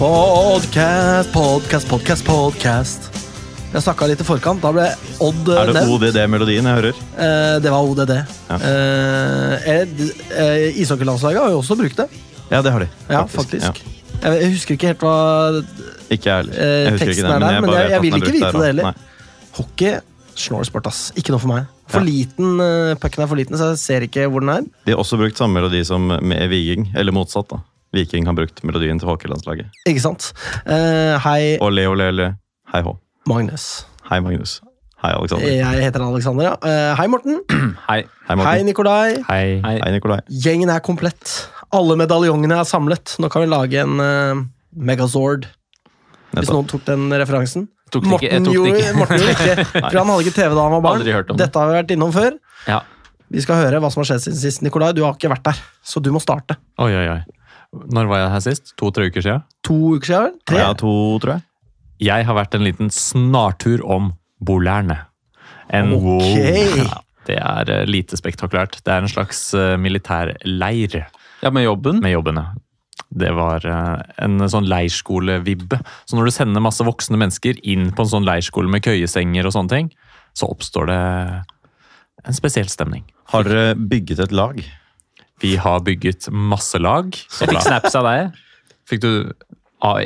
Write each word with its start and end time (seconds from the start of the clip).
Podcast, 0.00 1.28
podcast, 1.34 1.84
podcast, 1.90 2.24
podcast. 2.24 3.08
Jeg 3.74 3.82
snakka 3.84 4.06
litt 4.08 4.22
i 4.22 4.24
forkant. 4.24 4.62
Da 4.64 4.70
ble 4.72 4.86
Odd 5.20 5.50
Er 5.52 5.72
det. 5.76 5.82
ODD-melodien 5.92 6.64
jeg 6.64 6.78
hører? 6.78 7.00
Eh, 7.20 7.56
det 7.60 7.68
var 7.74 7.84
ODD. 7.84 8.14
Ja. 8.48 8.56
Eh, 8.70 9.68
eh, 9.76 10.80
Ishockeylandslaget 10.80 11.42
har 11.42 11.52
jo 11.52 11.58
også 11.60 11.76
brukt 11.82 12.00
det. 12.00 12.06
Ja, 12.48 12.62
det 12.64 12.72
har 12.72 12.80
de. 12.86 12.88
Ja, 13.12 13.26
faktisk. 13.28 13.82
Jeg, 14.22 14.40
jeg 14.40 14.50
husker 14.56 14.78
ikke 14.78 14.88
helt 14.94 15.04
hva 15.04 15.14
Ikke 16.16 16.30
jeg 16.32 16.36
heller. 16.46 16.56
Eh, 16.56 16.72
Jeg 16.86 16.96
husker 16.96 17.12
teksten 17.12 17.28
er 17.28 17.44
der, 17.44 17.60
men 17.60 17.70
jeg- 17.76 17.90
jeg 17.90 17.98
at 18.00 18.02
vil 18.08 18.16
ikke 18.22 18.32
vite 18.38 18.44
der, 18.46 18.58
det 18.58 18.66
heller. 18.72 18.88
Nei. 18.88 18.94
Hockey 19.60 19.94
snålsport, 20.48 20.86
ass. 20.88 21.02
Ikke 21.14 21.36
noe 21.36 21.44
for 21.44 21.52
meg. 21.52 21.66
For 21.92 22.00
Ja. 22.00 22.06
liten, 22.08 22.56
Pucken 23.04 23.22
er 23.22 23.26
for 23.28 23.36
liten, 23.36 23.52
så 23.60 23.74
jeg 23.76 23.78
ser 23.84 24.00
ikke 24.08 24.30
hvor 24.32 24.40
den 24.40 24.48
er. 24.48 24.62
De 24.86 24.92
har 24.96 24.98
også 25.04 25.20
brukt 25.20 25.36
samme 25.36 25.60
melodi 25.60 25.84
som 25.84 26.08
med 26.08 26.48
Viking, 26.48 26.88
eller 26.96 27.12
motsatt. 27.12 27.50
da. 27.52 27.60
Viking 27.94 28.26
har 28.28 28.36
brukt 28.38 28.62
melodien 28.66 29.00
til 29.02 29.10
hockeylandslaget. 29.10 29.70
Ikke 29.90 30.02
sant? 30.02 30.30
Uh, 30.62 31.16
hei, 31.24 31.56
Og 31.58 31.72
le, 31.74 31.86
ole, 31.90 32.10
le. 32.14 32.28
Hei 32.70 32.82
hå. 32.86 32.94
Magnus. 33.30 33.86
Hei, 34.10 34.20
Magnus. 34.22 34.60
Hei, 35.00 35.10
Alexander. 35.16 35.48
Jeg 35.48 35.84
heter 35.86 36.04
Alexander, 36.04 36.50
ja. 36.50 36.54
Uh, 36.60 36.92
hei, 37.00 37.06
Morten. 37.10 37.40
Hei. 37.88 38.02
Hei, 38.28 38.36
Hei, 38.44 38.60
Nikolai. 38.68 39.16
Hei. 39.26 39.46
Hei, 39.64 39.90
Nikolai. 39.96 40.20
Gjengen 40.30 40.70
er 40.70 40.84
komplett. 40.84 41.34
Alle 41.74 41.96
medaljongene 41.98 42.60
er 42.60 42.68
samlet. 42.68 43.16
Nå 43.22 43.30
kan 43.32 43.42
vi 43.46 43.50
lage 43.50 43.82
en 43.82 43.98
uh, 43.98 44.44
Megazord. 44.76 45.48
Hvis 46.36 46.52
noen 46.52 46.68
tok 46.70 46.84
den 46.86 47.10
referansen. 47.10 47.66
Tok 47.90 48.06
ikke. 48.06 48.12
Morten 48.12 48.46
tok 48.46 48.54
gjorde, 48.54 48.76
ikke. 48.76 48.94
Morten 49.00 49.18
gjorde 49.18 49.34
ikke, 49.34 49.66
for 49.90 49.98
han 49.98 50.12
hadde 50.12 50.26
ikke 50.28 50.36
TV 50.36 50.54
da 50.54 50.62
han 50.62 50.76
var 50.76 50.84
barn. 50.86 51.00
Aldri 51.02 51.16
hørt 51.16 51.32
om 51.32 51.38
det. 51.38 51.48
Dette 51.48 51.62
har 51.62 51.72
vi 51.72 51.78
vært 51.80 51.94
innom 51.96 52.14
før. 52.14 52.36
Ja. 52.70 52.78
Vi 53.30 53.42
skal 53.42 53.60
høre 53.64 53.80
hva 53.82 53.90
som 53.90 54.02
har 54.02 54.10
skjedd 54.12 54.24
siden 54.28 54.38
sist. 54.38 54.62
Nikolai, 54.66 54.92
du 54.94 55.02
har 55.06 55.14
ikke 55.18 55.30
vært 55.32 55.46
der, 55.50 55.58
så 55.86 56.02
du 56.02 56.10
må 56.14 56.22
starte. 56.22 56.58
Oi, 56.82 56.90
oi, 56.90 57.06
oi. 57.16 57.20
Når 57.70 58.08
var 58.10 58.24
jeg 58.24 58.32
her 58.34 58.42
sist? 58.44 58.72
To-tre 58.80 59.06
uker 59.10 59.22
siden? 59.24 59.44
To 59.66 59.76
uker 59.94 60.10
siden? 60.10 60.40
Tre? 60.48 60.58
Ja, 60.58 60.72
to, 60.74 60.90
tror 61.22 61.36
jeg. 61.36 61.46
Jeg 62.00 62.26
har 62.26 62.36
vært 62.38 62.56
en 62.56 62.64
liten 62.64 62.90
snartur 62.94 63.84
om 63.84 64.14
Bolærne. 64.42 64.96
En 65.70 65.92
Ok. 65.94 66.24
Ja, 66.80 67.02
det 67.28 67.36
er 67.38 67.70
eh, 67.70 67.86
lite 67.86 68.18
spektakulært. 68.18 68.80
Det 68.82 68.90
er 68.94 69.04
en 69.04 69.12
slags 69.12 69.42
eh, 69.54 69.76
militærleir 69.78 70.96
ja, 71.42 71.52
med 71.52 71.64
jobben. 71.64 72.00
med 72.02 72.14
jobben, 72.16 72.40
ja. 72.40 72.48
Det 73.10 73.30
var 73.34 73.64
eh, 73.66 74.02
en 74.24 74.48
sånn 74.50 74.66
leirskole-vibbe. 74.70 75.78
Så 76.08 76.18
når 76.18 76.30
du 76.30 76.34
sender 76.34 76.64
masse 76.64 76.84
voksne 76.86 77.20
mennesker 77.20 77.60
inn 77.62 77.90
på 77.94 78.06
en 78.06 78.12
sånn 78.16 78.26
leirskole 78.26 78.70
med 78.70 78.84
køyesenger 78.86 79.46
og 79.46 79.54
sånne 79.54 79.74
ting, 79.76 79.94
så 80.34 80.50
oppstår 80.50 80.90
det 80.90 81.00
en 82.26 82.36
spesiell 82.36 82.70
stemning. 82.70 83.06
Har 83.32 83.46
dere 83.46 83.74
bygget 83.78 84.22
et 84.26 84.34
lag? 84.34 84.58
Vi 85.40 85.56
har 85.56 85.82
bygget 85.84 86.28
masse 86.32 86.78
lag. 86.78 87.14
Jeg 87.14 87.50
fikk 87.50 87.64
snaps 87.64 87.96
av 87.98 88.08
deg. 88.08 88.40
Fikk 88.90 89.04
du 89.04 89.12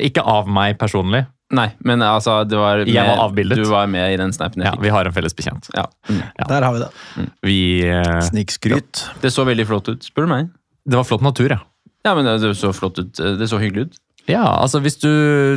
Ikke 0.05 0.23
av 0.23 0.47
meg 0.47 0.77
personlig. 0.79 1.25
Nei, 1.55 1.67
men 1.85 2.01
altså, 2.01 2.39
det 2.47 2.57
var 2.57 2.81
med, 2.81 2.89
Jeg 2.89 3.05
var 3.05 3.19
avbildet. 3.27 3.59
Du 3.59 3.69
var 3.69 3.89
med 3.91 4.15
i 4.15 4.17
den 4.17 4.33
snappen 4.33 4.63
jeg 4.63 4.71
Ja, 4.71 4.79
vi 4.81 4.89
har 4.89 5.05
en 5.05 5.13
felles 5.13 5.35
bekjent. 5.37 5.69
Ja. 5.75 5.85
Mm. 6.09 6.23
Ja. 6.39 6.47
Der 6.49 6.65
har 6.65 6.73
vi 6.73 6.81
det. 6.81 7.27
Vi 7.45 7.59
uh, 7.85 8.17
Snikskryt. 8.25 9.03
Det 9.21 9.31
så 9.33 9.45
veldig 9.45 9.67
flott 9.69 9.91
ut, 9.91 10.07
spør 10.07 10.25
du 10.25 10.31
meg. 10.31 10.49
Det 10.85 10.97
var 10.97 11.05
flott 11.05 11.21
natur, 11.25 11.53
ja. 11.53 11.61
Ja, 12.05 12.15
men 12.17 12.25
det 12.25 12.55
så 12.57 12.73
flott 12.73 12.97
ut. 13.01 13.13
Det 13.13 13.49
så 13.49 13.61
hyggelig 13.61 13.89
ut. 13.89 14.01
Ja, 14.25 14.41
altså 14.57 14.79
hvis 14.81 14.97
du 14.97 15.09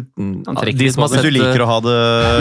de 0.05 0.91
som 0.93 1.01
har 1.01 1.09
sett, 1.09 1.23
Hvis 1.25 1.25
du 1.25 1.31
liker 1.33 1.63
å 1.65 1.69
ha 1.71 1.77
det 1.81 2.01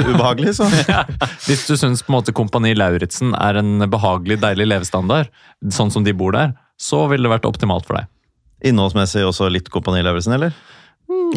ubehagelig, 0.09 0.57
så 0.57 0.67
Hvis 1.47 1.63
du 1.69 1.77
syns 1.79 2.03
på 2.03 2.11
en 2.11 2.17
måte 2.17 2.33
Kompani 2.35 2.73
Lauritzen 2.75 3.31
er 3.37 3.61
en 3.61 3.85
behagelig, 3.87 4.41
deilig 4.43 4.67
levestandard, 4.67 5.31
sånn 5.71 5.93
som 5.93 6.03
de 6.03 6.11
bor 6.17 6.35
der, 6.35 6.51
så 6.79 7.03
ville 7.11 7.25
det 7.27 7.33
vært 7.35 7.47
optimalt 7.49 7.85
for 7.87 7.99
deg. 7.99 8.07
Innholdsmessig 8.71 9.25
også 9.27 9.49
litt 9.53 9.69
Kompani 9.73 10.01
Lauritzen, 10.05 10.33
eller? 10.37 10.53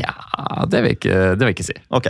Ja, 0.01 0.15
det 0.69 0.81
vil 0.83 0.93
jeg 0.95 0.99
ikke, 1.01 1.19
det 1.37 1.45
vil 1.45 1.51
jeg 1.53 1.59
ikke 1.59 1.69
si. 1.73 1.77
Ok. 1.95 2.09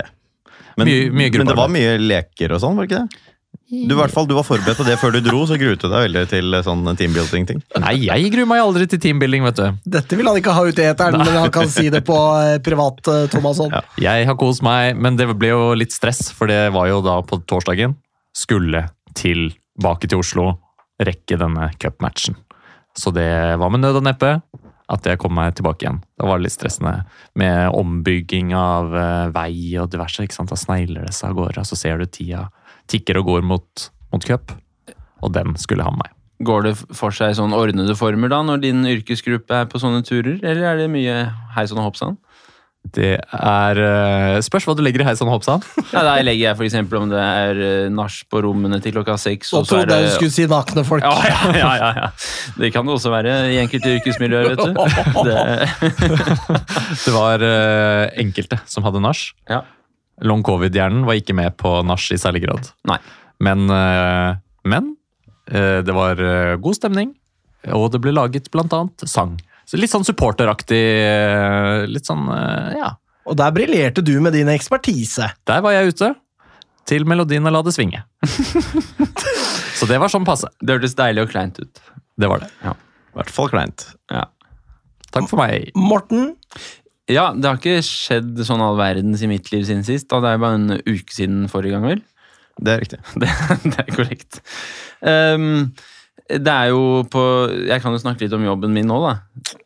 Men, 0.79 0.87
Mye- 0.87 1.11
mye 1.11 1.33
men 1.41 1.49
det 1.51 1.57
var 1.59 1.69
mye 1.71 1.97
leker 1.99 2.53
og 2.55 2.61
sånn, 2.63 2.77
var 2.79 2.87
det 2.87 2.91
ikke 2.95 3.03
det? 3.03 3.27
Du, 3.71 3.93
hvert 3.95 4.11
fall, 4.11 4.25
du 4.27 4.33
var 4.35 4.43
forberedt 4.43 4.75
på 4.79 4.83
det 4.83 4.97
før 4.99 5.13
du 5.15 5.21
dro, 5.23 5.45
så 5.47 5.55
gruet 5.59 5.79
du 5.79 5.87
deg 5.87 6.01
veldig 6.03 6.21
til 6.27 6.55
sånn 6.63 6.83
teambuilding-ting. 6.99 7.61
Nei, 7.79 7.93
jeg 8.03 8.31
gruer 8.33 8.47
meg 8.49 8.59
aldri 8.63 8.87
til 8.91 8.99
teambuilding, 8.99 9.45
vet 9.47 9.59
du. 9.61 9.77
Dette 9.95 10.17
vil 10.19 10.27
han 10.27 10.39
ikke 10.39 10.55
ha 10.55 10.63
ut 10.67 10.79
i 10.83 10.87
eteren, 10.89 11.15
men 11.21 11.37
han 11.39 11.51
kan 11.55 11.69
si 11.71 11.87
det 11.93 12.01
på 12.07 12.17
eh, 12.41 12.57
privat, 12.63 12.99
eh, 13.07 13.29
Thomasson. 13.31 13.71
Ja. 13.71 13.79
Jeg 14.03 14.27
har 14.27 14.35
kost 14.39 14.63
meg, 14.67 14.99
men 14.99 15.15
det 15.19 15.29
ble 15.39 15.53
jo 15.53 15.61
litt 15.79 15.95
stress, 15.95 16.33
for 16.35 16.51
det 16.51 16.59
var 16.75 16.89
jo 16.91 16.99
da 17.05 17.15
på 17.23 17.39
torsdagen. 17.47 17.95
Skulle 18.35 18.89
tilbake 19.15 20.11
til 20.11 20.19
Oslo, 20.19 20.49
rekke 20.99 21.39
denne 21.39 21.69
cupmatchen. 21.79 22.35
Så 22.97 23.13
det 23.15 23.31
var 23.61 23.71
med 23.71 23.83
nød 23.83 24.01
og 24.01 24.05
neppe 24.05 24.35
at 24.91 25.07
jeg 25.07 25.19
kom 25.21 25.33
meg 25.37 25.55
tilbake 25.55 25.85
igjen. 25.85 26.01
Da 26.19 26.27
var 26.27 26.39
det 26.39 26.49
litt 26.49 26.57
stressende 26.57 27.05
med 27.39 27.75
ombygging 27.77 28.51
av 28.57 28.95
eh, 28.97 29.27
vei 29.35 29.53
og 29.79 29.91
diverse. 29.93 30.25
ikke 30.25 30.35
sant? 30.35 30.51
Da 30.51 30.59
snegler 30.59 31.07
det 31.07 31.15
seg 31.15 31.31
av 31.31 31.37
gårde, 31.39 31.63
og 31.63 31.69
så 31.69 31.79
ser 31.79 32.01
du 32.01 32.09
tida 32.09 32.49
tikker 32.91 33.21
og 33.21 33.29
går 33.29 33.45
mot, 33.47 33.85
mot 34.11 34.25
cup. 34.27 34.51
Og 35.21 35.31
den 35.35 35.55
skulle 35.61 35.85
ha 35.87 35.93
med 35.93 36.03
meg. 36.03 36.17
Går 36.41 36.65
det 36.65 36.73
for 36.97 37.13
seg 37.13 37.35
sånn 37.37 37.53
ordnede 37.53 37.93
former 37.95 38.31
da, 38.33 38.41
når 38.43 38.63
din 38.63 38.81
yrkesgruppe 38.89 39.61
er 39.61 39.69
på 39.69 39.79
sånne 39.81 40.01
turer? 40.03 40.39
Eller 40.41 40.65
er 40.71 40.79
det 40.81 40.89
mye 40.91 41.17
hei 41.55 41.65
og 41.69 41.83
hopp 41.85 41.99
sann? 41.99 42.17
Det 42.81 43.11
er 43.21 43.79
eh, 43.79 44.37
Spørs 44.41 44.65
hva 44.65 44.73
du 44.75 44.81
legger 44.81 45.03
i 45.03 45.05
heisan 45.05 45.29
og 45.29 45.35
hoppsan. 45.37 45.61
Ja, 45.93 46.01
der 46.01 46.23
legger 46.25 46.47
jeg 46.49 46.57
f.eks. 46.57 46.77
om 46.97 47.11
det 47.11 47.19
er 47.21 47.59
eh, 47.61 47.89
nach 47.93 48.15
på 48.31 48.41
rommene 48.43 48.79
til 48.81 48.95
klokka 48.95 49.17
seks. 49.21 49.51
Og 49.55 49.67
trodde 49.69 49.85
det 49.91 49.99
jeg 49.99 50.09
du 50.09 50.15
skulle 50.15 50.33
si 50.33 50.47
nakne 50.49 50.83
folk. 50.87 51.05
ja, 51.05 51.51
ja, 51.55 51.69
ja, 51.77 51.91
ja. 51.99 52.09
Det 52.57 52.71
kan 52.73 52.87
det 52.87 52.95
også 52.97 53.13
være 53.13 53.35
i 53.53 53.59
enkelte 53.61 53.93
yrkesmiljøer, 53.99 54.55
vet 54.55 54.63
du. 54.65 54.73
Det, 55.27 55.37
Det 57.05 57.13
var 57.15 57.45
eh, 57.45 58.07
enkelte 58.25 58.59
som 58.65 58.87
hadde 58.87 59.03
nach. 59.03 59.29
ja. 59.51 59.61
Long 60.21 60.43
covid-hjernen 60.45 61.07
var 61.07 61.17
ikke 61.17 61.33
med 61.33 61.55
på 61.57 61.79
nach 61.81 62.03
i 62.13 62.17
særlig 62.21 62.43
grad. 62.43 62.67
Nei. 62.85 62.99
Men, 63.41 63.63
men 64.69 64.91
det 65.49 65.95
var 65.97 66.19
god 66.61 66.77
stemning, 66.77 67.15
og 67.73 67.87
det 67.95 68.03
ble 68.03 68.13
laget 68.13 68.51
blant 68.53 68.75
annet 68.77 69.01
sang. 69.09 69.33
Så 69.71 69.79
litt 69.79 69.91
sånn 69.93 70.03
supporteraktig. 70.03 70.81
eh, 71.07 71.85
Litt 71.87 72.09
sånn, 72.09 72.25
eh, 72.35 72.73
ja. 72.81 72.89
Og 73.29 73.37
der 73.39 73.53
briljerte 73.55 74.03
du 74.03 74.17
med 74.19 74.33
din 74.35 74.49
ekspertise. 74.51 75.29
Der 75.47 75.61
var 75.63 75.71
jeg 75.77 75.93
ute. 75.93 76.11
Til 76.89 77.05
melodien 77.07 77.45
og 77.47 77.53
La 77.55 77.61
det 77.63 77.71
svinge. 77.75 78.01
Så 79.79 79.87
det 79.89 79.99
var 80.01 80.11
sånn 80.11 80.25
passe. 80.27 80.49
Det 80.59 80.75
hørtes 80.75 80.95
deilig 80.97 81.23
og 81.25 81.31
kleint 81.33 81.59
ut. 81.61 81.81
Det 82.19 82.27
var 82.29 82.43
det. 82.43 82.49
Ja. 82.65 82.73
I 83.13 83.19
hvert 83.21 83.31
fall 83.33 83.49
kleint. 83.53 83.85
Ja. 84.11 84.25
Takk 85.11 85.27
for 85.29 85.39
meg. 85.41 85.69
Morten, 85.77 86.33
ja, 87.11 87.29
det 87.35 87.47
har 87.47 87.57
ikke 87.59 87.81
skjedd 87.85 88.39
sånn 88.47 88.61
all 88.63 88.77
verdens 88.79 89.23
i 89.25 89.29
mitt 89.31 89.49
liv 89.53 89.65
siden 89.67 89.85
sist. 89.87 90.07
Da. 90.11 90.19
Det 90.23 90.33
er 90.35 90.41
bare 90.43 90.59
en 90.59 90.77
uke 90.83 91.15
siden 91.15 91.45
forrige 91.51 91.75
gang, 91.77 91.87
vel? 91.93 92.03
Det 92.61 92.73
er 92.75 92.83
riktig. 92.83 92.99
Det, 93.21 93.29
det 93.63 93.77
er 93.85 93.91
korrekt. 93.95 94.41
Ehm, 95.07 95.71
det 96.39 96.51
er 96.51 96.71
jo 96.71 97.03
på 97.11 97.21
Jeg 97.67 97.81
kan 97.83 97.93
jo 97.93 97.99
snakke 98.01 98.25
litt 98.25 98.35
om 98.35 98.43
jobben 98.45 98.73
min 98.75 98.87
nå, 98.87 98.97
da. 99.03 99.13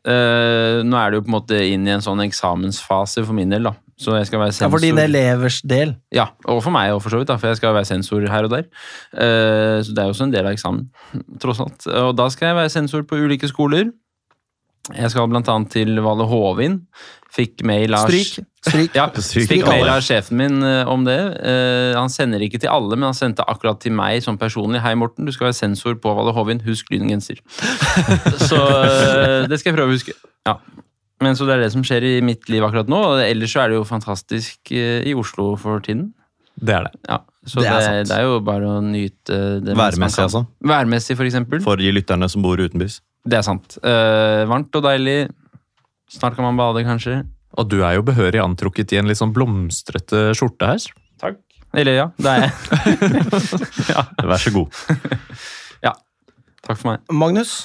Uh, 0.06 0.82
nå 0.86 0.98
er 1.00 1.12
det 1.12 1.20
jo 1.20 1.26
på 1.26 1.32
en 1.32 1.38
måte 1.38 1.60
inn 1.70 1.86
i 1.88 1.94
en 1.94 2.04
sånn 2.04 2.24
eksamensfase 2.26 3.26
for 3.26 3.38
min 3.38 3.54
del, 3.54 3.70
da. 3.70 3.76
Så 4.00 4.16
jeg 4.18 4.28
skal 4.28 4.42
være 4.42 4.52
sensor. 4.52 4.68
ja, 4.68 4.74
for 4.74 4.84
dine 4.84 5.06
elevers 5.08 5.62
del. 5.64 5.94
Ja, 6.16 6.28
og 6.52 6.60
for 6.66 6.76
meg 6.76 6.92
òg, 6.92 7.00
for 7.04 7.14
så 7.14 7.22
vidt, 7.22 7.30
da, 7.32 7.38
for 7.40 7.52
jeg 7.52 7.62
skal 7.62 7.76
være 7.78 7.88
sensor 7.88 8.26
her 8.32 8.48
og 8.48 8.56
der. 8.56 8.66
Uh, 9.14 9.80
så 9.86 9.94
det 9.94 10.02
er 10.02 10.10
jo 10.10 10.16
også 10.16 10.28
en 10.28 10.34
del 10.34 10.50
av 10.50 10.58
eksamen, 10.58 10.88
tross 11.44 11.62
alt. 11.64 11.88
Og 12.06 12.16
da 12.18 12.28
skal 12.34 12.52
jeg 12.52 12.60
være 12.60 12.74
sensor 12.74 13.06
på 13.08 13.22
ulike 13.22 13.52
skoler. 13.52 13.94
Jeg 14.94 15.10
skal 15.14 15.30
blant 15.32 15.48
annet 15.50 15.72
til 15.74 15.98
Valle 16.06 16.28
Hovin. 16.30 16.82
Fikk 17.36 17.64
mail 17.68 17.96
av 17.98 18.06
Stryk. 18.10 18.46
Stryk. 18.66 18.96
Ja, 18.98 19.06
Stryk 19.14 19.50
fikk 19.50 19.66
mail 19.68 19.88
av 19.92 20.02
sjefen 20.06 20.40
min 20.40 20.64
eh, 20.66 20.90
om 20.90 21.04
det. 21.06 21.18
Uh, 21.38 21.94
han 21.98 22.10
sender 22.12 22.42
ikke 22.46 22.60
til 22.64 22.72
alle, 22.72 22.98
men 22.98 23.08
han 23.10 23.18
sendte 23.18 23.46
akkurat 23.50 23.80
til 23.84 23.94
meg 23.96 24.24
som 24.26 24.40
personlig. 24.42 24.82
Hei, 24.84 24.96
Morten, 24.98 25.28
du 25.28 25.34
skal 25.36 25.50
være 25.50 25.58
sensor 25.60 25.98
på 26.02 26.14
Valle 26.18 26.34
Hovin. 26.36 26.64
Husk 26.66 26.90
lyngenser. 26.94 27.42
så 28.50 28.60
uh, 28.60 29.46
det 29.50 29.60
skal 29.62 29.72
jeg 29.72 29.78
prøve 29.78 29.94
å 29.94 29.96
huske. 29.96 30.16
Ja. 30.48 30.58
Men 31.24 31.38
så 31.38 31.48
det 31.48 31.56
er 31.56 31.64
det 31.66 31.72
som 31.76 31.86
skjer 31.86 32.08
i 32.10 32.16
mitt 32.26 32.50
liv 32.52 32.66
akkurat 32.66 32.90
nå. 32.92 33.02
Ellers 33.24 33.54
så 33.54 33.64
er 33.64 33.72
det 33.72 33.80
jo 33.80 33.86
fantastisk 33.88 34.74
uh, 34.74 35.00
i 35.06 35.14
Oslo 35.18 35.54
for 35.62 35.84
tiden. 35.86 36.10
Det 36.56 36.72
er 36.72 36.88
det. 36.88 36.96
Ja, 37.12 37.20
så 37.44 37.60
Det 37.62 37.68
det 37.68 37.72
er 37.72 37.78
er, 37.78 37.88
sant. 38.02 38.10
det 38.10 38.18
er 38.18 38.28
jo 38.30 38.42
bare 38.48 38.74
å 38.78 38.82
nyte 38.84 39.40
det 39.62 39.76
Værmessig, 39.76 40.24
altså. 40.24 40.46
Værmessig, 40.64 41.18
for 41.20 41.28
eksempel. 41.28 41.62
For 41.66 41.80
de 41.80 41.92
lytterne 41.94 42.30
som 42.32 42.46
bor 42.46 42.62
utenbys. 42.62 43.02
Det 43.26 43.42
er 43.42 43.44
sant. 43.46 43.76
Varmt 43.84 44.78
og 44.78 44.86
deilig. 44.86 45.26
Snart 46.16 46.38
kan 46.38 46.46
man 46.46 46.56
bade, 46.56 46.86
kanskje. 46.88 47.24
Og 47.56 47.70
du 47.72 47.80
er 47.82 47.98
jo 47.98 48.06
behørig 48.06 48.42
antrukket 48.44 48.94
i 48.94 49.00
en 49.00 49.10
litt 49.10 49.20
sånn 49.22 49.34
blomstrete 49.36 50.30
skjorte 50.38 50.74
her. 50.74 50.88
Takk. 51.22 51.42
Eller 51.76 51.98
ja, 51.98 52.08
det 52.20 52.32
er 52.32 52.46
jeg. 52.46 52.54
Vær 54.32 54.42
så 54.42 54.54
god. 54.56 54.80
ja. 55.84 55.96
Takk 56.66 56.80
for 56.80 56.94
meg. 56.94 57.04
Magnus, 57.12 57.58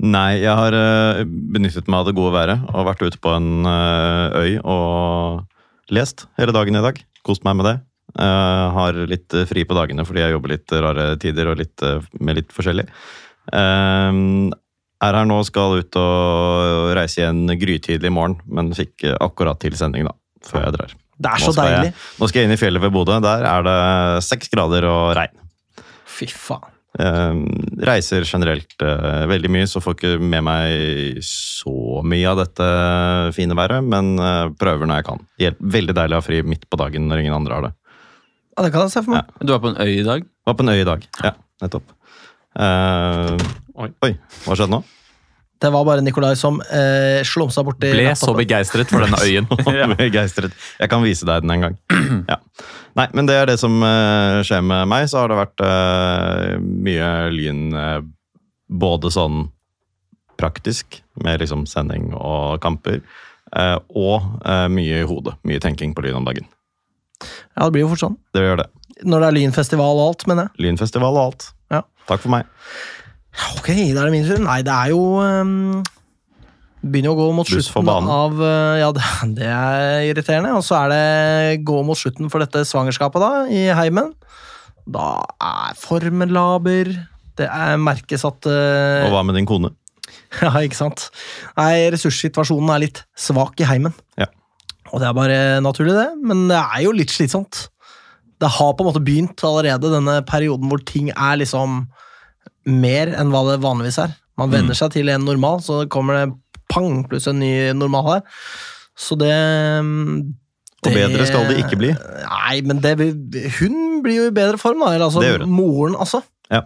Nei, 0.00 0.40
jeg 0.40 0.56
har 0.56 0.72
eh, 0.72 1.26
benyttet 1.28 1.88
meg 1.90 2.00
av 2.00 2.06
det 2.08 2.16
gode 2.16 2.32
været 2.32 2.62
og 2.72 2.86
vært 2.88 3.02
ute 3.04 3.18
på 3.20 3.34
en 3.36 3.66
eh, 3.68 4.36
øy 4.40 4.52
og 4.64 5.92
lest 5.92 6.24
hele 6.40 6.54
dagen 6.56 6.78
i 6.78 6.84
dag. 6.84 7.02
Kost 7.26 7.44
meg 7.44 7.58
med 7.58 7.68
det. 7.68 7.74
Jeg 8.16 8.70
har 8.78 8.96
litt 9.10 9.36
eh, 9.36 9.44
fri 9.50 9.66
på 9.68 9.76
dagene 9.76 10.06
fordi 10.08 10.24
jeg 10.24 10.34
jobber 10.34 10.54
litt 10.54 10.72
rare 10.86 11.04
tider 11.20 11.52
og 11.52 11.60
litt, 11.60 11.76
eh, 11.84 12.00
med 12.16 12.40
litt 12.40 12.56
forskjellig. 12.56 12.86
Er 15.00 15.16
her 15.16 15.28
nå, 15.28 15.38
skal 15.48 15.78
ut 15.80 15.96
og 15.96 16.90
reise 16.96 17.22
igjen 17.22 17.46
grytidlig 17.60 18.10
i 18.10 18.12
morgen, 18.12 18.36
men 18.52 18.74
fikk 18.76 19.06
akkurat 19.16 19.60
tilsending, 19.62 20.08
da. 20.10 20.16
før 20.44 20.66
jeg 20.66 20.76
drar. 20.76 20.98
Det 21.20 21.30
er 21.30 21.42
så 21.42 21.52
nå 21.52 21.56
deilig. 21.60 21.92
Jeg, 21.92 22.18
nå 22.20 22.28
skal 22.28 22.40
jeg 22.40 22.48
inn 22.48 22.56
i 22.56 22.60
fjellet 22.60 22.84
ved 22.84 22.92
Bodø. 22.94 23.16
Der 23.24 23.46
er 23.48 23.64
det 23.66 23.78
seks 24.24 24.52
grader 24.52 24.86
og 24.88 25.14
regn. 25.18 25.40
Fy 26.08 26.28
faen. 26.32 26.76
Eh, 26.98 27.34
reiser 27.86 28.24
generelt 28.26 28.82
eh, 28.82 29.26
veldig 29.30 29.50
mye, 29.52 29.68
så 29.70 29.82
får 29.84 29.94
ikke 29.94 30.14
med 30.18 30.42
meg 30.42 31.20
så 31.22 32.00
mye 32.02 32.32
av 32.32 32.40
dette 32.40 32.66
fine 33.36 33.54
været, 33.54 33.84
men 33.86 34.16
eh, 34.18 34.48
prøver 34.58 34.90
når 34.90 35.00
jeg 35.00 35.08
kan. 35.10 35.22
Veldig 35.76 35.96
deilig 36.00 36.16
å 36.16 36.22
ha 36.22 36.26
fri 36.26 36.42
midt 36.42 36.66
på 36.68 36.80
dagen 36.80 37.06
når 37.08 37.22
ingen 37.22 37.36
andre 37.36 37.56
har 37.56 37.68
det. 37.68 37.72
Ja, 38.56 38.66
det 38.66 38.72
kan 38.74 38.84
jeg 38.84 38.94
se 38.96 39.04
for 39.06 39.14
meg. 39.14 39.30
Du 39.38 39.54
var 39.54 39.62
på 39.62 39.70
en 39.70 39.80
øy 39.80 39.92
i 40.00 40.06
dag. 40.06 40.26
Var 40.48 40.56
på 40.58 40.66
en 40.66 40.72
øy 40.72 40.80
i 40.80 40.88
dag. 40.88 41.06
Ja, 41.22 41.36
nettopp. 41.62 41.94
Eh, 42.58 43.44
Oi. 43.80 43.90
oi, 44.04 44.14
hva 44.44 44.56
skjedde 44.56 44.74
nå? 44.74 44.80
Det 45.60 45.68
var 45.72 45.84
bare 45.84 46.00
Nikolai 46.00 46.32
som 46.40 46.56
eh, 46.72 47.20
slumsa 47.28 47.60
borti 47.64 47.90
Ble 47.92 48.12
så 48.16 48.32
begeistret 48.32 48.88
for 48.88 49.04
denne 49.04 49.18
øyen. 49.20 49.48
Begeistret. 50.00 50.54
Jeg 50.80 50.88
kan 50.88 51.02
vise 51.04 51.26
deg 51.28 51.44
den 51.44 51.52
en 51.52 51.64
gang. 51.66 51.76
Ja. 52.32 52.38
Nei, 52.96 53.06
men 53.12 53.28
det 53.28 53.36
er 53.36 53.50
det 53.50 53.58
som 53.60 53.76
eh, 53.84 54.40
skjer 54.46 54.64
med 54.64 54.88
meg. 54.88 55.04
Så 55.12 55.20
har 55.20 55.28
det 55.28 55.36
vært 55.36 55.64
eh, 55.66 56.54
mye 56.64 57.10
lyn 57.36 57.76
eh, 57.76 57.98
både 58.72 59.12
sånn 59.12 59.50
praktisk, 60.40 61.02
med 61.20 61.42
liksom 61.42 61.66
sending 61.68 62.14
og 62.16 62.56
kamper, 62.64 63.02
eh, 63.52 63.76
og 63.92 64.40
eh, 64.40 64.66
mye 64.72 65.02
i 65.02 65.08
hodet. 65.08 65.36
Mye 65.44 65.60
tenking 65.60 65.92
på 65.92 66.06
lyn 66.06 66.22
om 66.22 66.28
dagen. 66.28 66.48
Ja, 67.20 67.66
det 67.66 67.74
blir 67.74 67.84
jo 67.84 67.90
fort 67.92 68.06
sånn. 68.06 68.16
Det 68.32 68.46
gjør 68.46 68.62
det. 68.62 68.70
Når 69.04 69.20
det 69.20 69.28
er 69.28 69.36
lynfestival 69.36 70.00
og 70.00 70.06
alt, 70.06 70.26
mener 70.30 70.48
jeg. 70.48 70.64
Lynfestival 70.64 71.20
og 71.20 71.26
alt. 71.26 71.50
Ja. 71.72 71.84
Takk 72.08 72.24
for 72.24 72.32
meg. 72.32 72.48
Ok, 73.56 73.70
da 73.94 74.02
er 74.02 74.08
det 74.08 74.14
min 74.14 74.26
tur. 74.26 74.40
Nei, 74.42 74.60
det 74.66 74.74
er 74.74 74.92
jo 74.92 75.02
um, 75.22 75.82
Begynner 76.80 77.12
å 77.12 77.18
gå 77.18 77.26
mot 77.36 77.48
Buss 77.48 77.68
slutten 77.68 78.08
av 78.10 78.38
uh, 78.40 78.78
Ja, 78.80 78.88
det, 78.96 79.04
det 79.36 79.50
er 79.50 80.06
irriterende. 80.08 80.54
Og 80.58 80.64
så 80.66 80.78
er 80.80 80.94
det 80.94 81.60
gå 81.68 81.82
mot 81.86 81.98
slutten 81.98 82.32
for 82.32 82.42
dette 82.42 82.64
svangerskapet, 82.68 83.22
da, 83.22 83.44
i 83.52 83.68
heimen. 83.76 84.14
Da 84.90 85.12
er 85.36 85.76
formen 85.78 86.32
laber. 86.34 86.92
Det 87.38 87.46
er, 87.46 87.78
merkes 87.80 88.26
at 88.28 88.48
uh, 88.48 89.06
Og 89.06 89.14
hva 89.14 89.22
med 89.26 89.38
din 89.38 89.48
kone? 89.48 89.74
Ja, 90.40 90.52
ikke 90.62 90.78
sant? 90.78 91.08
Nei, 91.58 91.88
ressurssituasjonen 91.90 92.70
er 92.70 92.84
litt 92.84 93.00
svak 93.18 93.58
i 93.62 93.66
heimen. 93.66 93.94
Ja. 94.18 94.28
Og 94.90 95.02
det 95.02 95.08
er 95.08 95.16
bare 95.16 95.38
naturlig, 95.62 95.94
det. 95.94 96.08
Men 96.22 96.48
det 96.50 96.58
er 96.58 96.84
jo 96.84 96.94
litt 96.94 97.10
slitsomt. 97.14 97.64
Det 98.40 98.50
har 98.56 98.72
på 98.74 98.84
en 98.84 98.88
måte 98.88 99.02
begynt 99.04 99.42
allerede, 99.46 99.90
denne 99.92 100.20
perioden 100.26 100.70
hvor 100.70 100.82
ting 100.86 101.10
er 101.12 101.40
liksom 101.42 101.82
mer 102.72 103.12
enn 103.18 103.32
hva 103.32 103.44
det 103.50 103.60
vanligvis 103.64 104.00
er. 104.02 104.14
Man 104.40 104.52
venner 104.52 104.76
seg 104.78 104.94
til 104.94 105.10
en 105.12 105.26
normal, 105.26 105.60
så 105.64 105.82
kommer 105.92 106.16
det 106.16 106.26
pang, 106.72 107.02
pluss 107.10 107.28
en 107.28 107.40
ny 107.42 107.52
normal 107.76 108.06
her. 108.08 108.22
Så 109.00 109.16
det 109.20 109.32
Og 110.80 110.94
bedre 110.94 111.26
skal 111.28 111.48
det 111.50 111.58
ikke 111.64 111.78
bli. 111.80 111.92
Nei, 111.92 112.60
men 112.64 112.80
det, 112.80 112.96
hun 113.58 114.00
blir 114.04 114.22
jo 114.22 114.28
i 114.30 114.34
bedre 114.36 114.60
form, 114.60 114.80
da. 114.84 114.94
Eller 114.94 115.08
altså, 115.10 115.22
Det 115.24 115.32
gjør 115.34 115.44
hun. 115.46 115.56
moren, 115.58 115.96
altså. 116.00 116.22
Ja. 116.50 116.62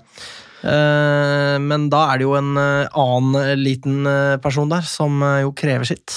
Eh, 0.64 1.56
men 1.60 1.88
da 1.92 2.04
er 2.12 2.20
det 2.20 2.28
jo 2.28 2.36
en 2.38 2.54
eh, 2.56 3.00
annen 3.00 3.40
eh, 3.42 3.56
liten 3.58 4.06
person 4.44 4.70
der 4.70 4.86
som 4.88 5.18
jo 5.42 5.50
krever 5.56 5.88
sitt. 5.88 6.14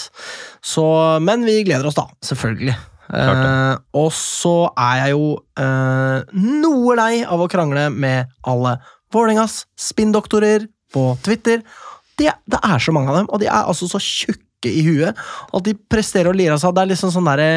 Så, 0.64 0.86
men 1.24 1.46
vi 1.48 1.64
gleder 1.68 1.90
oss, 1.90 1.98
da. 1.98 2.06
Selvfølgelig. 2.26 2.78
Eh, 3.08 3.74
og 3.96 4.10
så 4.12 4.56
er 4.76 5.02
jeg 5.06 5.16
jo 5.16 5.28
eh, 5.60 6.34
noe 6.36 6.96
lei 7.00 7.22
av 7.24 7.40
å 7.40 7.48
krangle 7.52 7.88
med 7.94 8.34
alle 8.48 8.78
Vålerengas 9.14 9.62
spinndoktorer 9.80 10.68
på 10.94 11.10
Twitter. 11.26 11.64
Det, 12.18 12.32
det 12.50 12.60
er 12.64 12.82
så 12.82 12.94
mange 12.96 13.12
av 13.14 13.22
dem, 13.22 13.30
og 13.30 13.42
de 13.42 13.50
er 13.50 13.68
altså 13.70 13.90
så 13.90 14.02
tjukke 14.02 14.72
i 14.72 14.82
huet 14.88 15.18
at 15.18 15.68
de 15.68 15.76
presterer 15.90 16.32
å 16.32 16.36
lire 16.36 16.56
av 16.56 16.64
seg. 16.64 16.74
Det 16.76 16.84
er 16.84 16.92
liksom 16.94 17.14
sånn 17.14 17.30
derre 17.30 17.52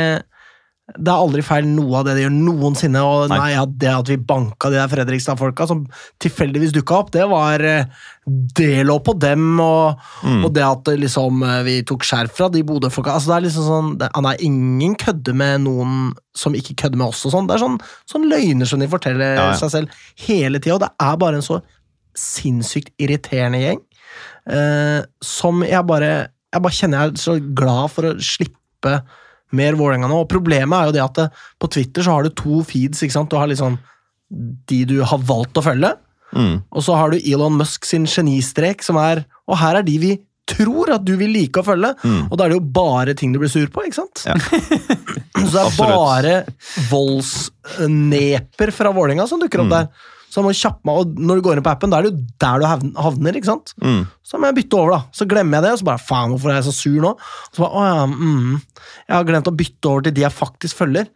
det 0.98 1.10
er 1.12 1.20
aldri 1.22 1.42
feil 1.46 1.66
noe 1.70 2.00
av 2.00 2.04
det 2.08 2.16
de 2.16 2.22
gjør 2.24 2.32
noensinne. 2.34 3.00
Og 3.06 3.28
Nei. 3.30 3.36
nei, 3.38 3.50
ja, 3.52 3.64
Det 3.66 3.88
at 3.92 4.08
vi 4.10 4.16
banka 4.16 4.70
de 4.72 4.78
der 4.80 4.88
Fredrikstad-folka 4.90 5.66
som 5.70 5.84
tilfeldigvis 6.18 6.72
dukka 6.74 6.96
opp, 6.98 7.10
det 7.14 7.26
var 7.30 7.62
eh, 7.62 7.84
Det 8.26 8.84
lå 8.86 8.96
på 9.06 9.14
dem, 9.18 9.60
og, 9.60 9.96
Mm. 10.24 10.44
og 10.44 10.52
det 10.54 10.62
at 10.66 10.88
eh, 10.88 10.98
liksom 11.00 11.42
eh, 11.46 11.62
vi 11.66 11.76
tok 11.86 12.02
skjerf 12.04 12.34
fra 12.36 12.48
de 12.52 12.62
Bodø-folka 12.66 13.14
altså, 13.14 13.30
det 13.30 13.36
er 13.38 13.46
liksom 13.46 13.66
sånn, 13.68 13.92
det, 14.00 14.08
nei, 14.22 14.34
Ingen 14.48 14.94
kødder 15.00 15.34
med 15.34 15.60
noen 15.64 16.12
som 16.36 16.54
ikke 16.54 16.74
kødder 16.84 16.98
med 16.98 17.08
oss. 17.08 17.24
og 17.26 17.32
sånn. 17.32 17.46
Det 17.48 17.54
er 17.56 17.62
sånn, 17.64 17.78
sånn 18.10 18.28
løgner 18.30 18.66
som 18.66 18.80
de 18.82 18.88
forteller 18.90 19.36
Ja, 19.36 19.46
ja. 19.50 19.56
seg 19.60 19.70
selv 19.70 19.88
hele 20.26 20.58
tida. 20.58 20.74
Og 20.74 20.80
det 20.84 20.90
er 21.00 21.16
bare 21.16 21.36
en 21.40 21.46
så 21.46 21.60
sinnssykt 22.18 22.90
irriterende 23.00 23.60
gjeng 23.62 23.80
eh, 24.50 25.02
som 25.22 25.62
jeg 25.62 25.86
bare 25.86 26.12
Jeg 26.50 26.62
bare 26.64 26.74
kjenner 26.74 27.04
jeg 27.04 27.12
er 27.14 27.20
så 27.22 27.36
glad 27.54 27.90
for 27.94 28.08
å 28.08 28.16
slippe 28.18 28.96
mer 29.52 29.72
Vålerenga 29.78 30.08
nå. 30.08 30.20
Og 30.24 30.28
problemet 30.28 30.76
er 30.78 30.86
jo 30.86 30.92
det 30.92 31.02
at 31.04 31.14
det, 31.14 31.28
på 31.60 31.70
Twitter 31.70 32.02
så 32.02 32.12
har 32.16 32.22
du 32.22 32.30
to 32.30 32.62
feeds. 32.62 33.02
ikke 33.02 33.12
sant? 33.12 33.30
Du 33.30 33.36
har 33.36 33.46
liksom 33.50 33.78
de 34.30 34.84
du 34.86 35.02
har 35.02 35.18
valgt 35.18 35.54
å 35.58 35.62
følge, 35.64 35.96
Mm. 36.30 36.62
og 36.70 36.82
så 36.86 36.94
har 36.94 37.10
du 37.10 37.16
Elon 37.18 37.56
Musk 37.58 37.84
sin 37.84 38.04
genistrek, 38.06 38.84
som 38.86 38.96
er 38.96 39.24
Og 39.48 39.56
her 39.58 39.74
er 39.80 39.82
de 39.82 39.96
vi 39.98 40.12
tror 40.46 40.88
at 40.94 41.04
du 41.04 41.16
vil 41.16 41.32
like 41.32 41.58
å 41.58 41.64
følge, 41.66 41.90
Mm. 42.04 42.28
og 42.30 42.38
da 42.38 42.44
er 42.44 42.48
det 42.50 42.58
jo 42.60 42.70
bare 42.70 43.14
ting 43.14 43.32
du 43.32 43.38
blir 43.40 43.48
sur 43.50 43.66
på, 43.66 43.82
ikke 43.82 43.94
sant? 43.98 44.22
Ja. 44.26 44.34
så 44.38 45.50
det 45.50 45.58
er 45.58 45.66
Absolutt. 45.66 45.78
bare 45.78 46.44
voldsneper 46.90 48.70
fra 48.74 48.92
Vålerenga 48.94 49.26
som 49.28 49.40
dukker 49.40 49.60
opp 49.64 49.66
Mm. 49.66 49.70
der. 49.70 49.88
Så 50.30 50.38
jeg 50.38 50.46
må 50.46 50.52
kjappe 50.54 50.86
meg, 50.86 50.98
og 51.00 51.16
når 51.18 51.40
du 51.40 51.42
går 51.42 51.58
inn 51.58 51.64
på 51.66 51.72
appen, 51.72 51.90
da 51.90 51.98
er 51.98 52.06
det 52.06 52.10
jo 52.12 52.24
der 52.38 52.60
du 52.62 52.94
havner, 53.02 53.34
ikke 53.34 53.48
sant? 53.48 53.72
Mm. 53.82 54.04
Så 54.22 54.38
må 54.38 54.46
jeg 54.46 54.60
bytte 54.60 54.78
over, 54.78 54.92
da. 54.94 55.00
Så 55.18 55.26
glemmer 55.30 55.58
jeg 55.58 55.66
det, 55.66 55.72
og 55.74 55.80
så 55.80 55.88
bare 55.88 56.02
faen, 56.06 56.34
hvorfor 56.34 56.52
er 56.52 56.60
jeg 56.60 56.66
så 56.68 56.74
sur 56.76 56.98
nå? 57.02 57.10
Så 57.50 57.64
bare, 57.64 57.72
å 57.74 57.86
ja, 57.88 58.04
mm. 58.06 58.52
Jeg 59.10 59.16
har 59.16 59.26
glemt 59.26 59.50
å 59.50 59.54
bytte 59.58 59.90
over 59.90 60.06
til 60.06 60.14
de 60.14 60.22
jeg 60.22 60.36
faktisk 60.36 60.78
følger. 60.84 61.08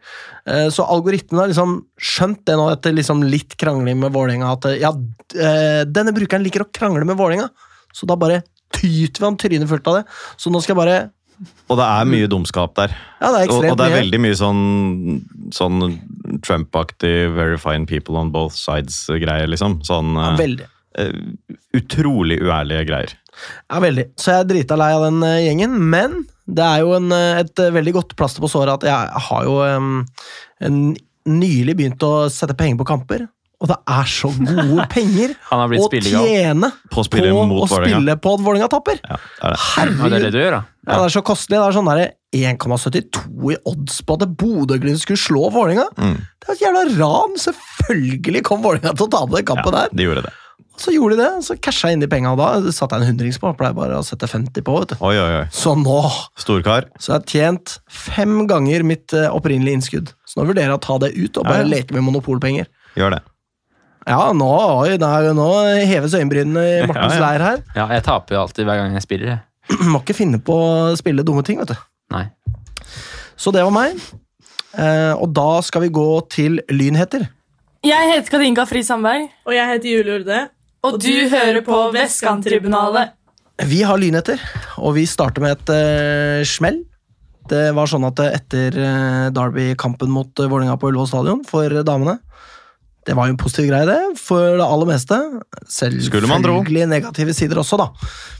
Eh, 0.51 0.67
Så 0.75 0.83
algoritmen 0.83 1.39
har 1.39 1.53
liksom 1.53 1.77
skjønt 1.95 2.43
det 2.49 2.57
nå, 2.59 2.67
etter 2.75 2.97
liksom 2.97 3.23
litt 3.23 3.55
krangling 3.61 4.01
med 4.03 4.11
Vålerenga, 4.15 4.51
at 4.57 4.67
eh, 4.73 4.81
ja, 4.83 4.91
eh, 5.39 5.81
denne 5.87 6.13
brukeren 6.15 6.43
liker 6.43 6.67
å 6.67 6.71
krangle 6.75 7.07
med 7.07 7.15
Vålerenga, 7.21 7.47
så 7.95 8.09
da 8.11 8.19
bare 8.19 8.43
tyter 8.75 9.23
vi 9.23 9.29
han 9.29 9.39
trynet 9.39 9.71
fullt 9.71 9.87
av 9.87 10.01
det. 10.01 10.07
Så 10.35 10.51
nå 10.51 10.59
skal 10.59 10.75
jeg 10.75 10.81
bare 10.83 10.99
Og 11.69 11.79
det 11.79 11.85
er 11.85 12.07
mye 12.07 12.29
dumskap 12.31 12.75
der. 12.77 12.93
Ja, 13.19 13.31
det 13.33 13.41
er 13.41 13.51
Og, 13.51 13.65
og 13.71 13.79
det 13.79 13.87
er 13.87 13.97
veldig 13.97 14.19
mye 14.23 14.37
sånn, 14.39 14.61
sånn 15.55 15.81
Trump-aktig 16.45 17.31
'very 17.35 17.57
fine 17.61 17.85
people 17.89 18.17
on 18.19 18.31
both 18.31 18.55
sides'-greier, 18.55 19.49
liksom. 19.51 19.81
Sånn 19.87 20.15
Ja, 20.15 20.31
eh, 20.33 20.39
veldig. 20.39 20.69
Uh, 20.95 21.55
utrolig 21.75 22.39
uærlige 22.39 22.85
greier. 22.87 23.17
Ja, 23.67 23.81
veldig. 23.83 24.05
Så 24.15 24.31
jeg 24.31 24.45
er 24.45 24.49
drita 24.53 24.77
lei 24.79 24.93
av 24.95 25.03
den 25.09 25.19
uh, 25.27 25.41
gjengen, 25.43 25.75
men 25.91 26.23
det 26.47 26.63
er 26.63 26.85
jo 26.85 26.93
en, 26.95 27.11
et 27.11 27.57
veldig 27.57 27.93
godt 27.97 28.15
plaster 28.15 28.43
på 28.43 28.51
såret 28.51 28.77
at 28.77 28.87
jeg 28.87 29.23
har 29.27 29.43
jo 29.43 29.57
um, 29.65 30.05
en, 30.63 30.95
nylig 31.25 31.73
begynt 31.75 32.03
å 32.05 32.29
sette 32.31 32.55
penger 32.55 32.77
på 32.79 32.87
kamper. 32.87 33.25
Og 33.65 33.71
det 33.71 33.77
er 33.95 34.09
så 34.11 34.29
gode 34.37 34.83
penger 34.93 35.31
Han 35.49 35.61
har 35.63 35.71
blitt 35.71 35.81
å 35.87 36.01
tjene 36.05 36.69
På 36.93 36.99
å 36.99 37.01
på 37.01 37.05
spille 37.07 37.31
å 37.33 37.45
mot 37.49 37.63
Vålerenga. 37.65 37.97
spille 37.97 38.15
på 38.21 38.33
at 38.37 38.43
Vålerenga 38.45 38.69
tapper! 38.75 38.99
Ja, 39.01 39.17
det 39.17 39.49
er 39.49 39.55
det. 39.55 39.59
Ja, 39.65 40.09
det 40.11 40.19
er 40.19 40.25
det 40.27 40.31
du 40.35 40.39
gjør, 40.43 40.55
da. 40.59 40.61
Ja, 40.85 40.99
det 40.99 41.07
er 41.09 41.13
så 41.15 41.23
kostelig. 41.25 41.57
Det 41.57 41.65
er 41.65 41.75
sånn 41.79 41.89
der 41.89 42.03
1,72 42.35 43.53
i 43.55 43.57
odds 43.71 43.99
på 44.05 44.17
at 44.19 44.25
Bodø-Glimt 44.37 45.01
skulle 45.01 45.17
slå 45.21 45.47
Vålerenga. 45.55 45.87
Mm. 45.97 46.17
Det 46.21 46.49
er 46.51 46.57
et 46.59 46.63
jævla 46.67 46.83
ran! 46.99 47.35
Selvfølgelig 47.41 48.43
kom 48.45 48.61
Vålerenga 48.65 48.93
til 48.99 49.07
å 49.07 49.13
tape 49.17 49.37
den 49.39 49.47
kampen 49.49 49.71
Ja, 49.73 49.85
der. 49.85 49.95
de 49.97 50.07
gjorde 50.09 50.25
det. 50.27 50.33
Så 50.75 50.91
gjorde 50.91 51.15
de 51.15 51.23
det, 51.23 51.43
så 51.47 51.55
casha 51.63 51.87
jeg 51.87 51.95
inn 51.95 52.01
de 52.03 52.09
penga, 52.11 52.33
og 52.35 52.39
da 52.41 52.71
satte 52.75 52.97
jeg 52.97 53.05
en 53.05 53.09
hundrings 53.13 53.37
på. 53.39 53.47
Jeg 53.47 53.57
pleier 53.61 53.75
bare 53.77 53.95
å 53.95 54.03
sette 54.03 54.27
50 54.27 54.59
på, 54.67 54.73
vet 54.81 54.91
du. 54.91 54.95
Oi, 55.07 55.13
oi, 55.15 55.29
oi. 55.39 55.45
Så 55.55 55.71
nå 55.79 56.01
Storkar. 56.35 56.89
så 56.99 57.13
jeg 57.13 57.15
har 57.15 57.29
tjent 57.31 57.77
fem 57.87 58.41
ganger 58.51 58.83
mitt 58.83 59.15
eh, 59.15 59.29
opprinnelige 59.31 59.79
innskudd. 59.79 60.11
Så 60.27 60.41
nå 60.41 60.49
vurderer 60.49 60.73
jeg 60.73 60.79
å 60.81 60.83
ta 60.83 60.97
det 61.05 61.13
ut 61.15 61.39
og 61.39 61.45
Ja, 61.47 61.53
bare 61.53 61.63
ja. 61.63 61.69
leke 61.77 61.95
med 61.95 62.03
monopolpenger. 62.09 62.67
Gjør 62.99 63.15
det. 63.15 63.21
Ja, 64.05 64.29
nå, 64.37 64.47
oi, 64.83 64.97
der, 65.01 65.31
nå 65.33 65.47
heves 65.89 66.13
øyenbrynene 66.13 66.61
i 66.61 66.81
Mortens 66.85 67.15
Ja, 67.15 67.19
ja. 67.19 67.23
leir 67.25 67.43
her. 67.45 67.61
Ja, 67.73 67.85
jeg 67.95 68.03
taper 68.05 68.35
jo 68.37 68.41
alltid 68.43 68.67
hver 68.67 68.77
gang 68.83 68.93
jeg 68.93 69.05
spiller. 69.05 69.31
jeg. 69.33 69.79
Må 69.91 70.01
ikke 70.03 70.13
finne 70.17 70.37
på 70.45 70.53
å 70.53 70.93
spille 70.99 71.25
dumme 71.25 71.41
ting, 71.45 71.57
vet 71.57 71.73
du. 71.73 71.79
Nei. 72.13 72.27
Så 73.35 73.49
det 73.55 73.63
var 73.65 73.73
meg. 73.73 73.97
Eh, 74.77 75.13
og 75.17 75.31
da 75.33 75.57
skal 75.65 75.87
vi 75.87 75.93
gå 75.95 76.05
til 76.29 76.59
lynheter. 76.69 77.25
Jeg 77.85 78.11
heter 78.11 78.33
Kadinka 78.33 78.65
Fri 78.69 78.81
Sandberg, 78.85 79.27
Og 79.45 79.53
jeg 79.53 79.69
heter 79.73 79.89
Julie 79.89 80.19
Urde. 80.19 80.39
og 80.85 80.99
du 81.01 81.29
hører 81.29 81.61
på 81.65 81.77
Vestkanttribunalet. 81.93 83.15
Vi 83.65 83.81
har 83.87 83.97
lynheter, 83.97 84.41
og 84.77 84.93
vi 84.97 85.05
starter 85.09 85.41
med 85.41 85.55
et 85.55 85.71
eh, 85.73 86.43
smell. 86.45 86.83
Det 87.49 87.71
var 87.77 87.89
sånn 87.89 88.05
at 88.05 88.19
etter 88.25 88.77
eh, 88.77 89.27
Derby-kampen 89.33 90.09
mot 90.13 90.29
uh, 90.41 90.47
Vålerenga 90.49 90.77
på 90.81 90.89
Ullevål 90.89 91.09
stadion 91.09 91.43
for 91.47 91.69
damene 91.85 92.19
Det 93.05 93.13
var 93.13 93.27
jo 93.27 93.35
en 93.35 93.39
positiv 93.39 93.67
greie, 93.69 93.85
det, 93.85 94.17
for 94.17 94.57
det 94.57 94.65
aller 94.65 94.89
meste. 94.89 95.17
Selvfølgelig 95.69 96.87
negative 96.89 97.35
sider 97.37 97.59
også, 97.61 97.77
da. 97.77 97.89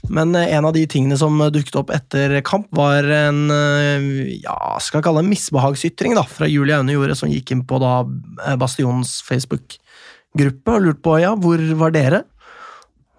Men 0.09 0.33
eh, 0.37 0.55
en 0.57 0.65
av 0.65 0.73
de 0.73 0.85
tingene 0.89 1.17
som 1.21 1.37
dukket 1.53 1.77
opp 1.77 1.93
etter 1.93 2.33
kamp, 2.45 2.67
var 2.75 3.05
en 3.05 3.43
eh, 3.53 4.07
ja, 4.41 4.57
skal 4.81 4.99
jeg 4.99 5.07
kalle 5.07 5.21
det 5.21 5.27
en 5.27 5.33
misbehagsytring 5.35 6.17
da, 6.17 6.25
fra 6.29 6.49
Julie 6.49 6.77
Aune 6.77 6.95
Jorde, 6.95 7.17
som 7.19 7.29
gikk 7.29 7.53
inn 7.53 7.61
på 7.69 7.81
da 7.83 7.99
eh, 8.47 8.57
Bastions 8.61 9.19
Facebook-gruppe 9.27 10.79
og 10.79 10.87
lurte 10.87 11.05
på 11.05 11.19
ja, 11.21 11.35
hvor 11.37 11.61
var 11.83 11.93
dere? 11.93 12.23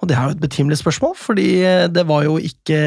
Og 0.02 0.10
det 0.10 0.18
er 0.18 0.26
jo 0.26 0.36
et 0.36 0.42
betimelig 0.42 0.82
spørsmål, 0.82 1.14
fordi 1.18 1.48
det 1.94 2.04
var 2.10 2.26
jo 2.26 2.36
ikke 2.42 2.82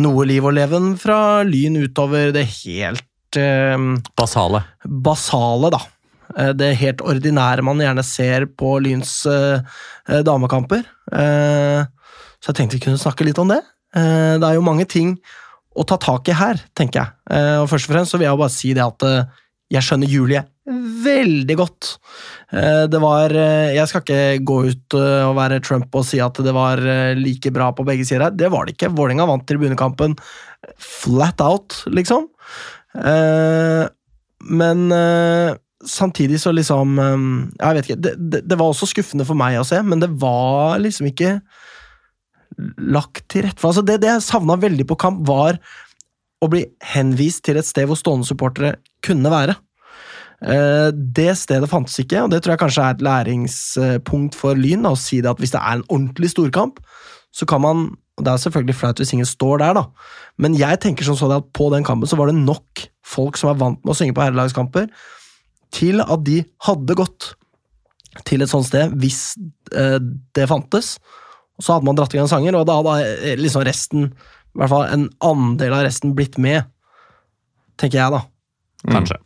noe 0.00 0.24
liv 0.28 0.46
og 0.46 0.54
leven 0.56 0.94
fra 1.00 1.42
Lyn 1.44 1.76
utover 1.82 2.30
det 2.32 2.46
helt 2.62 3.04
helt 3.36 3.36
eh, 3.36 4.02
Basale. 4.16 4.62
basale, 4.84 5.70
da. 5.70 5.80
Eh, 6.34 6.52
Det 6.56 6.74
helt 6.80 7.04
ordinære 7.04 7.64
man 7.64 7.80
gjerne 7.82 8.04
ser 8.04 8.46
på 8.58 8.76
Lyns 8.82 9.24
eh, 9.30 9.60
eh, 10.08 10.22
damekamper. 10.26 10.84
Så 11.06 12.52
jeg 12.52 12.58
tenkte 12.58 12.78
vi 12.78 12.84
kunne 12.84 13.00
snakke 13.00 13.24
litt 13.26 13.38
om 13.38 13.48
det. 13.50 13.62
Det 13.96 14.44
er 14.44 14.56
jo 14.58 14.64
mange 14.66 14.84
ting 14.84 15.14
å 15.76 15.84
ta 15.88 15.96
tak 15.96 16.28
i 16.28 16.34
her, 16.36 16.58
tenker 16.76 17.00
jeg. 17.00 17.08
Og 17.62 17.68
først 17.70 17.88
og 17.88 17.94
fremst 17.94 18.12
så 18.12 18.18
vil 18.20 18.26
jeg 18.26 18.38
bare 18.42 18.52
si 18.52 18.72
det 18.76 18.84
at 18.84 19.06
jeg 19.72 19.82
skjønner 19.86 20.10
Julie 20.10 20.42
veldig 21.06 21.56
godt. 21.56 21.88
Det 22.92 23.00
var 23.02 23.32
Jeg 23.32 23.88
skal 23.88 24.04
ikke 24.04 24.44
gå 24.46 24.58
ut 24.68 24.98
og 24.98 25.32
være 25.38 25.62
Trump 25.64 25.96
og 25.96 26.04
si 26.06 26.20
at 26.22 26.38
det 26.44 26.54
var 26.54 26.82
like 27.16 27.54
bra 27.54 27.70
på 27.72 27.86
begge 27.88 28.04
sider 28.06 28.28
her. 28.28 28.36
Det 28.36 28.52
var 28.52 28.66
det 28.66 28.76
ikke. 28.76 28.92
Vålerenga 28.94 29.26
vant 29.30 29.46
tribunekampen 29.48 30.18
flat 30.76 31.40
out, 31.40 31.80
liksom. 31.88 32.28
Men 34.60 34.90
samtidig 35.88 36.40
så 36.42 36.52
liksom 36.54 36.98
eh, 36.98 37.24
Jeg 37.60 37.78
vet 37.78 37.88
ikke. 37.88 38.00
Det, 38.02 38.14
det, 38.18 38.42
det 38.50 38.58
var 38.58 38.72
også 38.72 38.88
skuffende 38.90 39.26
for 39.28 39.38
meg 39.38 39.58
å 39.60 39.66
se, 39.66 39.80
men 39.86 40.02
det 40.02 40.10
var 40.20 40.80
liksom 40.82 41.10
ikke 41.10 41.38
lagt 42.80 43.26
til 43.28 43.44
rette 43.44 43.60
for 43.60 43.72
altså 43.72 43.84
Det, 43.84 43.98
det 44.00 44.08
jeg 44.08 44.24
savna 44.24 44.56
veldig 44.60 44.86
på 44.88 44.96
kamp, 45.00 45.24
var 45.28 45.58
å 46.40 46.48
bli 46.52 46.62
henvist 46.94 47.44
til 47.46 47.58
et 47.60 47.68
sted 47.68 47.88
hvor 47.88 47.98
stående 47.98 48.28
supportere 48.28 48.76
kunne 49.04 49.32
være. 49.32 49.56
Eh, 50.44 50.88
Det 50.92 51.30
stedet 51.38 51.70
fantes 51.70 51.98
ikke, 52.02 52.24
og 52.24 52.32
det 52.32 52.42
tror 52.42 52.54
jeg 52.54 52.64
kanskje 52.64 52.86
er 52.86 52.96
et 52.96 53.04
læringspunkt 53.06 54.36
for 54.38 54.58
Lyn. 54.58 54.88
Å 54.88 54.96
si 55.00 55.22
det 55.24 55.32
at 55.32 55.40
hvis 55.42 55.54
det 55.56 55.62
er 55.62 55.78
en 55.78 55.86
ordentlig 55.88 56.32
storkamp, 56.34 56.82
så 57.34 57.48
kan 57.48 57.64
man 57.64 57.86
og 58.16 58.24
Det 58.24 58.32
er 58.32 58.40
selvfølgelig 58.40 58.74
flaut 58.74 58.96
hvis 58.96 59.12
ingen 59.12 59.28
står 59.28 59.58
der, 59.60 59.74
da, 59.76 59.82
men 60.40 60.54
jeg 60.56 60.78
tenker 60.80 61.04
sånn 61.04 61.34
at 61.34 61.50
på 61.52 61.66
den 61.74 61.84
kampen 61.84 62.08
så 62.08 62.16
var 62.16 62.30
det 62.30 62.38
nok 62.38 62.86
folk 63.04 63.36
som 63.36 63.50
er 63.50 63.58
vant 63.60 63.82
med 63.84 63.92
å 63.92 63.96
synge 63.98 64.16
på 64.16 64.24
herrelagskamper, 64.24 64.86
til 65.76 66.02
at 66.04 66.24
de 66.26 66.40
hadde 66.66 66.96
gått 66.98 67.34
til 68.24 68.44
et 68.44 68.50
sånt 68.50 68.68
sted 68.68 68.94
hvis 69.00 69.34
eh, 69.76 69.98
det 70.36 70.48
fantes. 70.50 70.96
Og 71.56 71.64
så 71.64 71.76
hadde 71.76 71.88
man 71.88 71.98
dratt 71.98 72.14
i 72.14 72.20
gang 72.20 72.30
sanger, 72.30 72.56
og 72.56 72.66
da 72.68 72.78
hadde 72.80 72.96
eh, 73.32 73.36
liksom 73.40 73.64
resten, 73.66 74.08
i 74.12 74.60
hvert 74.60 74.72
fall 74.72 74.88
en 74.92 75.08
andel 75.24 75.76
av 75.76 75.84
resten, 75.88 76.16
blitt 76.16 76.38
med. 76.40 76.68
Tenker 77.80 78.00
jeg, 78.00 78.16
da. 78.16 78.22
Kanskje. 78.86 79.20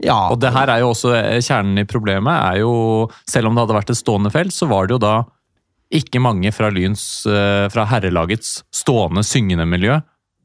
Ja, 0.00 0.30
Og 0.32 0.38
det 0.40 0.52
her 0.54 0.70
er 0.72 0.80
jo 0.80 0.94
også 0.94 1.12
eh, 1.16 1.42
kjernen 1.44 1.82
i 1.82 1.88
problemet. 1.88 2.32
er 2.32 2.62
jo, 2.62 3.10
Selv 3.28 3.50
om 3.50 3.56
det 3.56 3.66
hadde 3.66 3.76
vært 3.76 3.92
et 3.92 4.00
stående 4.00 4.32
felt, 4.32 4.56
så 4.56 4.68
var 4.70 4.88
det 4.88 4.96
jo 4.96 5.04
da 5.04 5.14
ikke 5.90 6.22
mange 6.22 6.52
fra 6.54 6.68
Lyns, 6.70 7.24
fra 7.26 7.82
herrelagets 7.90 8.60
stående 8.70 9.24
syngende 9.26 9.64
miljø 9.66 9.96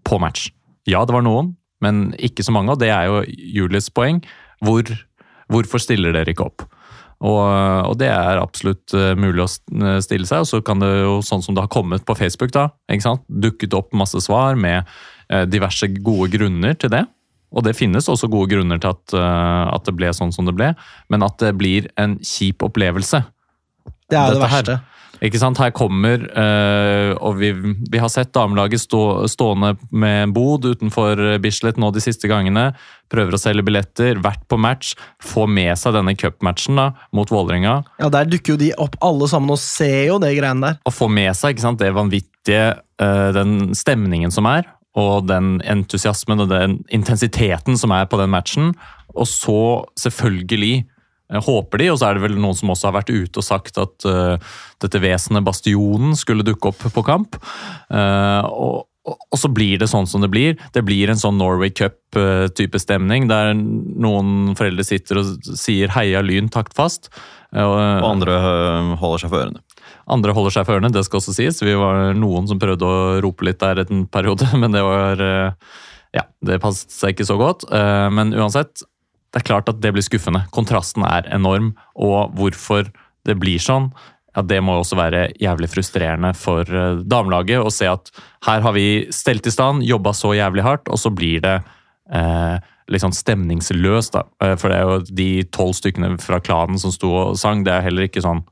på 0.01 0.17
match. 0.17 0.47
Ja, 0.89 1.03
det 1.05 1.13
var 1.13 1.21
noen, 1.21 1.51
men 1.85 2.07
ikke 2.17 2.41
så 2.41 2.55
mange, 2.55 2.73
og 2.73 2.81
det 2.81 2.89
er 2.89 3.11
jo 3.11 3.19
Julies 3.29 3.91
poeng. 3.93 4.23
Hvor, 4.63 4.91
hvorfor 5.51 5.83
stiller 5.83 6.15
dere 6.15 6.35
ikke 6.35 6.47
opp? 6.47 6.67
Og, 7.23 7.41
og 7.89 7.95
det 7.99 8.09
er 8.11 8.41
absolutt 8.41 8.93
eh, 8.95 9.13
mulig 9.17 9.45
å 9.45 9.49
stille 10.03 10.27
seg, 10.27 10.43
og 10.43 10.49
så 10.49 10.59
kan 10.65 10.81
det 10.83 10.91
jo, 10.99 11.19
sånn 11.25 11.43
som 11.45 11.55
det 11.55 11.63
har 11.63 11.71
kommet 11.71 12.03
på 12.05 12.15
Facebook, 12.19 12.51
da, 12.53 12.69
dukket 13.27 13.75
opp 13.77 13.95
masse 13.95 14.19
svar 14.25 14.59
med 14.59 14.83
eh, 15.31 15.45
diverse 15.47 15.87
gode 15.95 16.29
grunner 16.35 16.75
til 16.75 16.91
det. 16.91 17.05
Og 17.55 17.63
det 17.63 17.77
finnes 17.77 18.09
også 18.11 18.27
gode 18.31 18.51
grunner 18.51 18.81
til 18.83 18.91
at, 18.91 19.15
eh, 19.15 19.63
at 19.71 19.87
det 19.87 19.95
ble 19.95 20.11
sånn 20.13 20.35
som 20.35 20.49
det 20.49 20.57
ble, 20.57 20.73
men 21.13 21.25
at 21.25 21.39
det 21.39 21.55
blir 21.55 21.87
en 22.01 22.19
kjip 22.19 22.67
opplevelse. 22.67 23.23
det 24.11 24.19
er 24.19 24.27
jo 24.27 24.35
det 24.35 24.43
verste. 24.43 24.77
her-. 24.81 24.91
Ikke 25.23 25.39
sant? 25.39 25.59
Her 25.61 25.71
kommer, 25.75 26.25
eh, 26.27 27.11
og 27.15 27.37
vi, 27.39 27.51
vi 27.91 28.01
har 28.01 28.11
sett 28.11 28.33
damelaget 28.35 28.83
stå, 28.83 29.01
stående 29.31 29.75
med 29.91 30.33
bod 30.35 30.67
utenfor 30.67 31.37
Bislett 31.43 31.79
nå 31.79 31.91
de 31.95 32.03
siste 32.03 32.29
gangene. 32.31 32.71
Prøver 33.11 33.37
å 33.37 33.39
selge 33.39 33.65
billetter, 33.65 34.19
vært 34.23 34.43
på 34.51 34.59
match, 34.59 34.95
få 35.23 35.45
med 35.47 35.75
seg 35.79 35.95
denne 35.95 36.15
cupmatchen 36.19 36.79
mot 37.15 37.31
Vålerenga. 37.31 37.77
Ja, 38.01 38.09
Der 38.09 38.29
dukker 38.29 38.55
jo 38.55 38.61
de 38.61 38.71
opp 38.81 38.97
alle 39.05 39.29
sammen 39.31 39.53
og 39.53 39.61
ser 39.61 40.09
jo 40.09 40.19
det 40.23 40.33
greiene 40.39 40.71
der. 40.71 40.79
Og 40.87 40.95
få 40.95 41.09
med 41.11 41.31
seg 41.37 41.55
ikke 41.55 41.67
sant, 41.67 41.79
det 41.79 41.93
vanvittige, 41.95 42.79
eh, 42.99 43.29
den 43.35 43.75
stemningen 43.77 44.33
som 44.33 44.49
er, 44.49 44.67
og 44.95 45.27
den 45.27 45.59
entusiasmen 45.67 46.43
og 46.43 46.51
den 46.51 46.79
intensiteten 46.93 47.77
som 47.79 47.91
er 47.91 48.07
på 48.07 48.19
den 48.19 48.31
matchen. 48.31 48.73
Og 49.15 49.27
så 49.29 49.85
selvfølgelig 49.99 50.85
håper 51.31 51.81
de, 51.81 51.91
og 51.91 51.97
så 51.99 52.09
er 52.09 52.17
det 52.19 52.25
vel 52.27 52.35
noen 52.37 52.55
som 52.57 52.69
også 52.69 52.89
har 52.91 52.97
vært 52.99 53.09
ute 53.13 53.41
og 53.41 53.45
sagt 53.47 53.79
at 53.81 54.05
uh, 54.05 54.35
dette 54.83 54.99
vesenet 55.01 55.45
Bastionen 55.45 56.13
skulle 56.19 56.45
dukke 56.45 56.69
opp 56.69 56.83
på 56.93 57.03
kamp. 57.07 57.35
Uh, 57.89 58.43
og, 58.45 58.85
og, 59.05 59.17
og 59.33 59.39
så 59.41 59.49
blir 59.53 59.79
det 59.81 59.89
sånn 59.89 60.07
som 60.09 60.21
det 60.21 60.29
blir. 60.33 60.55
Det 60.73 60.83
blir 60.85 61.09
en 61.09 61.19
sånn 61.21 61.37
Norway 61.41 61.69
Cup-type 61.73 62.79
stemning, 62.81 63.27
der 63.29 63.53
noen 63.55 64.53
foreldre 64.57 64.85
sitter 64.85 65.21
og 65.21 65.49
sier 65.57 65.89
'heia 65.93 66.21
Lyn 66.25 66.49
taktfast'. 66.49 67.09
Eh, 67.55 67.63
Og 67.63 68.03
andre 68.03 68.37
holder 68.99 69.21
seg 69.21 69.29
for 69.31 69.39
ørene. 69.45 69.61
andre 70.11 70.33
holder 70.33 70.51
seg 70.51 70.65
for 70.65 70.75
ørene, 70.75 70.91
det 70.91 71.05
skal 71.05 71.21
også 71.21 71.33
sies. 71.37 71.61
Vi 71.61 71.73
var 71.77 72.13
noen 72.17 72.47
som 72.49 72.59
prøvde 72.59 72.85
å 72.85 73.21
rope 73.23 73.45
litt 73.45 73.59
der 73.59 73.79
en 73.85 74.05
periode, 74.07 74.45
men 74.61 74.71
det 74.71 74.81
var 74.83 75.21
eh, 75.21 75.51
Ja, 76.15 76.23
det 76.43 76.61
passet 76.63 76.91
seg 76.95 77.13
ikke 77.15 77.25
så 77.27 77.37
godt. 77.37 77.65
Eh, 77.71 78.09
Men 78.09 78.33
uansett, 78.33 78.81
det 79.35 79.41
er 79.41 79.49
klart 79.49 79.67
at 79.67 79.81
det 79.83 79.91
blir 79.91 80.03
skuffende. 80.05 80.45
Kontrasten 80.55 81.03
er 81.03 81.25
enorm, 81.35 81.73
og 81.99 82.31
hvorfor 82.39 82.87
det 83.27 83.35
blir 83.35 83.59
sånn, 83.59 83.89
ja, 84.31 84.43
det 84.47 84.61
må 84.63 84.77
også 84.79 84.95
være 84.95 85.25
jævlig 85.43 85.67
frustrerende 85.73 86.31
for 86.39 86.63
eh, 86.63 87.01
damelaget 87.03 87.59
å 87.59 87.71
se 87.71 87.89
at 87.91 88.11
her 88.47 88.63
har 88.63 88.75
vi 88.75 89.09
stelt 89.11 89.47
i 89.47 89.51
stand, 89.51 89.83
jobba 89.83 90.13
så 90.15 90.31
jævlig 90.37 90.63
hardt, 90.63 90.87
og 90.87 90.99
så 90.99 91.11
blir 91.11 91.43
det 91.43 91.55
eh, 92.15 92.55
sånn 93.01 93.15
stemningsløst, 93.15 94.15
da. 94.15 94.23
Eh, 94.43 94.55
For 94.59 94.71
det 94.71 94.79
er 94.79 94.87
jo 94.87 95.17
de 95.19 95.29
tolv 95.55 95.75
stykkene 95.79 96.15
fra 96.23 96.39
klanen 96.43 96.79
som 96.79 96.95
sto 96.95 97.11
og 97.11 97.39
sang, 97.39 97.67
det 97.67 97.75
er 97.75 97.87
heller 97.89 98.07
ikke 98.07 98.23
sånn 98.23 98.45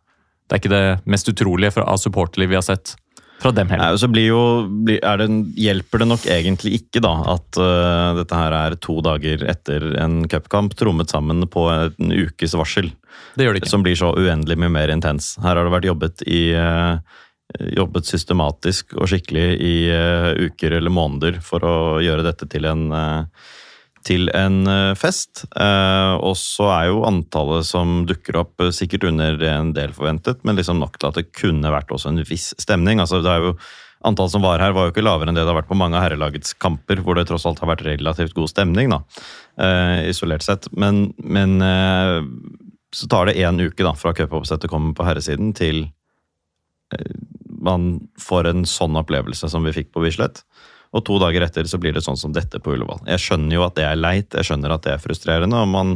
Det 0.43 0.57
er 0.57 0.59
ikke 0.59 0.75
det 0.75 0.87
mest 1.07 1.31
utrolige 1.31 1.79
av 1.79 1.95
supporterliv 1.95 2.51
vi 2.51 2.59
har 2.59 2.67
sett 2.67 2.97
fra 3.43 3.53
dem 3.55 3.71
heller. 3.71 3.93
Nei, 3.93 3.99
så 4.01 4.09
blir 4.11 4.27
jo, 4.29 4.43
blir, 4.87 5.01
det, 5.03 5.27
hjelper 5.59 6.03
det 6.03 6.09
nok 6.09 6.27
egentlig 6.31 6.77
ikke 6.79 7.03
da, 7.03 7.13
at 7.35 7.59
uh, 7.59 8.13
dette 8.19 8.39
her 8.39 8.55
er 8.57 8.77
to 8.83 8.97
dager 9.05 9.43
etter 9.51 9.89
en 10.01 10.23
cupkamp 10.31 10.77
trommet 10.79 11.13
sammen 11.13 11.45
på 11.51 11.67
en 11.71 12.15
ukes 12.15 12.55
varsel. 12.57 12.93
Det 13.35 13.45
gjør 13.45 13.57
det 13.57 13.63
ikke. 13.63 13.73
Som 13.73 13.83
blir 13.85 13.99
så 13.99 14.13
uendelig 14.15 14.57
mye 14.61 14.73
mer 14.73 14.93
intens. 14.93 15.35
Her 15.43 15.57
har 15.57 15.67
det 15.67 15.75
vært 15.75 15.91
jobbet 15.91 16.25
i 16.29 16.45
uh, 16.57 16.97
Jobbet 17.53 18.07
systematisk 18.07 18.95
og 18.97 19.05
skikkelig 19.11 19.43
i 19.61 19.73
uh, 19.93 20.31
uker 20.41 20.73
eller 20.79 20.93
måneder 20.93 21.37
for 21.43 21.61
å 21.67 21.75
gjøre 22.01 22.25
dette 22.25 22.47
til 22.49 22.65
en 22.65 22.87
øh, 22.89 23.43
til 24.07 24.29
en 24.35 24.63
øh, 24.69 24.95
fest. 24.99 25.45
Eh, 25.55 26.13
og 26.19 26.35
så 26.39 26.69
er 26.73 26.89
jo 26.91 27.05
antallet 27.07 27.67
som 27.67 28.03
dukker 28.09 28.41
opp 28.43 28.63
øh, 28.63 28.73
sikkert 28.75 29.07
under 29.11 29.39
en 29.53 29.73
del 29.75 29.95
forventet, 29.95 30.43
men 30.43 30.59
liksom 30.59 30.81
nok 30.81 30.99
til 30.99 31.11
at 31.11 31.21
det 31.21 31.31
kunne 31.35 31.71
vært 31.73 31.93
også 31.93 32.11
en 32.11 32.23
viss 32.27 32.51
stemning. 32.61 33.01
Altså 33.03 33.23
det 33.23 33.33
er 33.33 33.49
jo 33.49 33.55
Antallet 34.03 34.33
som 34.33 34.43
var 34.43 34.59
her, 34.59 34.73
var 34.75 34.89
jo 34.89 34.91
ikke 34.91 35.03
lavere 35.05 35.31
enn 35.31 35.37
det 35.37 35.45
det 35.45 35.51
har 35.53 35.61
vært 35.61 35.69
på 35.69 35.77
mange 35.79 35.95
av 35.95 36.03
herrelagets 36.03 36.51
kamper, 36.59 36.99
hvor 37.05 37.15
det 37.15 37.23
tross 37.29 37.45
alt 37.47 37.61
har 37.63 37.69
vært 37.71 37.85
relativt 37.87 38.35
god 38.35 38.51
stemning, 38.51 38.91
da, 38.91 38.99
eh, 39.63 40.09
isolert 40.11 40.43
sett. 40.43 40.67
Men, 40.75 41.05
men 41.23 41.55
eh, 41.63 42.19
så 42.91 43.07
tar 43.07 43.29
det 43.29 43.37
én 43.39 43.61
uke 43.63 43.79
da, 43.79 43.93
fra 43.95 44.11
cupoppsettet 44.17 44.71
kommer 44.71 44.91
på 44.97 45.07
herresiden, 45.07 45.53
til 45.55 45.85
eh, 46.91 47.15
man 47.63 47.93
får 48.19 48.51
en 48.51 48.67
sånn 48.67 48.99
opplevelse 48.99 49.47
som 49.47 49.63
vi 49.63 49.75
fikk 49.75 49.93
på 49.95 50.03
Bislett. 50.03 50.43
Og 50.93 51.03
to 51.07 51.17
dager 51.21 51.41
etter 51.47 51.65
så 51.69 51.79
blir 51.81 51.93
det 51.95 52.03
sånn 52.05 52.17
som 52.19 52.33
dette 52.35 52.59
på 52.61 52.75
Ullevål. 52.75 53.03
Jeg 53.09 53.19
skjønner 53.23 53.55
jo 53.57 53.63
at 53.65 53.75
det 53.79 53.85
er 53.89 53.95
leit, 53.97 54.29
jeg 54.37 54.45
skjønner 54.45 54.75
at 54.75 54.83
det 54.85 54.91
er 54.93 55.01
frustrerende, 55.01 55.57
og, 55.63 55.67
man, 55.73 55.95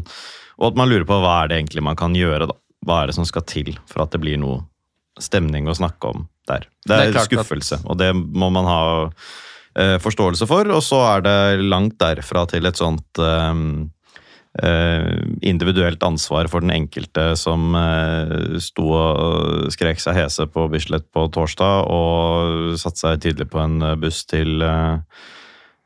og 0.58 0.72
at 0.72 0.80
man 0.80 0.89
lurer 0.89 1.06
på 1.06 1.20
hva 1.22 1.44
er 1.44 1.51
det 1.51 1.60
egentlig 1.62 1.84
man 1.86 1.96
kan 2.00 2.16
gjøre, 2.18 2.48
da. 2.50 2.56
Hva 2.88 3.01
er 3.04 3.08
det 3.12 3.16
som 3.18 3.25
skal 3.27 3.44
til 3.50 3.74
for 3.89 4.04
at 4.06 4.13
det 4.16 4.22
blir 4.24 4.38
noe 4.42 4.63
stemning 5.20 5.68
å 5.70 5.75
snakke 5.77 6.10
om 6.13 6.27
der. 6.48 6.66
Det 6.86 6.89
Det 6.94 6.98
er 6.98 7.10
er, 7.12 7.18
at- 7.20 7.30
skuffelse, 7.30 7.80
og 7.86 7.98
det 7.98 8.12
må 8.16 8.50
man 8.54 8.66
ha 8.70 8.82
eh, 9.75 9.98
forståelse 10.01 10.48
for. 10.50 10.66
Og 10.74 10.82
så 10.86 11.00
er 11.18 11.22
det 11.25 11.66
langt 11.68 11.98
derfra 12.01 12.46
til 12.50 12.66
et 12.70 12.77
sånt 12.80 13.20
eh, 13.20 13.54
individuelt 15.46 16.02
ansvar 16.04 16.48
for 16.50 16.64
den 16.64 16.74
enkelte 16.74 17.36
som 17.38 17.76
eh, 17.78 18.58
sto 18.64 18.88
og 18.90 19.74
skrek 19.74 20.02
seg 20.02 20.18
hese 20.18 20.48
på 20.50 20.68
Bislett 20.72 21.06
på 21.14 21.28
torsdag 21.34 21.90
og 21.94 22.78
satte 22.82 23.04
seg 23.04 23.22
tidlig 23.22 23.50
på 23.52 23.62
en 23.62 23.82
eh, 23.86 23.98
buss 24.02 24.24
til 24.30 24.64
eh, 24.66 25.22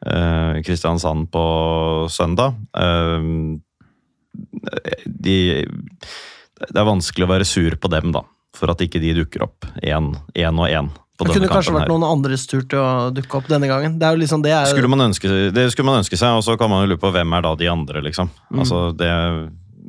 eh, 0.07 0.61
Kristiansand 0.63 1.27
på 1.33 1.45
søndag. 2.11 2.55
Eh, 2.77 3.27
de, 5.05 5.37
det 6.61 6.77
er 6.77 6.87
vanskelig 6.87 7.27
å 7.27 7.33
være 7.33 7.47
sur 7.49 7.75
på 7.75 7.91
dem, 7.91 8.13
da, 8.15 8.23
for 8.55 8.71
at 8.71 8.83
ikke 8.83 9.01
de 9.03 9.17
dukker 9.19 9.43
opp 9.49 9.67
én 9.83 10.13
og 10.15 10.67
én. 10.69 10.91
På 11.21 11.27
Det 11.27 11.35
denne 11.37 11.47
kunne 11.47 11.55
kanskje 11.55 11.73
vært 11.75 11.85
her. 11.85 11.93
noen 11.93 12.05
andres 12.07 12.43
tur 12.49 12.63
til 12.65 12.81
å 12.81 13.09
dukke 13.13 13.37
opp 13.39 13.49
denne 13.51 13.69
gangen. 13.69 13.97
Det 14.01 14.07
er 14.07 14.17
jo 14.17 14.21
liksom 14.23 14.43
det 14.45 14.53
er, 14.55 14.69
Skulle 14.71 14.91
man 14.91 15.05
ønske, 15.07 15.31
det 15.53 15.65
skulle 15.73 15.89
man 15.89 16.01
ønske 16.01 16.17
seg, 16.19 16.37
og 16.37 16.45
så 16.45 16.57
kan 16.59 16.71
man 16.71 16.83
jo 16.83 16.91
lure 16.91 17.01
på 17.01 17.11
hvem 17.13 17.37
er 17.37 17.45
da 17.45 17.53
de 17.59 17.69
andre, 17.71 18.01
liksom. 18.05 18.31
Mm. 18.49 18.63
Altså, 18.63 18.81
det, 18.97 19.11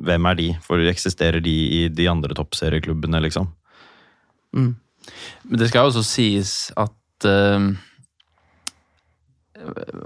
hvem 0.07 0.29
er 0.29 0.39
de? 0.39 0.49
For 0.65 0.89
eksisterer 0.93 1.43
de 1.43 1.55
i 1.79 1.81
de 1.89 2.07
andre 2.11 2.37
toppserieklubbene, 2.37 3.21
liksom? 3.25 3.49
mm. 4.55 4.71
Men 5.49 5.59
det 5.59 5.67
skal 5.67 5.83
jo 5.83 5.91
også 5.91 6.05
sies 6.07 6.51
at 6.79 7.27
uh, 7.27 7.65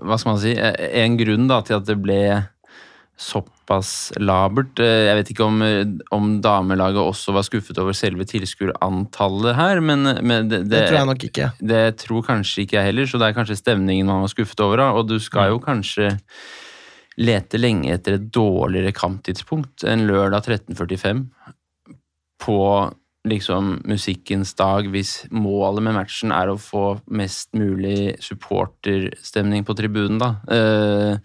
hva 0.02 0.18
skal 0.18 0.32
man 0.32 0.40
si, 0.42 0.56
en 0.58 1.18
grunn 1.20 1.50
da, 1.50 1.62
til 1.66 1.78
at 1.78 1.86
det 1.86 1.98
ble 2.02 2.20
såpass 3.18 4.12
labert. 4.22 4.78
Eh, 4.80 5.08
Jeg 5.10 5.16
vet 5.18 5.32
ikke 5.34 5.46
om, 5.48 5.62
eh, 5.66 5.86
om 6.14 6.36
damelaget 6.42 7.02
også 7.02 7.34
var 7.34 7.44
skuffet 7.48 7.80
over 7.82 7.96
selve 7.98 8.26
tilskuerantallet 8.30 9.56
her, 9.58 9.82
men, 9.82 10.04
men 10.22 10.48
det, 10.52 10.62
Det 10.70 10.84
tror 10.88 11.00
jeg 11.00 11.10
nok 11.10 11.24
ikke. 11.30 11.52
det 11.74 11.82
tror 11.98 12.22
kanskje 12.28 12.64
ikke 12.66 12.78
jeg 12.78 12.86
heller, 12.92 13.06
så 13.10 13.18
det 13.18 13.28
er 13.32 13.38
kanskje 13.40 13.58
stemningen 13.58 14.06
man 14.06 14.22
var 14.22 14.30
skuffet 14.34 14.62
over. 14.62 14.86
Og 14.94 15.08
du 15.10 15.18
skal 15.20 15.50
jo 15.50 15.60
kanskje 15.60 16.14
lete 17.18 17.58
lenge 17.58 17.90
etter 17.96 18.14
et 18.20 18.30
dårligere 18.30 18.94
kamptidspunkt 18.94 19.84
enn 19.90 20.06
lørdag 20.06 20.46
13.45 20.46 21.26
på 22.46 22.60
liksom 23.30 23.82
musikkens 23.88 24.54
dag, 24.58 24.88
hvis 24.94 25.26
målet 25.32 25.84
med 25.86 25.98
matchen 26.00 26.32
er 26.36 26.50
å 26.52 26.58
få 26.62 26.98
mest 27.10 27.52
mulig 27.58 28.16
supporterstemning 28.24 29.66
på 29.68 29.76
tribunen, 29.78 30.20
da. 30.22 30.34
Eh, 30.48 31.18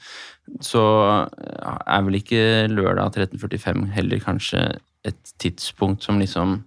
Så 0.61 0.83
er 0.83 2.03
vel 2.03 2.17
ikke 2.19 2.67
lørdag 2.69 3.15
13.45 3.15 3.87
heller 3.95 4.19
kanskje 4.21 4.65
et 5.07 5.33
tidspunkt 5.39 6.03
som 6.03 6.19
liksom 6.19 6.65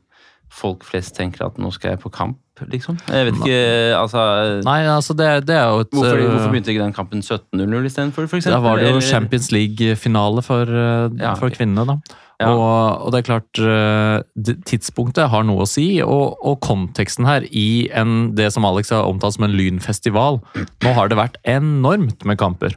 folk 0.56 0.86
flest 0.88 1.16
tenker 1.18 1.44
at 1.46 1.58
nå 1.60 1.70
skal 1.76 1.92
jeg 1.92 2.00
på 2.00 2.10
kamp, 2.16 2.40
liksom. 2.72 2.96
Jeg 3.12 3.28
vet 3.28 3.40
ikke, 3.42 3.60
altså 4.00 4.22
Nei, 4.64 4.78
altså 4.88 5.14
det, 5.20 5.28
det 5.50 5.58
er 5.60 5.68
jo 5.74 5.84
et 5.84 5.92
Hvorfor, 5.92 6.16
øh, 6.22 6.30
hvorfor 6.32 6.54
begynte 6.54 6.72
ikke 6.72 6.86
den 6.86 6.96
kampen 6.96 7.20
17.00 7.26 7.90
istedenfor, 7.92 8.30
for 8.32 8.40
eksempel? 8.40 8.56
Da 8.56 8.64
var 8.64 8.80
det 8.80 8.94
jo 8.94 9.02
Champions 9.04 9.52
League-finale 9.52 10.42
for, 10.46 10.72
Ja, 11.20 11.34
for 11.36 11.52
kvinnene, 11.52 11.84
da. 11.92 12.00
Ja. 12.42 12.52
Og, 12.52 13.06
og 13.06 13.12
det 13.14 13.22
er 13.22 13.28
klart, 13.30 13.60
øh, 13.64 14.56
tidspunktet 14.68 15.30
har 15.32 15.46
noe 15.48 15.64
å 15.64 15.70
si, 15.70 16.02
og, 16.04 16.36
og 16.44 16.58
konteksten 16.66 17.28
her 17.30 17.46
i 17.48 17.88
en, 17.96 18.34
det 18.36 18.50
som 18.52 18.68
Alex 18.68 18.92
har 18.92 19.08
omtalt 19.08 19.38
som 19.38 19.48
en 19.48 19.56
lynfestival. 19.56 20.42
Nå 20.84 20.96
har 20.98 21.12
det 21.12 21.20
vært 21.20 21.40
enormt 21.48 22.26
med 22.28 22.40
kamper. 22.42 22.76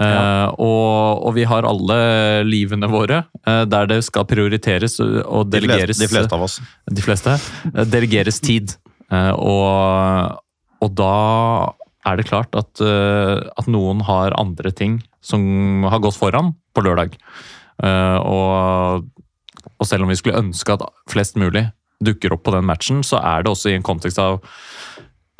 Eh, 0.00 0.46
og, 0.60 1.24
og 1.26 1.34
vi 1.36 1.44
har 1.48 1.66
alle 1.68 1.96
livene 2.48 2.88
våre 2.88 3.24
uh, 3.44 3.64
der 3.68 3.88
det 3.90 3.98
skal 4.06 4.24
prioriteres 4.24 4.94
og 5.00 5.10
De 5.10 5.18
fleste, 5.26 5.50
delegeres 5.58 6.00
de 6.00 6.08
fleste 6.08 6.36
av 6.36 6.46
oss. 6.46 6.60
de 6.88 7.04
fleste, 7.04 7.34
Uh, 7.74 7.84
delegeres 7.84 8.40
tid. 8.40 8.76
Eh, 9.10 9.32
Og, 9.34 10.40
og 10.80 10.90
da 10.96 11.14
er 12.08 12.16
det 12.16 12.28
klart 12.30 12.54
at, 12.56 12.80
eh, 12.80 13.40
at 13.60 13.68
noen 13.68 14.00
har 14.06 14.36
andre 14.40 14.72
ting 14.72 15.00
som 15.20 15.84
har 15.84 16.00
gått 16.00 16.16
foran 16.16 16.54
på 16.72 16.84
lørdag. 16.86 17.18
Eh, 17.82 18.18
Og, 18.30 19.06
og 19.80 19.88
selv 19.88 20.04
om 20.04 20.12
vi 20.12 20.18
skulle 20.18 20.40
ønske 20.40 20.76
at 20.76 20.84
flest 21.10 21.36
mulig 21.40 21.68
dukker 22.04 22.32
opp 22.32 22.46
på 22.46 22.54
den 22.54 22.64
matchen, 22.68 23.02
så 23.04 23.20
er 23.20 23.42
det 23.42 23.50
også 23.52 23.72
i 23.72 23.76
en 23.76 23.84
kontekst 23.84 24.20
av, 24.20 24.40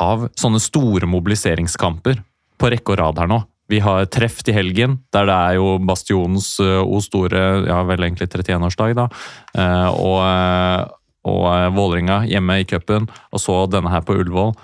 av 0.00 0.26
sånne 0.36 0.60
store 0.60 1.08
mobiliseringskamper 1.08 2.20
på 2.60 2.70
rekke 2.72 2.92
og 2.92 3.00
rad 3.00 3.20
her 3.22 3.30
nå. 3.30 3.40
Vi 3.70 3.78
har 3.80 4.08
treff 4.10 4.40
til 4.42 4.56
helgen, 4.56 4.98
der 5.14 5.28
det 5.28 5.36
er 5.36 5.58
jo 5.60 5.76
Bastionens 5.78 6.56
eh, 6.60 6.80
O 6.82 7.00
store, 7.04 7.44
ja 7.68 7.82
vel 7.88 8.08
egentlig 8.08 8.28
31-årsdag, 8.32 8.96
da. 8.98 9.10
Eh, 9.56 9.90
og 10.00 10.96
og 11.20 11.74
Vålerenga 11.76 12.22
hjemme 12.24 12.54
i 12.62 12.64
cupen, 12.64 13.04
og 13.28 13.42
så 13.42 13.66
denne 13.68 13.90
her 13.92 14.00
på 14.00 14.14
Ullevål. 14.16 14.54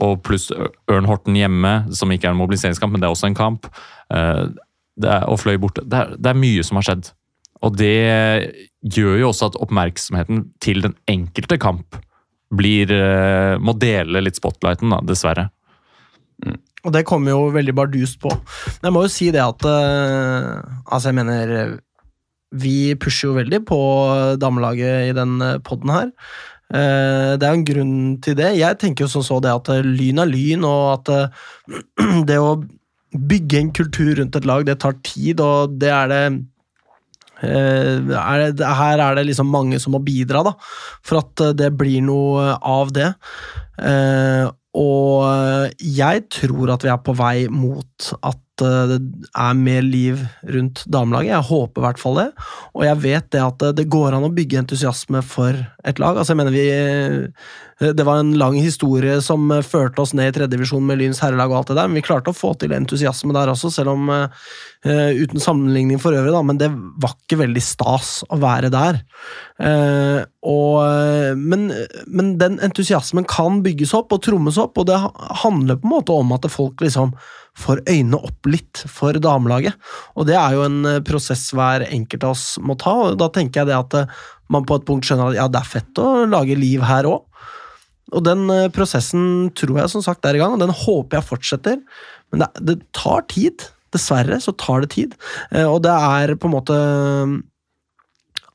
Og 0.00 0.14
pluss 0.24 0.46
Ørn 0.88 1.04
Horten 1.04 1.36
hjemme, 1.36 1.72
som 1.92 2.08
ikke 2.08 2.30
er 2.30 2.32
en 2.32 2.38
mobiliseringskamp, 2.40 2.94
men 2.94 3.02
det 3.02 3.10
er 3.10 3.12
også 3.12 3.28
en 3.28 3.36
kamp. 3.36 3.68
Det 4.08 4.63
er, 5.02 5.26
og 5.30 5.40
Fløy 5.42 5.58
borte. 5.62 5.84
Det 5.86 6.00
er, 6.00 6.16
det 6.18 6.30
er 6.30 6.40
mye 6.40 6.64
som 6.66 6.78
har 6.78 6.88
skjedd. 6.88 7.10
Og 7.64 7.76
det 7.78 7.94
gjør 8.94 9.20
jo 9.22 9.30
også 9.30 9.50
at 9.50 9.58
oppmerksomheten 9.64 10.44
til 10.62 10.84
den 10.84 10.96
enkelte 11.10 11.58
kamp 11.60 11.96
blir 12.54 12.90
eh, 12.92 13.56
Må 13.58 13.72
dele 13.80 14.20
litt 14.22 14.38
spotlighten, 14.38 14.92
da, 14.92 15.00
dessverre. 15.02 15.48
Og 16.84 16.92
det 16.92 17.06
kommer 17.08 17.32
jo 17.32 17.48
veldig 17.54 17.74
bardust 17.74 18.20
på. 18.22 18.30
Men 18.30 18.90
jeg 18.90 18.94
må 18.94 19.04
jo 19.06 19.12
si 19.14 19.30
det 19.34 19.42
at 19.42 19.66
eh, 19.66 20.50
Altså, 20.84 21.08
jeg 21.08 21.18
mener 21.18 21.54
eh, 21.56 21.76
Vi 22.60 22.76
pusher 23.00 23.32
jo 23.32 23.38
veldig 23.40 23.64
på 23.66 23.80
damelaget 24.38 25.08
i 25.08 25.16
den 25.16 25.38
poden 25.66 25.94
her. 25.94 26.12
Eh, 26.72 27.34
det 27.38 27.44
er 27.44 27.52
jo 27.52 27.58
en 27.60 27.68
grunn 27.68 27.96
til 28.24 28.36
det. 28.38 28.54
Jeg 28.58 28.78
tenker 28.80 29.04
jo 29.04 29.12
sånn 29.12 29.26
så 29.26 29.38
det 29.42 29.52
at 29.52 29.68
eh, 29.74 29.84
lyn 29.84 30.22
er 30.22 30.30
lyn, 30.30 30.64
og 30.66 30.84
at 30.96 31.12
eh, 31.14 32.24
det 32.28 32.38
å 32.40 32.56
bygge 33.14 33.60
en 33.60 33.70
kultur 33.74 34.14
rundt 34.18 34.36
et 34.36 34.48
lag, 34.48 34.66
det 34.66 34.80
tar 34.82 34.98
tid, 35.06 35.40
og 35.42 35.78
det 35.80 35.92
er 35.94 36.10
det 36.10 36.22
eh, 37.44 38.10
er 38.18 38.44
det, 38.52 38.66
her 38.66 39.02
er 39.02 39.18
det 39.18 39.26
liksom 39.30 39.50
mange 39.52 39.80
som 39.82 39.94
må 39.94 40.02
bidra 40.04 40.44
da, 40.46 40.54
for 41.04 41.22
at 41.22 41.46
eh, 41.46 41.56
det 41.62 41.72
blir 41.78 42.04
noe 42.06 42.54
av 42.58 42.92
det. 42.94 43.12
Eh, 43.78 44.46
og 44.74 45.74
jeg 45.78 46.24
tror 46.34 46.74
at 46.74 46.82
vi 46.82 46.90
er 46.90 47.02
på 47.06 47.14
vei 47.14 47.36
mot 47.52 48.08
at 48.26 48.40
eh, 48.62 48.84
det 48.92 48.98
er 49.34 49.58
mer 49.58 49.82
liv 49.82 50.22
rundt 50.54 50.84
damelaget. 50.86 51.32
Jeg 51.32 51.48
håper 51.50 51.80
i 51.80 51.84
hvert 51.86 52.00
fall 52.02 52.20
det. 52.20 52.28
Og 52.76 52.86
jeg 52.86 53.00
vet 53.02 53.28
det 53.34 53.42
at 53.42 53.66
det 53.78 53.88
går 53.90 54.16
an 54.16 54.26
å 54.28 54.32
bygge 54.34 54.60
entusiasme 54.62 55.22
for 55.26 55.58
et 55.84 56.02
lag. 56.02 56.18
Altså 56.18 56.34
jeg 56.34 56.42
mener 56.42 56.54
vi 56.54 56.66
Det 57.84 58.04
var 58.06 58.20
en 58.20 58.36
lang 58.38 58.54
historie 58.54 59.16
som 59.20 59.50
førte 59.66 60.00
oss 60.00 60.12
ned 60.14 60.30
i 60.30 60.34
tredjedivisjon 60.36 60.84
med 60.86 61.00
Lyns 61.00 61.18
herrelag 61.20 61.50
og 61.50 61.56
alt 61.58 61.72
det 61.72 61.76
der, 61.80 61.88
men 61.90 61.98
vi 61.98 62.04
klarte 62.06 62.30
å 62.30 62.36
få 62.36 62.52
til 62.54 62.72
entusiasme 62.72 63.34
der 63.34 63.50
også, 63.50 63.72
selv 63.74 63.90
om 63.96 64.12
eh, 64.14 65.10
uten 65.18 65.42
sammenligning 65.42 65.98
for 65.98 66.14
øvrig, 66.14 66.30
da, 66.30 66.42
men 66.46 66.60
det 66.62 66.70
var 67.02 67.16
ikke 67.18 67.40
veldig 67.42 67.64
stas 67.66 68.12
å 68.30 68.38
være 68.38 68.70
der. 68.72 69.02
Eh, 69.58 70.22
og, 70.46 71.34
men, 71.34 71.66
men 72.06 72.36
den 72.38 72.62
entusiasmen 72.62 73.26
kan 73.26 73.58
bygges 73.66 73.92
opp 73.98 74.14
og 74.14 74.22
trommes 74.22 74.60
opp, 74.62 74.78
og 74.78 74.86
det 74.88 75.02
handler 75.42 75.82
på 75.82 75.90
en 75.90 75.96
måte 75.96 76.14
om 76.22 76.30
at 76.38 76.46
folk 76.54 76.86
liksom 76.86 77.16
får 77.58 77.84
øynene 77.86 78.18
opp 78.18 78.48
litt 78.50 78.82
for 78.90 79.16
damelaget. 79.22 79.76
Og 80.18 80.26
det 80.28 80.36
er 80.38 80.56
jo 80.56 80.64
en 80.66 80.80
eh, 80.90 81.02
prosess 81.06 81.46
hver 81.54 81.86
enkelt 81.86 82.26
av 82.26 82.34
oss 82.34 82.46
må 82.62 82.76
ta, 82.80 82.94
og 83.10 83.20
da 83.20 83.30
tenker 83.32 83.62
jeg 83.62 83.70
det 83.70 83.78
at 83.78 83.98
eh, 84.00 84.24
man 84.52 84.66
på 84.68 84.78
et 84.78 84.86
punkt 84.88 85.06
skjønner 85.06 85.32
at 85.32 85.38
ja, 85.38 85.46
det 85.50 85.60
er 85.62 85.70
fett 85.76 86.02
å 86.02 86.24
lage 86.30 86.58
liv 86.58 86.84
her 86.84 87.08
òg. 87.10 87.22
Og 88.14 88.26
den 88.26 88.44
eh, 88.52 88.70
prosessen 88.74 89.52
tror 89.56 89.84
jeg 89.84 89.94
som 89.94 90.04
sagt 90.04 90.26
er 90.26 90.38
i 90.38 90.42
gang, 90.42 90.56
og 90.56 90.64
den 90.64 90.74
håper 90.74 91.20
jeg 91.20 91.28
fortsetter. 91.30 91.80
Men 92.32 92.44
det, 92.44 92.50
det 92.66 92.78
tar 92.96 93.24
tid. 93.30 93.68
Dessverre 93.94 94.40
så 94.42 94.54
tar 94.58 94.82
det 94.82 94.90
tid. 94.90 95.12
Og 95.54 95.76
det 95.84 95.92
er 95.94 96.32
på 96.34 96.48
en 96.48 96.54
måte 96.56 96.76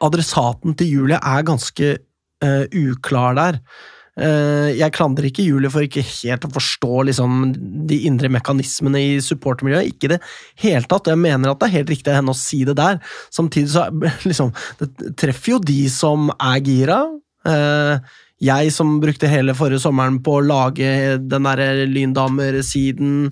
Adressaten 0.04 0.76
til 0.80 0.92
Julie 0.94 1.16
er 1.16 1.46
ganske 1.48 1.88
uh, 2.44 2.66
uklar 2.76 3.36
der. 3.36 3.60
Eh, 4.20 4.70
jeg 4.76 4.94
klandrer 4.96 5.30
ikke 5.30 5.46
Julie 5.46 5.72
for 5.72 5.86
ikke 5.86 6.04
helt 6.04 6.46
å 6.46 6.52
forstå 6.52 7.04
liksom, 7.10 7.54
de 7.90 8.02
indre 8.10 8.32
mekanismene 8.34 9.02
i 9.02 9.12
supportermiljøet. 9.24 9.94
Ikke 9.94 10.12
det 10.14 10.20
hele 10.64 10.84
tatt. 10.90 11.08
Jeg 11.12 11.22
mener 11.22 11.54
at 11.54 11.62
det 11.62 11.70
er 11.70 11.78
helt 11.80 11.94
riktig 11.94 12.12
av 12.12 12.20
henne 12.20 12.36
å 12.36 12.40
si 12.40 12.64
det 12.68 12.76
der. 12.80 13.00
Samtidig 13.36 13.72
så 13.74 13.88
liksom, 14.30 14.52
det 14.82 15.14
treffer 15.20 15.56
jo 15.56 15.62
de 15.64 15.82
som 15.94 16.32
er 16.36 16.60
gira. 16.66 17.04
Eh, 17.48 18.18
jeg 18.50 18.72
som 18.72 19.00
brukte 19.04 19.32
hele 19.32 19.56
forrige 19.58 19.84
sommeren 19.84 20.22
på 20.24 20.38
å 20.38 20.46
lage 20.46 21.18
den 21.20 21.48
derre 21.48 21.88
Lyndamer-siden. 21.90 23.32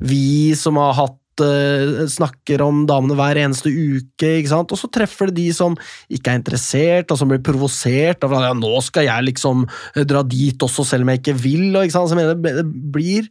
Vi 0.00 0.56
som 0.58 0.78
har 0.80 0.96
hatt 0.98 1.19
eh, 1.44 2.04
snakker 2.10 2.62
om 2.64 2.82
damene 2.88 3.16
hver 3.18 3.40
eneste 3.42 3.70
uke, 3.70 4.30
ikke 4.40 4.52
sant? 4.52 4.72
og 4.72 4.80
så 4.80 4.90
treffer 4.92 5.30
det 5.30 5.38
de 5.40 5.48
som 5.56 5.76
ikke 6.12 6.32
er 6.32 6.40
interessert, 6.40 7.10
og 7.10 7.20
som 7.20 7.30
blir 7.30 7.42
provosert 7.44 8.26
av 8.26 8.36
ja, 8.36 8.52
nå 8.56 8.72
skal 8.86 9.08
jeg 9.08 9.28
liksom 9.30 9.66
eh, 9.66 10.04
dra 10.08 10.24
dit 10.26 10.66
også, 10.66 10.86
selv 10.86 11.06
om 11.06 11.12
jeg 11.12 11.22
ikke 11.22 11.36
vil. 11.40 11.66
Og, 11.74 11.82
ikke 11.84 11.96
sant? 11.96 12.10
Så 12.10 12.16
jeg 12.18 12.22
mener, 12.22 12.60
det 12.62 12.92
blir 12.94 13.28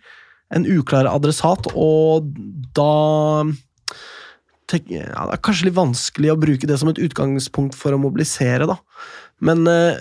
en 0.56 0.66
uklar 0.78 1.10
adressat, 1.10 1.70
og 1.78 2.30
da 2.78 2.94
ja, 4.70 4.78
Det 4.78 5.34
er 5.34 5.42
kanskje 5.42 5.66
litt 5.66 5.80
vanskelig 5.80 6.30
å 6.30 6.38
bruke 6.38 6.68
det 6.70 6.76
som 6.78 6.92
et 6.92 7.00
utgangspunkt 7.02 7.74
for 7.78 7.96
å 7.96 8.02
mobilisere, 8.02 8.68
da. 8.70 8.76
Men 9.42 9.66
eh, 9.70 9.98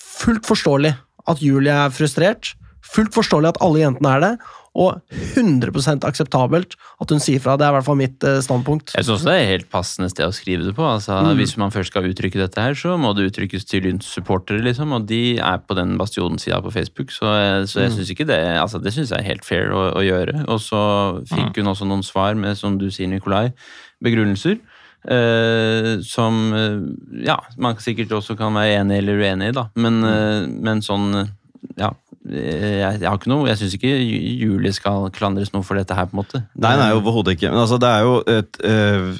fullt 0.00 0.46
forståelig 0.48 0.94
at 1.30 1.42
Julie 1.42 1.72
er 1.72 1.94
frustrert. 1.94 2.54
Fullt 2.84 3.14
forståelig 3.16 3.54
at 3.54 3.62
alle 3.64 3.80
jentene 3.86 4.12
er 4.16 4.22
det. 4.24 4.34
Og 4.74 4.96
100% 5.38 6.02
akseptabelt 6.02 6.72
at 6.98 7.12
hun 7.14 7.20
sier 7.22 7.38
fra. 7.38 7.54
Det 7.54 7.62
er 7.62 7.70
i 7.70 7.76
hvert 7.76 7.86
fall 7.86 7.98
mitt 8.00 8.24
eh, 8.26 8.40
standpunkt. 8.42 8.90
Jeg 8.96 9.04
synes 9.06 9.20
også 9.20 9.28
det 9.30 9.34
er 9.38 9.50
helt 9.52 9.68
passende 9.70 10.08
sted 10.10 10.26
å 10.26 10.34
skrive 10.34 10.66
det 10.66 10.74
på. 10.74 10.82
Altså, 10.82 11.20
Mm. 11.24 11.36
Hvis 11.38 11.54
man 11.62 11.70
først 11.70 11.92
skal 11.92 12.08
uttrykke 12.10 12.40
dette 12.42 12.58
her, 12.60 12.74
så 12.74 12.96
må 12.98 13.12
det 13.14 13.28
uttrykkes 13.30 13.64
til 13.70 13.86
supportere, 14.02 14.64
liksom. 14.66 14.90
Og 14.98 15.06
de 15.06 15.38
er 15.38 15.62
på 15.62 15.76
den 15.78 15.94
Bastionen-sida 16.00 16.58
på 16.64 16.72
Facebook, 16.74 17.14
så, 17.14 17.30
så 17.70 17.84
jeg 17.84 17.90
Mm. 17.92 17.96
synes 18.00 18.10
ikke 18.10 18.26
det 18.26 18.40
altså, 18.58 18.82
Det 18.82 18.92
synes 18.92 19.10
jeg 19.14 19.20
er 19.22 19.30
helt 19.30 19.44
fair 19.46 19.70
å, 19.70 19.94
å 19.94 20.02
gjøre. 20.02 20.42
Og 20.50 20.58
så 20.58 21.22
fikk 21.30 21.62
hun 21.62 21.70
også 21.70 21.86
noen 21.86 22.02
svar 22.02 22.34
med, 22.34 22.56
som 22.58 22.76
du 22.78 22.90
sier, 22.90 23.06
Nikolai, 23.08 23.52
begrunnelser. 24.02 24.58
Uh, 25.04 26.00
som 26.00 26.52
uh, 26.56 26.80
ja, 27.22 27.36
man 27.60 27.76
sikkert 27.76 28.12
også 28.16 28.36
kan 28.40 28.54
være 28.56 28.78
enig 28.80 29.02
eller 29.02 29.20
uenig 29.20 29.50
i, 29.52 29.54
da. 29.56 29.66
Men, 29.76 29.98
uh, 30.02 30.46
men 30.48 30.80
sånn 30.80 31.10
eh, 31.20 31.26
ja. 31.80 31.90
eh, 32.30 32.78
Jeg, 32.80 33.00
jeg 33.02 33.08
har 33.08 33.18
ikke 33.20 33.32
noe, 33.32 33.48
jeg 33.50 33.60
syns 33.60 33.76
ikke 33.78 33.92
Julie 34.44 34.72
skal 34.76 35.10
klandres 35.14 35.52
noe 35.54 35.66
for 35.66 35.78
dette 35.80 35.94
her, 35.98 36.08
på 36.10 36.16
en 36.18 36.22
måte. 36.24 36.44
Nei, 36.54 36.74
nei, 36.80 36.90
overhodet 36.96 37.36
ikke. 37.36 37.50
Men 37.52 37.64
altså, 37.66 37.78
det 37.82 37.90
er 37.92 38.08
jo 38.08 38.18
et 38.38 38.60
øh, 38.64 39.14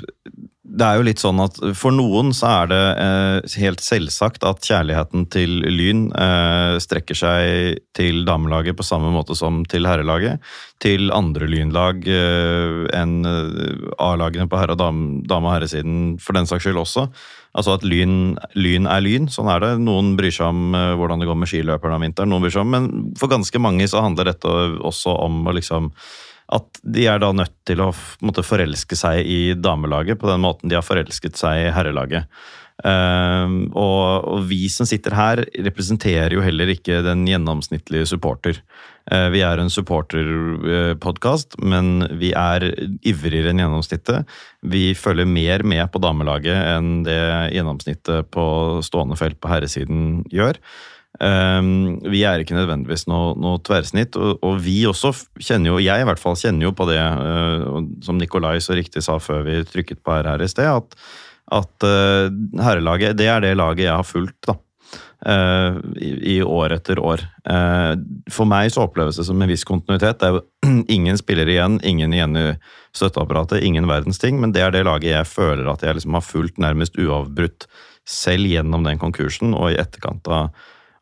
det 0.74 0.82
er 0.82 0.96
jo 0.98 1.04
litt 1.06 1.20
sånn 1.22 1.38
at 1.44 1.58
for 1.78 1.94
noen 1.94 2.32
så 2.34 2.48
er 2.64 2.70
det 2.72 2.78
eh, 2.98 3.58
helt 3.62 3.82
selvsagt 3.84 4.42
at 4.48 4.64
kjærligheten 4.64 5.26
til 5.30 5.60
Lyn 5.70 6.06
eh, 6.18 6.78
strekker 6.82 7.14
seg 7.20 7.76
til 7.94 8.24
damelaget 8.26 8.74
på 8.78 8.86
samme 8.86 9.12
måte 9.14 9.36
som 9.38 9.60
til 9.70 9.86
herrelaget. 9.86 10.42
Til 10.82 11.12
andre 11.14 11.46
lynlag 11.52 12.08
eh, 12.10 12.80
enn 12.96 13.14
eh, 13.28 13.86
A-lagene 14.02 14.48
på 14.50 14.58
herre- 14.58 14.74
og 14.74 14.80
dam- 14.82 15.20
dame- 15.30 15.52
og 15.52 15.54
herresiden 15.60 16.16
for 16.18 16.34
den 16.40 16.48
saks 16.50 16.66
skyld 16.66 16.80
også. 16.82 17.06
Altså 17.54 17.76
at 17.78 17.84
lyn, 17.86 18.34
lyn 18.58 18.88
er 18.90 19.02
lyn, 19.04 19.28
sånn 19.30 19.48
er 19.52 19.62
det. 19.62 19.72
Noen 19.86 20.14
bryr 20.18 20.34
seg 20.34 20.50
om 20.50 20.74
eh, 20.74 20.92
hvordan 20.98 21.22
det 21.22 21.28
går 21.30 21.38
med 21.38 21.50
skiløperne 21.50 21.98
om 21.98 22.06
vinteren, 22.06 22.32
noen 22.32 22.42
bryr 22.42 22.54
seg 22.56 22.64
om, 22.66 22.74
men 22.74 22.88
for 23.20 23.30
ganske 23.30 23.62
mange 23.62 23.86
så 23.90 24.02
handler 24.02 24.32
dette 24.32 24.54
også 24.82 25.14
om 25.24 25.44
liksom 25.54 25.92
at 26.54 26.82
de 26.82 27.06
er 27.08 27.22
da 27.22 27.30
nødt 27.32 27.54
til 27.64 27.80
å 27.80 27.88
måtte 28.26 28.44
forelske 28.44 28.98
seg 28.98 29.24
i 29.24 29.54
damelaget 29.56 30.20
på 30.20 30.28
den 30.28 30.42
måten 30.44 30.68
de 30.68 30.76
har 30.76 30.84
forelsket 30.84 31.40
seg 31.40 31.62
i 31.62 31.72
herrelaget. 31.72 32.28
Uh, 32.84 33.70
og, 33.70 34.26
og 34.28 34.46
vi 34.50 34.66
som 34.72 34.86
sitter 34.88 35.14
her, 35.14 35.44
representerer 35.64 36.34
jo 36.34 36.42
heller 36.44 36.72
ikke 36.74 37.00
den 37.06 37.22
gjennomsnittlige 37.30 38.10
supporter. 38.10 38.58
Eh, 39.12 39.28
vi 39.34 39.42
er 39.44 39.60
en 39.60 39.72
supporterpodkast, 39.72 41.58
men 41.60 42.06
vi 42.20 42.32
er 42.38 42.64
ivrigere 43.04 43.52
enn 43.52 43.60
gjennomsnittet. 43.60 44.24
Vi 44.64 44.86
følger 44.96 45.28
mer 45.28 45.64
med 45.66 45.84
på 45.92 46.00
damelaget 46.00 46.56
enn 46.56 47.04
det 47.04 47.20
gjennomsnittet 47.52 48.30
på 48.32 48.46
stående 48.86 49.18
felt 49.20 49.40
på 49.42 49.52
herresiden 49.52 50.24
gjør. 50.32 50.60
Um, 51.22 52.00
vi 52.10 52.24
er 52.26 52.42
ikke 52.42 52.56
nødvendigvis 52.56 53.04
noe, 53.06 53.36
noe 53.38 53.60
tverrsnitt, 53.62 54.16
og, 54.18 54.40
og 54.42 54.56
vi 54.64 54.80
også 54.90 55.12
kjenner 55.38 55.70
jo, 55.70 55.76
jeg 55.78 56.02
i 56.02 56.06
hvert 56.08 56.18
fall 56.18 56.34
kjenner 56.40 56.66
jo 56.66 56.72
på 56.74 56.88
det, 56.88 56.98
uh, 56.98 57.84
som 58.02 58.18
Nikolai 58.18 58.56
så 58.64 58.74
riktig 58.74 59.04
sa 59.06 59.20
før 59.22 59.44
vi 59.46 59.60
trykket 59.68 60.02
på 60.02 60.16
her, 60.16 60.26
her 60.32 60.42
i 60.42 60.50
sted, 60.50 60.66
at, 60.66 60.98
at 61.54 61.86
uh, 61.86 62.34
herrelaget, 62.58 63.14
det 63.20 63.30
er 63.30 63.44
det 63.46 63.54
laget 63.60 63.86
jeg 63.86 63.94
har 63.94 64.08
fulgt 64.08 64.40
da, 64.48 64.56
uh, 65.26 65.80
i, 65.96 66.36
i 66.36 66.42
år 66.42 66.76
etter 66.76 67.00
år. 67.02 67.24
Uh, 67.48 67.94
for 68.32 68.48
meg 68.48 68.70
så 68.74 68.84
oppleves 68.86 69.18
det 69.20 69.26
som 69.28 69.40
en 69.42 69.50
viss 69.50 69.66
kontinuitet. 69.68 70.20
Det 70.20 70.28
er 70.28 70.38
jo 70.38 70.44
ingen 70.96 71.18
spillere 71.20 71.56
igjen, 71.56 71.80
ingen 71.82 72.14
igjen 72.14 72.38
i 72.40 72.46
støtteapparatet, 72.94 73.64
ingen 73.66 73.88
verdens 73.90 74.22
ting, 74.22 74.38
men 74.40 74.54
det 74.54 74.62
er 74.64 74.74
det 74.74 74.84
laget 74.86 75.12
jeg 75.12 75.32
føler 75.32 75.72
at 75.72 75.82
jeg 75.82 75.98
liksom 75.98 76.14
har 76.18 76.24
fulgt 76.26 76.62
nærmest 76.62 77.00
uavbrutt 77.00 77.68
selv 78.08 78.46
gjennom 78.46 78.84
den 78.84 79.00
konkursen 79.00 79.56
og 79.56 79.72
i 79.72 79.80
etterkant 79.80 80.28
av 80.28 80.54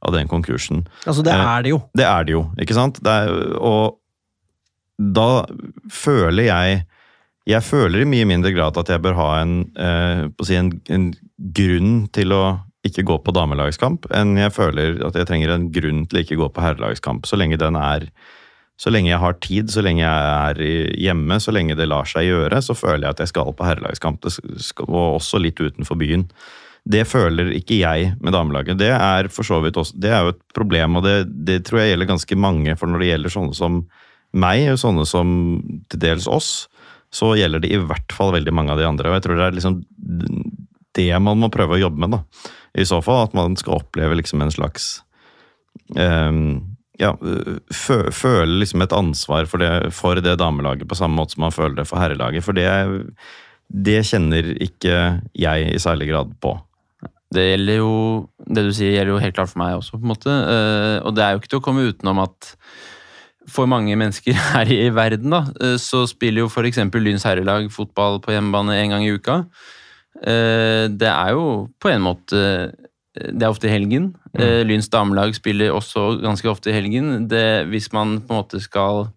av 0.03 0.15
den 0.17 0.29
konkursen. 0.31 0.87
Altså, 1.07 1.23
det 1.23 1.33
Eh, 1.33 1.49
er 1.57 1.63
det 1.63 1.71
jo. 1.71 1.83
Det 1.95 2.05
er 2.05 2.25
det 2.25 2.33
jo, 2.35 2.47
ikke 2.61 2.75
sant? 2.75 2.99
Det 3.03 3.13
er, 3.13 3.57
og 3.59 3.99
da 4.99 5.45
føler 5.91 6.45
jeg 6.45 6.87
Jeg 7.45 7.63
føler 7.67 8.01
i 8.01 8.07
mye 8.07 8.25
mindre 8.25 8.53
grad 8.55 8.77
at 8.79 8.87
jeg 8.87 9.03
bør 9.03 9.17
ha 9.19 9.41
en, 9.43 9.73
eh, 9.75 10.29
si 10.47 10.55
en, 10.55 10.69
en 10.89 11.09
grunn 11.51 12.07
til 12.15 12.31
å 12.31 12.61
ikke 12.87 13.05
gå 13.07 13.19
på 13.23 13.35
damelagskamp, 13.35 14.09
enn 14.15 14.35
jeg 14.41 14.55
føler 14.55 15.03
at 15.07 15.17
jeg 15.19 15.29
trenger 15.29 15.55
en 15.55 15.69
grunn 15.75 16.07
til 16.09 16.19
å 16.19 16.23
ikke 16.25 16.39
gå 16.41 16.49
på 16.51 16.65
herrelagskamp. 16.65 17.29
Så 17.29 17.39
lenge 17.39 17.61
den 17.61 17.79
er 17.79 18.09
så 18.81 18.91
lenge 18.91 19.13
jeg 19.13 19.23
har 19.23 19.37
tid, 19.45 19.71
så 19.71 19.85
lenge 19.85 20.03
jeg 20.03 20.33
er 20.33 20.61
hjemme, 20.99 21.39
så 21.39 21.55
lenge 21.55 21.77
det 21.79 21.87
lar 21.87 22.09
seg 22.09 22.27
gjøre, 22.27 22.59
så 22.65 22.75
føler 22.75 23.05
jeg 23.05 23.15
at 23.15 23.23
jeg 23.23 23.31
skal 23.31 23.53
på 23.55 23.67
herrelagskamp, 23.69 24.27
og 24.89 25.05
også 25.05 25.39
litt 25.39 25.61
utenfor 25.63 26.01
byen. 26.01 26.27
Det 26.83 27.05
føler 27.07 27.53
ikke 27.55 27.79
jeg 27.79 28.17
med 28.19 28.35
damelaget. 28.35 28.81
Det 28.81 28.91
er 28.91 29.29
for 29.31 29.47
så 29.47 29.61
vidt 29.63 29.79
også, 29.79 29.95
det 30.03 30.11
er 30.11 30.25
jo 30.27 30.33
et 30.35 30.43
problem, 30.57 30.99
og 30.99 31.07
det, 31.07 31.17
det 31.47 31.61
tror 31.69 31.85
jeg 31.85 31.93
gjelder 31.93 32.11
ganske 32.11 32.41
mange. 32.49 32.75
For 32.81 32.91
når 32.91 33.05
det 33.05 33.13
gjelder 33.13 33.37
sånne 33.37 33.59
som 33.61 33.79
meg, 34.33 34.65
og 34.73 34.81
sånne 34.83 35.07
som 35.07 35.31
til 35.93 36.03
dels 36.03 36.27
oss, 36.27 36.51
så 37.13 37.35
gjelder 37.37 37.63
det 37.63 37.71
i 37.77 37.79
hvert 37.79 38.17
fall 38.17 38.33
veldig 38.35 38.57
mange 38.57 38.75
av 38.75 38.81
de 38.81 38.89
andre. 38.89 39.13
Og 39.13 39.19
jeg 39.21 39.27
tror 39.29 39.39
det 39.39 39.47
er 39.47 39.59
liksom 39.61 39.79
det 40.99 41.13
man 41.25 41.41
må 41.41 41.51
prøve 41.53 41.79
å 41.79 41.83
jobbe 41.85 42.05
med, 42.05 42.19
da. 42.19 42.51
I 42.79 42.87
så 42.89 43.01
fall 43.05 43.27
at 43.27 43.35
man 43.37 43.57
skal 43.61 43.81
oppleve 43.83 44.17
liksom 44.17 44.45
en 44.45 44.53
slags 44.53 45.03
um, 45.97 46.63
ja, 47.01 47.13
fø, 47.73 47.99
føle 48.15 48.61
liksom 48.63 48.85
et 48.85 48.95
ansvar 48.97 49.49
for 49.51 49.63
det, 49.63 49.93
for 49.97 50.21
det 50.23 50.39
damelaget 50.41 50.89
på 50.89 50.99
samme 50.99 51.19
måte 51.19 51.37
som 51.37 51.47
man 51.47 51.55
føler 51.55 51.81
det 51.81 51.89
for 51.89 52.01
herrelaget. 52.03 52.45
For 52.47 52.57
det, 52.57 52.69
det 53.69 54.03
kjenner 54.09 54.53
ikke 54.63 54.99
jeg 55.39 55.73
i 55.73 55.81
særlig 55.83 56.13
grad 56.13 56.37
på. 56.43 56.57
Det 57.33 57.47
gjelder 57.47 57.79
jo 57.81 57.93
Det 58.45 58.65
du 58.67 58.73
sier, 58.77 58.93
gjelder 58.93 59.15
jo 59.15 59.21
helt 59.23 59.37
klart 59.37 59.53
for 59.53 59.63
meg 59.63 59.79
også, 59.79 59.97
på 59.97 60.05
en 60.05 60.13
måte. 60.13 60.33
Eh, 60.33 60.99
og 61.01 61.15
det 61.17 61.25
er 61.25 61.33
jo 61.33 61.41
ikke 61.41 61.53
til 61.55 61.63
å 61.63 61.65
komme 61.65 61.87
utenom 61.89 62.21
at 62.27 62.55
for 63.51 63.67
mange 63.71 63.97
mennesker 63.99 64.37
her 64.53 64.71
i 64.71 64.91
verden, 64.95 65.33
da, 65.33 65.47
eh, 65.63 65.79
så 65.81 66.05
spiller 66.11 66.45
jo 66.45 66.51
f.eks. 66.51 66.83
Lyns 66.93 67.25
herrelag 67.27 67.71
fotball 67.73 68.21
på 68.23 68.35
hjemmebane 68.35 68.77
en 68.83 68.95
gang 68.95 69.07
i 69.07 69.15
uka. 69.17 69.43
Eh, 70.21 70.89
Det 70.93 71.09
er 71.09 71.31
jo 71.33 71.69
på 71.81 71.89
en 71.89 72.03
måte 72.05 72.73
Det 73.15 73.43
er 73.43 73.49
ofte 73.51 73.69
i 73.69 73.73
helgen. 73.73 74.15
Mm. 74.33 74.67
Lyns 74.69 74.89
damelag 74.89 75.35
spiller 75.37 75.73
også 75.73 76.21
ganske 76.23 76.49
ofte 76.49 76.71
i 76.71 76.77
helgen. 76.77 77.29
Det, 77.29 77.67
hvis 77.69 77.93
man 77.93 78.21
på 78.21 78.33
en 78.33 78.41
måte 78.41 78.61
skal 78.61 79.09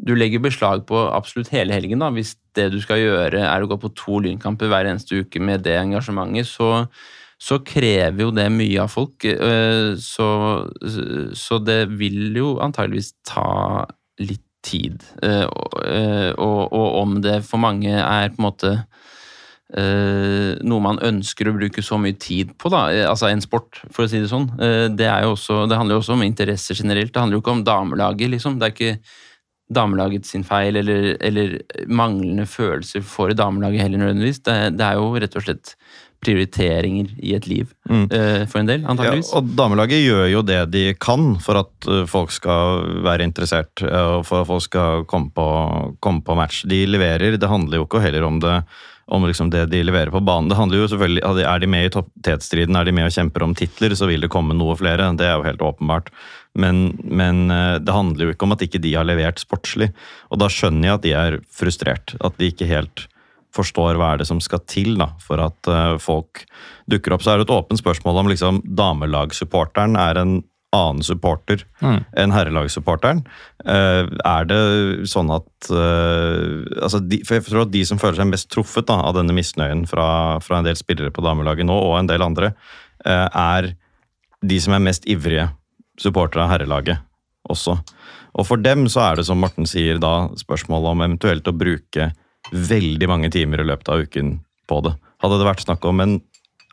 Du 0.00 0.14
legger 0.14 0.38
beslag 0.40 0.86
på 0.86 0.96
absolutt 1.12 1.48
hele 1.50 1.72
helgen, 1.74 1.98
da. 1.98 2.08
Hvis 2.10 2.36
det 2.54 2.70
du 2.72 2.80
skal 2.80 2.98
gjøre 3.02 3.40
er 3.42 3.60
å 3.62 3.66
gå 3.68 3.76
på 3.82 3.90
to 3.98 4.20
lynkamper 4.22 4.68
hver 4.70 4.86
eneste 4.86 5.18
uke 5.24 5.40
med 5.40 5.64
det 5.64 5.76
engasjementet, 5.76 6.46
så 6.46 6.86
så 7.38 7.60
krever 7.62 8.18
jo 8.24 8.30
det 8.34 8.48
mye 8.50 8.80
av 8.82 8.88
folk. 8.90 9.24
eh, 9.24 9.94
Så, 9.94 10.26
så 11.34 11.58
det 11.62 11.88
vil 11.98 12.34
jo 12.34 12.58
antageligvis 12.58 13.12
ta 13.26 13.86
litt 14.18 14.42
tid. 14.64 15.04
Eh, 15.22 15.44
Og, 15.46 15.76
eh, 15.86 16.32
og, 16.34 16.72
og 16.72 16.96
om 17.02 17.20
det 17.22 17.44
for 17.44 17.58
mange 17.58 17.92
er 17.94 18.28
på 18.30 18.40
en 18.42 18.48
måte 18.48 18.72
eh, 18.74 18.97
noe 20.64 20.80
man 20.80 20.98
ønsker 21.04 21.50
å 21.50 21.56
bruke 21.58 21.82
så 21.84 21.98
mye 22.00 22.16
tid 22.16 22.54
på, 22.56 22.70
da, 22.72 22.86
eh, 22.94 23.04
altså 23.04 23.28
en 23.28 23.42
sport, 23.44 23.82
for 23.92 24.06
å 24.06 24.08
si 24.08 24.22
det 24.22 24.30
sånn, 24.30 24.48
eh, 24.56 24.88
det, 24.88 25.04
er 25.04 25.26
jo 25.26 25.34
også, 25.36 25.66
det 25.68 25.76
handler 25.76 25.98
jo 25.98 26.02
også 26.02 26.16
om 26.16 26.24
interesser 26.24 26.78
generelt. 26.80 27.12
Det 27.12 27.20
handler 27.20 27.36
jo 27.36 27.42
ikke 27.44 27.56
om 27.58 27.64
damelaget, 27.68 28.32
liksom. 28.32 28.56
Det 28.58 28.64
er 28.70 28.76
ikke 28.76 28.98
damelaget 29.68 30.24
sin 30.24 30.46
feil 30.48 30.80
eller, 30.80 31.10
eller 31.20 31.58
manglende 31.86 32.46
følelser 32.48 33.04
for 33.04 33.34
damelaget 33.36 33.84
heller 33.84 34.00
nødvendigvis. 34.00 34.40
Det, 34.40 34.56
det 34.78 34.86
er 34.86 34.96
jo 34.96 35.10
rett 35.20 35.36
og 35.36 35.44
slett 35.44 35.74
prioriteringer 36.24 37.12
i 37.22 37.34
et 37.36 37.44
liv 37.46 37.68
Mm. 37.88 38.08
eh, 38.10 38.46
for 38.46 38.58
en 38.58 38.66
del, 38.66 38.80
Ja, 38.82 39.12
og 39.38 39.52
damelaget 39.54 40.00
gjør 40.02 40.26
jo 40.32 40.42
det 40.42 40.70
de 40.72 40.94
kan 40.94 41.36
for 41.38 41.60
at 41.60 41.88
folk 42.08 42.32
skal 42.32 43.02
være 43.04 43.22
interessert, 43.22 43.84
og 43.84 44.24
for 44.26 44.40
at 44.40 44.46
folk 44.48 44.62
skal 44.62 45.04
komme 45.04 45.30
på, 45.30 45.46
komme 46.00 46.24
på 46.24 46.34
match. 46.34 46.64
De 46.66 46.86
leverer, 46.86 47.38
det 47.38 47.48
handler 47.48 47.78
jo 47.78 47.86
ikke 47.86 48.02
heller 48.02 48.24
om 48.24 48.40
det 48.40 48.64
om 49.08 49.24
liksom 49.24 49.50
det 49.50 49.66
de 49.72 49.80
leverer 49.82 50.12
på 50.12 50.20
banen. 50.20 50.50
Det 50.50 50.58
handler 50.58 50.82
jo 50.82 50.88
selvfølgelig, 50.92 51.22
at 51.24 51.38
Er 51.48 51.62
de 51.62 51.66
med 51.66 51.86
i 51.86 51.92
topptetstriden, 51.92 52.76
er 52.76 52.84
de 52.84 52.92
med 52.92 53.08
og 53.08 53.14
kjemper 53.14 53.44
om 53.44 53.54
titler, 53.56 53.94
så 53.96 54.06
vil 54.06 54.20
det 54.20 54.30
komme 54.32 54.56
noe 54.56 54.76
flere. 54.76 55.08
Det 55.16 55.24
er 55.26 55.38
jo 55.38 55.46
helt 55.46 55.64
åpenbart. 55.64 56.10
Men, 56.54 56.98
men 57.04 57.48
uh, 57.50 57.78
det 57.80 57.94
handler 57.94 58.26
jo 58.26 58.34
ikke 58.34 58.48
om 58.48 58.56
at 58.56 58.64
ikke 58.64 58.82
de 58.84 58.94
har 58.96 59.08
levert 59.08 59.40
sportslig. 59.40 59.92
Og 60.28 60.42
da 60.42 60.50
skjønner 60.52 60.90
jeg 60.90 60.98
at 60.98 61.06
de 61.06 61.14
er 61.16 61.38
frustrert. 61.48 62.16
At 62.20 62.36
de 62.36 62.50
ikke 62.52 62.68
helt 62.68 63.06
forstår 63.56 63.96
hva 63.96 64.12
er 64.12 64.20
det 64.20 64.28
som 64.28 64.42
skal 64.44 64.60
til 64.68 64.98
da, 65.00 65.12
for 65.24 65.40
at 65.40 65.72
uh, 65.72 65.96
folk 66.02 66.44
dukker 66.90 67.16
opp. 67.16 67.24
Så 67.24 67.32
er 67.32 67.40
det 67.40 67.48
et 67.48 67.56
åpent 67.56 67.80
spørsmål 67.80 68.22
om 68.22 68.32
liksom, 68.32 68.62
damelagssupporteren 68.76 69.96
er 69.96 70.20
en 70.20 70.38
annen 70.76 71.02
supporter 71.02 71.62
Mm. 71.80 72.04
enn 72.16 72.32
herrelagssupporteren. 72.34 73.22
Uh, 73.64 74.04
er 74.24 74.48
det 74.48 74.58
sånn 75.08 75.30
at 75.32 75.70
uh, 75.72 76.64
altså 76.82 77.00
de, 77.00 77.22
For 77.24 77.38
jeg 77.38 77.46
tror 77.46 77.64
at 77.64 77.72
de 77.72 77.84
som 77.88 78.00
føler 78.00 78.20
seg 78.20 78.28
mest 78.28 78.50
truffet 78.52 78.88
da, 78.90 78.98
av 79.08 79.16
denne 79.16 79.32
misnøyen 79.36 79.86
fra, 79.88 80.38
fra 80.44 80.58
en 80.58 80.68
del 80.68 80.76
spillere 80.76 81.14
på 81.14 81.24
damelaget 81.24 81.68
nå, 81.68 81.72
og 81.72 81.98
en 81.98 82.10
del 82.10 82.24
andre, 82.24 82.52
uh, 83.06 83.28
er 83.32 83.72
de 84.44 84.60
som 84.60 84.76
er 84.76 84.84
mest 84.84 85.08
ivrige 85.08 85.48
supportere 85.98 86.44
av 86.44 86.52
herrelaget 86.52 87.00
også. 87.48 87.78
Og 88.38 88.46
for 88.46 88.60
dem 88.60 88.86
så 88.92 89.08
er 89.08 89.18
det, 89.18 89.26
som 89.26 89.40
Morten 89.40 89.66
sier, 89.66 89.98
da 90.02 90.28
spørsmålet 90.38 90.92
om 90.92 91.04
eventuelt 91.06 91.48
å 91.48 91.56
bruke 91.56 92.12
veldig 92.52 93.08
mange 93.10 93.30
timer 93.34 93.62
i 93.62 93.66
løpet 93.66 93.88
av 93.88 94.04
uken 94.04 94.36
på 94.68 94.82
det. 94.84 94.92
Hadde 95.22 95.40
det 95.40 95.48
vært 95.48 95.64
snakk 95.64 95.84
om 95.88 96.04
en 96.04 96.18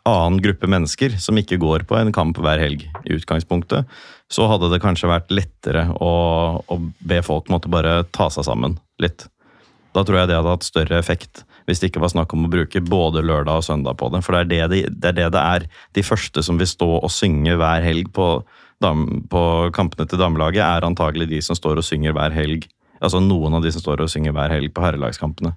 annen 0.06 0.40
gruppe 0.42 0.68
mennesker 0.70 1.16
som 1.22 1.38
ikke 1.38 1.58
går 1.62 1.84
på 1.88 1.98
en 1.98 2.12
kamp 2.14 2.38
hver 2.42 2.60
helg, 2.62 2.86
i 3.04 3.16
utgangspunktet, 3.16 3.88
så 4.32 4.46
hadde 4.50 4.70
det 4.72 4.82
kanskje 4.82 5.10
vært 5.10 5.32
lettere 5.34 5.86
å, 6.02 6.12
å 6.62 6.78
be 7.06 7.20
folk 7.26 7.50
måtte 7.52 7.70
bare 7.72 8.00
ta 8.14 8.28
seg 8.32 8.46
sammen 8.48 8.78
litt. 9.02 9.28
Da 9.96 10.04
tror 10.04 10.20
jeg 10.20 10.30
det 10.30 10.38
hadde 10.38 10.54
hatt 10.56 10.66
større 10.66 10.98
effekt 11.00 11.44
hvis 11.66 11.80
det 11.82 11.90
ikke 11.90 12.02
var 12.04 12.12
snakk 12.12 12.34
om 12.36 12.46
å 12.46 12.50
bruke 12.52 12.82
både 12.84 13.24
lørdag 13.26 13.58
og 13.58 13.66
søndag 13.66 13.96
på 13.98 14.10
det. 14.14 14.20
For 14.22 14.36
det 14.36 14.60
er 14.60 14.70
det 14.70 14.70
det, 14.70 14.82
det, 14.94 15.08
er, 15.10 15.16
det, 15.16 15.26
det 15.34 15.42
er. 15.42 15.66
De 15.98 16.04
første 16.06 16.44
som 16.46 16.60
vil 16.60 16.68
stå 16.70 16.88
og 17.00 17.10
synge 17.10 17.56
hver 17.58 17.82
helg 17.82 18.12
på, 18.14 18.28
på 19.32 19.42
kampene 19.74 20.06
til 20.06 20.22
damelaget, 20.22 20.62
er 20.62 20.86
antagelig 20.86 21.26
de 21.32 21.40
som 21.42 21.58
står 21.58 21.82
og 21.82 21.88
synger 21.88 22.14
hver 22.14 22.36
helg. 22.36 22.68
Altså 23.00 23.18
noen 23.24 23.58
av 23.58 23.66
de 23.66 23.74
som 23.74 23.82
står 23.82 24.04
og 24.04 24.12
synger 24.12 24.36
hver 24.36 24.54
helg 24.54 24.70
på 24.76 24.84
herrelagskampene. 24.86 25.56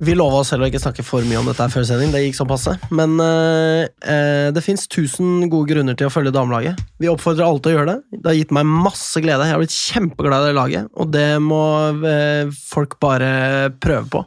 Vi 0.00 0.14
lova 0.16 0.38
oss 0.40 0.48
selv 0.48 0.64
å 0.64 0.68
ikke 0.70 0.80
snakke 0.80 1.04
for 1.04 1.26
mye 1.28 1.36
om 1.42 1.48
dette 1.50 1.66
før 1.68 1.84
sending. 1.84 2.08
Det 2.08 2.22
gikk 2.22 2.38
sånn 2.38 2.48
passe. 2.48 2.72
Men 2.96 3.18
eh, 3.20 3.82
eh, 4.00 4.46
det 4.56 4.62
fins 4.64 4.86
tusen 4.88 5.42
gode 5.52 5.74
grunner 5.74 5.96
til 5.98 6.08
å 6.08 6.12
følge 6.12 6.32
damelaget. 6.32 6.78
Vi 7.02 7.10
oppfordrer 7.10 7.44
alle 7.44 7.60
til 7.60 7.74
å 7.74 7.74
gjøre 7.74 7.90
det. 7.90 8.16
Det 8.16 8.30
har 8.30 8.38
gitt 8.38 8.54
meg 8.56 8.70
masse 8.70 9.20
glede. 9.20 9.44
Jeg 9.44 9.52
har 9.52 9.60
blitt 9.60 9.76
kjempeglad 9.76 10.46
i 10.46 10.48
det 10.48 10.56
laget, 10.56 10.88
og 10.96 11.10
det 11.12 11.26
må 11.44 11.64
eh, 12.08 12.48
folk 12.70 12.96
bare 13.04 13.28
prøve 13.76 14.08
på. 14.14 14.22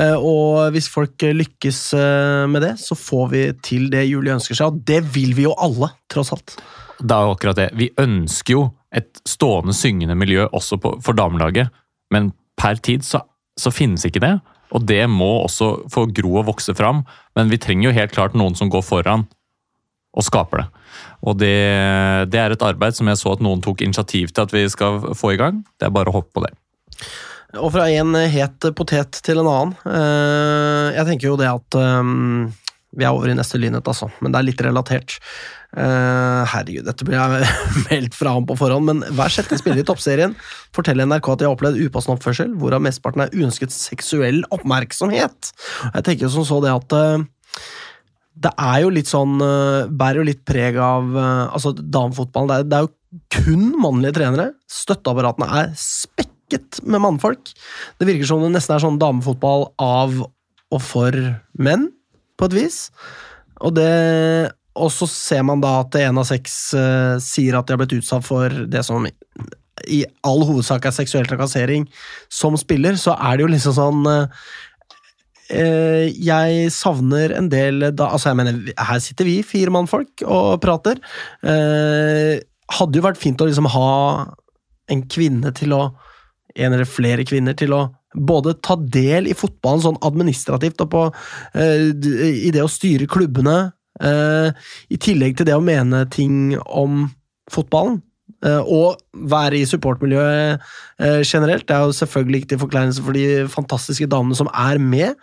Eh, 0.00 0.16
og 0.16 0.72
hvis 0.72 0.88
folk 0.92 1.26
lykkes 1.42 1.80
eh, 1.98 2.44
med 2.48 2.64
det, 2.64 2.72
så 2.80 2.96
får 2.96 3.28
vi 3.34 3.42
til 3.68 3.90
det 3.92 4.06
Julie 4.08 4.32
ønsker 4.38 4.56
seg, 4.56 4.72
og 4.72 4.80
det 4.88 5.02
vil 5.12 5.36
vi 5.36 5.44
jo 5.44 5.52
alle, 5.60 5.90
tross 6.08 6.32
alt. 6.32 6.56
Det 7.02 7.12
er 7.12 7.26
jo 7.28 7.34
akkurat 7.36 7.60
det. 7.60 7.68
Vi 7.76 7.90
ønsker 8.00 8.56
jo 8.56 8.64
et 8.96 9.20
stående 9.28 9.76
syngende 9.76 10.16
miljø 10.16 10.48
også 10.48 10.80
på, 10.80 10.94
for 11.04 11.20
damelaget, 11.20 11.68
men 12.16 12.32
per 12.56 12.80
tid 12.80 13.04
så, 13.04 13.20
så 13.60 13.74
finnes 13.74 14.08
ikke 14.08 14.24
det. 14.24 14.38
Og 14.72 14.84
det 14.88 15.04
må 15.10 15.30
også 15.44 15.74
få 15.92 16.06
gro 16.16 16.38
og 16.40 16.48
vokse 16.48 16.74
fram, 16.76 17.02
men 17.36 17.50
vi 17.52 17.60
trenger 17.60 17.90
jo 17.90 17.96
helt 17.96 18.14
klart 18.14 18.36
noen 18.38 18.56
som 18.58 18.70
går 18.72 18.84
foran 18.86 19.26
og 20.12 20.24
skaper 20.26 20.62
det. 20.62 20.66
Og 21.24 21.36
det, 21.40 21.52
det 22.32 22.40
er 22.40 22.52
et 22.52 22.64
arbeid 22.66 22.96
som 22.96 23.08
jeg 23.08 23.20
så 23.20 23.34
at 23.36 23.44
noen 23.44 23.62
tok 23.64 23.84
initiativ 23.84 24.32
til 24.32 24.44
at 24.44 24.52
vi 24.52 24.64
skal 24.72 25.00
få 25.16 25.34
i 25.34 25.38
gang. 25.40 25.62
Det 25.80 25.88
er 25.88 25.94
bare 25.94 26.12
å 26.12 26.16
hoppe 26.18 26.34
på 26.36 26.44
det. 26.44 26.52
Og 27.60 27.68
fra 27.74 27.86
en 27.92 28.16
het 28.32 28.64
potet 28.76 29.18
til 29.24 29.42
en 29.42 29.48
annen. 29.48 29.72
Eh, 29.84 30.96
Jeg 30.96 31.08
tenker 31.08 31.28
jo 31.28 31.38
det 31.40 31.48
at 31.52 31.76
eh, 31.80 32.12
Vi 32.92 33.06
er 33.06 33.14
over 33.14 33.30
i 33.32 33.36
neste 33.36 33.56
lynhet, 33.60 33.86
altså, 33.88 34.10
men 34.20 34.32
det 34.32 34.40
er 34.40 34.46
litt 34.50 34.62
relatert. 34.64 35.16
Uh, 35.72 36.44
herregud, 36.52 36.84
dette 36.84 37.06
blir 37.08 37.16
jeg 37.16 37.52
meldt 37.88 38.16
fra 38.16 38.34
ham 38.36 38.44
på 38.48 38.56
forhånd, 38.60 38.90
men 38.90 39.14
hver 39.16 39.32
sjette 39.32 39.56
spiller 39.56 39.80
i 39.80 39.86
toppserien 39.88 40.34
forteller 40.76 41.08
NRK 41.08 41.30
at 41.32 41.40
de 41.40 41.48
har 41.48 41.56
opplevd 41.56 41.80
upassende 41.86 42.18
oppførsel, 42.18 42.52
hvorav 42.60 42.84
mesteparten 42.84 43.24
er 43.24 43.32
uønsket 43.32 43.72
seksuell 43.72 44.42
oppmerksomhet. 44.52 45.52
Jeg 45.88 46.06
tenker 46.08 46.32
som 46.32 46.44
så 46.48 46.60
det 46.64 46.74
at 46.74 46.96
uh, 46.98 47.70
det 48.42 48.52
er 48.60 48.82
jo 48.82 48.92
litt 48.92 49.10
sånn 49.10 49.34
eh, 49.44 49.90
Bærer 49.92 50.22
jo 50.22 50.24
litt 50.24 50.40
preg 50.48 50.78
av 50.80 51.10
altså 51.20 51.74
damefotballen. 51.76 52.64
Det 52.64 52.70
det 52.72 52.78
er 52.78 52.86
jo 52.86 52.92
kun 53.36 53.66
mannlige 53.76 54.16
trenere. 54.16 54.46
Støtteapparatene 54.72 55.48
er 55.60 55.74
spekket 55.76 56.80
med 56.80 57.04
mannfolk. 57.04 57.52
Det 58.00 58.08
virker 58.08 58.30
som 58.30 58.40
det 58.40 58.54
nesten 58.54 58.78
er 58.78 58.84
sånn 58.86 58.96
damefotball 59.02 59.68
av 59.76 60.16
og 60.72 60.80
for 60.80 61.12
menn, 61.60 61.90
på 62.42 62.50
et 62.50 62.58
vis. 62.58 62.82
Og 63.62 63.78
det 63.78 63.88
og 64.72 64.88
så 64.88 65.04
ser 65.04 65.42
man 65.44 65.60
da 65.60 65.82
at 65.82 65.96
en 66.00 66.22
av 66.22 66.24
seks 66.24 66.52
uh, 66.72 67.18
sier 67.20 67.58
at 67.58 67.68
de 67.68 67.74
har 67.74 67.80
blitt 67.82 67.98
utsatt 67.98 68.24
for 68.24 68.48
det 68.72 68.80
som 68.86 69.04
i 69.88 70.02
all 70.26 70.44
hovedsak 70.46 70.86
er 70.86 70.94
seksuell 70.94 71.28
trakassering 71.28 71.86
som 72.32 72.56
spiller, 72.60 72.98
så 73.00 73.16
er 73.16 73.38
det 73.38 73.46
jo 73.46 73.52
liksom 73.52 73.76
sånn 73.76 74.04
eh, 74.10 74.44
eh, 75.56 76.04
Jeg 76.12 76.68
savner 76.74 77.34
en 77.38 77.48
del 77.52 77.88
da, 77.90 78.10
altså 78.12 78.30
jeg 78.30 78.40
mener, 78.42 78.60
Her 78.76 79.02
sitter 79.02 79.28
vi, 79.28 79.40
fire 79.46 79.72
mannfolk, 79.74 80.24
og 80.26 80.60
prater. 80.62 81.00
Eh, 81.42 82.38
hadde 82.78 82.98
jo 82.98 83.04
vært 83.04 83.20
fint 83.20 83.40
å 83.42 83.48
liksom 83.48 83.70
ha 83.72 83.90
en 84.92 85.04
kvinne 85.08 85.54
til 85.56 85.76
å 85.76 85.82
En 86.52 86.74
eller 86.74 86.84
flere 86.84 87.24
kvinner 87.24 87.56
til 87.56 87.72
å 87.72 87.86
både 88.14 88.54
ta 88.64 88.76
del 88.76 89.28
i 89.30 89.36
fotballen 89.36 89.84
sånn 89.84 90.00
administrativt 90.04 90.82
og 90.84 90.90
på, 90.92 91.02
eh, 91.54 91.88
i 92.48 92.50
det 92.54 92.62
å 92.62 92.70
styre 92.70 93.08
klubbene, 93.10 93.72
eh, 94.00 94.52
i 94.90 94.96
tillegg 94.96 95.36
til 95.36 95.46
det 95.46 95.54
å 95.56 95.64
mene 95.64 96.08
ting 96.10 96.58
om 96.66 97.10
fotballen. 97.50 98.02
eh, 98.42 98.58
og 98.58 98.98
være 99.14 99.60
i 99.60 99.64
supportmiljøet 99.64 100.58
generelt. 101.22 101.66
Det 101.66 101.76
er 101.76 101.84
jo 101.86 101.92
selvfølgelig 101.94 102.40
ikke 102.40 102.48
til 102.48 102.58
forkleinelse 102.58 103.02
for 103.04 103.12
de 103.12 103.46
fantastiske 103.46 104.08
damene 104.08 104.34
som 104.34 104.48
er 104.48 104.78
med, 104.78 105.14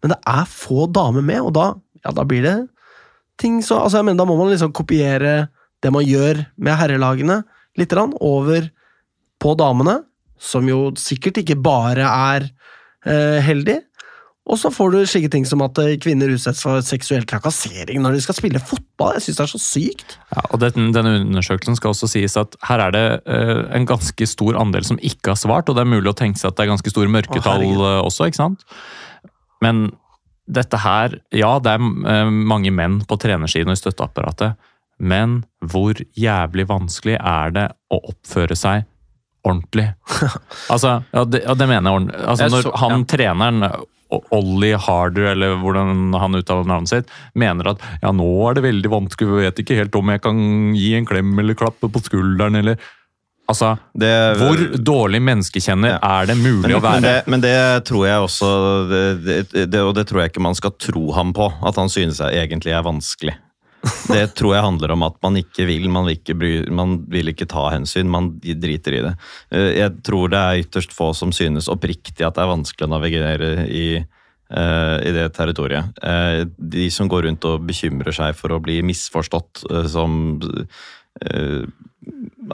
men 0.00 0.10
det 0.12 0.18
er 0.24 0.44
få 0.44 0.86
damer 0.86 1.24
med, 1.24 1.40
og 1.40 1.54
da, 1.54 1.74
ja, 2.04 2.12
da 2.12 2.22
blir 2.22 2.42
det 2.42 2.68
ting 3.38 3.60
så 3.62 3.82
altså 3.84 4.00
jeg 4.00 4.08
mener, 4.10 4.22
Da 4.22 4.28
må 4.28 4.36
man 4.38 4.50
liksom 4.52 4.74
kopiere 4.74 5.48
det 5.82 5.92
man 5.94 6.06
gjør 6.06 6.42
med 6.58 6.74
herrelagene, 6.74 7.42
litt 7.78 7.92
over 7.94 8.70
på 9.38 9.54
damene, 9.54 10.02
som 10.40 10.66
jo 10.68 10.88
sikkert 10.98 11.42
ikke 11.42 11.58
bare 11.62 12.08
er 12.08 12.48
eh, 13.06 13.38
heldig. 13.44 13.80
Og 14.48 14.56
så 14.56 14.70
får 14.72 14.94
du 14.94 14.98
slike 15.04 15.28
ting 15.32 15.44
som 15.48 15.60
at 15.64 15.76
eh, 15.82 15.96
kvinner 16.00 16.30
utsettes 16.32 16.62
for 16.64 16.80
seksuell 16.84 17.26
trakassering 17.28 18.00
når 18.00 18.16
de 18.16 18.22
skal 18.24 18.38
spille 18.38 18.62
fotball. 18.64 19.18
Jeg 19.18 19.26
syns 19.26 19.40
det 19.40 19.44
er 19.44 19.52
så 19.52 19.60
sykt. 19.60 20.16
Ja, 20.32 20.44
og 20.48 20.62
den, 20.62 20.88
Denne 20.96 21.18
undersøkelsen 21.20 21.76
skal 21.76 21.92
også 21.92 22.08
sies 22.10 22.36
at 22.40 22.56
her 22.68 22.86
er 22.86 22.94
det 22.96 23.04
eh, 23.28 23.62
en 23.76 23.88
ganske 23.88 24.28
stor 24.30 24.56
andel 24.60 24.86
som 24.88 25.00
ikke 25.04 25.34
har 25.34 25.40
svart, 25.40 25.68
og 25.68 25.76
det 25.76 25.84
er 25.84 25.92
mulig 25.92 26.12
å 26.12 26.16
tenke 26.16 26.40
seg 26.40 26.52
at 26.52 26.60
det 26.60 26.64
er 26.64 26.72
ganske 26.72 26.94
store 26.94 27.12
mørketall 27.12 27.60
herregud. 27.60 27.84
eh, 27.90 28.00
også, 28.08 28.30
ikke 28.30 28.40
sant? 28.40 28.64
Men 29.64 29.88
dette 30.48 30.80
her 30.80 31.18
Ja, 31.34 31.58
det 31.60 31.74
er 31.76 31.84
eh, 31.84 32.32
mange 32.32 32.72
menn 32.72 33.02
på 33.04 33.20
trenersiden 33.20 33.68
og 33.68 33.76
i 33.76 33.82
støtteapparatet, 33.82 34.56
men 34.98 35.42
hvor 35.60 36.00
jævlig 36.18 36.64
vanskelig 36.72 37.18
er 37.20 37.52
det 37.54 37.66
å 37.92 38.00
oppføre 38.14 38.56
seg 38.58 38.88
ordentlig? 39.48 39.86
altså, 40.72 40.98
ja, 41.12 41.24
det, 41.24 41.44
ja, 41.46 41.54
det 41.58 41.70
mener 41.70 41.90
jeg 41.90 42.00
ordentlig. 42.00 42.26
Altså, 42.32 42.50
når 42.52 42.76
han 42.82 43.06
treneren 43.08 43.70
Ollie 44.32 44.76
Harder, 44.80 45.32
eller 45.34 45.58
hvordan 45.60 46.14
han 46.16 46.38
uttaler 46.38 46.68
navnet 46.68 46.92
sitt, 46.92 47.10
mener 47.36 47.74
at 47.74 47.82
ja, 48.00 48.12
nå 48.16 48.28
er 48.48 48.56
det 48.56 48.64
veldig 48.64 48.92
vanskelig, 48.92 49.28
jeg 49.28 49.50
vet 49.50 49.64
ikke 49.64 49.80
helt 49.82 49.98
om 50.00 50.14
jeg 50.14 50.22
kan 50.24 50.38
gi 50.76 50.94
en 50.96 51.08
klem 51.08 51.34
eller 51.42 51.58
klappe 51.58 51.90
på 51.92 52.04
skulderen, 52.06 52.60
eller 52.62 52.80
Altså, 53.48 53.78
Det, 53.96 54.08
hvor 54.36 54.60
dårlig 54.76 55.22
menneskekjenner 55.24 55.94
Ja. 55.94 55.98
er 56.20 56.26
det 56.28 56.36
mulig 56.36 56.68
men, 56.68 56.74
å 56.76 56.82
være? 56.84 57.00
Men 57.00 57.02
det, 57.08 57.22
men 57.32 57.40
det 57.40 57.84
tror 57.88 58.04
jeg 58.04 58.20
også 58.20 58.48
det, 59.72 59.80
Og 59.80 59.94
det 59.96 60.04
tror 60.06 60.20
jeg 60.20 60.32
ikke 60.34 60.44
man 60.44 60.54
skal 60.58 60.74
tro 60.76 61.12
ham 61.16 61.32
på, 61.32 61.48
at 61.64 61.76
han 61.80 61.88
synes 61.88 62.20
jeg 62.20 62.36
egentlig 62.36 62.74
er 62.76 62.84
vanskelig. 62.84 63.38
Det 64.08 64.34
tror 64.38 64.54
jeg 64.56 64.64
handler 64.64 64.92
om 64.94 65.04
at 65.06 65.16
man 65.22 65.38
ikke 65.38 65.66
vil, 65.68 65.86
man 65.92 66.08
vil 66.08 66.16
ikke, 66.18 66.34
bry, 66.38 66.52
man 66.74 66.96
vil 67.12 67.30
ikke 67.32 67.46
ta 67.50 67.68
hensyn, 67.74 68.10
man 68.10 68.32
driter 68.42 68.96
i 68.96 69.02
det. 69.04 69.14
Eh, 69.54 69.70
Jeg 69.78 70.00
tror 70.06 70.32
det 70.32 70.40
er 70.40 70.62
ytterst 70.64 70.94
få 70.96 71.12
som 71.16 71.32
synes 71.34 71.70
oppriktig 71.70 72.26
at 72.26 72.36
det 72.36 72.44
er 72.44 72.52
vanskelig 72.52 72.88
å 72.88 72.92
navigere 72.96 73.50
i, 73.68 73.86
eh, 73.98 74.96
i 75.04 75.12
det 75.14 75.28
territoriet. 75.36 75.92
Eh, 76.02 76.44
De 76.58 76.88
som 76.90 77.08
går 77.08 77.28
rundt 77.28 77.44
og 77.44 77.66
bekymrer 77.68 78.14
seg 78.16 78.34
for 78.36 78.56
å 78.56 78.62
bli 78.62 78.80
misforstått 78.82 79.64
som 79.90 80.40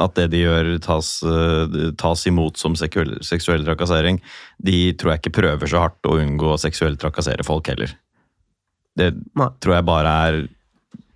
at 0.01 0.15
det 0.17 0.31
de 0.33 0.39
gjør 0.41 0.79
tas, 0.81 1.09
tas 2.01 2.23
imot 2.27 2.57
som 2.57 2.73
seksuell, 2.75 3.19
seksuell 3.21 3.63
trakassering, 3.67 4.23
de 4.57 4.95
tror 4.97 5.13
jeg 5.13 5.21
ikke 5.21 5.37
prøver 5.37 5.69
så 5.69 5.83
hardt 5.85 6.09
å 6.09 6.17
unngå 6.17 6.55
å 6.55 6.59
seksuelt 6.59 6.99
trakassere 6.99 7.45
folk 7.45 7.69
heller. 7.69 7.93
Det 8.97 9.13
tror 9.61 9.75
jeg 9.77 9.87
bare 9.87 10.15
er 10.25 10.41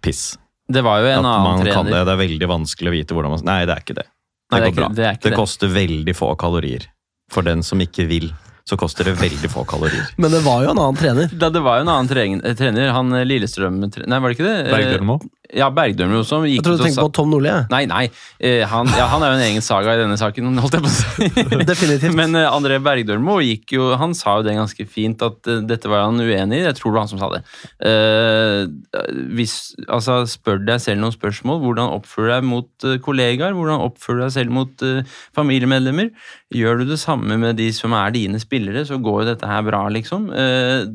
piss. 0.03 0.37
Det 0.69 0.83
var 0.85 1.01
jo 1.01 1.07
en 1.09 1.19
At 1.19 1.23
man 1.25 1.35
annen 1.41 1.73
kan 1.73 1.87
det, 1.87 1.93
trener. 1.93 2.05
det 2.05 2.13
er 2.13 2.21
veldig 2.29 2.49
vanskelig 2.51 2.91
å 2.91 2.93
vite 2.93 3.15
hvordan 3.17 3.31
man 3.37 3.45
Nei, 3.49 3.61
det 3.65 3.75
er 3.77 3.81
ikke 3.85 3.97
det. 3.97 4.05
Det 4.05 4.53
Nei, 4.53 4.61
det 4.61 4.69
ikke- 4.73 4.81
bra. 4.83 4.89
det 4.89 5.09
det 5.23 5.31
det. 5.31 5.37
koster 5.37 5.69
veldig 5.69 6.15
få 6.17 6.35
kalorier. 6.37 6.85
For 7.31 7.43
den 7.43 7.63
som 7.63 7.79
ikke 7.81 8.07
vil, 8.09 8.31
så 8.69 8.77
koster 8.77 9.05
det 9.05 9.17
veldig 9.17 9.49
få 9.53 9.65
kalorier. 9.69 10.07
Men 10.19 10.31
det 10.31 10.41
var 10.45 10.63
jo 10.65 10.71
en 10.71 10.79
annen 10.79 10.97
trener. 10.97 11.29
Da, 11.33 11.49
det 11.51 11.61
var 11.65 11.79
jo 11.79 11.87
en 11.87 11.89
annen 11.93 12.09
trener, 12.09 12.45
eh, 12.45 12.55
trener 12.57 12.93
han 12.93 13.13
eh, 13.13 13.25
Lillestrøm 13.25 13.81
Nei, 13.81 14.19
var 14.21 14.29
det 14.29 14.37
ikke 14.39 14.49
det? 14.49 14.57
Eh, 14.67 14.73
Bergdølmo? 14.77 15.19
Ja, 15.57 15.71
Bergdølmo 15.73 16.21
som 16.29 16.43
gikk 16.45 16.59
Jeg 16.59 16.65
trodde 16.67 16.83
du 16.83 16.85
tenkte 16.85 17.05
på 17.07 17.13
Tom 17.17 17.31
Nordli. 17.33 17.53
Nei, 17.73 17.85
nei. 17.89 18.03
eh, 18.37 18.67
Han, 18.69 18.91
ja, 18.99 19.07
han 19.09 19.23
er 19.25 19.31
jo 19.33 19.39
en 19.39 19.45
egen 19.47 19.65
saga 19.65 19.95
i 19.97 20.01
denne 20.03 20.19
saken, 20.21 20.51
holdt 20.63 20.77
jeg 20.77 20.85
på 20.85 20.91
å 20.91 20.93
si. 20.93 21.29
Definitivt. 21.71 22.13
Men 22.19 22.37
eh, 22.37 22.49
André 22.53 22.77
Bergdølmo 22.85 23.39
gikk 23.41 23.73
jo, 23.79 23.87
han 23.97 24.13
sa 24.19 24.39
jo 24.39 24.45
det 24.49 24.59
ganske 24.59 24.85
fint, 24.93 25.25
at 25.25 25.49
eh, 25.49 25.63
dette 25.69 25.89
var 25.89 26.05
han 26.05 26.21
uenig 26.21 26.59
i. 26.61 26.67
Jeg 26.67 26.77
tror 26.77 26.93
det 26.93 26.99
var 26.99 27.07
han 27.07 27.13
som 27.15 27.23
sa 27.23 27.31
det. 27.33 27.41
Eh, 27.89 29.15
hvis, 29.39 29.55
altså, 29.89 30.19
spør 30.29 30.61
deg 30.69 30.83
selv 30.85 31.01
noen 31.03 31.17
spørsmål. 31.17 31.63
Hvordan 31.65 31.95
oppfører 31.97 32.29
du 32.29 32.35
deg 32.37 32.49
mot 32.51 32.89
eh, 32.91 32.99
kollegaer? 33.09 33.57
Hvordan 33.57 33.87
oppfører 33.89 34.21
du 34.21 34.27
deg 34.27 34.37
selv 34.37 34.55
mot 34.59 34.85
eh, 34.85 35.17
familiemedlemmer? 35.39 36.13
Gjør 36.55 36.83
du 36.83 36.87
det 36.93 37.01
samme 37.01 37.41
med 37.41 37.57
de 37.61 37.71
som 37.77 37.97
er 37.97 38.13
dine 38.15 38.41
spillere, 38.41 38.85
så 38.89 39.01
går 39.05 39.23
jo 39.23 39.29
dette 39.33 39.49
her 39.49 39.65
bra, 39.67 39.83
liksom. 39.93 40.29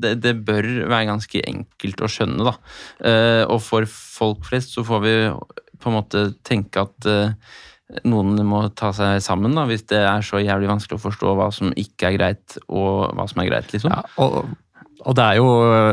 Det, 0.02 0.16
det 0.24 0.32
bør 0.48 0.66
være 0.90 1.06
ganske 1.12 1.44
enkelt 1.46 2.02
å 2.02 2.10
skjønne, 2.10 2.48
da. 2.48 2.56
Og 3.54 3.60
for 3.62 3.86
folk 3.86 4.43
flest 4.48 4.76
så 4.76 4.86
får 4.88 5.04
vi 5.04 5.14
på 5.84 5.92
en 5.92 5.98
måte 5.98 6.26
tenke 6.48 6.84
at 6.86 7.08
uh, 7.10 7.34
noen 8.08 8.40
må 8.48 8.64
ta 8.78 8.92
seg 8.96 9.22
sammen, 9.24 9.56
da, 9.58 9.68
hvis 9.70 9.86
det 9.92 10.02
er 10.02 10.26
så 10.26 10.42
jævlig 10.42 10.72
vanskelig 10.72 10.98
å 10.98 11.04
forstå 11.04 11.36
hva 11.38 11.50
som 11.54 11.74
ikke 11.78 12.10
er 12.10 12.18
greit, 12.18 12.58
og 12.68 13.14
hva 13.18 13.28
som 13.30 13.44
er 13.44 13.50
greit, 13.52 13.74
liksom. 13.76 13.94
Ja, 13.94 14.04
og, 14.24 14.54
og 15.04 15.18
det 15.20 15.24
er 15.26 15.40
jo 15.42 15.48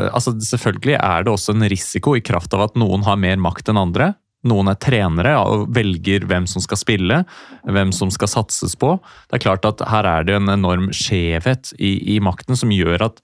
altså 0.06 0.36
Selvfølgelig 0.38 0.94
er 1.00 1.24
det 1.26 1.32
også 1.32 1.56
en 1.56 1.66
risiko 1.72 2.14
i 2.14 2.22
kraft 2.24 2.54
av 2.54 2.68
at 2.68 2.76
noen 2.78 3.02
har 3.06 3.18
mer 3.18 3.40
makt 3.42 3.72
enn 3.72 3.80
andre. 3.80 4.12
Noen 4.46 4.70
er 4.70 4.78
trenere 4.80 5.34
og 5.42 5.66
velger 5.74 6.24
hvem 6.30 6.46
som 6.48 6.62
skal 6.64 6.78
spille, 6.80 7.18
hvem 7.66 7.90
som 7.92 8.12
skal 8.14 8.30
satses 8.30 8.76
på. 8.78 8.94
Det 9.28 9.36
er 9.36 9.44
klart 9.44 9.66
at 9.68 9.82
Her 9.90 10.08
er 10.08 10.28
det 10.28 10.38
en 10.38 10.52
enorm 10.52 10.88
skjevhet 10.96 11.74
i, 11.76 11.96
i 12.14 12.20
makten 12.24 12.56
som 12.56 12.72
gjør 12.72 13.10
at 13.10 13.20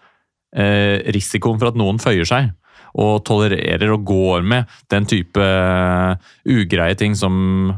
eh, 0.58 1.06
risikoen 1.14 1.60
for 1.62 1.70
at 1.70 1.78
noen 1.78 2.02
føyer 2.02 2.28
seg 2.28 2.50
og 2.96 3.24
tolererer 3.28 3.92
og 3.92 4.04
går 4.08 4.46
med 4.46 4.70
den 4.92 5.06
type 5.08 5.42
eh, 5.42 6.16
ugreie 6.48 6.96
ting 6.98 7.16
som 7.18 7.74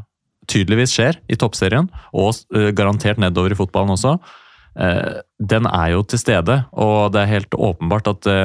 tydeligvis 0.49 0.95
skjer 0.95 1.19
i 1.29 1.37
toppserien, 1.39 1.91
og 2.17 2.31
eh, 2.57 2.71
garantert 2.77 3.21
nedover 3.21 3.53
i 3.53 3.59
fotballen 3.59 3.97
også, 3.97 4.15
eh, 4.79 5.19
den 5.39 5.69
er 5.71 5.93
jo 5.97 6.05
til 6.07 6.23
stede, 6.23 6.61
og 6.73 7.13
det 7.15 7.25
er 7.25 7.35
helt 7.35 7.59
åpenbart 7.59 8.13
at 8.15 8.23
det 8.29 8.43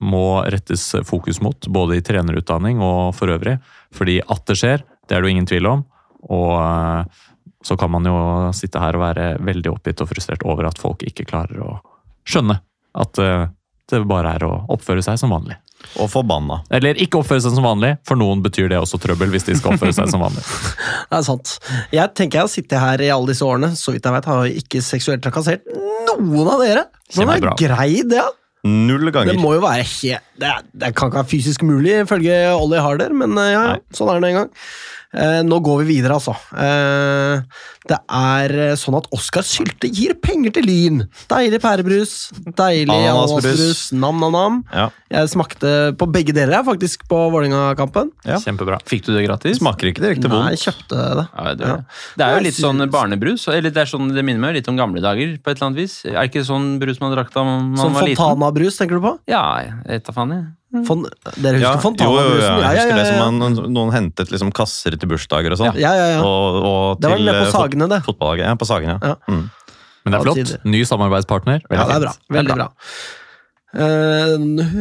må 0.00 0.40
rettes 0.48 0.86
fokus 1.04 1.42
mot, 1.44 1.66
både 1.68 1.98
i 1.98 2.04
trenerutdanning 2.04 2.78
og 2.80 3.10
for 3.12 3.28
øvrig. 3.28 3.58
Fordi 3.92 4.14
at 4.22 4.46
det 4.48 4.56
skjer, 4.56 4.86
det 5.04 5.12
er 5.12 5.20
det 5.20 5.28
jo 5.28 5.34
ingen 5.34 5.48
tvil 5.50 5.68
om. 5.68 5.82
Og 6.32 6.56
så 7.60 7.76
kan 7.76 7.92
man 7.92 8.08
jo 8.08 8.14
sitte 8.56 8.80
her 8.80 8.96
og 8.96 9.04
være 9.04 9.26
veldig 9.44 9.74
oppgitt 9.74 10.00
og 10.00 10.08
frustrert 10.08 10.46
over 10.48 10.70
at 10.70 10.80
folk 10.80 11.04
ikke 11.04 11.28
klarer 11.28 11.60
å 11.60 11.74
skjønne 12.24 12.56
at 12.96 13.20
det 13.92 14.00
bare 14.08 14.32
er 14.38 14.46
å 14.48 14.54
oppføre 14.72 15.04
seg 15.04 15.20
som 15.20 15.36
vanlig. 15.36 15.58
Og 16.00 16.10
forbanna. 16.12 16.60
Eller 16.70 16.98
ikke 17.02 17.18
oppføre 17.20 17.42
seg 17.42 17.54
som 17.56 17.66
vanlig, 17.66 17.94
for 18.06 18.18
noen 18.20 18.42
betyr 18.44 18.68
det 18.70 18.78
også 18.78 19.00
trøbbel 19.02 19.32
hvis 19.34 19.48
de 19.48 19.56
skal 19.58 19.74
oppføre 19.74 19.96
seg 19.96 20.10
som 20.12 20.22
vanlig. 20.22 20.44
Det 21.10 21.18
er 21.18 21.24
sant. 21.26 21.54
Jeg 21.94 22.14
tenker 22.14 22.38
jeg 22.40 22.46
har 22.46 22.52
sittet 22.52 22.82
her 22.82 23.02
i 23.02 23.08
alle 23.14 23.32
disse 23.32 23.46
årene, 23.46 23.72
så 23.78 23.94
vidt 23.94 24.06
jeg 24.06 24.14
vet, 24.14 24.28
har 24.30 24.44
jeg 24.46 24.62
ikke 24.64 24.82
seksuelt 24.86 25.24
trakassert 25.24 25.66
noen 26.06 26.46
av 26.52 26.62
dere. 26.62 26.84
Hvordan 27.14 27.34
er 27.50 27.58
grei 27.58 27.90
det? 28.04 28.20
da? 28.20 28.28
Null 28.68 29.08
Det 29.08 29.38
må 29.40 29.54
jo 29.56 29.60
være 29.64 29.84
helt 29.88 30.20
Det, 30.36 30.48
er- 30.48 30.64
det 30.76 30.94
kan 30.94 31.08
ikke 31.08 31.22
være 31.22 31.30
fysisk 31.30 31.62
mulig, 31.64 31.94
ifølge 32.04 32.34
Ollie 32.52 32.80
Harder, 32.84 33.08
men 33.16 33.32
eh, 33.38 33.52
ja, 33.54 33.62
ja, 33.64 33.76
Nei. 33.78 33.96
sånn 33.96 34.10
er 34.12 34.20
det 34.20 34.28
en 34.34 34.36
gang. 34.42 34.50
Eh, 35.10 35.40
nå 35.42 35.56
går 35.66 35.80
vi 35.82 35.96
videre, 35.96 36.14
altså. 36.20 36.36
Eh, 36.54 37.40
det 37.90 37.96
er 38.14 38.52
eh, 38.68 38.74
sånn 38.78 38.94
at 38.94 39.08
Oskar 39.16 39.42
Sylte 39.42 39.88
gir 39.90 40.12
penger 40.22 40.52
til 40.54 40.68
Lyn. 40.68 41.00
Deilig 41.32 41.58
pærebrus, 41.64 42.12
deilig 42.54 42.94
Ananasbrus. 42.94 43.80
nam-nam-nam. 43.98 44.60
Ja. 44.70 44.84
Jeg 45.10 45.32
smakte 45.32 45.72
på 45.98 46.06
begge 46.14 46.30
deler, 46.36 46.62
faktisk, 46.62 47.08
på 47.10 47.24
Vålerenga-kampen. 47.34 48.12
Ja. 48.28 48.38
Kjempebra. 48.38 48.78
Fikk 48.86 49.08
du 49.08 49.12
det 49.16 49.24
gratis? 49.26 49.58
Smaker 49.58 49.90
ikke 49.90 50.04
direkte 50.06 50.30
Nei, 50.30 50.36
vondt. 50.36 50.54
jeg 50.54 50.62
kjøpte 50.68 51.02
det. 51.18 51.26
Ja, 51.34 51.54
det, 51.58 51.66
Ja. 51.72 51.76
det 52.20 52.26
er 52.28 52.36
jo 52.38 52.44
litt 52.46 52.60
sånn 52.60 52.86
barnebrus. 52.94 53.48
Eller 53.50 53.74
det 53.74 53.82
er 53.82 53.90
sånn, 53.90 54.14
det 54.14 54.22
minner 54.24 54.40
meg 54.46 54.54
litt 54.60 54.68
om 54.70 54.76
gamle 54.78 55.02
dager. 55.02 55.36
på 55.42 55.50
et 55.50 55.56
eller 55.58 55.70
annet 55.72 55.82
vis. 55.82 56.04
Er 56.06 56.20
det 56.22 56.30
ikke 56.30 56.46
sånn 56.46 56.78
brus 56.78 57.00
man 57.00 57.16
drakk 57.16 57.32
da 57.34 57.42
man 57.42 57.74
Sånn 57.76 57.92
var 57.98 58.06
liten? 58.06 58.16
Fontana-brus, 58.22 58.78
tenker 58.78 59.00
du 59.00 59.00
på? 59.08 59.18
Ja, 59.26 59.42
jeg 59.58 59.74
vet 59.88 60.04
da 60.06 60.12
faen, 60.12 60.30
jeg. 60.38 60.46
Fon 60.86 61.00
dere 61.42 61.58
Ja, 61.58 61.72
husker 61.74 62.04
jo, 62.06 62.10
jo, 62.14 62.34
jo, 62.38 62.50
jeg 62.62 62.76
husker 62.76 62.94
det 62.94 63.06
som 63.08 63.16
ja. 63.16 63.30
man, 63.32 63.56
noen 63.74 63.94
hentet 63.94 64.30
liksom 64.30 64.52
kasser 64.54 64.94
til 64.94 65.10
bursdager 65.10 65.56
og 65.56 65.58
sånn. 65.58 65.78
ja, 65.80 65.94
ja, 65.98 66.10
ja. 66.14 66.20
Og, 66.22 66.60
og 66.62 67.00
Det 67.02 67.10
var 67.10 67.18
til 67.18 67.26
nede 67.26 67.40
på 67.40 67.48
eh, 67.48 67.54
Sagene, 67.56 67.88
det. 67.90 68.02
fotballaget. 68.06 68.46
Ja, 68.46 68.58
på 68.60 68.68
Sagene. 68.68 68.98
Ja. 69.02 69.16
Ja. 69.16 69.34
Mm. 69.34 69.48
Men 70.00 70.14
det 70.14 70.20
er 70.20 70.28
flott. 70.28 70.52
Ny 70.64 70.84
samarbeidspartner. 70.88 71.64
Ja, 71.66 71.88
det 71.88 71.96
er 71.96 72.06
bra. 72.06 72.14
Veldig 72.38 72.60
bra. 72.60 72.68
Uh, 73.70 74.34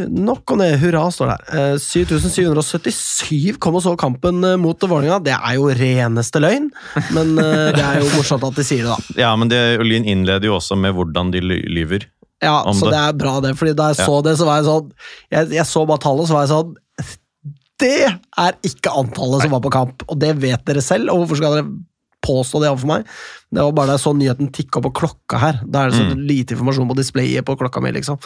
nok 0.10 0.50
om 0.52 0.64
det. 0.64 0.72
Hurra, 0.82 1.04
står 1.14 1.30
det 1.30 1.36
her. 1.38 1.74
Uh, 1.74 1.82
7777 1.82 3.60
kom 3.62 3.78
og 3.78 3.84
så 3.86 3.94
kampen 4.00 4.42
eh, 4.46 4.58
mot 4.58 4.82
Vålerenga. 4.82 5.20
Det 5.26 5.36
er 5.36 5.58
jo 5.60 5.68
reneste 5.78 6.42
løgn, 6.42 6.72
men 7.14 7.36
uh, 7.38 7.70
det 7.76 7.84
er 7.84 8.00
jo 8.02 8.10
morsomt 8.16 8.48
at 8.48 8.58
de 8.58 8.66
sier 8.66 8.88
det, 8.88 8.96
da. 8.96 9.18
ja, 9.28 9.34
men 9.38 9.52
det, 9.52 9.62
Lyn 9.86 10.08
innleder 10.10 10.50
jo 10.50 10.58
også 10.58 10.80
med 10.80 10.98
hvordan 10.98 11.30
de 11.36 11.44
lyver. 11.46 12.08
Ja, 12.42 12.64
Så 12.72 12.86
det. 12.88 12.92
det 12.96 13.00
er 13.04 13.14
bra, 13.20 13.40
det. 13.44 13.56
Fordi 13.60 13.74
da 13.76 13.90
jeg 13.92 13.98
Ja. 14.00 14.06
så 14.08 14.22
det, 14.24 14.38
så 14.40 14.46
var 14.48 14.62
jeg 14.62 14.66
sånn 14.70 14.92
Jeg, 15.32 15.50
jeg 15.58 15.66
så 15.68 15.86
bare 15.88 16.00
tallet, 16.00 16.28
så 16.30 16.34
var 16.38 16.46
jeg 16.46 16.54
sånn 16.54 16.76
Det 17.80 17.92
er 18.38 18.54
ikke 18.68 18.92
antallet 18.92 19.42
som 19.46 19.52
var 19.52 19.62
på 19.64 19.72
kamp, 19.72 20.04
og 20.10 20.20
det 20.20 20.34
vet 20.42 20.66
dere 20.68 20.82
selv. 20.84 21.10
Og 21.14 21.22
hvorfor 21.24 21.38
skal 21.40 21.54
dere 21.56 21.70
påstå 22.26 22.60
det 22.62 22.70
overfor 22.74 22.90
meg? 22.92 23.06
Det 23.56 23.64
var 23.64 23.72
bare 23.72 23.88
da 23.88 23.94
jeg 23.96 24.04
så 24.04 24.12
nyheten 24.20 24.50
tikke 24.52 24.78
opp 24.82 24.84
på 24.90 24.92
klokka 25.00 25.40
her. 25.40 25.62
Da 25.64 25.86
er 25.86 25.90
det 25.92 25.96
så 26.00 26.04
Mm. 26.12 26.28
lite 26.28 26.52
informasjon 26.58 26.90
på 26.90 26.98
displayet 27.00 27.46
på 27.48 27.56
klokka 27.58 27.82
mi, 27.82 27.92
liksom. 27.96 28.20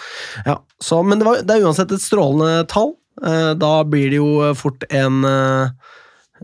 Ja, 0.47 0.57
så, 0.81 1.03
men 1.05 1.19
det, 1.19 1.25
var, 1.27 1.41
det 1.45 1.51
er 1.51 1.65
uansett 1.67 1.91
et 1.93 2.01
strålende 2.01 2.67
tall. 2.67 2.95
Eh, 3.23 3.53
Da 3.53 3.83
blir 3.83 4.09
det 4.09 4.17
jo 4.17 4.53
fort 4.55 4.83
en 4.89 5.23
eh, 5.23 5.69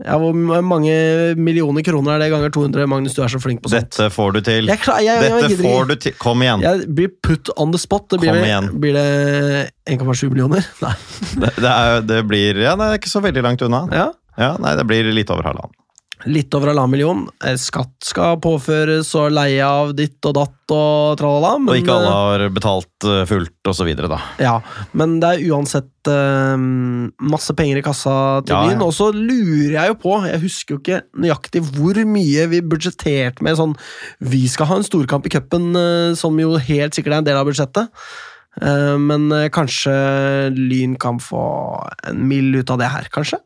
Ja, 0.04 0.16
hvor 0.20 0.32
mange 0.64 0.94
millioner 1.36 1.84
kroner 1.84 2.14
er 2.16 2.22
det 2.24 2.28
ganger 2.32 2.52
200? 2.54 2.86
Magnus, 2.88 3.14
du 3.16 3.22
er 3.24 3.32
så 3.32 3.40
flink 3.42 3.60
på 3.64 3.70
sånt. 3.72 3.90
Dette 3.90 4.08
får 4.14 4.32
du 4.36 4.40
til. 4.46 4.70
Jeg, 4.70 4.80
klar, 4.80 5.00
jeg, 5.04 5.20
jeg, 5.26 5.42
Dette 5.44 5.58
får 5.64 5.90
du 5.90 5.94
til. 6.06 6.14
Kom 6.22 6.44
igjen. 6.44 6.64
Jeg 6.64 6.86
blir 6.96 7.10
put 7.26 7.50
on 7.60 7.74
the 7.74 7.80
spot. 7.82 8.08
Det 8.12 8.20
blir, 8.22 8.30
Kom 8.32 8.40
det- 8.40 8.48
igjen. 8.48 8.70
blir 8.80 8.96
det 8.96 9.70
1,7 9.98 10.30
millioner? 10.32 10.64
Nei. 10.84 10.94
Det, 11.36 11.52
det, 11.60 11.74
er, 11.74 12.00
det 12.08 12.22
blir 12.30 12.62
Ja, 12.64 12.76
det 12.80 12.88
er 12.88 12.98
ikke 13.02 13.12
så 13.12 13.22
veldig 13.24 13.44
langt 13.44 13.62
unna. 13.66 13.84
Ja. 13.92 14.08
Ja, 14.40 14.54
Nei, 14.62 14.72
det 14.78 14.86
blir 14.88 15.10
litt 15.12 15.30
over 15.34 15.44
halvannen. 15.50 15.74
Litt 16.28 16.52
over 16.54 16.68
halvannen 16.72 16.92
million. 16.92 17.20
Eh, 17.44 17.54
Skatt 17.60 17.94
skal 18.04 18.36
påføres 18.42 19.08
og 19.16 19.30
leie 19.32 19.64
av 19.64 19.94
ditt 19.96 20.18
og 20.28 20.34
datt 20.36 20.74
og 20.74 21.16
tralala. 21.18 21.54
Men, 21.58 21.72
Og 21.72 21.80
ikke 21.80 21.96
alle 21.96 22.12
har 22.12 22.44
betalt 22.52 23.06
eh, 23.08 23.22
fullt, 23.30 23.56
og 23.66 23.76
så 23.78 23.86
videre, 23.88 24.10
da. 24.12 24.18
eh, 24.36 24.44
Ja, 24.44 24.54
men 24.92 25.18
det 25.22 25.32
er 25.32 25.44
uansett 25.54 26.10
uh, 26.10 26.56
masse 27.32 27.54
penger 27.56 27.80
i 27.80 27.84
kassa 27.84 28.14
til 28.44 28.54
Ja, 28.54 28.74
ja. 28.74 28.78
Og 28.84 28.92
så 28.96 29.10
lurer 29.16 29.76
jeg 29.78 29.92
jo 29.94 29.98
på, 30.04 30.16
jeg 30.28 30.42
husker 30.44 30.76
jo 30.76 30.80
ikke 30.82 31.02
nøyaktig 31.24 31.64
hvor 31.72 32.00
mye 32.08 32.48
vi 32.52 32.62
budsjetterte 32.64 33.44
med 33.44 33.58
sånn 33.60 33.76
Vi 34.20 34.46
skal 34.48 34.70
ha 34.70 34.80
en 34.80 34.86
storkamp 34.86 35.26
i 35.26 35.34
cupen, 35.36 35.70
uh, 35.76 36.16
som 36.18 36.36
jo 36.40 36.56
helt 36.56 36.96
sikkert 36.96 37.16
er 37.16 37.22
en 37.24 37.30
del 37.30 37.40
av 37.40 37.48
budsjettet. 37.48 37.88
Eh, 38.60 38.96
Men 38.98 39.30
eh, 39.32 39.48
kanskje 39.52 39.92
Lyn 40.56 40.96
kan 41.00 41.20
få 41.22 41.42
en 42.10 42.24
mill 42.28 42.54
ut 42.58 42.70
av 42.70 42.80
det 42.80 42.88
her, 42.90 43.06
kanskje? 43.14 43.38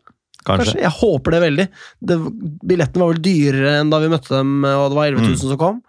Kanskje. 0.44 0.74
Kanskje. 0.74 0.82
Jeg 0.84 0.94
håper 1.00 1.34
det 1.34 1.40
veldig. 1.44 1.66
Det, 2.10 2.18
billetten 2.72 3.04
var 3.04 3.14
vel 3.14 3.22
dyrere 3.24 3.78
enn 3.80 3.92
da 3.92 4.00
vi 4.02 4.12
møtte 4.12 4.34
dem, 4.36 4.58
og 4.68 4.86
det 4.92 4.98
var 5.00 5.10
11 5.12 5.26
000 5.30 5.40
som 5.42 5.60
kom. 5.60 5.80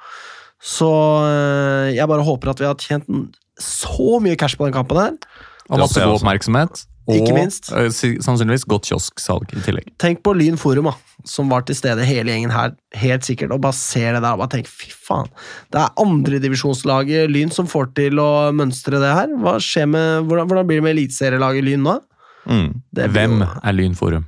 Så 0.66 0.90
øh, 1.28 1.94
jeg 1.94 2.10
bare 2.10 2.26
håper 2.26 2.54
at 2.54 2.64
vi 2.64 2.70
har 2.70 2.80
tjent 2.82 3.06
så 3.62 4.20
mye 4.24 4.38
cash 4.40 4.58
på 4.58 4.68
den 4.68 4.76
kampen 4.76 5.00
her. 5.00 5.16
Og 5.70 5.82
masse 5.82 6.00
god 6.02 6.20
oppmerksomhet. 6.20 6.86
Og 7.06 7.20
Ikke 7.20 7.36
minst. 7.38 7.70
eh, 7.70 7.92
sannsynligvis 7.94 8.66
godt 8.66 8.88
kiosksalg 8.90 9.52
i 9.54 9.62
tillegg. 9.62 9.92
Tenk 10.02 10.24
på 10.26 10.34
Lyn 10.34 10.58
Forum, 10.58 10.90
da, 10.90 10.96
som 11.30 11.52
var 11.54 11.62
til 11.68 11.78
stede 11.78 12.06
hele 12.08 12.34
gjengen 12.34 12.54
her, 12.54 12.74
helt 12.98 13.28
sikkert, 13.28 13.54
og 13.54 13.62
bare 13.62 13.78
ser 13.78 14.18
det 14.18 14.24
der 14.24 14.34
og 14.34 14.42
bare 14.42 14.56
tenk 14.56 14.70
fy 14.70 14.90
faen. 14.90 15.30
Det 15.70 15.84
er 15.84 15.94
andredivisjonslaget 16.02 17.30
Lyn 17.30 17.54
som 17.54 17.70
får 17.70 17.92
til 18.00 18.22
å 18.22 18.50
mønstre 18.58 19.02
det 19.04 19.14
her. 19.14 19.36
Hva 19.38 19.60
skjer 19.62 19.86
med, 19.92 20.26
hvordan, 20.26 20.50
hvordan 20.50 20.70
blir 20.70 20.82
det 20.82 20.88
med 20.88 20.96
eliteserielaget 20.98 21.68
Lyn 21.70 21.86
nå? 21.86 22.00
Mm. 22.50 22.72
Det 22.90 23.12
blir 23.12 23.20
Hvem 23.20 23.46
er 23.46 23.78
Lyn 23.78 23.94
Lynforum? 23.94 24.26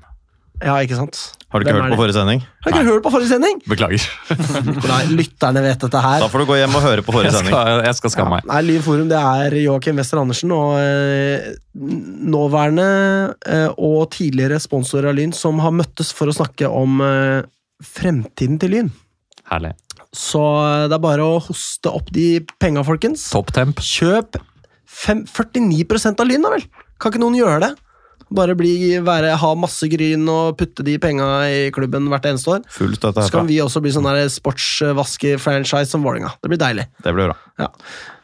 Ja, 0.63 0.75
ikke 0.81 0.97
sant? 0.97 1.17
Har 1.47 1.61
du 1.61 1.63
ikke 1.63 1.73
Hvem 1.77 1.83
hørt 1.85 1.93
på 1.93 1.99
forrige 2.01 2.15
sending? 2.17 2.41
Har 2.65 2.73
ikke 2.73 2.87
hørt 2.89 3.03
på 3.05 3.11
forrige 3.13 3.29
sending! 3.29 3.59
Beklager. 3.71 4.05
Nei, 4.91 4.99
lytterne 5.15 5.61
vet 5.63 5.83
dette 5.85 6.01
her. 6.03 6.23
Da 6.23 6.27
får 6.33 6.43
du 6.43 6.47
gå 6.49 6.57
hjem 6.59 6.75
og 6.75 6.83
høre 6.83 7.03
på 7.05 7.13
forrige 7.15 7.29
Jeg 7.31 7.37
sending. 7.37 7.53
skal, 7.55 7.83
jeg 7.85 7.97
skal 7.99 8.13
skamme 8.15 8.33
meg. 8.35 8.47
Nei, 8.49 8.59
Lyn 8.67 8.83
Forum 8.83 9.11
det 9.11 9.19
er 9.21 9.55
Joakim 9.61 10.01
Wester 10.01 10.19
Andersen 10.19 10.51
og 10.55 10.73
eh, 10.81 11.47
nåværende 12.33 12.87
eh, 13.47 13.69
og 13.77 14.09
tidligere 14.17 14.59
sponsorer 14.63 15.11
av 15.13 15.17
Lyn 15.19 15.35
som 15.37 15.61
har 15.63 15.75
møttes 15.77 16.11
for 16.17 16.27
å 16.31 16.35
snakke 16.35 16.67
om 16.73 16.99
eh, 17.05 17.47
fremtiden 17.95 18.59
til 18.61 18.73
Lyn. 18.75 18.91
Herlig. 19.47 19.71
Så 20.17 20.41
eh, 20.41 20.85
det 20.91 20.97
er 20.99 21.05
bare 21.07 21.31
å 21.31 21.39
hoste 21.47 21.93
opp 21.95 22.11
de 22.15 22.41
penga, 22.59 22.83
folkens. 22.87 23.23
Topp 23.31 23.53
temp. 23.55 23.79
Kjøp 23.83 24.41
fem, 24.87 25.23
49% 25.29 26.23
av 26.23 26.27
Lyn, 26.27 26.43
da 26.43 26.57
vel! 26.57 26.67
Kan 26.97 27.13
ikke 27.13 27.21
noen 27.21 27.37
gjøre 27.37 27.61
det? 27.61 27.75
Bare 28.33 28.57
bli, 28.59 28.73
være, 29.05 29.35
ha 29.39 29.49
masse 29.55 29.87
gryn 29.91 30.25
og 30.31 30.57
putte 30.59 30.83
de 30.83 30.97
penga 30.99 31.27
i 31.47 31.69
klubben 31.75 32.09
hvert 32.11 32.27
eneste 32.27 32.57
år. 32.57 32.65
Fullt 32.73 32.99
dette 32.99 33.23
her. 33.23 33.29
Så 33.29 33.37
kan 33.37 33.47
vi 33.47 33.61
også 33.63 33.81
bli 33.83 33.93
sånn 33.95 34.07
der 34.09 34.27
sportsvasker-franchise 34.33 35.93
som 35.93 36.03
Vålerenga. 36.03 36.33
Det 36.43 36.51
blir 36.51 36.61
deilig. 36.61 36.87
Det 37.05 37.13
blir 37.15 37.31
bra. 37.31 37.37
Ja. 37.61 37.71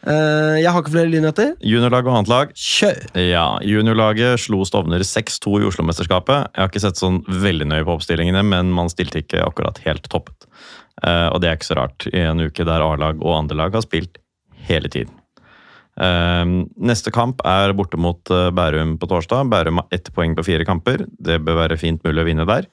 Eh, 0.04 0.60
jeg 0.60 0.68
har 0.68 0.84
ikke 0.84 0.96
flere 0.98 1.12
lynheter. 1.12 1.54
Juniorlag 1.63 2.10
og 2.10 2.18
annet 2.18 2.34
lag. 2.34 2.52
Kjør! 2.60 3.00
Ja, 3.24 3.46
Juniorlaget 3.63 4.44
slo 4.44 4.66
Stovner 4.68 5.06
6-2 5.08 5.62
i 5.62 5.68
Oslo-mesterskapet. 5.72 6.52
Jeg 6.52 6.66
har 6.66 6.72
ikke 6.74 6.84
sett 6.84 7.00
sånn 7.00 7.22
veldig 7.28 7.70
nøye 7.72 7.88
på 7.88 7.96
oppstillingene, 7.96 8.44
men 8.44 8.76
man 8.76 8.92
stilte 8.92 9.24
ikke 9.24 9.46
akkurat 9.48 9.80
helt 9.88 10.12
toppet. 10.12 10.50
Eh, 11.04 11.28
og 11.32 11.39
det 11.42 11.50
er 11.50 11.60
ikke 11.60 11.72
så 11.72 11.80
rart 11.80 12.08
i 12.12 12.20
en 12.28 12.44
uke 12.44 12.68
der 12.68 12.84
A-lag 12.84 13.24
og 13.24 13.38
andre 13.39 13.63
lag 13.63 13.80
har 13.80 13.88
spilt 13.88 14.20
hele 14.68 14.92
tiden. 14.92 15.16
Eh, 16.01 16.45
neste 16.82 17.12
kamp 17.13 17.41
er 17.45 17.73
borte 17.77 17.99
mot 18.01 18.32
eh, 18.34 18.47
Bærum 18.56 18.95
på 19.01 19.10
torsdag. 19.12 19.49
Bærum 19.51 19.82
har 19.84 19.88
ett 19.93 20.10
poeng 20.15 20.34
på 20.38 20.45
fire 20.47 20.65
kamper. 20.65 21.06
Det 21.10 21.38
bør 21.45 21.60
være 21.65 21.77
fint 21.82 22.01
mulig 22.06 22.23
å 22.23 22.27
vinne 22.27 22.47
der. 22.49 22.65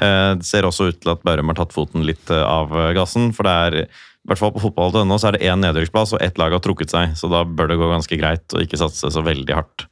Eh, 0.00 0.34
det 0.38 0.46
ser 0.46 0.68
også 0.68 0.90
ut 0.92 1.00
til 1.02 1.10
at 1.14 1.24
Bærum 1.26 1.50
har 1.50 1.58
tatt 1.58 1.74
foten 1.74 2.04
litt 2.06 2.30
eh, 2.30 2.44
av 2.46 2.70
gassen, 2.96 3.32
for 3.36 3.48
det 3.48 3.56
er 3.66 3.78
i 3.82 3.86
hvert 4.28 4.38
fall 4.38 4.52
på 4.54 4.60
fotball.no 4.62 5.16
så 5.18 5.30
er 5.30 5.38
det 5.38 5.46
én 5.48 5.62
nedrykksplass, 5.64 6.12
og 6.14 6.22
ett 6.22 6.38
lag 6.38 6.52
har 6.52 6.60
trukket 6.62 6.92
seg, 6.92 7.14
så 7.16 7.30
da 7.32 7.40
bør 7.48 7.70
det 7.72 7.78
gå 7.80 7.88
ganske 7.90 8.18
greit 8.20 8.52
å 8.54 8.60
ikke 8.62 8.78
satse 8.78 9.08
så 9.10 9.22
veldig 9.24 9.56
hardt. 9.56 9.86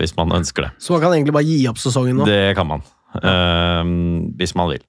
hvis 0.00 0.14
man 0.16 0.32
ønsker 0.32 0.64
det. 0.64 0.70
Så 0.80 0.94
man 0.94 1.02
kan 1.02 1.12
egentlig 1.12 1.34
bare 1.36 1.44
gi 1.44 1.58
opp 1.68 1.76
sesongen 1.76 2.16
nå. 2.16 2.24
Det 2.24 2.54
kan 2.56 2.66
man. 2.70 2.80
eh, 3.20 3.82
hvis 4.40 4.54
man 4.56 4.70
vil. 4.72 4.80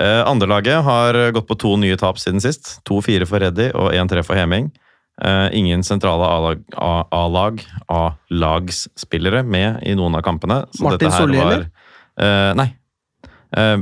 Andrelaget 0.00 0.80
har 0.86 1.16
gått 1.36 1.48
på 1.50 1.56
to 1.60 1.74
nye 1.76 1.96
tap 2.00 2.16
siden 2.18 2.40
sist. 2.40 2.78
2-4 2.88 3.26
for 3.28 3.42
Reddy 3.44 3.66
og 3.76 3.90
1-3 3.92 4.22
for 4.24 4.38
Heming. 4.38 4.70
Eh, 5.20 5.48
ingen 5.58 5.82
sentrale 5.84 6.24
A-lag, 6.72 7.62
A-lagsspillere 7.92 9.44
med 9.44 9.82
i 9.84 9.94
noen 9.98 10.16
av 10.16 10.24
kampene. 10.24 10.62
Så 10.72 10.86
Martin 10.86 11.10
dette 11.10 11.16
her 11.16 11.26
Solli, 11.26 11.40
eller? 11.42 11.66
Uh, 12.20 12.52
nei. 12.56 12.70
Uh, 13.50 13.74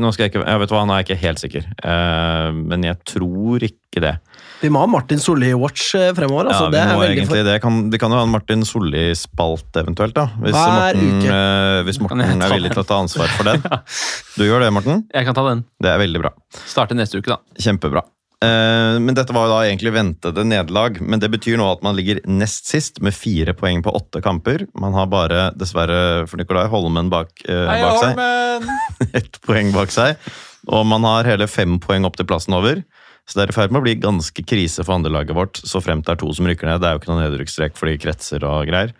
nå 0.00 0.08
skal 0.14 0.24
jeg 0.24 0.30
ikke 0.30 0.40
Jeg 0.40 0.60
vet 0.62 0.70
hva, 0.72 0.82
nå 0.88 0.94
er 0.94 1.02
jeg 1.02 1.06
ikke 1.06 1.18
helt 1.20 1.40
sikker. 1.42 1.66
uh, 1.84 2.48
men 2.56 2.86
jeg 2.86 2.96
tror 3.06 3.66
ikke 3.66 4.02
det. 4.02 4.14
Vi 4.62 4.70
må 4.72 4.80
ha 4.80 4.88
Martin 4.90 5.20
Solli-watch 5.22 5.92
fremover. 6.16 6.48
Altså. 6.50 6.66
ja, 6.66 6.72
det 6.72 6.82
er 6.82 7.12
egentlig 7.12 7.44
det. 7.46 7.56
Kan, 7.62 7.84
vi 7.92 8.00
kan 8.00 8.10
jo 8.10 8.18
ha 8.18 8.26
en 8.26 8.32
Martin 8.32 8.64
Solli-spalt 8.66 9.78
eventuelt, 9.84 10.16
da. 10.16 10.26
Hvis 10.40 10.56
Hver 10.56 10.98
Morten, 10.98 11.22
uke. 11.22 11.38
hvis 11.86 12.02
Morten 12.02 12.24
er 12.24 12.56
villig 12.56 12.72
til 12.74 12.82
å 12.82 12.88
ta 12.88 12.98
ansvar 13.04 13.30
for 13.36 13.52
den. 13.52 13.62
Du 14.36 14.44
gjør 14.44 14.66
det, 14.66 14.72
Morten? 14.74 15.06
Jeg 15.14 15.28
kan 15.28 15.36
ta 15.36 15.46
den. 15.46 15.62
Det 15.80 15.92
er 15.92 16.02
veldig 16.02 16.26
bra. 16.26 16.34
Starte 16.66 16.96
neste 16.98 17.20
uke, 17.20 17.36
da. 17.36 17.62
Kjempebra. 17.62 18.02
Eh, 18.44 18.96
men 19.00 19.16
dette 19.16 19.32
var 19.32 19.46
jo 19.46 19.54
da 19.54 19.60
egentlig 19.64 19.94
ventede 19.96 20.44
nederlag. 20.44 21.00
Men 21.00 21.22
det 21.22 21.30
betyr 21.32 21.56
nå 21.60 21.68
at 21.72 21.84
man 21.86 21.96
ligger 21.96 22.20
nest 22.28 22.68
sist 22.68 23.00
med 23.04 23.16
fire 23.16 23.56
poeng 23.56 23.82
på 23.84 23.94
åtte 23.96 24.22
kamper. 24.24 24.66
Man 24.76 24.96
har 24.96 25.08
bare, 25.12 25.48
dessverre 25.56 26.26
for 26.28 26.40
Nikolai, 26.40 26.66
Holmen 26.72 27.10
bak, 27.12 27.32
eh, 27.48 27.72
bak 27.72 28.02
seg. 28.02 28.20
Ett 29.22 29.40
poeng 29.46 29.72
bak 29.76 29.94
seg. 29.94 30.20
Og 30.66 30.86
man 30.88 31.06
har 31.06 31.28
hele 31.28 31.48
fem 31.48 31.78
poeng 31.82 32.06
opp 32.08 32.18
til 32.18 32.28
plassen 32.28 32.56
over. 32.56 32.82
Så 33.26 33.38
det 33.38 33.46
er 33.46 33.50
i 33.50 33.56
ferd 33.56 33.72
med 33.74 33.82
å 33.82 33.86
bli 33.86 33.96
ganske 33.98 34.42
krise 34.46 34.84
for 34.86 34.94
andrelaget 35.00 35.34
vårt, 35.34 35.58
så 35.58 35.80
fremt 35.82 36.06
det 36.06 36.14
er 36.14 36.20
to 36.20 36.28
som 36.36 36.46
rykker 36.46 36.68
ned. 36.68 36.78
Det 36.82 36.86
er 36.86 36.94
jo 36.94 37.00
ikke 37.00 37.10
noen 37.10 37.24
nedrykksstrek 37.24 37.78
fordi 37.78 37.96
kretser 37.98 38.46
og 38.46 38.68
greier. 38.68 38.92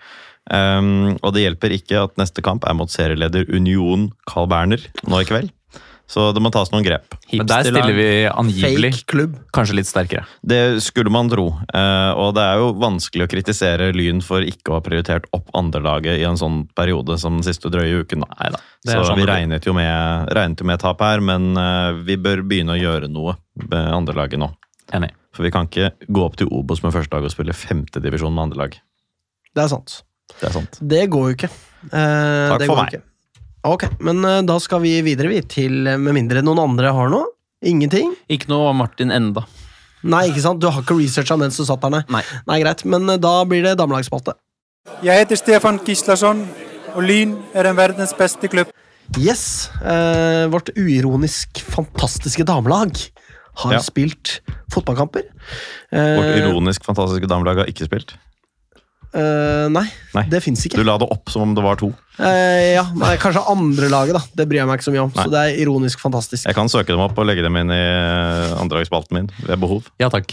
Um, 0.50 1.14
og 1.26 1.32
det 1.34 1.44
hjelper 1.44 1.74
ikke 1.74 2.04
at 2.06 2.18
neste 2.18 2.42
kamp 2.42 2.66
er 2.66 2.74
mot 2.78 2.90
serieleder 2.90 3.46
Union 3.50 4.08
Carl 4.30 4.50
Berner 4.50 4.82
nå 5.06 5.22
i 5.22 5.28
kveld. 5.28 5.52
Så 6.06 6.28
det 6.30 6.40
må 6.42 6.52
tas 6.54 6.70
noen 6.70 6.84
grep. 6.86 7.16
Men 7.32 7.48
der 7.50 7.66
stiller 7.66 7.96
vi 7.96 8.08
angivelig 8.30 8.92
kanskje 9.54 9.74
litt 9.80 9.88
sterkere. 9.90 10.22
Det 10.46 10.78
skulle 10.84 11.10
man 11.10 11.30
tro. 11.30 11.48
Eh, 11.66 12.10
og 12.14 12.36
det 12.36 12.44
er 12.46 12.62
jo 12.62 12.68
vanskelig 12.78 13.26
å 13.26 13.30
kritisere 13.32 13.88
Lyn 13.96 14.22
for 14.22 14.46
ikke 14.46 14.70
å 14.70 14.78
ha 14.78 14.84
prioritert 14.86 15.26
opp 15.34 15.50
andrelaget 15.58 16.20
i 16.20 16.26
en 16.28 16.38
sånn 16.38 16.62
periode 16.78 17.18
som 17.18 17.40
den 17.40 17.46
siste 17.46 17.72
drøye 17.74 18.04
uken. 18.06 18.22
Da. 18.22 18.30
Neida, 18.38 18.62
er 18.86 18.92
Så 18.92 19.08
sånn 19.10 19.18
vi 19.18 19.26
regnet 19.32 19.66
jo, 19.66 19.74
med, 19.74 20.30
regnet 20.38 20.62
jo 20.62 20.68
med 20.70 20.82
tap 20.82 21.02
her, 21.02 21.24
men 21.26 21.50
eh, 21.58 21.98
vi 22.06 22.18
bør 22.22 22.44
begynne 22.46 22.76
å 22.76 22.80
gjøre 22.80 23.10
noe 23.10 23.34
med 23.66 23.92
andrelaget 23.98 24.42
nå. 24.42 24.52
Enig. 24.94 25.10
For 25.34 25.42
vi 25.44 25.52
kan 25.52 25.66
ikke 25.66 25.90
gå 26.06 26.22
opp 26.22 26.38
til 26.38 26.48
Obos 26.54 26.84
med 26.86 26.94
første 26.94 27.18
lag 27.18 27.26
og 27.26 27.34
spille 27.34 27.56
femtedivisjon 27.56 28.32
med 28.32 28.46
andrelag. 28.46 28.78
Det 29.56 29.64
er 29.64 29.74
sant. 29.74 30.00
Det 30.36 30.48
er 30.48 30.54
sant. 30.54 30.78
Det 30.80 31.02
går 31.10 31.28
jo 31.30 31.36
ikke. 31.40 31.50
Eh, 31.90 31.90
Takk 31.90 32.62
det 32.62 32.70
for 32.70 32.76
går 32.76 32.82
meg. 32.84 32.94
Ikke. 32.94 33.15
Ok, 33.64 33.86
men 34.04 34.24
eh, 34.24 34.42
da 34.46 34.58
skal 34.62 34.80
vi 34.84 34.98
videre, 35.02 35.28
vi, 35.32 35.40
til 35.42 35.86
eh, 35.88 35.96
Med 35.98 36.14
mindre 36.14 36.42
noen 36.44 36.60
andre 36.62 36.92
har 36.94 37.08
noe? 37.12 37.32
Ingenting? 37.66 38.12
Ikke 38.30 38.50
noe 38.52 38.72
Martin 38.76 39.10
enda. 39.10 39.46
Nei, 40.06 40.26
ikke 40.30 40.42
sant? 40.44 40.60
Du 40.62 40.68
har 40.70 40.82
ikke 40.84 40.94
researcha 41.00 41.38
mens 41.40 41.56
du 41.58 41.64
satt 41.66 41.80
der, 41.82 41.90
nei? 41.96 42.02
Nei. 42.12 42.20
Nei, 42.46 42.58
greit. 42.62 42.84
Men 42.86 43.08
eh, 43.10 43.18
da 43.22 43.40
blir 43.48 43.64
det 43.66 43.76
damelagsspalte. 43.80 44.36
Jeg 45.02 45.24
heter 45.24 45.40
Stefan 45.40 45.80
Gislason, 45.82 46.44
og 46.94 47.02
Lyn 47.02 47.32
er 47.58 47.66
en 47.72 47.78
verdens 47.78 48.12
beste 48.16 48.46
klubb. 48.52 48.70
Yes. 49.18 49.68
Eh, 49.82 50.46
vårt 50.52 50.70
uironisk 50.78 51.58
fantastiske 51.72 52.44
damelag 52.46 52.94
har 53.62 53.72
Ja. 53.72 53.80
spilt 53.82 54.40
fotballkamper. 54.70 55.24
Vårt 55.90 56.28
Eh, 56.28 56.38
ironisk 56.44 56.84
fantastiske 56.84 57.26
damelag 57.30 57.64
har 57.64 57.66
ikke 57.72 57.86
spilt. 57.88 58.14
Eh, 59.16 59.66
nei, 59.72 59.86
Nei. 60.14 60.24
det 60.32 60.42
fins 60.44 60.62
ikke. 60.66 60.78
Du 60.80 60.86
la 60.86 60.96
det 61.00 61.08
opp 61.12 61.32
som 61.32 61.44
om 61.46 61.54
det 61.56 61.64
var 61.64 61.78
to. 61.80 61.90
Uh, 62.16 62.72
ja, 62.72 62.84
nei, 62.96 63.10
Kanskje 63.20 63.42
andre 63.52 63.90
laget, 63.92 64.16
da. 64.16 64.22
Det 64.38 64.46
bryr 64.48 64.62
jeg 64.62 64.68
meg 64.70 64.78
ikke 64.78 64.86
så 64.86 64.94
mye 64.94 65.02
om. 65.04 65.10
Nei. 65.12 65.24
Så 65.26 65.32
det 65.34 65.42
er 65.42 65.58
ironisk 65.60 66.00
fantastisk. 66.00 66.46
Jeg 66.48 66.56
kan 66.56 66.70
søke 66.72 66.94
dem 66.94 67.02
opp 67.04 67.18
og 67.20 67.28
legge 67.28 67.44
dem 67.44 67.58
inn 67.60 67.72
i 67.74 67.82
andredagsspalten 68.56 69.18
min 69.18 69.28
ved 69.44 69.60
behov. 69.60 69.90
Ja 70.00 70.08
takk. 70.12 70.32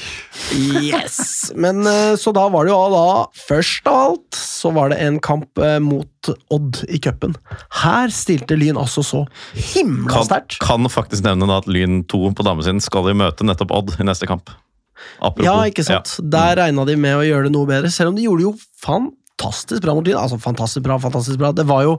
Yes! 0.56 1.52
Men 1.60 1.84
uh, 1.84 2.14
så 2.20 2.32
da 2.36 2.48
var 2.54 2.68
det 2.68 2.72
jo 2.72 2.80
da, 2.94 3.06
først 3.50 3.92
av 3.92 4.00
alt, 4.06 4.40
så 4.40 4.72
var 4.76 4.94
det 4.94 5.02
en 5.04 5.20
kamp 5.24 5.60
mot 5.84 6.08
Odd 6.56 6.86
i 6.88 7.02
cupen. 7.04 7.34
Her 7.84 8.12
stilte 8.16 8.56
Lyn 8.56 8.78
altså 8.80 9.04
så 9.04 9.26
himla 9.52 10.24
Kan, 10.30 10.46
kan 10.64 10.88
faktisk 10.92 11.26
nevne 11.26 11.50
da 11.50 11.58
at 11.60 11.68
Lyn 11.68 12.06
2 12.08 12.32
på 12.38 12.46
damesiden 12.48 12.80
skal 12.84 13.12
jo 13.12 13.18
møte 13.20 13.44
nettopp 13.44 13.74
Odd 13.76 13.98
i 14.00 14.08
neste 14.08 14.30
kamp. 14.30 14.54
Apropos. 15.20 15.48
Ja, 15.48 15.58
ikke 15.70 15.86
sant? 15.88 16.18
Der 16.20 16.56
regna 16.60 16.86
de 16.90 16.96
med 17.00 17.20
å 17.20 17.26
gjøre 17.26 17.50
det 17.50 17.56
noe 17.56 17.70
bedre, 17.70 17.92
selv 17.94 18.14
om 18.14 18.18
de 18.20 18.26
gjorde 18.28 18.44
det 18.44 18.50
jo 18.52 18.56
fantastisk 18.84 19.82
bra 19.84 19.94
mot 19.96 20.06
Lyn. 20.08 20.18
Altså, 20.20 20.38
fantastisk 20.42 20.84
bra, 20.86 20.98
fantastisk 21.02 21.40
bra. 21.42 21.52
Det 21.56 21.66
var 21.68 21.84
jo 21.84 21.96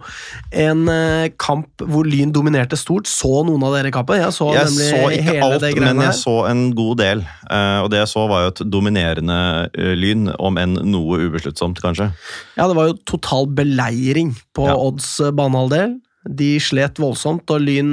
en 0.64 0.84
eh, 0.88 1.32
kamp 1.40 1.82
hvor 1.82 2.07
Lyn 2.09 2.32
dominerte 2.32 2.78
stort. 2.80 3.09
Så 3.11 3.42
noen 3.46 3.62
av 3.66 3.74
dere 3.76 3.90
i 3.90 3.94
kampen? 3.94 4.20
Jeg 4.20 4.32
så 4.36 4.50
Jeg 4.55 4.70
så 4.72 5.02
ikke 5.12 5.36
alt, 5.42 5.66
men 5.80 6.00
jeg 6.05 6.11
her. 6.11 6.16
så 6.18 6.36
en 6.50 6.64
god 6.76 7.02
del. 7.02 7.24
Eh, 7.50 7.78
og 7.84 7.90
det 7.92 8.00
jeg 8.02 8.12
så, 8.14 8.24
var 8.30 8.46
jo 8.46 8.55
et 8.55 8.64
dominerende 8.72 9.38
uh, 9.68 9.92
Lyn, 9.98 10.30
om 10.38 10.59
enn 10.61 10.78
noe 10.88 11.20
ubesluttsomt, 11.26 11.82
kanskje. 11.84 12.11
Ja, 12.57 12.68
det 12.70 12.78
var 12.78 12.90
jo 12.90 12.98
total 13.09 13.50
beleiring 13.52 14.34
på 14.57 14.68
Ja. 14.70 14.78
Odds 14.80 15.18
eh, 15.20 15.34
banehalvdel. 15.34 15.98
De 16.24 16.55
slet 16.62 16.96
voldsomt, 17.02 17.50
og 17.52 17.61
Lyn 17.61 17.92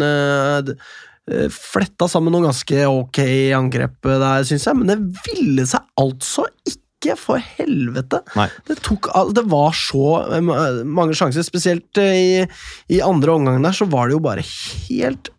fletta 1.53 2.07
sammen 2.09 2.34
noen 2.34 2.47
ganske 2.49 2.86
ok 2.89 3.19
angrep 3.55 4.07
eh, 4.09 4.17
der, 4.22 4.45
syns 4.47 4.65
jeg, 4.67 4.78
men 4.80 4.89
det 4.89 4.97
ville 5.28 5.65
seg 5.69 5.86
altså 6.01 6.47
ikke, 6.65 7.15
for 7.17 7.41
helvete! 7.57 8.19
Det, 8.67 8.76
tok, 8.86 9.07
det 9.38 9.43
var 9.49 9.72
så 9.78 10.07
eh, 10.38 10.41
mange 10.86 11.15
sjanser, 11.17 11.45
spesielt 11.45 11.97
eh, 12.01 12.17
i, 12.17 12.47
i 12.97 13.01
andre 13.05 13.38
omgang 13.38 13.61
der, 13.63 13.74
så 13.78 13.88
var 13.89 14.09
det 14.09 14.17
jo 14.17 14.24
bare 14.26 14.43
helt 14.45 15.32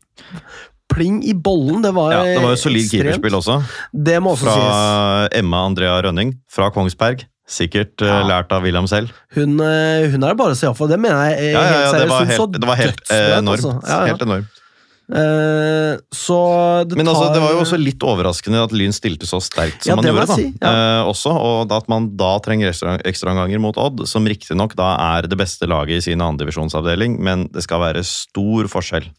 pling 0.92 1.20
i 1.24 1.32
bollen. 1.34 1.82
Det 1.84 1.92
var, 1.96 2.12
Ja, 2.12 2.22
det 2.36 2.40
var 2.44 2.54
jo 2.54 2.62
solid 2.62 2.88
keeperspill 2.90 3.36
også, 3.38 3.58
Det 3.92 4.18
må 4.22 4.34
også 4.36 4.44
fra 4.48 4.56
sies. 4.58 5.38
Emma 5.40 5.62
Andrea 5.66 5.94
Rønning 6.04 6.34
fra 6.52 6.70
Kongsberg. 6.74 7.26
Sikkert 7.52 8.00
eh, 8.04 8.08
Ja. 8.08 8.22
lært 8.28 8.52
av 8.54 8.62
William 8.64 8.86
selv. 8.88 9.10
Hun, 9.34 9.58
eh, 9.60 10.06
hun 10.12 10.22
er 10.24 10.36
bare 10.38 10.54
å 10.54 10.58
se 10.58 10.68
opp 10.70 10.78
for. 10.78 10.88
Det 10.88 10.98
mener 11.00 11.32
jeg 11.32 11.38
eh, 11.38 11.52
Ja, 11.56 11.62
ja, 11.62 11.78
ja, 11.88 11.92
det 11.98 12.08
var 12.08 12.26
helt, 12.28 12.58
det 12.58 12.68
var 12.70 12.78
helt 12.80 13.02
enormt. 13.10 13.56
altså. 13.58 13.72
Ja, 13.82 13.96
ja. 13.98 14.12
Helt 14.12 14.22
enormt. 14.28 14.61
Eh, 15.12 15.96
så 16.14 16.36
det 16.88 16.96
Men 16.96 17.08
altså, 17.10 17.26
det 17.34 17.40
var 17.42 17.52
jo 17.52 17.60
også 17.60 17.76
litt 17.80 18.00
overraskende 18.06 18.62
at 18.64 18.72
Lyn 18.72 18.94
stilte 18.96 19.28
så 19.28 19.42
sterkt 19.44 19.84
som 19.84 19.90
Ja, 19.92 19.96
man 19.98 20.06
gjorde. 20.08 20.26
da. 20.30 20.36
si, 20.38 20.46
ja. 20.56 20.70
Eh, 20.72 21.08
også, 21.10 21.32
og 21.36 21.72
at 21.76 21.88
man 21.92 22.06
da 22.16 22.38
trenger 22.40 22.70
ekstra- 22.72 22.96
ekstraomganger 23.04 23.60
mot 23.60 23.76
Odd, 23.76 24.06
som 24.08 24.24
riktignok 24.24 24.74
da 24.78 24.94
er 25.18 25.28
det 25.28 25.36
beste 25.36 25.68
laget 25.68 26.00
i 26.00 26.04
sin 26.10 26.18
andredivisjonsavdeling, 26.24 27.18
men 27.20 27.48
det 27.52 27.62
skal 27.66 27.80
være 27.84 28.02
stor 28.08 28.70
forskjell 28.72 29.10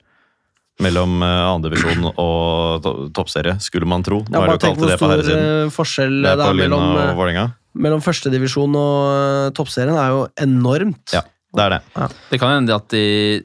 mellom 0.81 1.21
uh, 1.21 1.53
andredivisjon 1.53 2.07
og 2.17 2.81
to 2.81 2.93
toppserie, 3.13 3.59
skulle 3.61 3.85
man 3.85 4.01
tro. 4.01 4.23
Nå 4.25 4.33
Ja, 4.33 4.41
er 4.41 4.47
bare 4.47 4.57
det 4.57 4.63
jo 4.63 4.67
tenk 4.67 4.79
hvor 4.81 4.89
det 4.89 4.97
på 4.97 5.05
stor 5.05 5.13
herresiden. 5.13 5.43
eh, 5.67 5.69
forskjell 5.69 6.15
Det 6.17 6.23
det 6.23 6.31
er 6.33 6.41
på 6.41 6.49
er 6.49 6.57
mellom, 6.63 6.87
og 7.13 7.27
eh, 7.29 7.51
mellom 7.85 8.01
førstedivisjon 8.01 8.75
og 8.81 8.97
eh, 9.13 9.49
toppserien. 9.53 9.93
er 9.95 10.09
jo 10.09 10.23
enormt. 10.41 11.13
Ja, 11.13 11.21
det 11.53 11.61
er 11.67 11.69
det. 11.77 12.09
Det 12.31 12.39
kan 12.41 12.55
hende 12.57 12.73
at 12.73 12.87
de 12.89 13.03
eh, 13.37 13.41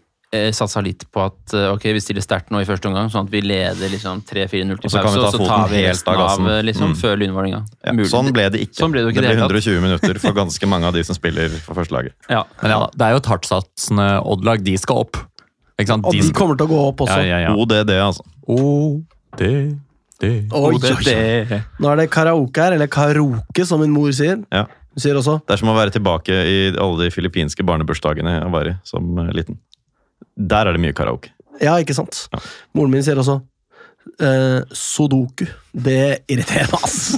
satsa 0.53 0.83
litt 0.85 1.07
på 1.11 1.22
at 1.24 1.55
eh, 1.57 1.70
ok, 1.72 1.85
vi 1.97 2.01
stiller 2.05 2.20
sterkt 2.20 2.51
nå 2.53 2.61
i 2.61 2.66
første 2.68 2.85
omgang, 2.91 3.09
sånn 3.09 3.24
at 3.26 3.33
vi 3.33 3.41
leder 3.41 3.89
liksom 3.89 4.20
3-4-0 4.29 4.76
til 4.83 4.91
Og 4.91 4.93
så 4.93 5.01
pause, 5.03 5.16
ta 5.16 5.29
og 5.29 5.33
så 5.33 5.47
tar 5.49 5.68
vi 5.72 5.81
helt 5.81 5.89
resten 5.95 6.12
av 6.12 6.18
av 6.18 6.26
gassen. 6.26 6.49
eh, 6.53 6.62
liksom, 6.68 6.89
Mm. 6.93 6.97
før 7.01 7.16
Lyn-Vålerenga. 7.22 7.61
Ja, 7.87 7.93
sånn 8.12 8.33
ble 8.37 8.49
det 8.51 8.61
ikke. 8.66 8.76
Sånn 8.83 8.93
ble 8.93 9.03
det 9.07 9.14
ikke 9.14 9.22
det 9.24 9.31
ble 9.33 9.49
det 9.49 9.62
120 9.64 9.81
minutter 9.81 10.18
for 10.20 10.33
ganske 10.37 10.68
mange 10.68 10.85
av 10.85 10.93
de 10.93 11.03
som 11.05 11.14
spiller 11.16 11.49
for 11.64 11.74
førstelaget. 11.81 12.12
Ja. 12.37 12.45
Men 12.62 12.70
ja, 12.76 12.81
det 12.95 13.07
er 13.09 13.11
jo 13.16 13.22
et 13.22 13.31
hardtsatsende 13.33 14.09
Odd-lag. 14.24 14.62
De 14.64 14.76
skal 14.76 14.97
opp. 15.07 15.16
Ikke 15.79 15.89
sant? 15.95 16.05
Og 16.05 16.12
de 16.12 16.33
kommer 16.35 16.57
til 16.59 16.66
å 16.66 16.70
gå 16.74 16.81
opp 16.91 17.01
også. 17.07 17.20
Ja, 17.24 17.39
ja, 17.39 17.49
ja. 17.49 17.55
ODD, 17.55 17.91
altså. 18.03 18.24
O, 18.49 19.03
D, 19.39 19.49
D. 20.20 20.26
Oi, 20.51 20.74
Og 20.74 20.81
det, 20.83 20.91
oi, 20.91 20.97
oi. 20.99 21.45
det, 21.49 21.62
Nå 21.79 21.89
er 21.93 21.97
det 22.03 22.11
karaoke 22.11 22.57
her, 22.64 22.72
eller 22.74 22.89
karaoke, 22.91 23.64
som 23.64 23.81
min 23.81 23.93
mor 23.95 24.11
sier. 24.11 24.43
Ja. 24.53 24.64
Hun 24.99 25.01
sier 25.05 25.14
også 25.14 25.37
Det 25.47 25.55
er 25.55 25.61
som 25.61 25.68
å 25.70 25.76
være 25.76 25.93
tilbake 25.95 26.35
i 26.35 26.57
alle 26.74 27.05
de 27.05 27.11
filippinske 27.14 27.62
barnebursdagene 27.62 28.33
jeg 28.43 28.51
var 28.51 28.66
i 28.66 28.74
som 28.89 29.07
eh, 29.22 29.31
liten. 29.37 29.61
Der 30.38 30.66
er 30.70 30.72
det 30.76 30.80
mye 30.84 30.94
karaoke. 30.96 31.30
Ja, 31.60 31.76
ikke 31.82 31.94
sant? 31.96 32.28
Ja. 32.32 32.38
Moren 32.78 32.92
min 32.94 33.02
sier 33.02 33.18
også 33.18 33.40
eh, 34.22 34.60
Sudoku. 34.72 35.46
Det 35.78 36.22
irriterer 36.30 36.70
meg, 36.70 36.84
ass. 36.86 37.16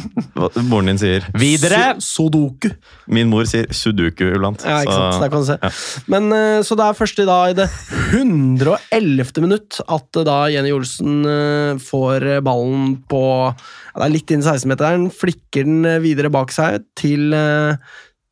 Moren 0.68 0.88
din 0.90 0.98
sier 1.00 1.26
Videre! 1.38 1.94
Su 2.00 2.24
sudoku. 2.24 2.70
Min 3.12 3.28
mor 3.30 3.44
sier 3.48 3.68
sudoku 3.76 4.30
iblant. 4.32 4.64
Ja, 4.64 4.80
ikke 4.82 4.96
sant? 4.96 5.14
så- 5.14 5.20
Der 5.20 5.32
kan 5.34 5.44
du 5.44 5.46
se. 5.50 5.58
ja. 5.62 5.70
Men 6.14 6.32
eh, 6.32 6.62
Så 6.66 6.76
det 6.80 6.86
er 6.88 6.96
først 6.98 7.20
i 7.22 7.26
dag 7.28 7.50
i 7.52 7.58
det 7.60 7.68
111. 8.16 9.40
minutt 9.44 9.80
at 9.86 10.16
eh, 10.20 10.24
da 10.28 10.38
Jenny 10.52 10.72
Olsen 10.74 11.20
eh, 11.28 11.76
får 11.84 12.26
ballen 12.46 12.96
på 13.10 13.22
ja, 13.52 13.52
Det 14.00 14.06
er 14.08 14.14
litt 14.16 14.32
inn 14.34 14.40
i 14.44 14.48
16-meteren, 14.48 15.08
flikker 15.12 15.68
den 15.68 15.84
eh, 15.88 16.00
videre 16.04 16.32
bak 16.32 16.52
seg 16.54 16.84
til, 16.98 17.28
eh, 17.36 17.76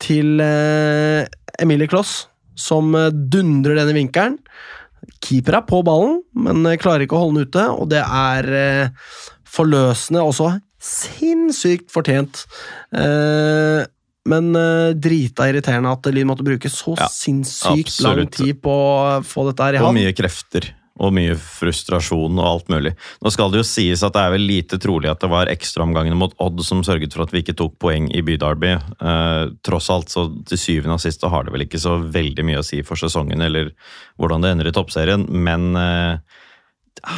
til 0.01 0.39
Emilie 1.59 1.89
Kloss, 1.91 2.27
som 2.59 2.93
eh, 2.99 3.09
dundrer 3.11 3.79
denne 3.79 3.95
i 3.95 3.99
vinkelen. 4.01 4.37
Keeper 5.23 5.59
er 5.59 5.65
på 5.67 5.79
ballen, 5.87 6.19
men 6.35 6.65
eh, 6.67 6.77
klarer 6.81 7.05
ikke 7.05 7.17
å 7.17 7.23
holde 7.25 7.41
den 7.45 7.49
ute, 7.51 7.67
og 7.71 7.87
det 7.91 8.01
er 8.03 8.49
eh, 8.59 9.13
forløsende 9.49 10.23
også. 10.27 10.51
Sinnssykt 10.83 11.89
fortjent. 11.91 12.43
Eh, 12.95 13.85
men 14.29 14.49
drita 15.01 15.47
irriterende 15.49 15.89
at 15.95 16.05
Lyn 16.13 16.27
måtte 16.29 16.45
bruke 16.45 16.69
så 16.69 16.91
Ja, 16.99 17.07
sinnssykt 17.09 17.95
lang 18.05 18.27
tid 18.29 18.59
på 18.61 18.69
å 18.69 19.23
få 19.25 19.47
dette 19.47 19.65
her 19.65 19.77
i 19.77 19.79
Og 19.81 19.87
havn. 19.87 19.97
mye 20.03 20.11
krefter. 20.13 20.67
Og 20.99 21.13
mye 21.15 21.35
frustrasjon 21.39 22.39
og 22.41 22.45
alt 22.45 22.71
mulig. 22.73 22.91
Nå 23.23 23.31
skal 23.31 23.53
det 23.53 23.61
jo 23.61 23.67
sies 23.67 24.03
at 24.03 24.15
det 24.15 24.23
er 24.23 24.33
vel 24.33 24.45
lite 24.49 24.79
trolig 24.81 25.11
at 25.11 25.21
det 25.23 25.29
var 25.31 25.51
ekstraomgangene 25.51 26.17
mot 26.19 26.35
Odd 26.43 26.59
som 26.67 26.83
sørget 26.85 27.15
for 27.15 27.23
at 27.25 27.33
vi 27.35 27.43
ikke 27.43 27.55
tok 27.59 27.77
poeng 27.79 28.09
i 28.11 28.23
Bydarby. 28.25 28.73
Eh, 28.75 29.43
tross 29.65 29.89
alt, 29.93 30.11
så 30.11 30.27
til 30.49 30.59
syvende 30.59 30.97
og 30.97 31.03
sist 31.03 31.23
har 31.23 31.47
det 31.47 31.55
vel 31.55 31.63
ikke 31.67 31.81
så 31.81 31.97
veldig 32.03 32.45
mye 32.47 32.61
å 32.61 32.67
si 32.67 32.81
for 32.87 32.99
sesongen 32.99 33.43
eller 33.45 33.71
hvordan 34.19 34.43
det 34.43 34.53
ender 34.53 34.71
i 34.71 34.75
toppserien, 34.75 35.23
men 35.29 35.69
eh, 35.79 36.41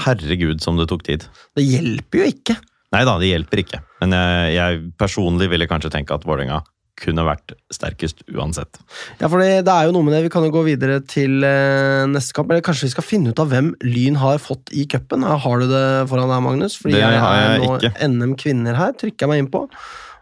herregud 0.06 0.62
som 0.62 0.78
det 0.78 0.90
tok 0.92 1.06
tid. 1.08 1.26
Det 1.58 1.66
hjelper 1.66 2.22
jo 2.22 2.30
ikke. 2.36 2.58
Nei 2.92 3.06
da, 3.08 3.16
det 3.22 3.32
hjelper 3.32 3.64
ikke. 3.64 3.82
Men 4.04 4.14
jeg, 4.18 4.54
jeg 4.58 4.86
personlig 5.00 5.48
ville 5.52 5.70
kanskje 5.70 5.94
tenke 5.94 6.14
at 6.14 6.28
Vålerenga 6.28 6.62
kunne 7.02 7.26
vært 7.28 7.56
sterkest 7.74 8.22
uansett. 8.32 8.80
Ja, 9.20 9.28
for 9.28 9.42
det, 9.42 9.66
det 9.68 9.74
er 9.74 9.90
jo 9.90 9.96
noe 9.96 10.06
med 10.08 10.14
det. 10.16 10.24
Vi 10.28 10.32
kan 10.34 10.46
jo 10.46 10.54
gå 10.54 10.64
videre 10.68 11.00
til 11.10 11.42
eh, 11.48 12.06
neste 12.12 12.36
kamp. 12.38 12.52
Eller 12.54 12.64
kanskje 12.66 12.88
vi 12.90 12.94
skal 12.96 13.08
finne 13.08 13.34
ut 13.34 13.42
av 13.42 13.50
hvem 13.52 13.74
Lyn 13.84 14.20
har 14.22 14.42
fått 14.44 14.70
i 14.78 14.86
cupen. 14.92 15.26
Har 15.26 15.62
du 15.64 15.68
det 15.72 15.86
foran 16.12 16.30
deg, 16.32 16.42
Magnus? 16.46 16.78
Fordi 16.82 16.98
Det 16.98 17.04
jeg 17.06 17.22
har 17.26 17.40
jeg 17.42 17.62
nå 17.66 17.72
ikke. 17.80 17.94
NM 18.14 18.36
kvinner 18.42 18.78
her. 18.78 18.94
Trykker 19.02 19.26
jeg 19.26 19.34
meg 19.34 19.46
inn 19.46 19.52
på. 19.54 19.66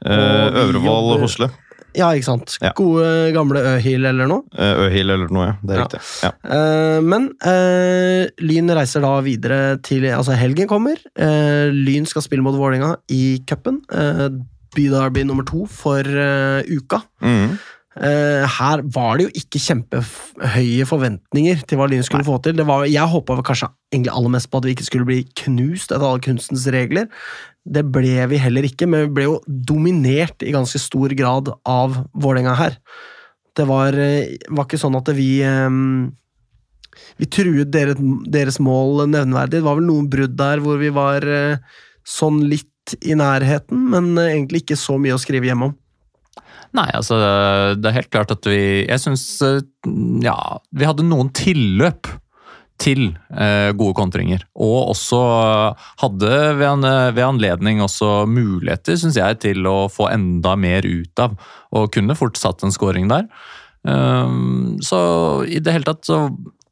Eh, 0.06 0.20
Og 0.20 0.62
Øvrevoll 0.66 1.20
Hosle. 1.26 1.52
Ja, 1.98 2.12
ikke 2.14 2.28
sant. 2.28 2.54
Ja. 2.62 2.70
Gode, 2.78 3.32
gamle 3.34 3.64
Øhil 3.66 4.06
eller 4.06 4.28
noe. 4.30 4.44
Eh, 4.54 4.78
Øhil 4.86 5.10
eller 5.10 5.32
noe, 5.34 5.48
ja. 5.50 5.56
Det 5.66 5.74
er 5.74 5.80
Ja. 5.80 5.88
riktig. 5.88 6.02
Ja. 6.22 6.30
Eh, 6.56 7.00
men 7.02 7.26
uh, 7.42 8.28
Lyn 8.46 8.70
reiser 8.78 9.02
da 9.02 9.16
videre 9.26 9.58
til 9.82 10.06
Altså, 10.14 10.38
helgen 10.38 10.70
kommer. 10.70 11.02
Uh, 11.18 11.74
Lyn 11.74 12.06
skal 12.08 12.22
spille 12.22 12.46
mot 12.46 12.54
Vålerenga 12.56 12.94
i 13.10 13.42
cupen. 13.50 13.82
Byderby 14.76 15.26
nummer 15.28 15.48
to 15.48 15.66
for 15.70 16.06
uh, 16.06 16.62
uka. 16.70 17.04
Mm. 17.24 17.58
Uh, 18.00 18.46
her 18.48 18.84
var 18.96 19.18
det 19.18 19.26
jo 19.26 19.42
ikke 19.42 19.60
kjempehøye 19.60 20.86
forventninger 20.88 21.64
til 21.68 21.80
hva 21.80 21.88
Lyn 21.90 22.06
skulle 22.06 22.28
få 22.28 22.38
til. 22.46 22.56
Det 22.56 22.68
var, 22.70 22.86
jeg 22.88 23.12
håpa 23.12 23.40
kanskje 23.44 23.72
egentlig 23.92 24.14
aller 24.14 24.34
mest 24.36 24.50
på 24.52 24.62
at 24.62 24.68
vi 24.70 24.76
ikke 24.78 24.88
skulle 24.88 25.10
bli 25.10 25.24
knust 25.42 25.92
etter 25.92 26.06
alle 26.08 26.24
kunstens 26.24 26.68
regler. 26.72 27.10
Det 27.68 27.84
ble 27.92 28.30
vi 28.32 28.40
heller 28.40 28.68
ikke, 28.70 28.88
men 28.88 29.08
vi 29.08 29.16
ble 29.18 29.28
jo 29.28 29.36
dominert 29.48 30.46
i 30.46 30.54
ganske 30.56 30.80
stor 30.82 31.12
grad 31.18 31.52
av 31.68 32.00
Vålerenga 32.14 32.56
her. 32.62 32.80
Det 33.58 33.68
var, 33.68 33.98
eh, 34.00 34.38
var 34.48 34.70
ikke 34.70 34.80
sånn 34.80 34.96
at 34.96 35.12
vi 35.18 35.42
um, 35.44 36.14
Vi 37.20 37.28
truet 37.32 37.72
deres, 37.72 38.00
deres 38.32 38.60
mål 38.64 39.10
nevneverdig. 39.10 39.60
Det 39.60 39.66
var 39.66 39.78
vel 39.80 39.88
noen 39.88 40.08
brudd 40.12 40.36
der 40.40 40.62
hvor 40.64 40.80
vi 40.80 40.90
var 40.96 41.24
uh, 41.26 41.60
sånn 42.08 42.42
litt 42.48 42.70
i 43.02 43.18
nærheten, 43.18 43.86
men 43.94 44.14
eh, 44.18 44.34
egentlig 44.36 44.64
ikke 44.64 44.80
så 44.80 44.98
mye 45.02 45.18
å 45.18 45.22
skrive 45.22 45.50
hjemme 45.50 45.72
om. 45.72 45.78
Nei, 46.78 46.88
altså 46.94 47.18
det 47.82 47.88
er 47.90 47.96
helt 47.96 48.12
klart 48.14 48.30
at 48.30 48.46
vi 48.46 48.84
Jeg 48.86 49.02
syns 49.02 49.24
ja, 50.22 50.36
vi 50.70 50.86
hadde 50.86 51.08
noen 51.08 51.32
tilløp 51.34 52.06
til 52.80 53.08
eh, 53.34 53.72
gode 53.76 53.96
kontringer. 53.98 54.44
Og 54.54 54.92
også 54.94 55.22
hadde 56.00 56.30
ved, 56.60 56.68
an, 56.70 56.86
ved 57.16 57.26
anledning 57.26 57.82
også 57.84 58.28
muligheter, 58.30 59.00
syns 59.02 59.18
jeg, 59.20 59.40
til 59.44 59.66
å 59.68 59.90
få 59.92 60.12
enda 60.14 60.54
mer 60.56 60.86
ut 60.88 61.24
av. 61.26 61.34
Og 61.76 61.90
kunne 61.96 62.16
fort 62.16 62.40
satt 62.40 62.64
en 62.64 62.76
scoring 62.76 63.10
der. 63.12 63.26
Um, 63.84 64.78
så 64.84 65.00
i 65.48 65.60
det 65.64 65.74
hele 65.74 65.88
tatt 65.88 66.08
så 66.08 66.26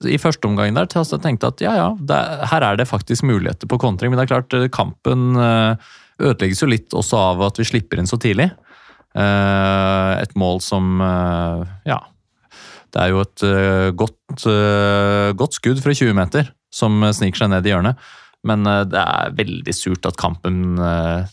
i 0.06 0.20
første 0.22 0.46
omgang 0.46 0.76
der 0.76 0.90
så 0.92 1.06
jeg 1.16 1.24
tenkte 1.24 1.50
at 1.50 1.62
ja, 1.64 1.72
ja, 1.74 1.88
det, 1.98 2.18
her 2.52 2.62
er 2.62 2.78
det 2.78 2.90
faktisk 2.90 3.26
muligheter 3.26 3.70
på 3.70 3.80
kontring. 3.82 4.12
Men 4.12 4.20
det 4.20 4.28
er 4.28 4.34
klart, 4.36 4.54
eh, 4.54 4.70
kampen 4.70 5.34
eh, 5.42 5.96
ødelegges 6.22 6.64
jo 6.64 6.70
litt 6.72 6.96
også 6.98 7.20
av 7.32 7.44
at 7.50 7.60
vi 7.62 7.68
slipper 7.68 8.02
inn 8.02 8.10
så 8.10 8.20
tidlig. 8.22 8.50
Eh, 9.18 10.12
et 10.22 10.38
mål 10.38 10.62
som 10.64 11.02
eh, 11.02 11.66
Ja. 11.94 12.02
Det 12.88 13.02
er 13.04 13.12
jo 13.12 13.20
et 13.20 13.44
eh, 13.44 13.90
godt, 14.00 14.46
godt 15.38 15.58
skudd 15.58 15.82
fra 15.84 15.94
20 15.94 16.16
meter 16.18 16.48
som 16.74 17.02
sniker 17.14 17.44
seg 17.44 17.52
ned 17.52 17.68
i 17.68 17.74
hjørnet. 17.74 18.00
Men 18.48 18.64
det 18.64 19.02
er 19.02 19.34
veldig 19.36 19.74
surt 19.76 20.06
at 20.08 20.18
kampen 20.20 20.80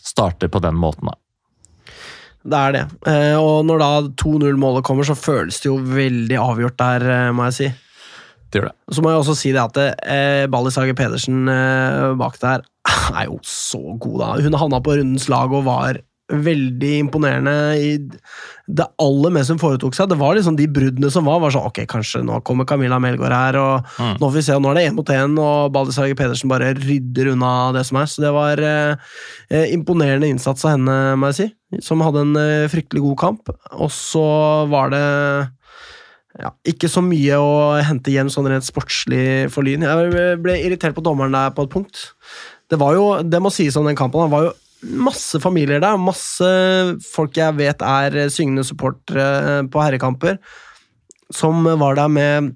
starter 0.03 0.49
på 0.51 0.59
den 0.59 0.75
måten. 0.75 1.07
da. 1.07 1.15
Det 2.43 2.59
er 2.59 2.75
det. 2.75 2.83
Og 3.39 3.63
når 3.65 3.81
da 3.81 3.89
2-0-målet 4.19 4.83
kommer, 4.85 5.07
så 5.07 5.15
føles 5.15 5.61
det 5.61 5.69
jo 5.69 5.77
veldig 5.79 6.39
avgjort 6.41 6.77
der, 6.81 7.07
må 7.31 7.47
jeg 7.47 7.55
si. 7.55 7.69
Det 8.51 8.61
gjør 8.61 8.69
det. 8.69 8.75
Så 8.95 9.01
må 9.03 9.11
jeg 9.11 9.21
også 9.23 9.35
si 9.39 9.51
det 9.55 9.63
at 9.63 9.77
eh, 9.83 10.45
Ballis 10.51 10.77
Hage 10.79 10.95
Pedersen 10.97 11.47
eh, 11.51 12.11
bak 12.19 12.37
der 12.43 12.65
er 13.15 13.25
jo 13.29 13.39
så 13.45 13.81
god, 13.99 14.19
da. 14.21 14.33
Hun 14.45 14.53
havna 14.61 14.79
på 14.85 14.95
rundens 14.99 15.29
lag 15.31 15.51
og 15.53 15.65
var 15.67 16.01
veldig 16.25 16.91
imponerende 17.03 17.51
i 17.77 17.89
det 18.65 18.85
aller 18.97 19.29
meste 19.35 19.53
hun 19.53 19.59
foretok 19.61 19.93
seg. 19.93 20.07
Det 20.09 20.15
var 20.17 20.33
liksom 20.33 20.55
de 20.57 20.65
bruddene 20.73 21.11
som 21.13 21.27
var, 21.29 21.37
var 21.43 21.53
sånn 21.53 21.67
Ok, 21.69 21.83
kanskje 21.91 22.23
nå 22.25 22.39
kommer 22.47 22.65
Camilla 22.65 22.97
Melgaard 22.97 23.35
her, 23.35 23.57
og 23.61 23.91
Mm. 24.01 24.15
nå 24.17 24.25
får 24.31 24.33
vi 24.33 24.41
se. 24.47 24.57
Nå 24.57 24.71
er 24.71 24.79
det 24.79 24.85
én 24.89 24.95
mot 24.97 25.11
én, 25.13 25.35
og 25.37 25.71
Ballis 25.75 25.99
Hage 26.01 26.15
Pedersen 26.17 26.49
bare 26.49 26.71
rydder 26.73 27.29
unna 27.35 27.51
det 27.77 27.85
som 27.85 27.97
er. 28.01 28.09
Så 28.09 28.23
det 28.25 28.33
var 28.33 28.57
eh, 28.57 28.95
eh, 29.53 29.67
imponerende 29.75 30.25
innsats 30.33 30.65
av 30.65 30.73
henne, 30.79 30.97
må 31.21 31.29
jeg 31.29 31.37
si. 31.43 31.79
Som 31.85 32.01
hadde 32.01 32.25
en 32.25 32.35
eh, 32.41 32.67
fryktelig 32.73 33.05
god 33.05 33.17
kamp. 33.21 33.53
Og 33.77 33.93
så 33.93 34.25
var 34.71 34.89
det 34.95 35.05
ja, 36.41 36.51
ikke 36.67 36.89
så 36.91 37.01
mye 37.05 37.37
å 37.39 37.53
hente 37.85 38.11
hjem 38.11 38.29
sånn 38.33 38.49
rent 38.51 38.67
sportslig 38.67 39.47
for 39.53 39.63
Lyn. 39.63 39.85
Jeg 39.87 40.37
ble 40.43 40.57
irritert 40.59 40.95
på 40.97 41.03
dommeren 41.05 41.35
der 41.35 41.53
på 41.55 41.63
et 41.67 41.71
punkt. 41.71 42.01
Det 42.71 42.79
var 42.81 42.97
jo, 42.97 43.05
det 43.23 43.39
må 43.43 43.51
sies 43.53 43.77
om 43.79 43.87
den 43.87 43.97
kampen, 43.97 44.25
det 44.25 44.33
var 44.33 44.49
jo 44.49 44.53
masse 45.05 45.39
familier 45.41 45.79
der, 45.81 45.97
masse 45.97 46.49
folk 47.07 47.37
jeg 47.39 47.55
vet 47.57 47.81
er 47.85 48.17
syngende 48.33 48.65
supportere 48.67 49.63
på 49.71 49.81
herrekamper, 49.81 50.37
som 51.33 51.63
var 51.81 51.97
der 51.97 52.11
med 52.11 52.51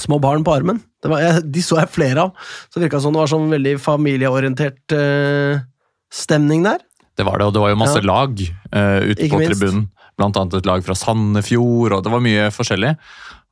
små 0.00 0.16
barn 0.22 0.44
på 0.46 0.54
armen. 0.54 0.78
Det 1.02 1.10
var, 1.10 1.42
de 1.42 1.64
så 1.64 1.80
jeg 1.82 1.90
flere 1.92 2.28
av. 2.28 2.36
Så 2.70 2.78
det 2.78 2.86
virka 2.86 3.02
som 3.02 3.12
det 3.12 3.20
var 3.24 3.32
sånn 3.32 3.50
veldig 3.52 3.74
familieorientert 3.82 4.94
eh, 4.96 5.60
stemning 6.12 6.64
der. 6.64 6.80
Det 7.18 7.26
var 7.28 7.42
det, 7.42 7.50
og 7.50 7.56
det 7.56 7.60
var 7.60 7.74
jo 7.74 7.80
masse 7.82 8.00
Ja. 8.00 8.06
lag 8.08 8.38
uh, 8.40 9.00
ute 9.04 9.26
Ikke 9.26 9.34
på 9.34 9.42
minst. 9.42 9.60
tribunen. 9.60 9.82
Annet 10.24 10.58
et 10.58 10.68
lag 10.68 10.82
fra 10.86 10.96
Sandefjord, 10.98 11.96
og 11.96 12.02
det 12.04 12.12
var 12.12 12.24
mye 12.24 12.48
forskjellig. 12.54 12.94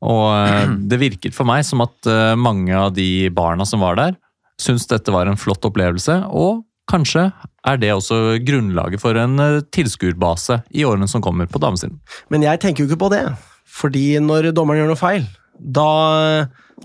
Og 0.06 0.24
eh, 0.32 0.72
det 0.90 1.00
virket 1.00 1.36
for 1.36 1.48
meg 1.48 1.64
som 1.68 1.84
at 1.84 2.08
eh, 2.08 2.34
mange 2.38 2.72
av 2.76 2.94
de 2.96 3.28
barna 3.34 3.66
som 3.68 3.84
var 3.84 3.98
der, 4.00 4.16
syntes 4.60 4.88
dette 4.90 5.12
var 5.12 5.28
en 5.28 5.40
flott 5.40 5.64
opplevelse, 5.68 6.16
og 6.30 6.64
kanskje 6.90 7.28
er 7.68 7.78
det 7.80 7.92
også 7.94 8.40
grunnlaget 8.42 9.00
for 9.02 9.16
en 9.20 9.36
uh, 9.38 9.60
tilskuerbase 9.72 10.62
i 10.74 10.82
årene 10.88 11.06
som 11.08 11.22
kommer 11.24 11.48
på 11.48 11.60
damesiden. 11.62 12.00
Men 12.32 12.44
jeg 12.44 12.60
tenker 12.62 12.82
jo 12.82 12.90
ikke 12.90 13.04
på 13.04 13.12
det, 13.12 13.22
fordi 13.68 14.18
når 14.24 14.50
dommeren 14.56 14.82
gjør 14.82 14.90
noe 14.90 15.00
feil, 15.00 15.28
da, 15.60 15.86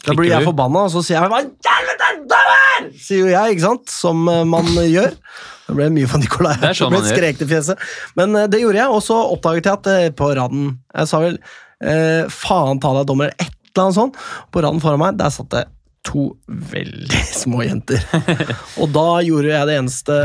da 0.03 0.15
blir 0.15 0.29
jeg 0.33 0.45
forbanna, 0.45 0.85
og 0.85 0.93
så 0.93 1.03
sier 1.05 1.23
jeg 1.23 1.31
'hva! 1.31 1.41
Sier 3.01 3.25
jo 3.25 3.29
jeg, 3.31 3.55
ikke 3.55 3.65
sant? 3.65 3.91
Som 3.91 4.25
eh, 4.31 4.43
man 4.47 4.67
gjør. 4.95 5.13
Det 5.65 5.75
ble 5.77 5.89
mye 5.95 6.09
for 6.09 6.21
Nikolai. 6.21 6.55
Det 6.61 6.73
sånn 6.77 6.93
ble 6.93 7.01
man 7.01 7.09
gjør. 7.09 7.19
skrek 7.19 7.41
til 7.41 7.51
fjeset. 7.51 7.85
Men 8.19 8.35
eh, 8.39 8.49
det 8.51 8.61
gjorde 8.63 8.81
jeg, 8.81 8.95
og 8.97 9.03
så 9.05 9.19
oppdaget 9.35 9.69
jeg 9.69 9.79
at 9.79 9.91
eh, 9.93 10.09
på 10.15 10.31
raden 10.37 10.73
Jeg 10.95 11.11
sa 11.11 11.21
vel 11.23 11.39
eh, 11.39 12.25
'faen 12.31 12.81
ta 12.83 12.93
deg, 12.99 13.07
dommer', 13.09 13.33
et 13.35 13.51
eller 13.75 13.87
annet 13.87 13.99
sånt. 13.99 14.19
På 14.51 14.63
raden 14.63 14.83
foran 14.83 15.01
meg, 15.01 15.17
der 15.19 15.33
satt 15.33 15.51
det 15.51 15.65
to 16.05 16.29
veldig 16.47 17.21
små 17.43 17.63
jenter. 17.65 18.03
og 18.81 18.91
da 18.95 19.07
gjorde 19.25 19.51
jeg 19.51 19.69
det 19.69 19.77
eneste 19.81 20.17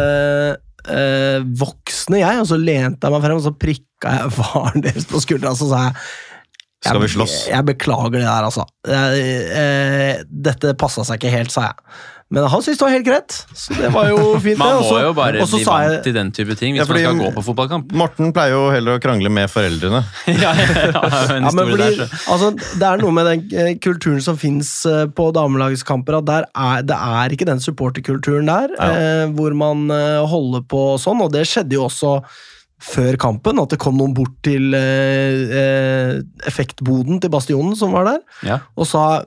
eh, 0.89 1.39
voksne, 1.61 2.21
jeg, 2.23 2.43
og 2.43 2.51
så 2.51 2.59
lente 2.61 3.07
jeg 3.07 3.15
meg 3.15 3.25
frem 3.25 3.41
og 3.41 3.47
så 3.47 3.55
prikka 3.57 4.17
jeg 4.17 4.35
faren 4.39 4.85
deres 4.85 5.09
på 5.09 5.21
skuldra, 5.23 5.55
og 5.55 5.61
så 5.61 5.71
sa 5.71 5.87
jeg 5.89 5.97
Skal 6.81 7.01
vi 7.03 7.07
jeg, 7.11 7.17
slåss? 7.19 7.35
Jeg 7.51 7.67
beklager 7.69 8.15
det 8.17 8.23
der, 8.25 8.47
altså. 8.49 8.65
Jeg, 8.89 9.27
eh, 9.53 10.23
dette 10.33 10.73
passa 10.81 11.05
seg 11.05 11.21
ikke 11.21 11.33
helt, 11.35 11.53
sa 11.53 11.67
jeg. 11.69 11.77
Men 12.31 12.45
han 12.47 12.61
syntes 12.63 12.79
det 12.79 12.85
var 12.87 12.93
helt 12.95 13.05
greit, 13.09 13.37
så 13.59 13.75
det 13.75 13.89
var 13.91 14.07
jo 14.09 14.19
fint. 14.45 14.57
Man 14.61 14.77
må 14.79 14.85
så- 14.87 15.01
jo 15.03 15.13
bare 15.19 15.33
bli 15.43 15.65
vant 15.67 15.91
jeg- 15.91 16.03
til 16.05 16.15
den 16.15 16.31
type 16.31 16.55
ting 16.57 16.77
hvis 16.77 16.79
Ja, 16.79 16.87
fordi- 16.87 17.03
man 17.09 17.17
skal 17.19 17.27
gå 17.27 17.35
på 17.35 17.43
fotballkamp. 17.49 17.91
Morten 17.93 18.31
pleier 18.33 18.55
jo 18.55 18.71
heller 18.71 18.97
å 18.97 19.03
krangle 19.03 19.29
med 19.35 19.51
foreldrene. 19.51 20.05
ja, 20.31 20.53
ja, 20.55 20.93
ja, 20.95 21.51
men 21.51 21.73
fordi, 21.75 21.89
der, 21.99 22.07
altså, 22.31 22.53
det 22.79 22.87
er 22.87 23.03
noe 23.03 23.11
med 23.19 23.27
den 23.27 23.43
eh, 23.67 23.75
kulturen 23.83 24.23
som 24.23 24.39
fins 24.39 24.71
på 24.87 25.27
damelagskamper. 25.35 26.21
At 26.23 26.31
der 26.31 26.47
er, 26.55 26.83
det 26.87 26.97
er 26.97 27.35
ikke 27.35 27.51
den 27.51 27.59
supporterkulturen 27.61 28.47
der, 28.47 28.77
Ja. 28.79 28.93
eh, 28.95 29.27
hvor 29.35 29.53
man 29.53 29.91
eh, 29.91 30.23
holder 30.31 30.63
på 30.71 30.87
sånn. 31.03 31.21
Og 31.27 31.33
det 31.35 31.45
skjedde 31.51 31.73
jo 31.77 31.89
også 31.91 32.21
før 32.81 33.17
kampen, 33.21 33.59
at 33.61 33.75
det 33.75 33.79
kom 33.83 33.99
noen 34.01 34.15
bort 34.17 34.33
til 34.47 34.73
eh, 34.77 35.55
eh, 35.61 36.15
effektboden 36.49 37.21
til 37.21 37.33
Bastionen, 37.33 37.77
som 37.77 37.93
var 37.97 38.05
der, 38.13 38.21
Ja. 38.47 38.61
og 38.77 38.87
sa 38.91 39.23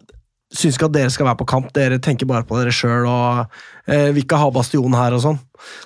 Syns 0.54 0.76
ikke 0.78 0.86
at 0.86 0.94
dere 0.94 1.10
skal 1.10 1.26
være 1.26 1.40
på 1.40 1.48
kamp, 1.50 1.72
dere 1.74 1.98
tenker 1.98 2.28
bare 2.30 2.46
på 2.46 2.54
dere 2.60 2.70
sjøl 2.70 3.08
og 3.10 3.48
eh, 3.90 4.12
vil 4.14 4.22
ikke 4.22 4.38
ha 4.38 4.52
Bastionen 4.54 4.94
her 4.94 5.16
og 5.18 5.24
sånn. 5.24 5.40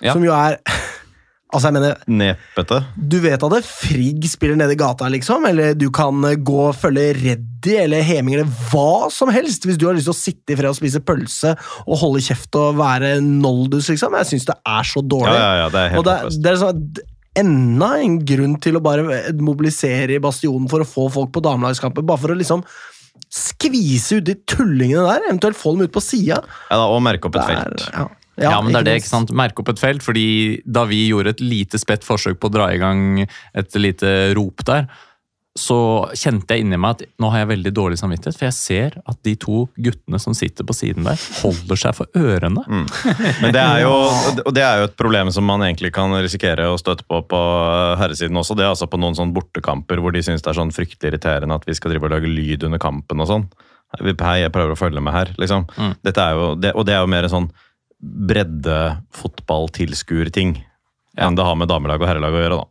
Ja. 0.03 0.11
Som 0.11 0.25
jo 0.27 0.33
er 0.35 0.57
Altså, 1.55 1.69
jeg 1.69 1.77
mener 1.77 1.93
Nepete. 2.11 2.81
du 2.99 3.21
vet 3.23 3.39
at 3.39 3.53
det 3.53 3.61
Frigg 3.63 4.25
spiller 4.27 4.57
nede 4.59 4.73
i 4.75 4.79
gata, 4.81 5.07
liksom, 5.07 5.45
eller 5.47 5.71
du 5.79 5.85
kan 5.95 6.19
eh, 6.27 6.35
gå 6.35 6.57
og 6.65 6.75
følge 6.75 7.13
Reddy 7.15 7.77
eller 7.85 8.03
Heming 8.03 8.35
eller 8.35 8.49
hva 8.73 9.07
som 9.15 9.31
helst, 9.31 9.63
hvis 9.63 9.79
du 9.79 9.85
har 9.87 9.95
lyst 9.95 10.09
til 10.09 10.15
å 10.17 10.19
sitte 10.19 10.51
i 10.51 10.57
fred 10.59 10.67
og 10.73 10.75
spise 10.75 10.99
pølse 11.07 11.53
og 11.87 12.01
holde 12.03 12.19
kjeft 12.27 12.59
og 12.59 12.75
være 12.81 13.13
noldus, 13.23 13.87
liksom. 13.93 14.19
Jeg 14.19 14.27
syns 14.33 14.49
det 14.51 14.57
er 14.67 14.89
så 14.91 14.99
dårlig. 15.07 15.37
ja, 15.39 15.53
ja, 15.63 15.69
det 15.71 15.85
er 15.85 15.95
og 16.01 16.03
det, 16.09 16.17
det 16.43 16.51
er 16.51 16.59
sånn 16.65 16.83
Enda 17.37 17.93
en 18.01 18.19
grunn 18.25 18.55
til 18.63 18.79
å 18.79 18.83
bare 18.83 19.33
mobilisere 19.37 20.17
i 20.17 20.21
Bastionen 20.23 20.69
for 20.71 20.83
å 20.83 20.89
få 20.89 21.07
folk 21.13 21.33
på 21.35 21.43
damelagskamper, 21.45 22.05
bare 22.07 22.23
for 22.23 22.33
å 22.33 22.37
liksom 22.39 22.63
skvise 23.33 24.19
ut 24.19 24.27
de 24.27 24.37
tullingene 24.47 25.03
der, 25.05 25.25
eventuelt 25.27 25.59
få 25.59 25.75
dem 25.75 25.87
ut 25.87 25.93
på 25.93 26.03
sida. 26.03 26.39
Ja, 26.71 26.85
og 26.85 27.03
merke 27.05 27.29
opp 27.29 27.37
et 27.39 27.49
felt. 27.49 27.89
Ja. 27.93 28.07
Ja, 28.37 28.59
men 28.61 28.69
det 28.69 28.83
er 28.83 28.85
det, 28.85 28.95
ikke 29.01 29.09
sant? 29.09 29.31
Merke 29.33 29.63
opp 29.63 29.71
et 29.71 29.81
felt, 29.81 30.03
fordi 30.05 30.61
da 30.61 30.83
vi 30.85 31.07
gjorde 31.07 31.33
et 31.33 31.41
lite 31.41 31.79
spett 31.81 32.05
forsøk 32.05 32.37
på 32.37 32.51
å 32.51 32.53
dra 32.53 32.67
i 32.69 32.77
gang 32.81 33.23
et 33.25 33.77
lite 33.81 34.11
rop 34.37 34.61
der, 34.67 34.85
så 35.57 35.77
kjente 36.15 36.53
jeg 36.53 36.61
inni 36.63 36.77
meg 36.79 36.91
at 36.95 37.01
nå 37.21 37.29
har 37.33 37.39
jeg 37.41 37.49
veldig 37.51 37.71
dårlig 37.75 37.97
samvittighet, 37.99 38.37
for 38.37 38.45
jeg 38.47 38.57
ser 38.57 38.91
at 39.01 39.17
de 39.25 39.33
to 39.41 39.57
guttene 39.73 40.19
som 40.21 40.33
sitter 40.37 40.63
på 40.67 40.73
siden 40.77 41.07
der, 41.07 41.17
holder 41.41 41.77
seg 41.81 41.93
for 41.97 42.05
ørene. 42.17 42.63
Men 43.41 43.55
det 43.55 43.63
er, 43.63 43.77
jo, 43.83 43.93
og 44.43 44.51
det 44.55 44.63
er 44.63 44.75
jo 44.81 44.87
et 44.89 44.99
problem 44.99 45.27
som 45.33 45.43
man 45.49 45.61
egentlig 45.65 45.91
kan 45.95 46.09
risikere 46.13 46.69
å 46.69 46.79
støtte 46.79 47.03
på 47.07 47.17
på 47.27 47.39
herresiden 47.99 48.39
også. 48.39 48.55
Det 48.57 48.65
er 48.65 48.73
altså 48.73 48.91
på 48.91 48.99
noen 49.01 49.17
sånn 49.17 49.33
bortekamper 49.35 49.97
hvor 50.03 50.11
de 50.15 50.21
syns 50.25 50.43
det 50.45 50.51
er 50.51 50.59
sånn 50.59 50.75
fryktelig 50.75 51.07
irriterende 51.11 51.57
at 51.57 51.67
vi 51.67 51.75
skal 51.77 51.89
drive 51.93 52.05
og 52.07 52.13
lage 52.13 52.29
lyd 52.31 52.61
under 52.67 52.79
kampen 52.81 53.21
og 53.23 53.27
sånn. 53.31 53.45
Hei, 53.97 54.39
jeg 54.41 54.53
prøver 54.53 54.71
å 54.75 54.79
følge 54.79 55.01
med 55.03 55.13
her, 55.15 55.27
liksom. 55.39 55.61
Mm. 55.79 55.93
Dette 56.03 56.21
er 56.21 56.31
jo, 56.35 56.43
det, 56.59 56.69
og 56.75 56.83
det 56.87 56.93
er 56.95 57.01
jo 57.01 57.11
mer 57.11 57.23
en 57.25 57.33
sånn 57.33 57.51
breddefotballtilskuerting 58.29 60.51
enn 61.17 61.35
det 61.37 61.45
har 61.47 61.55
med 61.57 61.69
damelag 61.71 62.01
og 62.03 62.09
herrelag 62.11 62.33
å 62.35 62.41
gjøre, 62.43 62.57
da. 62.59 62.65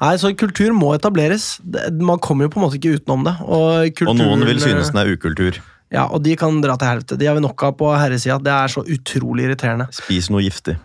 Nei, 0.00 0.14
så 0.20 0.32
kultur 0.38 0.74
må 0.76 0.92
etableres. 0.96 1.56
Man 1.98 2.20
kommer 2.22 2.48
jo 2.48 2.54
på 2.54 2.60
en 2.60 2.66
måte 2.66 2.80
ikke 2.80 2.96
utenom 2.98 3.26
det. 3.28 3.36
Og, 3.46 4.02
Og 4.08 4.18
noen 4.18 4.44
vil 4.48 4.60
synes 4.62 4.92
den 4.92 5.02
er 5.02 5.12
ukultur. 5.14 5.60
Ja, 5.92 6.06
og 6.08 6.22
de 6.24 6.32
kan 6.40 6.60
dra 6.64 6.78
til 6.80 6.88
helvete. 6.88 7.18
De 7.20 7.28
har 7.28 7.36
vi 7.36 7.44
nok 7.44 7.62
av 7.68 7.74
på 7.76 7.90
herresida. 7.92 8.38
Det 8.40 8.52
er 8.52 8.72
så 8.72 8.84
utrolig 8.84 9.44
irriterende. 9.50 9.90
Spis 9.92 10.30
noe 10.32 10.40
giftig. 10.44 10.78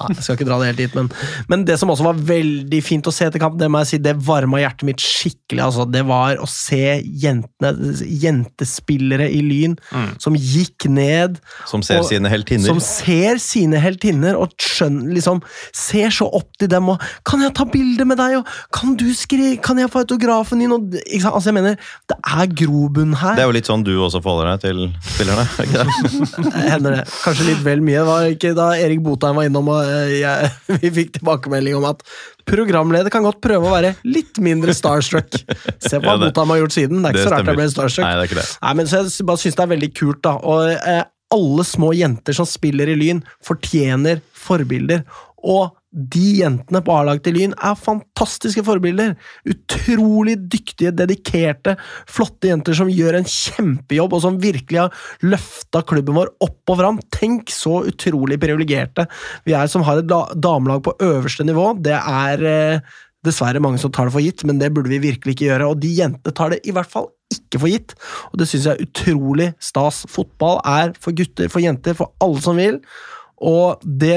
Nei, 0.00 0.08
jeg 0.16 0.24
skal 0.26 0.36
ikke 0.38 0.46
dra 0.48 0.58
det 0.60 0.66
helt 0.72 0.80
dit, 0.82 0.94
men, 0.98 1.08
men 1.48 1.64
det 1.68 1.78
som 1.80 1.90
også 1.92 2.04
var 2.06 2.18
veldig 2.28 2.80
fint 2.84 3.06
å 3.06 3.12
se 3.14 3.28
etter 3.28 3.42
kamp, 3.42 3.58
det 3.60 3.68
må 3.70 3.82
jeg 3.84 3.92
si, 3.94 3.98
det 4.02 4.16
varma 4.26 4.58
hjertet 4.62 4.86
mitt 4.88 5.02
skikkelig. 5.04 5.62
Altså. 5.68 5.86
Det 5.90 6.02
var 6.08 6.40
å 6.42 6.48
se 6.50 7.00
jentene, 7.24 7.72
jentespillere 8.24 9.28
i 9.30 9.40
Lyn, 9.44 9.76
som 10.22 10.34
gikk 10.36 10.88
ned 10.90 11.38
Som 11.70 11.82
ser 11.86 12.00
Og- 12.02 12.08
sine 12.08 12.28
heltinner. 12.32 12.66
Som 12.66 12.80
ser 12.80 13.38
sine 13.42 13.78
heltinner 13.82 14.36
og 14.38 14.54
skjønner 14.60 15.14
liksom 15.14 15.42
Ser 15.74 16.10
så 16.14 16.26
opp 16.34 16.50
til 16.58 16.68
dem 16.68 16.88
og 16.88 17.00
'Kan 17.24 17.40
jeg 17.42 17.54
ta 17.54 17.64
bilde 17.64 18.04
med 18.04 18.18
deg?' 18.18 18.38
og 18.38 18.46
'Kan 18.72 18.96
du 18.96 19.06
skrive 19.14 19.60
Kan 19.62 19.78
jeg 19.78 19.90
få 19.90 20.04
autografen 20.04 20.58
din?' 20.58 20.72
Og? 20.72 20.94
Altså, 21.24 21.46
jeg 21.50 21.54
mener, 21.54 21.76
det 22.08 22.16
er 22.24 22.46
grobunn 22.46 23.14
her. 23.14 23.34
Det 23.34 23.42
er 23.42 23.46
jo 23.46 23.52
litt 23.52 23.66
sånn 23.66 23.84
du 23.84 23.92
også 23.98 24.22
forholder 24.22 24.56
deg 24.56 24.60
til 24.60 24.92
spillerne. 25.02 25.46
er 25.58 25.64
ikke 25.64 25.84
det? 25.84 26.62
Hender 26.72 26.90
det. 26.96 27.04
Kanskje 27.24 27.46
litt 27.46 27.62
vel 27.64 27.80
mye. 27.80 27.98
Det 28.00 28.06
var 28.06 28.22
ikke 28.34 28.54
da 28.56 28.68
Erik 28.72 29.02
Botheim 29.02 29.36
var 29.36 29.44
innom 29.48 29.68
og 29.68 29.83
jeg, 30.10 30.50
vi 30.82 30.92
fikk 30.98 31.16
tilbakemelding 31.18 31.78
om 31.78 31.88
at 31.88 32.04
programleder 32.48 33.12
kan 33.12 33.24
godt 33.24 33.40
prøve 33.44 33.68
å 33.68 33.74
være 33.74 33.94
litt 34.06 34.40
mindre 34.44 34.74
starstruck. 34.76 35.30
Se 35.78 35.98
på 35.98 36.04
hva 36.04 36.18
Ja, 36.18 36.30
han 36.36 36.52
har 36.52 36.62
gjort 36.64 36.76
siden. 36.76 37.00
Det 37.02 37.10
er 37.10 37.16
ikke 37.16 37.22
det 37.22 37.26
så 37.28 37.34
rart 37.34 37.50
jeg 37.50 37.60
ble 37.60 37.68
starstruck. 37.72 38.06
Nei, 38.06 38.14
det 38.14 38.24
er 38.24 38.30
ikke 38.30 38.40
det. 38.42 38.48
Nei, 38.66 38.74
men 38.80 38.90
så 38.90 39.02
Jeg 39.04 39.28
bare 39.30 39.42
synes 39.44 39.58
det 39.58 39.64
er 39.64 39.72
veldig 39.74 39.90
kult, 39.96 40.20
da. 40.26 40.34
Og 40.44 40.74
eh, 40.74 41.04
alle 41.34 41.64
små 41.66 41.92
jenter 41.96 42.36
som 42.36 42.48
spiller 42.48 42.90
i 42.92 42.98
Lyn, 42.98 43.22
fortjener 43.44 44.20
forbilder. 44.44 45.04
Og 45.44 45.72
de 45.94 46.24
jentene 46.40 46.82
på 46.82 46.94
A-laget 46.94 47.28
til 47.28 47.36
Lyn 47.38 47.54
er 47.54 47.78
fantastiske 47.78 48.64
forbilder. 48.66 49.14
Utrolig 49.46 50.36
dyktige, 50.50 50.90
dedikerte, 50.96 51.76
flotte 52.10 52.50
jenter 52.50 52.74
som 52.74 52.90
gjør 52.90 53.20
en 53.20 53.28
kjempejobb, 53.30 54.16
og 54.16 54.24
som 54.24 54.40
virkelig 54.42 54.82
har 54.82 55.06
løfta 55.22 55.84
klubben 55.86 56.18
vår 56.18 56.34
opp 56.44 56.74
og 56.74 56.80
fram. 56.82 57.00
Tenk 57.14 57.54
så 57.54 57.84
utrolig 57.86 58.40
privilegerte 58.42 59.06
vi 59.46 59.54
er 59.56 59.70
som 59.70 59.84
har 59.86 60.02
et 60.02 60.10
damelag 60.10 60.82
på 60.84 60.96
øverste 61.04 61.46
nivå. 61.46 61.70
Det 61.84 61.96
er 61.96 62.46
eh, 62.48 62.94
dessverre 63.24 63.62
mange 63.62 63.80
som 63.80 63.92
tar 63.94 64.08
det 64.08 64.16
for 64.16 64.24
gitt, 64.24 64.44
men 64.48 64.60
det 64.60 64.72
burde 64.74 64.92
vi 64.92 65.02
virkelig 65.02 65.36
ikke 65.36 65.48
gjøre. 65.48 65.70
Og 65.70 65.80
de 65.82 65.92
jentene 66.00 66.36
tar 66.36 66.54
det 66.54 66.62
i 66.66 66.74
hvert 66.74 66.90
fall 66.90 67.10
ikke 67.34 67.60
for 67.62 67.72
gitt, 67.72 67.94
og 68.30 68.40
det 68.40 68.48
syns 68.50 68.68
jeg 68.68 68.76
er 68.76 68.86
utrolig 68.88 69.50
stas. 69.62 70.04
Fotball 70.10 70.60
er 70.68 70.94
for 71.00 71.16
gutter, 71.16 71.50
for 71.52 71.64
jenter, 71.64 71.96
for 71.98 72.14
alle 72.24 72.42
som 72.44 72.58
vil. 72.60 72.80
Og 73.42 73.82
det, 73.82 74.12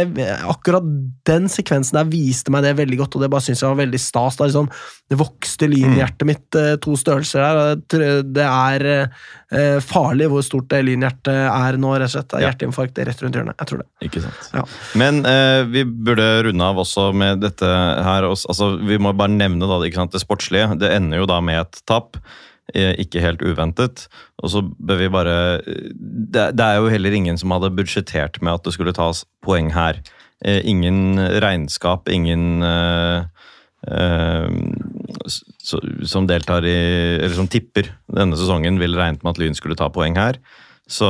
akkurat 0.46 0.86
den 1.26 1.48
sekvensen 1.50 1.98
der 1.98 2.10
viste 2.12 2.52
meg 2.54 2.64
det 2.64 2.76
veldig 2.78 3.00
godt, 3.02 3.16
og 3.18 3.24
det 3.26 3.30
bare 3.34 3.42
synes 3.48 3.64
jeg 3.64 3.72
var 3.72 3.80
veldig 3.82 4.00
stas. 4.00 4.38
Det, 4.38 4.44
er 4.46 4.52
liksom, 4.52 4.70
det 5.10 5.18
vokste 5.20 5.70
lynhjertet 5.72 6.30
mitt 6.30 6.58
eh, 6.60 6.76
to 6.84 6.94
størrelser 7.00 7.42
der. 7.90 8.22
Det 8.38 8.46
er 8.46 8.86
eh, 8.94 9.80
farlig 9.84 10.30
hvor 10.32 10.46
stort 10.46 10.70
det 10.72 10.84
lynhjertet 10.86 11.34
er 11.50 11.80
nå, 11.82 11.96
rett 11.98 12.12
og 12.12 12.14
slett. 12.14 12.30
Det 12.30 12.40
er. 12.40 12.46
Hjerteinfarkt 12.46 13.02
rett 13.10 13.26
rundt 13.26 13.40
hjørnet. 13.40 13.58
Jeg 13.58 13.72
tror 13.72 13.82
det. 13.84 13.88
Ikke 14.08 14.24
sant. 14.28 14.50
Ja. 14.54 14.66
Men 15.02 15.24
eh, 15.26 15.62
vi 15.74 15.84
burde 15.88 16.30
runde 16.48 16.70
av 16.70 16.84
også 16.86 17.10
med 17.18 17.42
dette 17.44 17.66
her. 17.66 18.30
også- 18.30 18.52
Altså, 18.54 18.70
vi 18.86 19.02
må 19.02 19.16
bare 19.18 19.34
nevne 19.34 19.68
da, 19.68 19.82
det 19.82 20.22
sportslige. 20.24 20.78
Det 20.80 20.94
ender 20.94 21.24
jo 21.26 21.26
da 21.30 21.42
med 21.42 21.66
et 21.66 21.82
tap. 21.90 22.22
Eh, 22.74 22.94
Ikke 23.00 23.24
helt 23.24 23.42
uventet. 23.42 24.08
Og 24.44 24.52
så 24.54 24.62
bør 24.62 25.02
vi 25.02 25.10
bare 25.14 25.36
det, 25.64 26.52
det 26.58 26.66
er 26.66 26.80
jo 26.82 26.92
heller 26.92 27.12
ingen 27.12 27.38
som 27.38 27.52
hadde 27.56 27.74
budsjettert 27.76 28.42
med 28.42 28.54
at 28.58 28.66
det 28.66 28.74
skulle 28.76 28.96
tas 28.96 29.26
poeng 29.46 29.72
her. 29.76 30.02
Eh, 30.46 30.62
Ingen 30.70 31.18
regnskap, 31.42 32.10
ingen 32.10 32.64
eh, 32.64 33.24
eh, 33.88 34.50
som 36.08 36.28
deltar 36.30 36.66
i 36.66 36.78
Eller 37.18 37.36
som 37.36 37.50
tipper 37.50 37.90
denne 38.14 38.38
sesongen, 38.38 38.80
ville 38.80 38.98
regnet 39.00 39.24
med 39.24 39.36
at 39.36 39.42
Lyn 39.42 39.58
skulle 39.58 39.78
ta 39.78 39.90
poeng 39.90 40.18
her. 40.18 40.40
Så 40.88 41.08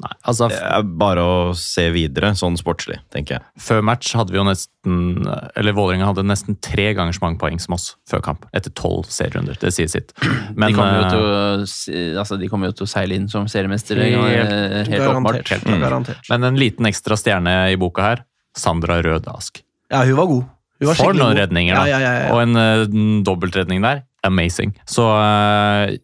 Nei, 0.00 0.12
altså, 0.30 0.46
det 0.48 0.58
er 0.64 0.84
bare 1.00 1.20
å 1.20 1.32
se 1.58 1.82
videre, 1.92 2.30
sånn 2.38 2.54
sportslig, 2.56 2.96
tenker 3.12 3.36
jeg. 3.36 3.44
Før 3.60 3.82
match 3.84 4.14
hadde 4.16 4.32
vi 4.32 4.38
jo 4.38 4.44
nesten 4.48 5.26
Eller 5.58 5.74
Vålerenga 5.76 6.06
hadde 6.08 6.24
nesten 6.24 6.56
tre 6.64 6.86
ganger 6.96 7.12
så 7.12 7.20
mange 7.26 7.36
poeng 7.42 7.60
som 7.60 7.76
oss 7.76 7.90
før 8.08 8.22
kamp. 8.24 8.46
Etter 8.56 8.72
tolv 8.72 9.10
serierunder. 9.12 9.58
Det 9.60 9.74
sier 9.76 9.90
sitt. 9.92 10.14
Men 10.56 10.70
de, 10.70 10.78
kommer 10.78 10.96
jo 10.96 11.02
eh, 11.02 11.10
til 11.12 11.26
å, 11.26 12.22
altså, 12.22 12.38
de 12.40 12.48
kommer 12.48 12.72
jo 12.72 12.78
til 12.80 12.88
å 12.88 12.92
seile 12.94 13.18
inn 13.18 13.28
som 13.28 13.44
seriemestere. 13.50 14.08
Helt- 14.08 14.54
eh, 14.54 14.78
helt 14.88 15.04
åpenbart. 15.10 15.52
Garantert. 15.68 16.24
Mm. 16.24 16.32
Men 16.32 16.48
en 16.52 16.62
liten 16.64 16.88
ekstra 16.88 17.18
stjerne 17.20 17.58
i 17.74 17.76
boka 17.80 18.08
her. 18.08 18.24
Sandra 18.56 19.02
Rød 19.04 19.28
Ask. 19.30 19.60
Ja, 19.92 20.02
hun 20.08 20.16
var 20.16 20.30
god. 20.32 20.48
Hun 20.80 20.88
var 20.88 20.96
For 20.96 21.12
noen 21.12 21.34
god. 21.34 21.42
redninger, 21.44 21.76
da. 21.76 21.84
Ja, 21.90 21.98
ja, 22.00 22.12
ja, 22.16 22.20
ja. 22.24 22.34
Og 22.34 22.40
en 22.46 22.56
uh, 22.56 23.22
dobbeltredning 23.26 23.84
der. 23.84 24.06
Amazing. 24.24 24.72
Så 24.88 25.04
eh, 25.12 25.98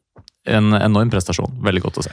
en 0.52 0.76
enorm 0.76 1.10
prestasjon. 1.12 1.56
Veldig 1.64 1.82
godt 1.88 2.02
å 2.02 2.04
se. 2.06 2.12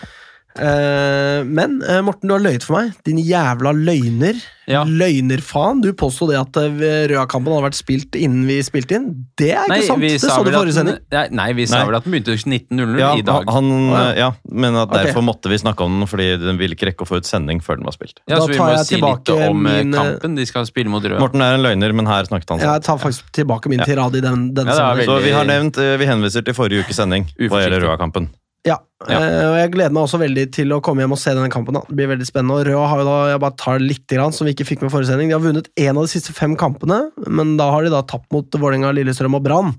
Eh, 0.54 1.44
men 1.50 1.80
eh, 1.82 2.02
Morten, 2.06 2.30
du 2.30 2.36
har 2.36 2.44
løyet 2.44 2.66
for 2.68 2.78
meg. 2.78 2.92
Din 3.08 3.18
jævla 3.22 3.72
løgner. 3.74 4.38
Ja. 4.70 4.84
Løgnerfaen. 4.88 5.82
Du 5.84 5.90
påsto 5.98 6.24
det 6.30 6.38
at 6.40 6.56
uh, 6.56 6.78
Røa-kampen 7.12 7.52
hadde 7.52 7.66
vært 7.66 7.76
spilt 7.76 8.16
innen 8.16 8.46
vi 8.48 8.60
spilte 8.64 8.96
inn. 8.96 9.08
Det 9.40 9.50
er 9.52 9.66
ikke 9.68 9.88
sant! 9.90 10.04
Det 10.06 10.12
så 10.24 10.38
du 10.46 10.52
i 10.52 10.56
forrige 10.56 10.76
sending. 10.78 11.00
Nei, 11.12 11.24
nei, 11.36 11.48
vi 11.58 11.66
sa 11.68 11.82
Nei. 11.82 11.88
vel 11.90 11.98
at 11.98 12.06
den 12.08 12.14
begynte 12.16 12.38
19.00 12.38 13.02
Ja, 13.02 13.10
i 13.20 13.26
dag. 13.28 13.50
han, 13.52 13.68
ja. 13.92 14.04
ja, 14.22 14.30
men 14.48 14.78
at 14.80 14.88
Ok. 14.94 14.96
derfor 15.02 15.26
måtte 15.28 15.52
vi 15.52 15.58
snakke 15.60 15.84
om 15.84 15.98
den, 16.00 16.08
fordi 16.08 16.30
den 16.40 16.62
ville 16.62 16.78
ikke 16.78 16.88
rekke 16.94 17.04
å 17.04 17.10
få 17.10 17.20
ut 17.20 17.28
sending 17.28 17.60
før 17.66 17.82
den 17.82 17.90
var 17.90 17.98
spilt. 17.98 18.22
ja, 18.24 18.38
Da 18.38 18.46
så 18.46 18.54
vi 18.54 18.60
tar 18.62 18.64
må 18.64 18.78
jeg 18.78 18.86
si 18.88 19.02
litt 19.02 19.34
om 19.36 19.44
eh, 19.68 19.82
min, 19.82 19.92
eh, 19.94 20.00
kampen. 20.00 20.38
De 20.40 20.46
skal 20.48 20.70
spille 20.70 20.94
mot 20.94 21.04
Røa. 21.04 21.20
Morten 21.20 21.44
er 21.44 21.58
en 21.58 21.66
løgner, 21.66 21.98
men 22.00 22.08
her 22.08 22.30
snakket 22.30 22.56
han 22.56 22.64
Jeg 22.64 22.86
tar 22.88 23.02
faktisk 23.04 23.34
tilbake 23.36 23.68
min 23.74 23.84
Ja. 23.84 23.90
tirade 23.90 24.22
i 24.22 24.24
den, 24.24 24.54
denne 24.56 24.78
Ja, 24.80 24.94
er. 24.94 25.04
Så 25.04 25.20
vi 25.26 25.36
har 25.36 25.44
nevnt, 25.44 25.76
eh, 25.78 25.98
vi 26.00 26.08
henviser 26.08 26.46
til 26.46 26.56
forrige 26.56 26.86
ukes 26.88 26.96
sending 26.96 27.28
hva 27.36 27.60
gjelder 27.66 27.84
Røa-kampen. 27.84 28.30
Ja, 28.66 28.78
Ja. 29.10 29.18
eh, 29.20 29.46
og 29.50 29.56
jeg 29.60 29.72
gleder 29.74 29.92
meg 29.92 30.04
også 30.06 30.20
veldig 30.22 30.46
til 30.56 30.70
å 30.72 30.80
komme 30.82 31.04
hjem 31.04 31.12
og 31.12 31.20
se 31.20 31.34
denne 31.36 31.50
kampen. 31.52 31.74
Da. 31.76 31.82
Det 31.90 31.98
blir 31.98 32.08
veldig 32.14 32.28
spennende. 32.30 32.56
Og 32.62 32.68
Røa 32.70 32.86
har 32.88 33.02
jo 33.02 33.08
da, 33.10 33.18
jeg 33.34 33.42
bare 33.44 33.58
tar 33.60 33.80
litt, 33.84 34.06
grann, 34.08 34.32
som 34.32 34.48
vi 34.48 34.54
ikke 34.56 34.68
fikk 34.70 34.82
med 34.86 34.92
forrige 34.94 35.10
sending. 35.12 35.28
De 35.28 35.36
har 35.36 35.44
vunnet 35.44 35.68
én 35.76 35.98
av 35.98 36.06
de 36.08 36.12
siste 36.14 36.32
fem 36.34 36.56
kampene, 36.56 37.02
men 37.28 37.58
da 37.60 37.68
har 37.74 37.84
de 37.84 37.90
da 37.92 38.00
tapt 38.08 38.32
mot 38.32 38.48
Vålerenga, 38.56 38.94
Lillestrøm 38.96 39.36
og 39.36 39.44
Brann. 39.44 39.74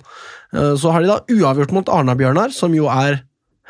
Eh, 0.52 0.74
Så 0.76 0.92
har 0.92 1.00
de 1.00 1.08
da 1.08 1.20
uavgjort 1.32 1.72
mot 1.72 1.86
Arna-Bjørnar, 1.88 2.52
som 2.52 2.74
jo 2.76 2.84
er 2.92 3.22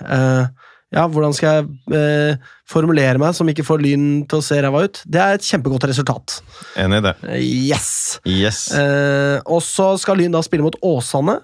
eh, 0.03 0.47
Ja, 0.95 1.09
hvordan 1.11 1.33
skal 1.35 1.65
jeg 1.91 2.39
formulere 2.71 3.19
meg 3.19 3.35
som 3.35 3.49
ikke 3.51 3.65
får 3.67 3.81
Lyn 3.83 4.05
til 4.31 4.39
å 4.39 4.43
se 4.47 4.61
ræva 4.63 4.85
ut? 4.85 5.01
Det 5.11 5.19
er 5.19 5.35
et 5.35 5.43
kjempegodt 5.43 5.87
resultat. 5.91 6.37
Enig 6.79 7.01
i 7.01 7.07
det. 7.07 7.15
Yes! 7.43 8.21
Yes. 8.25 8.61
Og 9.51 9.59
så 9.67 9.99
skal 9.99 10.19
Lyn 10.19 10.31
da 10.37 10.43
spille 10.47 10.63
mot 10.63 10.77
Åsane, 10.87 11.41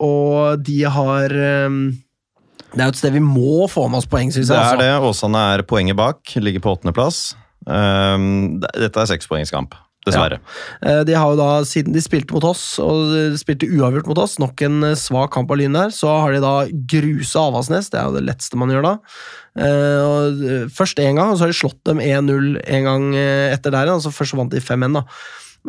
og 0.00 0.62
de 0.66 0.78
har 0.84 1.32
Det 2.72 2.80
er 2.80 2.88
jo 2.88 2.94
et 2.94 3.00
sted 3.00 3.12
vi 3.16 3.22
må 3.24 3.66
få 3.70 3.88
med 3.90 3.98
oss 4.02 4.06
poeng, 4.10 4.30
syns 4.34 4.48
Det 4.50 4.56
er 4.56 4.62
altså. 4.62 4.80
det. 4.80 4.90
Åsane 5.10 5.44
er 5.56 5.62
poenget 5.66 5.96
bak, 5.98 6.20
ligger 6.38 6.62
på 6.64 6.74
åttendeplass. 6.76 7.22
Um, 7.66 8.60
dette 8.62 8.96
er 9.02 9.08
sekspoengskamp, 9.10 9.74
dessverre. 10.06 10.38
Ja. 10.80 11.02
De 11.04 11.12
har 11.18 11.32
jo 11.34 11.36
da, 11.40 11.48
Siden 11.68 11.92
de 11.92 12.00
spilte 12.00 12.32
mot 12.32 12.46
oss, 12.48 12.62
og 12.82 13.10
de 13.12 13.36
spilte 13.40 13.68
uavgjort 13.68 14.08
mot 14.08 14.20
oss, 14.22 14.38
nok 14.40 14.62
en 14.64 14.78
eh, 14.88 14.94
svak 14.98 15.34
kamp 15.34 15.50
av 15.52 15.60
Lyn 15.60 15.76
der, 15.76 15.92
så 15.92 16.14
har 16.22 16.32
de 16.32 16.40
da 16.44 16.54
grusa 16.94 17.42
Avaldsnes. 17.50 17.90
Det 17.92 18.00
er 18.00 18.08
jo 18.08 18.16
det 18.16 18.24
letteste 18.30 18.56
man 18.60 18.72
gjør 18.72 18.86
da. 18.86 18.94
Eh, 19.60 20.00
og 20.06 20.40
eh, 20.46 20.64
først 20.72 21.02
én 21.04 21.18
gang, 21.20 21.34
og 21.34 21.36
så 21.36 21.46
har 21.48 21.52
de 21.52 21.58
slått 21.60 21.82
dem 21.90 22.00
1-0 22.00 22.62
en 22.64 22.88
gang 22.88 23.10
eh, 23.18 23.50
etter 23.52 23.74
der. 23.76 23.92
Altså 23.92 24.14
først 24.14 24.32
så 24.36 24.40
vant 24.40 24.54
de 24.54 24.62
5-1, 24.64 25.00
da. 25.00 25.04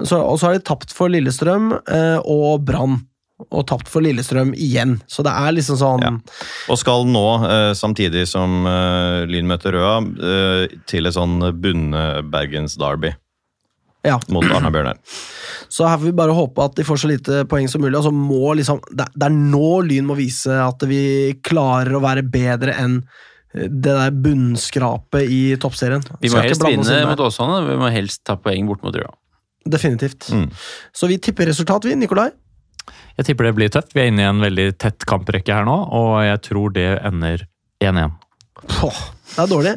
Så- 0.07 0.21
Og 0.23 0.37
så 0.39 0.47
har 0.47 0.53
de 0.55 0.63
tapt 0.63 0.93
for 0.95 1.11
Lillestrøm 1.11 1.73
eh, 1.75 2.19
og 2.23 2.63
Brann. 2.63 3.01
Og 3.49 3.65
tapt 3.69 3.89
for 3.91 4.03
Lillestrøm 4.05 4.53
igjen. 4.53 4.99
Så 5.09 5.23
det 5.25 5.33
er 5.33 5.55
liksom 5.55 5.79
sånn 5.79 6.05
Ja. 6.05 6.11
Og 6.69 6.77
skal 6.77 7.05
nå, 7.09 7.25
eh, 7.47 7.71
samtidig 7.77 8.27
som 8.27 8.65
eh, 8.67 9.25
Lyn 9.25 9.49
møter 9.49 9.73
Røa, 9.73 9.97
eh, 10.01 10.77
til 10.85 11.07
et 11.07 11.15
sånn 11.15 11.39
Bunne-Bergens-derby 11.61 13.15
Ja. 14.05 14.19
mot 14.29 14.43
Arna-Bjørnar. 14.43 14.97
Så 15.71 15.87
her 15.87 15.97
får 15.97 16.09
vi 16.09 16.11
bare 16.11 16.35
håpe 16.35 16.63
at 16.63 16.75
de 16.75 16.83
får 16.83 16.97
så 16.99 17.07
lite 17.07 17.43
poeng 17.47 17.69
som 17.69 17.81
mulig. 17.81 17.95
Altså 17.95 18.11
må 18.11 18.53
liksom, 18.59 18.81
det, 18.91 19.07
er 19.23 19.31
nå 19.31 19.81
Lyn 19.87 20.07
må 20.09 20.17
vise 20.19 20.51
at 20.51 20.83
vi 20.83 21.33
klarer 21.43 21.95
å 21.95 22.03
være 22.03 22.25
bedre 22.27 22.75
enn 22.75 23.01
det 23.53 23.91
der 23.91 24.11
bunnskrapet 24.11 25.27
i 25.27 25.55
toppserien. 25.59 26.03
Vi 26.21 26.29
må 26.31 26.39
ikke 26.39 26.53
helst 26.53 26.67
vinne 26.67 27.01
mot 27.09 27.23
Åsane. 27.23 27.61
Vi 27.67 27.79
må 27.79 27.89
helst 27.91 28.23
ta 28.27 28.37
poeng 28.39 28.69
bort 28.69 28.83
mot 28.83 28.95
Røa. 28.95 29.11
Definitivt. 29.67 30.29
Mm. 30.33 30.47
Så 30.95 31.07
vi 31.07 31.19
tipper 31.21 31.45
resultat, 31.51 31.85
vi, 31.85 31.95
Nikolai. 31.99 32.31
Jeg 33.19 33.27
tipper 33.27 33.49
det 33.49 33.55
blir 33.57 33.71
tøft. 33.73 33.95
Vi 33.95 34.03
er 34.03 34.11
inne 34.11 34.23
i 34.23 34.29
en 34.29 34.43
veldig 34.43 34.67
tett 34.81 35.05
kamprekke 35.09 35.55
her 35.55 35.67
nå, 35.67 35.77
og 35.97 36.13
jeg 36.25 36.41
tror 36.47 36.75
det 36.75 36.87
ender 37.07 37.45
1-1. 37.83 38.15
Åh, 38.61 39.01
det 39.33 39.43
er 39.43 39.51
dårlig. 39.51 39.75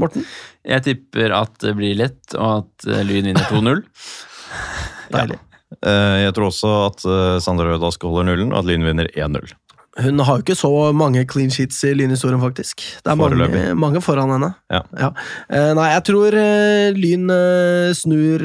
Morten? 0.00 0.26
Jeg 0.64 0.84
tipper 0.86 1.36
at 1.36 1.56
det 1.62 1.74
blir 1.78 1.96
lett, 1.98 2.34
og 2.36 2.64
at 2.64 2.88
eh, 2.88 3.04
Lyn 3.06 3.30
vinner 3.30 3.48
2-0. 3.48 3.84
Deilig. 5.14 5.38
Ja. 5.38 5.46
Jeg 5.80 6.32
tror 6.34 6.48
også 6.48 6.70
at 6.88 7.02
Sander 7.04 7.36
Sander 7.44 7.68
Rødask 7.70 8.02
holder 8.02 8.26
nullen, 8.26 8.50
og 8.50 8.64
at 8.64 8.66
Lyn 8.66 8.82
vinner 8.88 9.06
1-0. 9.14 9.52
Hun 10.00 10.22
har 10.24 10.38
jo 10.38 10.44
ikke 10.44 10.56
så 10.56 10.70
mange 10.96 11.26
clean 11.28 11.50
sheets 11.52 11.82
i 11.84 11.92
Lynhistorien, 11.96 12.40
faktisk. 12.40 12.82
Det 13.04 13.12
er 13.12 13.18
mange, 13.20 13.74
mange 13.76 14.00
foran 14.04 14.32
henne. 14.32 14.52
Ja. 14.72 15.10
Eh, 15.50 15.72
nei, 15.76 15.88
jeg 15.92 16.04
tror 16.08 16.36
eh, 16.40 16.96
Lyn 16.96 17.28
eh, 17.34 17.90
snur 17.96 18.44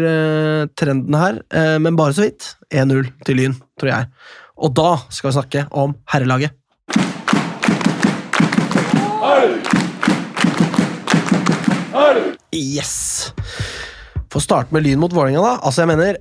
trenden 0.75 1.15
her, 1.19 1.39
men 1.79 1.95
bare 1.99 2.15
så 2.17 2.25
vidt. 2.25 2.51
1-0 2.73 3.07
til 3.27 3.39
Lyn, 3.39 3.55
tror 3.79 3.93
jeg. 3.93 4.11
Og 4.55 4.75
da 4.75 4.91
skal 5.09 5.29
vi 5.29 5.35
snakke 5.37 5.65
om 5.71 5.95
herrelaget. 6.11 6.55
Yes! 12.55 13.31
Få 14.31 14.41
starte 14.43 14.75
med 14.75 14.83
Lyn 14.83 14.99
mot 14.99 15.13
Vålerenga, 15.15 15.43
da. 15.43 15.53
Altså, 15.63 15.83
jeg 15.83 15.93
mener 15.93 16.19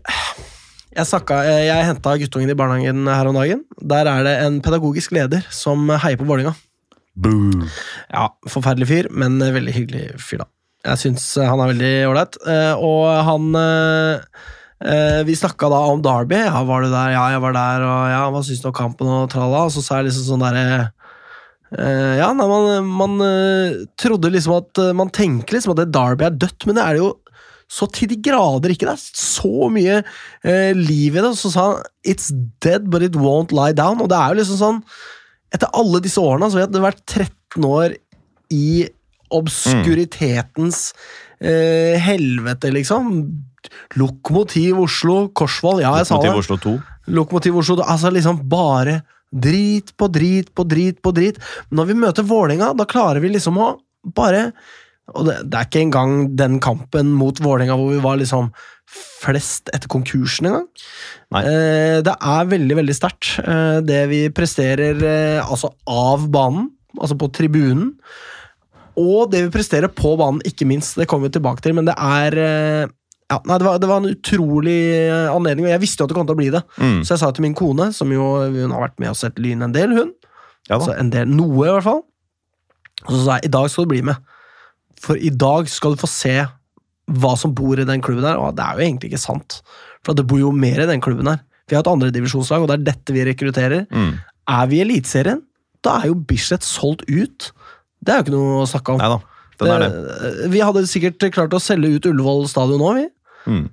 Jeg, 0.95 1.07
snakka, 1.11 1.41
eh, 1.49 1.65
jeg 1.69 1.87
henta 1.89 2.15
guttungen 2.21 2.53
i 2.53 2.57
barnehagen 2.59 3.07
her 3.11 3.27
om 3.31 3.35
dagen. 3.39 3.65
Der 3.83 4.07
er 4.11 4.23
det 4.27 4.35
en 4.45 4.61
pedagogisk 4.63 5.15
leder 5.17 5.43
som 5.55 5.89
heier 5.91 6.19
på 6.21 6.27
Vålerenga. 6.29 6.55
Ja, 8.11 8.29
forferdelig 8.51 8.89
fyr, 8.91 9.09
men 9.15 9.41
eh, 9.43 9.53
veldig 9.55 9.75
hyggelig 9.75 10.05
fyr, 10.23 10.43
da. 10.45 10.49
Jeg 10.85 11.01
syns 11.01 11.25
eh, 11.41 11.47
han 11.49 11.63
er 11.65 11.71
veldig 11.73 11.93
ålreit. 12.11 12.39
Eh, 12.47 12.73
Og 12.85 13.07
han 13.29 13.47
eh, 13.59 14.43
eh, 14.85 15.21
Vi 15.27 15.37
snakka 15.39 15.71
da 15.73 15.81
om 15.93 16.03
Derby. 16.05 16.43
Ja, 16.45 16.63
var 16.69 16.83
du 16.85 16.91
der? 16.93 17.15
Ja, 17.17 17.25
jeg 17.35 17.43
var 17.43 17.55
der. 17.57 17.87
Og 17.89 18.11
ja, 18.13 18.23
hva 18.35 18.43
syns 18.47 18.63
du 18.63 18.69
om 18.71 18.77
kampen? 18.77 19.11
Og 19.11 19.31
tralla. 19.33 19.65
Og 19.67 19.75
så 19.75 19.83
sa 19.87 19.99
jeg 20.01 20.11
liksom 20.11 20.29
sånn 20.29 20.45
derre 20.47 20.65
eh, 21.75 22.15
Ja, 22.21 22.31
nei, 22.37 22.47
man, 22.51 22.91
man 23.03 23.17
eh, 23.27 23.81
trodde 23.99 24.31
liksom 24.35 24.59
at 24.61 24.83
eh, 24.83 24.93
Man 24.95 25.11
tenker 25.15 25.57
liksom 25.59 25.75
at 25.75 25.83
det 25.83 25.91
Derby 25.95 26.29
er 26.29 26.37
dødt, 26.45 26.67
men 26.69 26.79
det 26.79 26.85
er 26.87 26.99
det 26.99 27.03
jo 27.07 27.13
så 27.71 27.89
til 27.91 28.11
de 28.13 28.19
grader 28.23 28.73
ikke. 28.75 28.87
Det 28.87 28.95
er 28.95 29.21
så 29.21 29.69
mye 29.73 30.01
eh, 30.01 30.73
liv 30.77 31.17
i 31.17 31.25
det. 31.25 31.33
Så 31.39 31.51
sa 31.53 31.67
han 31.71 31.83
'It's 32.07 32.31
dead, 32.61 32.91
but 32.91 33.03
it 33.03 33.17
won't 33.17 33.53
lie 33.53 33.75
down'. 33.75 34.03
Og 34.03 34.09
det 34.09 34.19
er 34.19 34.33
jo 34.33 34.41
liksom 34.43 34.61
sånn 34.61 34.83
Etter 35.55 35.71
alle 35.71 36.01
disse 36.03 36.19
årene 36.19 36.49
så 36.51 36.59
hadde 36.59 36.75
det 36.75 36.83
vært 36.83 37.05
13 37.07 37.63
år 37.63 37.93
i 38.51 38.89
obskuritetens 39.31 40.89
eh, 41.39 41.95
helvete, 42.03 42.73
liksom. 42.75 43.13
Lokomotiv 43.95 44.81
Oslo, 44.83 45.29
Korsvoll, 45.31 45.85
ja, 45.85 45.93
jeg 46.01 46.09
sa 46.11 46.19
det. 46.19 46.33
Lokomotiv 46.33 46.43
Oslo 46.43 46.59
2. 46.65 46.75
Lokomotiv 47.15 47.59
Oslo, 47.63 47.77
altså 47.87 48.11
liksom 48.11 48.43
bare 48.51 49.05
drit 49.31 49.95
på 49.97 50.09
drit 50.11 50.51
på 50.55 50.67
drit 50.67 51.01
på 51.03 51.15
drit. 51.15 51.39
Når 51.75 51.91
vi 51.91 51.99
møter 52.03 52.27
Vålerenga, 52.27 52.73
da 52.75 52.87
klarer 52.89 53.23
vi 53.23 53.33
liksom 53.35 53.59
å 53.59 53.71
bare 54.15 54.51
Og 55.13 55.27
det, 55.29 55.35
det 55.53 55.59
er 55.59 55.69
ikke 55.69 55.83
engang 55.85 56.15
den 56.39 56.61
kampen 56.65 57.13
mot 57.13 57.37
Vålerenga 57.45 57.77
hvor 57.77 57.93
vi 57.93 58.01
var 58.05 58.17
liksom 58.21 58.49
flest 58.95 59.69
etter 59.75 59.91
konkursen 59.93 60.49
engang. 60.49 60.67
Eh, 61.41 61.99
det 62.05 62.15
er 62.15 62.51
veldig, 62.51 62.79
veldig 62.81 62.97
sterkt, 62.97 63.35
eh, 63.43 63.81
det 63.85 64.01
vi 64.13 64.23
presterer 64.35 65.01
eh, 65.05 65.41
altså 65.45 65.75
av 65.91 66.29
banen, 66.33 66.71
altså 66.97 67.19
på 67.21 67.29
tribunen. 67.37 67.93
Og 69.01 69.31
det 69.33 69.43
vi 69.47 69.55
presterer 69.57 69.91
på 69.91 70.15
banen, 70.21 70.43
ikke 70.47 70.69
minst. 70.71 70.95
Det 71.01 71.09
kommer 71.11 71.29
vi 71.29 71.37
tilbake 71.37 71.65
til, 71.65 71.75
men 71.77 71.89
det 71.89 71.97
er 71.99 72.39
eh, 72.41 72.93
ja, 73.33 73.41
nei, 73.49 73.57
det, 73.59 73.67
var, 73.67 73.81
det 73.83 73.89
var 73.91 74.03
en 74.03 74.13
utrolig 74.13 74.81
eh, 75.01 75.33
anledning, 75.33 75.67
og 75.67 75.73
jeg 75.75 75.83
visste 75.83 76.03
jo 76.03 76.07
at 76.07 76.13
det 76.13 76.19
kom 76.19 76.29
til 76.29 76.37
å 76.37 76.43
bli 76.43 76.51
det. 76.55 76.63
Mm. 76.77 77.01
Så 77.03 77.17
jeg 77.17 77.25
sa 77.25 77.33
til 77.35 77.47
min 77.47 77.57
kone, 77.59 77.91
som 77.97 78.13
jo 78.15 78.29
hun 78.45 78.75
har 78.75 78.87
vært 78.87 79.01
med 79.03 79.15
og 79.15 79.19
sett 79.19 79.41
Lyn 79.43 79.65
en 79.65 79.75
del, 79.75 79.97
hun. 79.97 80.13
Ja. 80.69 80.79
Altså 80.79 80.95
en 80.97 81.11
del, 81.13 81.29
Noe, 81.33 81.67
i 81.67 81.73
hvert 81.73 81.89
fall. 81.89 82.05
Og 83.05 83.11
så 83.11 83.21
sa 83.25 83.39
jeg 83.39 83.51
i 83.51 83.55
dag 83.57 83.69
skal 83.73 83.89
du 83.89 83.93
bli 83.93 84.05
med. 84.07 84.34
For 85.01 85.17
i 85.17 85.31
dag 85.31 85.69
skal 85.73 85.95
du 85.97 86.01
få 86.05 86.09
se 86.11 86.35
hva 87.21 87.35
som 87.37 87.53
bor 87.57 87.79
i 87.81 87.85
den 87.89 88.01
klubben 88.05 88.25
her. 88.25 88.39
Og 88.41 88.55
det 88.57 88.65
er 88.65 88.79
jo 88.79 88.85
egentlig 88.87 89.11
ikke 89.13 89.21
sant, 89.25 89.59
for 90.05 90.15
det 90.17 90.27
bor 90.31 90.41
jo 90.41 90.53
mer 90.53 90.85
i 90.85 90.89
den 90.91 91.03
klubben 91.05 91.29
her. 91.29 91.43
Vi 91.69 91.77
har 91.77 91.85
et 91.85 91.91
andredivisjonslag, 91.93 92.63
og 92.65 92.69
det 92.71 92.79
er 92.81 92.87
dette 92.93 93.13
vi 93.17 93.25
rekrutterer. 93.25 93.87
Mm. 93.93 94.15
Er 94.55 94.67
vi 94.69 94.79
i 94.81 94.85
Eliteserien, 94.85 95.43
da 95.85 95.99
er 96.03 96.11
jo 96.11 96.15
Bislett 96.29 96.65
solgt 96.65 97.05
ut. 97.09 97.51
Det 98.05 98.13
er 98.13 98.21
jo 98.21 98.25
ikke 98.27 98.35
noe 98.37 98.59
å 98.65 98.69
snakke 98.69 98.93
om. 98.97 99.01
Neida. 99.01 99.21
Den 99.61 99.71
er 99.71 99.79
det. 99.85 99.89
Det- 99.95 100.51
Vi 100.53 100.61
hadde 100.61 100.83
sikkert 100.91 101.25
klart 101.33 101.53
å 101.57 101.61
selge 101.63 101.95
ut 101.97 102.07
Ullevål 102.11 102.49
stadion 102.51 102.81
nå, 102.83 102.95
vi. 102.99 103.07
Mm. 103.47 103.65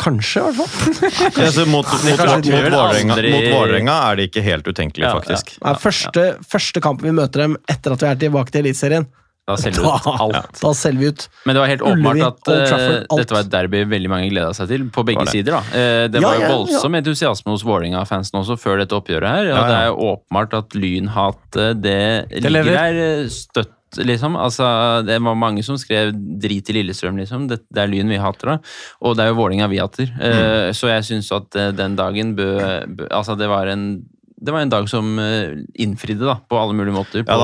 Kanskje, 0.00 0.40
i 0.40 0.54
hvert 0.56 0.56
fall. 0.56 1.40
Ja, 1.44 1.64
mot, 1.66 1.84
mot, 1.84 1.90
mot, 1.92 2.02
mot, 2.06 2.46
Vålerenga, 2.48 3.14
aldri- 3.14 3.32
mot 3.34 3.46
Vålerenga 3.52 3.96
er 4.10 4.16
det 4.16 4.28
ikke 4.30 4.42
helt 4.46 4.64
utenkelig, 4.70 5.04
Ja, 5.04 5.12
faktisk. 5.18 5.50
Ja, 5.60 5.74
første, 5.82 6.24
første 6.48 6.80
kampen 6.80 7.10
vi 7.10 7.12
møter 7.18 7.44
dem 7.44 7.56
etter 7.68 7.92
at 7.92 8.00
vi 8.00 8.08
er 8.08 8.20
tilbake 8.22 8.50
til 8.54 8.64
Eliteserien, 8.64 9.06
Da 9.48 9.56
selger 9.58 9.80
du 9.82 9.88
ut 9.88 10.06
alt. 10.12 10.60
da 10.60 10.70
selger 10.76 11.00
vi 11.00 11.08
ut. 11.10 11.24
Men 11.48 11.56
det 11.56 11.62
var 11.64 11.70
helt 11.72 11.82
åpenbart 11.82 12.20
at 12.26 12.50
eh, 12.52 12.60
Trafford, 12.68 13.00
alt. 13.08 13.18
dette 13.22 13.34
var 13.34 13.40
et 13.46 13.50
derby 13.50 13.82
veldig 13.88 14.10
mange 14.12 14.28
gleda 14.30 14.52
seg 14.54 14.68
til, 14.70 14.84
på 14.94 15.04
begge 15.08 15.24
det. 15.26 15.32
sider. 15.34 15.56
da. 15.56 15.62
Uh, 15.72 16.04
det 16.12 16.20
Ja, 16.20 16.28
var 16.28 16.36
jo 16.38 16.44
ja, 16.44 16.52
voldsom 16.54 16.94
entusiasme 17.00 17.50
hos 17.56 17.64
Vålerenga-fansen 17.66 18.38
også 18.42 18.58
før 18.60 18.78
dette 18.84 18.94
oppgjøret 18.94 19.28
her. 19.28 19.50
Og 19.50 19.56
Ja, 19.56 19.58
ja. 19.58 19.66
det 19.66 19.76
er 19.80 19.90
jo 19.90 20.14
åpenbart 20.14 20.54
at 20.60 20.74
Lyn 20.78 21.10
det, 21.10 22.00
det 22.30 22.50
ligger 22.52 22.70
der 22.76 23.00
eh, 23.24 23.28
støtt, 23.32 23.72
liksom. 23.98 24.36
Altså, 24.38 25.02
det 25.06 25.18
var 25.22 25.34
mange 25.34 25.64
som 25.66 25.76
skrev 25.80 26.12
'drit 26.14 26.70
i 26.70 26.72
Lillestrøm', 26.78 27.18
liksom. 27.18 27.48
Det, 27.48 27.60
det 27.74 27.82
er 27.82 27.90
Lyn 27.90 28.08
vi 28.08 28.16
hater, 28.22 28.46
da. 28.54 28.58
Og 29.02 29.16
det 29.16 29.24
er 29.24 29.32
jo 29.32 29.40
Vålinga 29.40 29.66
vi 29.68 29.78
hater. 29.82 30.12
Eh, 30.20 30.70
Så 30.72 30.86
jeg 30.92 31.02
syns 31.04 31.32
at 31.32 31.50
uh, 31.56 31.70
den 31.74 31.96
dagen 31.96 32.36
bø, 32.36 32.86
bø 32.86 33.08
Altså, 33.10 33.34
det 33.36 33.48
var 33.48 33.66
en 33.66 34.04
det 34.40 34.52
var 34.54 34.64
en 34.64 34.72
dag 34.72 34.88
som 34.88 35.18
eh, 35.20 35.58
innfridde, 35.82 36.24
da, 36.24 36.38
på 36.48 36.58
alle 36.58 36.76
mulige 36.76 36.94
måter. 36.96 37.24
På, 37.24 37.36
Ja 37.36 37.38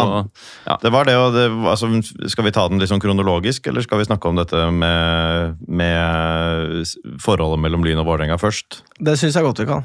da. 0.65 0.77
Det 0.83 0.93
var 0.93 1.09
det, 1.09 1.17
og 1.21 1.35
det, 1.37 1.45
altså, 1.69 1.91
Skal 2.33 2.49
vi 2.49 2.55
ta 2.57 2.67
den 2.73 2.81
sånn 2.89 3.03
kronologisk, 3.03 3.69
eller 3.69 3.85
skal 3.85 4.01
vi 4.01 4.09
snakke 4.09 4.31
om 4.31 4.41
dette 4.41 4.63
med, 4.73 5.61
med 5.69 6.95
forholdet 7.23 7.61
mellom 7.63 7.85
Lyn 7.85 8.01
og 8.01 8.09
Vålerenga 8.09 8.39
først? 8.41 8.81
Det 8.99 9.19
syns 9.21 9.37
jeg 9.37 9.47
godt 9.47 9.61
vi 9.61 9.69
kan. 9.69 9.85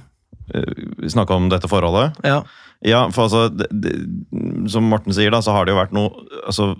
Eh, 0.55 1.09
Snakke 1.12 1.36
om 1.36 1.49
dette 1.51 1.70
forholdet? 1.72 2.22
Ja. 2.24 2.41
Ja, 2.82 3.03
for 3.14 3.28
altså, 3.28 3.49
det, 3.53 3.68
det, 3.70 3.97
som 4.72 4.88
Morten 4.89 5.14
sier, 5.14 5.34
da, 5.34 5.43
så 5.43 5.53
har 5.53 5.68
det 5.68 5.76
jo 5.76 5.82
vært 5.82 5.93
noe 5.93 6.16
altså, 6.45 6.72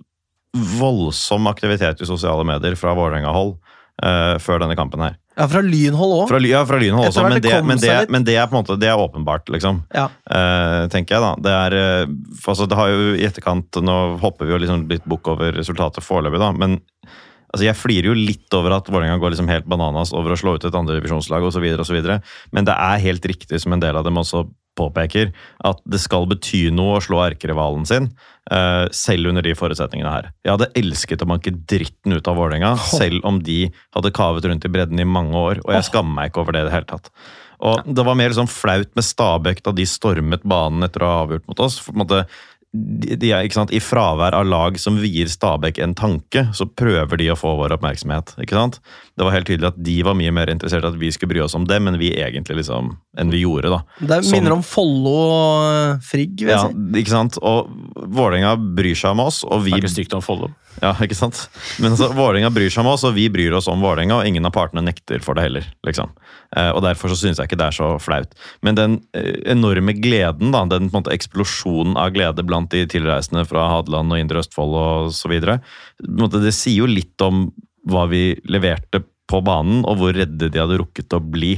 voldsom 0.79 1.45
aktivitet 1.51 2.01
i 2.01 2.09
sosiale 2.09 2.47
medier 2.47 2.75
fra 2.79 2.95
Vålerenga-hold 2.97 3.57
eh, 4.04 4.36
før 4.41 4.64
denne 4.64 4.78
kampen 4.80 5.04
her. 5.06 5.18
ja, 5.38 5.47
fra 5.47 5.62
lynhold 5.66 6.16
òg. 6.18 6.34
Ja, 6.45 6.64
fra 6.68 6.80
Lynhold 6.82 7.10
også, 7.10 7.24
men 7.24 7.41
det 7.41 7.54
men, 7.66 7.82
det, 7.82 7.95
men 8.12 8.26
det 8.28 8.36
er 8.36 8.49
på 8.49 8.58
en 8.58 8.64
måte, 8.64 8.78
det 8.82 8.89
er 8.91 8.99
åpenbart, 8.99 9.49
liksom. 9.54 9.84
Ja. 9.95 10.10
Uh, 10.28 10.89
tenker 10.91 11.18
jeg 11.18 11.24
da. 11.24 11.32
Det 11.47 11.56
er, 11.56 11.78
eh, 11.80 12.14
altså, 12.45 12.68
det 12.68 12.78
har 12.78 12.91
jo 12.91 13.14
i 13.16 13.26
etterkant, 13.28 13.82
nå 13.82 13.97
hopper 14.22 14.49
vi 14.49 14.56
jo 14.56 14.62
liksom 14.62 14.88
litt 14.91 15.08
bukk 15.10 15.32
over 15.34 15.56
resultatet 15.56 16.06
foreløpig, 16.06 16.41
da, 16.41 16.52
men 16.52 16.80
altså, 17.52 17.68
jeg 17.68 17.78
flirer 17.80 18.10
jo 18.12 18.16
litt 18.18 18.58
over 18.58 18.78
at 18.78 18.89
Vålerenga 18.91 19.20
går 19.22 19.36
liksom 19.36 19.52
helt 19.52 19.70
bananas 19.70 20.14
over 20.16 20.34
å 20.34 20.39
slå 20.39 20.56
ut 20.58 20.66
et 20.68 20.80
andredivisjonslag 20.80 21.45
osv., 21.47 21.68
men 22.52 22.68
det 22.68 22.76
er 22.76 23.06
helt 23.06 23.30
riktig, 23.30 23.62
som 23.62 23.76
en 23.76 23.84
del 23.84 23.99
av 23.99 24.08
dem 24.08 24.20
også 24.22 24.47
påpeker, 24.80 25.34
at 25.68 25.82
det 25.89 25.99
skal 26.02 26.28
bety 26.32 26.70
noe 26.74 26.97
å 26.97 27.04
slå 27.04 27.20
erkerivalen 27.26 27.84
sin, 27.88 28.08
uh, 28.52 28.88
selv 28.95 29.32
under 29.32 29.43
de 29.45 29.54
forutsetningene 29.58 30.14
her. 30.14 30.32
Jeg 30.45 30.54
hadde 30.56 30.72
elsket 30.80 31.26
å 31.26 31.30
banke 31.30 31.52
dritten 31.52 32.16
ut 32.16 32.32
av 32.32 32.39
Vålerenga, 32.39 32.74
selv 33.02 33.28
om 33.28 33.41
de 33.43 33.66
hadde 33.95 34.14
kavet 34.16 34.47
rundt 34.47 34.68
i 34.68 34.72
bredden 34.72 35.02
i 35.04 35.08
mange 35.08 35.36
år, 35.38 35.64
og 35.66 35.76
jeg 35.76 35.89
skammer 35.91 36.16
meg 36.18 36.32
ikke 36.32 36.45
over 36.45 36.56
det 36.56 36.66
i 36.66 36.70
det 36.70 36.76
hele 36.78 36.91
tatt. 36.93 37.12
Og 37.62 37.84
Det 37.86 38.06
var 38.08 38.18
mer 38.18 38.34
sånn 38.34 38.49
flaut 38.49 38.89
med 38.97 39.06
Stabæk 39.06 39.62
da 39.68 39.74
de 39.76 39.86
stormet 39.86 40.41
banen 40.47 40.88
etter 40.88 41.04
å 41.06 41.12
ha 41.12 41.20
avgjort 41.28 41.45
mot 41.52 41.60
oss. 41.62 41.78
For 41.78 41.93
på 41.93 41.99
en 41.99 42.02
måte, 42.02 42.24
de, 42.74 43.17
de 43.19 43.32
er, 43.36 43.43
ikke 43.43 43.57
sant, 43.57 43.72
I 43.76 43.82
fravær 43.84 44.32
av 44.38 44.45
lag 44.47 44.78
som 44.80 44.95
vier 45.01 45.28
Stabæk 45.28 45.82
en 45.84 45.95
tanke, 45.97 46.45
så 46.55 46.63
prøver 46.65 47.19
de 47.19 47.28
å 47.34 47.36
få 47.36 47.57
vår 47.59 47.74
oppmerksomhet. 47.76 48.32
ikke 48.39 48.55
sant? 48.55 48.80
Det 49.19 49.26
var 49.28 49.36
helt 49.36 49.49
tydelig 49.49 49.67
at 49.74 49.82
de 49.84 49.97
var 50.07 50.15
mye 50.15 50.32
mer 50.32 50.47
interessert 50.53 50.86
i 50.88 50.91
at 50.93 50.95
vi 51.01 51.11
skulle 51.11 51.34
bry 51.34 51.41
oss 51.43 51.55
om 51.57 51.65
dem, 51.67 51.89
enn 51.91 51.99
vi 51.99 52.13
egentlig 52.15 52.61
liksom, 52.61 52.93
enn 53.19 53.30
vi 53.34 53.43
gjorde. 53.43 53.69
da. 53.76 53.82
Det 53.99 54.24
Som- 54.24 54.38
minner 54.39 54.53
om 54.55 54.61
Follo 54.63 55.17
og 55.36 56.01
Frigg, 56.01 56.38
vil 56.39 56.47
jeg 56.47 56.55
Ja, 56.55 56.67
si. 56.69 57.03
ikke 57.03 57.09
sant? 57.11 57.38
Og 57.43 57.67
Vålerenga 58.07 58.55
bryr 58.55 58.95
seg 58.95 59.11
om 59.11 59.19
oss, 59.19 59.43
og 59.43 59.63
vi 59.63 59.72
Snakker 59.72 59.89
stygt 59.89 60.13
om 60.13 60.22
Follo. 60.22 60.51
Ja, 60.82 60.93
ikke 60.93 61.15
sant? 61.15 61.49
Men 61.80 61.91
altså, 61.91 62.07
Vålerenga 62.15 62.49
bryr 62.53 62.69
seg 62.72 62.86
om 62.86 62.93
oss, 62.93 63.03
og 63.03 63.13
vi 63.15 63.28
bryr 63.28 63.51
oss 63.57 63.67
om 63.67 63.82
Vålerenga, 63.82 64.22
og 64.22 64.26
ingen 64.26 64.45
av 64.45 64.53
partene 64.53 64.82
nekter 64.82 65.19
for 65.22 65.34
det 65.36 65.43
heller. 65.43 65.65
liksom. 65.86 66.09
Eh, 66.55 66.69
og 66.72 66.82
Derfor 66.84 67.09
så 67.09 67.15
syns 67.19 67.38
jeg 67.38 67.47
ikke 67.49 67.57
det 67.57 67.67
er 67.67 67.76
så 67.76 67.99
flaut. 67.99 68.34
Men 68.63 68.76
den 68.76 69.01
eh, 69.13 69.41
enorme 69.51 69.93
gleden, 70.01 70.51
da, 70.51 70.63
den 70.65 70.89
på 70.89 70.97
en 70.97 71.03
måte 71.03 71.13
eksplosjonen 71.13 71.97
av 71.97 72.11
glede 72.13 72.43
blant 72.45 72.61
de 72.70 72.86
tilreisende 72.89 73.45
fra 73.49 73.68
Hadeland 73.72 74.14
og 74.14 74.22
Indre 74.22 74.43
Østfold 74.43 74.78
måte, 76.22 76.43
det 76.43 76.53
sier 76.55 76.84
jo 76.84 76.89
litt 76.89 77.22
om 77.26 77.47
hva 77.89 78.05
vi 78.12 78.36
leverte 78.45 79.01
på 79.32 79.41
banen, 79.45 79.86
og 79.88 80.01
hvor 80.01 80.16
redde 80.16 80.51
de 80.51 80.62
hadde 80.62 80.80
rukket 80.82 81.14
å 81.18 81.24
bli 81.24 81.55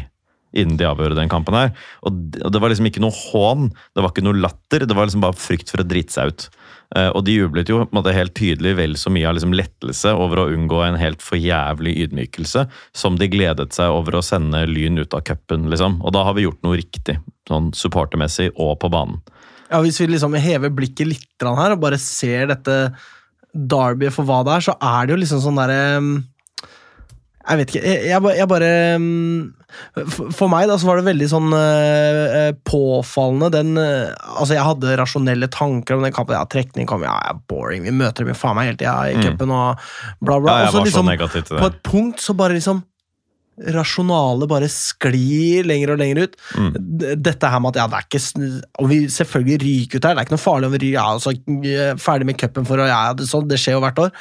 innen 0.54 0.78
de 0.78 0.86
avgjorde 0.86 1.18
den 1.18 1.32
kampen 1.32 1.56
her. 1.58 1.72
Og 2.06 2.14
det, 2.14 2.60
var 2.62 2.70
liksom 2.70 2.88
ikke 2.89 3.01
noe 3.04 3.16
hån, 3.16 3.72
det 3.95 4.04
var 4.04 4.14
ikke 4.14 4.26
noe 4.26 4.38
latter, 4.38 4.86
det 4.86 4.97
var 4.97 5.10
liksom 5.10 5.24
bare 5.24 5.38
frykt 5.39 5.74
for 5.74 5.82
å 5.82 5.88
drite 5.88 6.14
seg 6.14 6.30
ut. 6.30 6.47
Eh, 6.95 7.10
og 7.10 7.24
de 7.26 7.39
jublet 7.39 7.72
jo 7.72 7.82
måte 7.95 8.14
helt 8.14 8.36
tydelig 8.38 8.76
vel 8.78 8.93
så 8.99 9.10
mye 9.14 9.26
av 9.30 9.38
liksom 9.38 9.56
lettelse 9.58 10.14
over 10.14 10.43
å 10.43 10.47
unngå 10.54 10.84
en 10.86 10.99
helt 11.01 11.26
for 11.26 11.41
jævlig 11.41 11.95
ydmykelse, 12.06 12.68
som 12.93 13.18
de 13.18 13.30
gledet 13.34 13.74
seg 13.74 13.93
over 13.93 14.20
å 14.20 14.26
sende 14.26 14.66
Lyn 14.70 15.01
ut 15.01 15.18
av 15.18 15.26
cupen, 15.26 15.72
liksom. 15.74 15.99
Og 16.06 16.14
da 16.14 16.26
har 16.28 16.38
vi 16.38 16.45
gjort 16.45 16.62
noe 16.66 16.78
riktig, 16.78 17.18
sånn 17.49 17.74
supportermessig 17.78 18.51
og 18.54 18.78
på 18.84 18.93
banen. 18.93 19.24
Ja, 19.74 19.82
Hvis 19.82 19.97
vi 20.01 20.05
liksom 20.11 20.36
hever 20.38 20.69
blikket 20.74 21.09
litt 21.09 21.43
her 21.43 21.74
og 21.74 21.82
bare 21.82 21.97
ser 22.01 22.45
dette 22.53 22.78
Derby 23.53 24.09
for 24.13 24.26
hva 24.26 24.43
det 24.45 24.53
er, 24.59 24.67
så 24.69 24.78
er 24.78 25.07
det 25.09 25.13
jo 25.15 25.19
liksom 25.24 25.41
sånn 25.43 25.57
derre 25.59 25.82
um, 26.01 26.13
Jeg 27.43 27.59
vet 27.59 27.74
ikke. 27.74 27.82
Jeg, 27.86 28.05
jeg, 28.09 28.38
jeg 28.39 28.49
bare 28.49 28.69
um, 29.01 29.51
for, 30.32 30.47
meg 30.53 30.69
da, 30.69 30.78
så 30.80 30.88
var 30.88 31.01
det 31.01 31.07
veldig 31.09 31.28
sånn 31.32 31.53
eh, 31.57 32.38
eh, 32.39 32.51
påfallende 32.69 33.49
den 33.55 33.74
eh, 33.82 34.13
Altså, 34.38 34.53
jeg 34.55 34.65
hadde 34.67 34.95
rasjonelle 35.01 35.49
tanker 35.53 35.97
om 35.97 36.05
den 36.05 36.13
kampen. 36.15 36.38
Ja, 36.38 36.45
trekning 36.49 36.88
kom, 36.89 37.03
ja, 37.05 37.17
boring. 37.49 37.84
Vi 37.88 37.93
møter 37.93 38.24
dem 38.24 38.32
jo 38.34 38.38
faen 38.38 38.57
meg 38.59 38.69
hele 38.71 38.80
tida 38.80 38.95
i 39.09 39.17
Mm. 39.17 39.24
cupen 39.26 39.53
og 39.53 39.82
bla, 40.21 40.38
bla. 40.39 40.59
Ja, 40.63 40.69
og 40.69 40.74
så 40.76 40.80
var 40.80 40.88
liksom, 40.88 41.05
så 41.05 41.09
negativ 41.09 41.47
til 41.49 41.59
på 41.61 41.69
et 41.71 41.82
punkt 41.86 42.21
så 42.24 42.38
bare 42.38 42.57
liksom 42.57 42.84
Rasjonalet 43.76 44.49
bare 44.49 44.70
sklir 44.72 45.68
lenger 45.70 45.93
og 45.93 45.99
lenger 46.01 46.24
ut. 46.24 46.38
Mm. 46.58 46.72
Dette 47.22 47.51
her 47.54 47.62
med 47.62 47.74
at 47.74 47.84
ja, 47.84 47.86
det 47.91 47.99
er 47.99 48.08
ikke 48.08 48.62
Og 48.82 48.89
vi 48.89 48.97
selvfølgelig 49.14 49.60
ryker 49.62 50.01
ut 50.01 50.08
her, 50.08 50.16
det 50.16 50.24
er 50.24 50.28
ikke 50.28 50.36
noe 50.36 50.45
farlig 50.45 50.70
om 50.70 50.74
vi 50.74 50.82
ryker 50.86 50.97
ja, 50.97 51.06
altså, 51.14 51.36
eh, 51.70 51.93
ferdig 52.01 52.30
med 52.30 52.39
cupen 52.41 52.68
for 52.70 52.82
ja, 52.82 52.99
det, 53.18 53.30
sånn, 53.30 53.47
det 53.51 53.62
skjer 53.62 53.78
jo 53.78 53.84
hvert 53.86 54.04
år. 54.08 54.14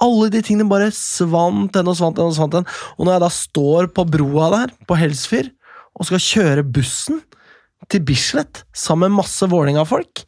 Alle 0.00 0.30
de 0.32 0.40
tingene 0.44 0.70
bare 0.70 0.88
svant 0.96 1.74
den 1.76 1.90
og 1.92 1.98
svant 1.98 2.16
den 2.16 2.30
og 2.30 2.36
svant 2.38 2.56
den. 2.56 2.68
Og 2.96 3.04
når 3.04 3.18
jeg 3.18 3.24
da 3.26 3.32
står 3.36 3.90
på 3.96 4.06
broa 4.08 4.48
der, 4.54 4.72
på 4.88 4.96
Helsfyr, 4.96 5.50
og 6.00 6.08
skal 6.08 6.22
kjøre 6.24 6.64
bussen 6.64 7.20
til 7.90 8.00
Bislett 8.06 8.62
sammen 8.76 9.10
med 9.10 9.24
masse 9.24 9.44
Vålerenga-folk 9.50 10.22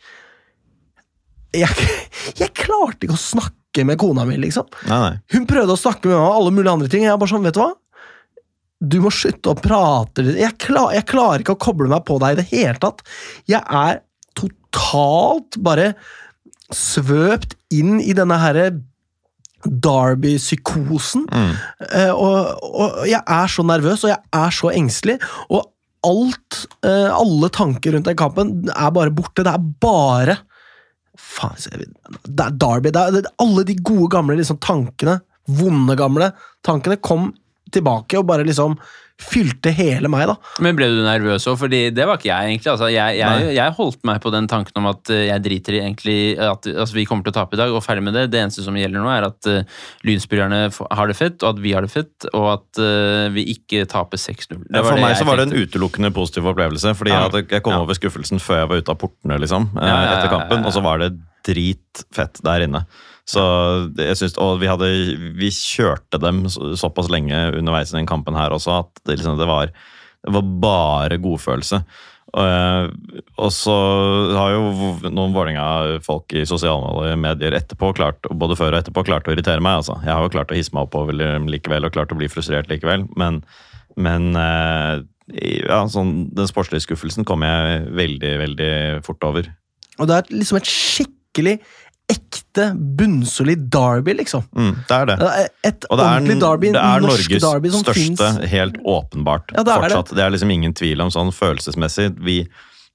jeg, 1.57 1.68
jeg 2.40 2.53
klarte 2.57 3.07
ikke 3.07 3.16
å 3.16 3.20
snakke 3.20 3.84
med 3.88 4.00
kona 4.00 4.24
mi, 4.28 4.36
liksom. 4.40 4.68
Nei, 4.88 4.98
nei. 5.00 5.14
Hun 5.32 5.46
prøvde 5.48 5.76
å 5.76 5.80
snakke 5.80 6.09
med 6.09 6.16
meg 6.16 6.24
om 6.26 6.36
alle 6.36 6.53
mulige 6.55 6.74
andre 6.76 6.90
ting. 6.92 7.07
Jeg 7.07 7.14
er 7.14 7.20
bare 7.20 7.32
sånn, 7.32 7.44
vet 7.46 7.57
du 7.57 7.62
hva? 7.62 7.70
Du 8.82 8.98
må 9.04 9.12
slutte 9.14 9.52
å 9.52 9.58
prate. 9.58 10.24
Jeg, 10.34 10.56
klar, 10.62 10.90
jeg 10.96 11.06
klarer 11.10 11.44
ikke 11.44 11.54
å 11.54 11.62
koble 11.62 11.90
meg 11.92 12.02
på 12.08 12.18
deg 12.22 12.34
i 12.34 12.40
det 12.40 12.48
hele 12.50 12.78
tatt. 12.82 13.04
Jeg 13.50 13.62
er 13.62 14.02
totalt 14.38 15.58
bare 15.62 15.92
svøpt 16.72 17.54
inn 17.74 18.00
i 18.02 18.14
denne 18.16 18.38
herre 18.42 18.70
Derby-psykosen. 19.62 21.28
Mm. 21.30 21.52
Eh, 21.86 22.10
og, 22.10 22.64
og 22.66 23.04
jeg 23.06 23.22
er 23.22 23.52
så 23.52 23.64
nervøs, 23.66 24.02
og 24.02 24.10
jeg 24.10 24.18
er 24.42 24.56
så 24.56 24.72
engstelig. 24.74 25.18
Og 25.52 25.68
alt, 26.08 26.64
eh, 26.86 27.10
alle 27.14 27.50
tanker 27.54 27.94
rundt 27.94 28.08
den 28.10 28.18
kampen 28.18 28.56
er 28.72 28.94
bare 28.94 29.14
borte. 29.14 29.44
Det 29.44 29.52
er 29.52 29.68
bare 29.82 30.40
Faen, 31.22 31.54
det 32.24 32.40
er 32.40 32.54
Derby. 32.56 32.90
Det 32.90 33.00
er, 33.20 33.26
alle 33.44 33.62
de 33.68 33.76
gode, 33.84 34.08
gamle 34.14 34.34
liksom, 34.38 34.56
tankene, 34.64 35.18
vonde, 35.46 35.94
gamle 36.00 36.30
tankene, 36.64 36.96
kom 37.04 37.28
tilbake 37.72 38.20
og 38.20 38.28
bare 38.28 38.44
liksom 38.48 38.78
fylte 39.22 39.70
hele 39.76 40.08
meg, 40.10 40.24
da. 40.26 40.34
Men 40.64 40.74
ble 40.74 40.88
du 40.90 40.96
nervøs 41.04 41.44
òg? 41.46 41.54
Fordi 41.60 41.82
det 41.94 42.06
var 42.08 42.16
ikke 42.18 42.30
jeg, 42.30 42.48
egentlig. 42.48 42.70
Altså, 42.72 42.88
jeg, 42.90 43.18
jeg, 43.20 43.52
jeg 43.54 43.74
holdt 43.76 44.00
meg 44.08 44.18
på 44.24 44.32
den 44.34 44.48
tanken 44.50 44.80
om 44.80 44.88
at 44.90 45.12
eh, 45.14 45.26
jeg 45.28 45.44
driter 45.44 45.76
i 45.76 45.82
egentlig 45.84 46.16
at 46.42 46.66
altså, 46.72 46.96
vi 46.96 47.04
kommer 47.06 47.22
til 47.28 47.30
å 47.30 47.36
tape 47.36 47.54
i 47.54 47.60
dag, 47.60 47.70
og 47.76 47.84
ferdig 47.84 48.02
med 48.08 48.16
det. 48.18 48.24
Det 48.32 48.40
eneste 48.40 48.64
som 48.64 48.74
gjelder 48.74 49.04
nå, 49.04 49.12
er 49.12 49.28
at 49.28 49.50
uh, 49.52 49.84
lynspillerne 50.08 50.62
har 50.74 51.12
det 51.12 51.18
fett, 51.20 51.38
og 51.44 51.52
at 51.52 51.62
vi 51.62 51.74
har 51.76 51.86
det 51.86 51.92
fett, 51.92 52.26
og 52.32 52.48
at 52.56 52.82
uh, 52.82 53.28
vi 53.36 53.46
ikke 53.54 53.84
taper 53.92 54.18
6-0. 54.18 54.58
Det 54.64 54.80
Ja, 54.80 54.82
for 54.88 54.98
meg 54.98 55.12
jeg 55.12 55.20
så 55.22 55.28
var 55.28 55.38
det 55.38 55.46
en 55.50 55.58
utelukkende 55.60 56.10
positiv 56.16 56.50
opplevelse. 56.50 56.96
Fordi 56.98 57.14
Ja. 57.14 57.20
jeg, 57.20 57.30
hadde, 57.30 57.44
jeg 57.60 57.66
kom 57.68 57.76
Ja. 57.76 57.84
over 57.86 58.00
skuffelsen 58.00 58.42
før 58.42 58.64
jeg 58.64 58.72
var 58.72 58.82
ute 58.82 58.96
av 58.96 59.00
portene, 59.04 59.38
liksom. 59.44 59.70
eh, 59.76 59.86
Ja, 59.86 59.92
ja, 59.92 60.02
ja, 60.08 60.18
Etter 60.18 60.34
kampen. 60.34 60.66
Og 60.66 60.74
så 60.74 60.82
var 60.82 60.98
det 61.04 61.12
dritfett 61.46 62.42
der 62.42 62.66
inne. 62.66 62.86
Så 63.28 63.42
jeg 63.96 64.16
synes, 64.18 64.38
Og 64.42 64.56
vi, 64.60 64.66
hadde, 64.66 64.88
vi 65.38 65.48
kjørte 65.54 66.18
dem 66.20 66.44
så- 66.50 66.72
såpass 66.76 67.08
lenge 67.12 67.54
underveis 67.54 67.92
i 67.92 67.98
den 67.98 68.06
kampen 68.06 68.34
her 68.34 68.50
også 68.50 68.80
at 68.80 68.88
det, 69.06 69.18
liksom, 69.18 69.38
det, 69.38 69.46
var, 69.46 69.66
det 70.26 70.32
var 70.34 70.42
bare 70.42 71.18
godfølelse. 71.22 71.84
Og, 72.32 72.42
eh, 72.48 72.88
og 73.38 73.50
så 73.52 73.76
har 74.34 74.50
jo 74.54 75.10
noen 75.12 75.34
Vålerenga-folk 75.36 76.32
i 76.40 76.44
sosiale 76.48 77.14
medier 77.20 77.52
etterpå 77.52 77.92
klart, 77.94 78.22
både 78.30 78.56
før 78.56 78.72
og 78.74 78.80
etterpå 78.82 79.04
klart 79.04 79.28
å 79.28 79.34
irritere 79.36 79.60
meg. 79.60 79.82
altså. 79.82 79.98
Jeg 80.02 80.14
har 80.14 80.22
jo 80.24 80.32
klart 80.32 80.50
å 80.50 80.56
hisse 80.56 80.72
meg 80.74 80.88
oppover 80.88 81.12
likevel 81.46 81.84
og 81.84 81.92
klart 81.92 82.12
å 82.14 82.18
bli 82.18 82.30
frustrert 82.32 82.68
likevel, 82.72 83.04
men, 83.16 83.42
men 83.96 84.34
eh, 84.34 85.02
ja, 85.68 85.82
sånn, 85.92 86.30
den 86.34 86.48
sportslige 86.50 86.86
skuffelsen 86.88 87.24
kom 87.28 87.44
jeg 87.46 87.84
veldig, 87.94 88.32
veldig 88.46 88.72
fort 89.06 89.22
over. 89.28 89.52
Og 90.00 90.08
det 90.08 90.16
er 90.16 90.32
liksom 90.34 90.58
et 90.58 90.72
skikkelig 90.72 91.58
ekte, 92.12 92.68
bunnsolid 92.98 93.66
derby, 93.72 94.14
liksom. 94.20 94.44
Mm, 94.52 94.72
det 94.88 94.96
er 94.96 95.10
det. 95.10 95.16
Et 95.64 95.86
Og 95.88 95.98
det 95.98 96.04
er, 96.06 96.16
ordentlig 96.16 96.38
derby, 96.42 96.72
det 96.74 96.82
er 96.82 97.04
norsk 97.04 97.30
Norges 97.30 97.44
derby 97.44 97.72
som 97.72 97.84
største, 97.84 98.00
finnes. 98.00 98.50
helt 98.52 98.80
åpenbart. 98.84 99.54
Ja, 99.56 99.64
det 99.66 99.76
er 99.76 99.88
det. 99.88 100.00
Det. 100.12 100.24
er 100.24 100.34
liksom 100.34 100.52
ingen 100.54 100.74
tvil 100.78 101.04
om 101.04 101.12
sånn 101.14 101.32
følelsesmessig. 101.34 102.10
Vi, 102.22 102.42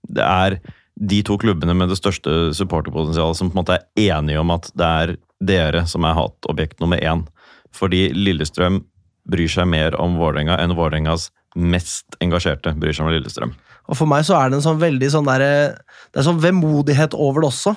det 0.08 0.26
er 0.26 0.60
de 0.98 1.22
to 1.26 1.38
klubbene 1.38 1.76
med 1.78 1.92
det 1.94 2.00
største 2.00 2.54
supporterpotensialet 2.58 3.38
som 3.38 3.52
på 3.52 3.58
en 3.58 3.62
måte 3.62 3.78
er 3.78 4.14
enige 4.18 4.42
om 4.42 4.54
at 4.56 4.70
det 4.78 4.92
er 5.02 5.16
dere 5.38 5.86
som 5.90 6.06
er 6.08 6.18
hatobjekt 6.18 6.82
nummer 6.82 7.02
én. 7.02 7.26
Fordi 7.76 8.08
Lillestrøm 8.16 8.82
bryr 9.30 9.52
seg 9.52 9.68
mer 9.70 9.98
om 10.02 10.16
Vålerenga 10.18 10.58
enn 10.64 10.76
Vålerengas 10.78 11.30
mest 11.58 12.18
engasjerte 12.24 12.74
bryr 12.78 12.96
seg 12.96 13.08
om 13.08 13.14
Lillestrøm. 13.14 13.54
Og 13.88 13.96
for 14.00 14.10
meg 14.10 14.26
så 14.28 14.36
er 14.36 14.50
det 14.52 14.58
en 14.60 14.66
sånn 14.66 14.82
veldig 14.82 15.10
sånn 15.14 15.28
derre 15.28 15.52
Det 16.14 16.22
er 16.22 16.26
sånn 16.28 16.42
vemodighet 16.44 17.14
over 17.18 17.44
det 17.44 17.50
også. 17.50 17.74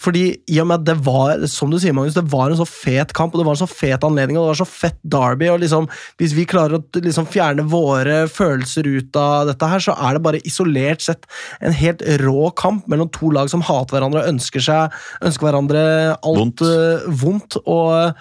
Fordi 0.00 0.24
i 0.50 0.58
og 0.62 0.68
med 0.70 0.80
at 0.80 0.86
det 0.88 0.96
var 1.04 1.44
som 1.50 1.70
du 1.72 1.78
sier, 1.82 1.94
Magnus, 1.96 2.14
det 2.16 2.24
var 2.32 2.50
en 2.50 2.58
så 2.60 2.66
fet 2.68 3.12
kamp, 3.16 3.34
og 3.34 3.42
det 3.42 3.46
var 3.48 3.56
en 3.56 3.62
så 3.62 3.68
fet 3.70 4.04
anledning, 4.06 4.38
og 4.38 4.46
det 4.46 4.52
var 4.52 4.60
så 4.62 4.68
fett 4.68 4.98
derby, 5.02 5.48
og 5.52 5.60
liksom 5.62 5.88
Hvis 6.20 6.34
vi 6.36 6.46
klarer 6.48 6.78
å 6.78 7.02
liksom 7.02 7.26
fjerne 7.30 7.64
våre 7.68 8.22
følelser 8.30 8.86
ut 8.86 9.16
av 9.18 9.50
dette 9.50 9.68
her, 9.72 9.82
så 9.82 9.96
er 9.98 10.14
det 10.16 10.24
bare 10.24 10.42
isolert 10.48 11.02
sett 11.04 11.26
en 11.60 11.74
helt 11.76 12.02
rå 12.22 12.50
kamp 12.58 12.86
mellom 12.90 13.10
to 13.12 13.30
lag 13.34 13.50
som 13.50 13.64
hater 13.66 13.96
hverandre 13.98 14.22
og 14.22 14.32
ønsker 14.34 14.62
seg 14.62 14.94
ønsker 15.22 15.48
hverandre 15.48 15.82
alt 16.22 16.38
Vondt. 16.38 16.62
eh, 16.66 17.10
vondt. 17.22 17.56
og 17.66 18.14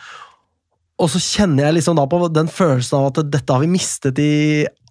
og 1.01 1.09
så 1.09 1.21
kjenner 1.21 1.65
jeg 1.67 1.79
liksom 1.79 1.97
da 1.97 2.05
på 2.09 2.19
den 2.29 2.49
følelsen 2.51 2.99
av 2.99 3.09
at 3.09 3.31
dette 3.33 3.55
har 3.55 3.63
vi 3.63 3.71
mistet 3.71 4.19
i 4.21 4.33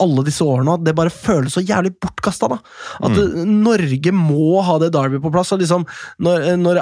alle 0.01 0.25
disse 0.25 0.43
årene, 0.43 0.73
og 0.73 0.81
at 0.81 0.87
det 0.89 0.95
bare 0.97 1.13
føles 1.13 1.55
så 1.55 1.63
jævlig 1.63 1.93
bortkasta. 2.01 2.49
At 2.51 3.13
mm. 3.13 3.43
Norge 3.61 4.13
må 4.17 4.63
ha 4.65 4.79
det 4.81 4.91
Derby 4.95 5.21
på 5.21 5.33
plass. 5.33 5.53
og 5.53 5.61
liksom 5.61 5.85
Når, 6.25 6.47
når 6.61 6.81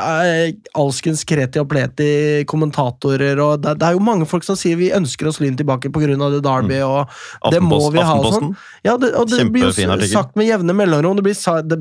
alskens 0.78 1.24
kreti 1.28 1.60
og 1.60 1.68
pleti 1.72 2.46
kommentatorer 2.48 3.42
og 3.42 3.64
det, 3.64 3.74
det 3.82 3.88
er 3.88 3.98
jo 3.98 4.04
mange 4.06 4.28
folk 4.30 4.46
som 4.46 4.58
sier 4.58 4.78
vi 4.78 4.92
ønsker 4.94 5.28
oss 5.28 5.42
Lyn 5.42 5.58
tilbake 5.58 5.90
pga. 5.90 6.14
det 6.14 6.42
Derby, 6.46 6.80
og 6.86 7.52
det 7.52 7.62
må 7.64 7.82
vi 7.90 8.06
ha. 8.06 8.16
sånn. 8.38 8.54
Ja, 8.86 8.96
det, 8.96 9.12
og 9.18 9.28
det 9.34 9.50
blir 9.52 9.68
jo 9.68 10.08
sagt 10.08 10.38
med 10.38 10.48
jevne 10.48 10.76
mellomrom. 10.78 11.18
Det 11.18 11.26
blir, 11.26 11.38
det, 11.68 11.78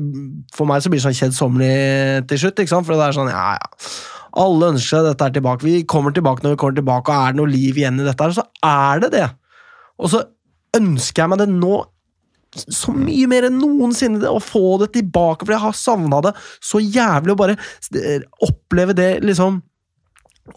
for 0.54 0.68
meg 0.68 0.82
så 0.82 0.90
blir 0.90 1.00
det 1.00 1.06
sånn 1.06 1.20
kjedsommelig 1.22 2.28
til 2.28 2.44
slutt. 2.44 2.62
ikke 2.66 2.74
sant? 2.74 2.88
For 2.88 2.98
det 2.98 3.08
er 3.08 3.20
sånn, 3.22 3.32
ja, 3.32 3.50
ja. 3.62 4.16
Alle 4.36 4.72
ønsker 4.74 4.98
seg 4.98 5.06
dette 5.08 5.28
her 5.28 5.36
tilbake. 5.36 5.66
Vi 5.66 5.84
kommer 5.88 6.14
tilbake 6.14 6.44
når 6.44 6.56
vi 6.56 6.60
kommer 6.62 6.80
tilbake, 6.80 7.12
og 7.12 7.28
er 7.28 7.36
det 7.36 7.40
noe 7.40 7.52
liv 7.52 7.78
igjen 7.78 8.00
i 8.00 8.08
dette 8.08 8.26
her, 8.26 8.34
så 8.36 8.44
er 8.64 9.04
det 9.04 9.12
det. 9.16 9.28
Og 9.98 10.12
så 10.12 10.24
ønsker 10.76 11.24
jeg 11.24 11.32
meg 11.32 11.40
det 11.42 11.48
nå 11.52 11.78
så 12.58 12.94
mye 12.96 13.28
mer 13.28 13.44
enn 13.48 13.58
noensinne 13.60 14.22
det, 14.22 14.30
å 14.30 14.40
få 14.40 14.78
det 14.82 14.92
tilbake, 14.94 15.44
for 15.44 15.54
jeg 15.54 15.62
har 15.62 15.76
savna 15.76 16.20
det 16.24 16.32
så 16.64 16.80
jævlig 16.80 17.34
å 17.34 17.38
bare 17.38 17.56
oppleve 18.44 18.96
det 18.96 19.10
liksom 19.24 19.60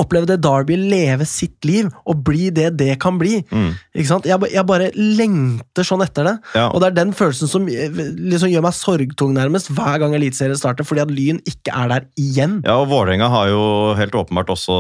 Oppleve 0.02 0.30
det 0.30 0.40
Derby 0.44 0.78
leve 0.80 1.28
sitt 1.30 1.66
liv, 1.68 1.90
og 2.06 2.24
bli 2.26 2.50
det 2.54 2.70
det 2.80 2.96
kan 3.02 3.20
bli. 3.20 3.42
Mm. 3.52 3.72
Ikke 3.96 4.10
sant? 4.10 4.30
Jeg, 4.30 4.52
jeg 4.54 4.68
bare 4.70 4.92
lengter 4.96 5.88
sånn 5.88 6.06
etter 6.06 6.30
det. 6.30 6.36
Ja. 6.56 6.70
Og 6.70 6.82
det 6.82 6.92
er 6.92 7.00
den 7.02 7.16
følelsen 7.18 7.52
som 7.52 7.68
eh, 7.72 7.92
liksom 8.32 8.52
gjør 8.52 8.66
meg 8.66 8.78
sorgtung 8.78 9.36
nærmest 9.36 9.72
hver 9.74 10.00
gang 10.02 10.16
Eliteserien 10.18 10.60
starter, 10.60 10.88
fordi 10.88 11.04
at 11.04 11.14
Lyn 11.14 11.42
ikke 11.50 11.76
er 11.76 11.92
der 11.92 12.08
igjen. 12.20 12.60
Ja, 12.68 12.80
og 12.82 12.90
Vålerenga 12.92 13.30
har 13.32 13.52
jo 13.52 13.64
helt 14.00 14.16
åpenbart 14.18 14.52
også 14.54 14.80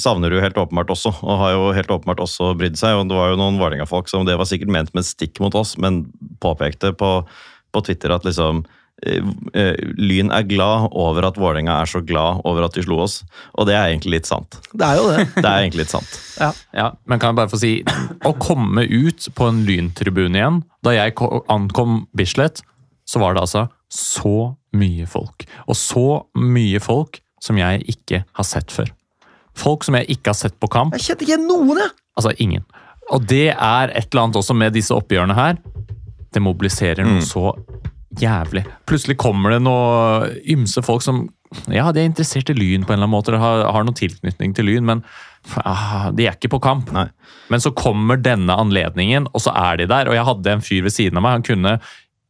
savner 0.00 0.32
jo 0.32 0.42
helt 0.42 0.58
åpenbart 0.58 0.90
også, 0.92 1.12
og 1.22 1.40
har 1.42 1.54
jo 1.54 1.68
helt 1.76 1.92
åpenbart 1.92 2.22
også 2.24 2.52
brydd 2.58 2.78
seg. 2.80 2.96
og 2.96 3.08
Det 3.10 3.18
var 3.18 3.32
jo 3.32 3.38
noen 3.40 3.60
Vålerenga-folk 3.60 4.10
som 4.10 4.26
det 4.28 4.38
var 4.38 4.48
sikkert 4.48 4.72
ment 4.72 4.92
med 4.96 5.06
stikk 5.06 5.40
mot 5.44 5.54
oss, 5.58 5.76
men 5.80 6.06
påpekte 6.42 6.92
på, 6.96 7.12
på 7.72 7.84
Twitter 7.86 8.14
at 8.14 8.26
liksom 8.28 8.64
Lyn 9.04 10.32
er 10.34 10.46
glad 10.48 10.88
over 10.98 11.28
at 11.28 11.36
Vålerenga 11.38 11.76
er 11.82 11.90
så 11.90 12.00
glad 12.04 12.40
over 12.48 12.64
at 12.66 12.74
de 12.74 12.82
slo 12.82 12.98
oss, 13.04 13.20
og 13.54 13.68
det 13.68 13.76
er 13.78 13.92
egentlig 13.92 14.16
litt 14.18 14.26
sant. 14.30 14.58
Det 14.72 14.84
er 14.88 14.98
jo 14.98 15.04
det. 15.12 15.26
Det 15.42 15.44
er 15.46 15.60
egentlig 15.62 15.84
litt 15.84 15.92
sant. 15.94 16.16
Ja, 16.74 16.88
men 17.06 17.20
kan 17.22 17.30
jeg 17.32 17.38
bare 17.40 17.50
få 17.52 17.58
si 17.60 17.70
Å 18.26 18.32
komme 18.42 18.84
ut 18.86 19.28
på 19.34 19.46
en 19.50 19.62
lyntribune 19.66 20.38
igjen 20.38 20.60
Da 20.86 20.92
jeg 20.94 21.14
ankom 21.50 22.04
Bislett, 22.16 22.60
så 23.08 23.18
var 23.22 23.34
det 23.34 23.42
altså 23.42 23.64
så 23.90 24.34
mye 24.76 25.06
folk. 25.08 25.46
Og 25.66 25.78
så 25.78 26.04
mye 26.38 26.78
folk 26.84 27.18
som 27.42 27.58
jeg 27.58 27.82
ikke 27.88 28.20
har 28.36 28.46
sett 28.46 28.70
før. 28.74 28.90
Folk 29.58 29.86
som 29.86 29.96
jeg 29.98 30.10
ikke 30.18 30.30
har 30.34 30.38
sett 30.38 30.58
på 30.60 30.68
kamp. 30.70 30.94
Jeg 30.98 31.06
kjente 31.08 31.24
ikke 31.24 31.32
igjen 31.36 31.48
noen, 31.48 31.78
jeg! 31.80 31.94
Altså 32.18 32.34
ingen. 32.42 32.66
Og 33.14 33.24
det 33.30 33.46
er 33.54 33.94
et 33.96 34.10
eller 34.12 34.26
annet 34.26 34.36
også 34.42 34.54
med 34.58 34.74
disse 34.76 34.92
oppgjørene 34.94 35.34
her. 35.38 35.56
det 36.34 36.42
mobiliserer 36.44 37.06
noe 37.08 37.22
Mm. 37.22 37.24
så 37.24 37.54
jævlig. 38.16 38.64
Plutselig 38.88 39.18
kommer 39.20 39.52
det 39.54 39.60
noe 39.64 40.30
ymse 40.48 40.84
folk 40.84 41.04
som 41.04 41.26
ja, 41.72 41.86
de 41.96 42.02
er 42.02 42.08
interessert 42.10 42.50
i 42.52 42.56
Lyn 42.56 42.82
på 42.84 42.92
en 42.92 42.98
eller 42.98 43.06
annen 43.06 43.14
måte, 43.14 43.32
de 43.32 43.40
har, 43.40 43.62
har 43.72 43.86
noen 43.86 43.96
tilknytning 43.96 44.52
til 44.56 44.66
Lyn, 44.68 44.84
men 44.84 45.00
ah, 45.62 46.10
de 46.12 46.26
er 46.28 46.36
ikke 46.36 46.50
på 46.52 46.60
kamp. 46.60 46.90
Nei. 46.92 47.06
Men 47.48 47.62
så 47.64 47.72
kommer 47.72 48.20
denne 48.20 48.52
anledningen, 48.52 49.30
og 49.32 49.40
så 49.40 49.54
er 49.56 49.80
de 49.80 49.86
der. 49.88 50.10
Og 50.10 50.18
jeg 50.18 50.26
hadde 50.28 50.52
en 50.52 50.64
fyr 50.64 50.84
ved 50.84 50.92
siden 50.92 51.16
av 51.16 51.24
meg. 51.24 51.38
Han 51.38 51.46
kunne 51.48 51.78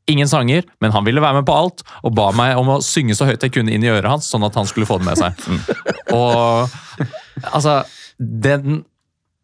ingen 0.08 0.30
sanger, 0.30 0.68
men 0.80 0.94
han 0.94 1.04
ville 1.06 1.22
være 1.24 1.40
med 1.40 1.48
på 1.48 1.56
alt. 1.58 1.82
Og 2.06 2.14
ba 2.16 2.30
meg 2.36 2.54
om 2.60 2.70
å 2.76 2.78
synge 2.84 3.16
så 3.18 3.26
høyt 3.28 3.42
jeg 3.42 3.56
kunne 3.58 3.74
inn 3.74 3.84
i 3.84 3.90
øret 3.90 4.08
hans, 4.08 4.30
sånn 4.30 4.46
at 4.46 4.56
han 4.58 4.68
skulle 4.70 4.88
få 4.88 5.00
det 5.02 5.08
med 5.10 5.18
seg. 5.20 5.48
Og 6.14 6.70
altså 7.52 7.82
Den 8.18 8.82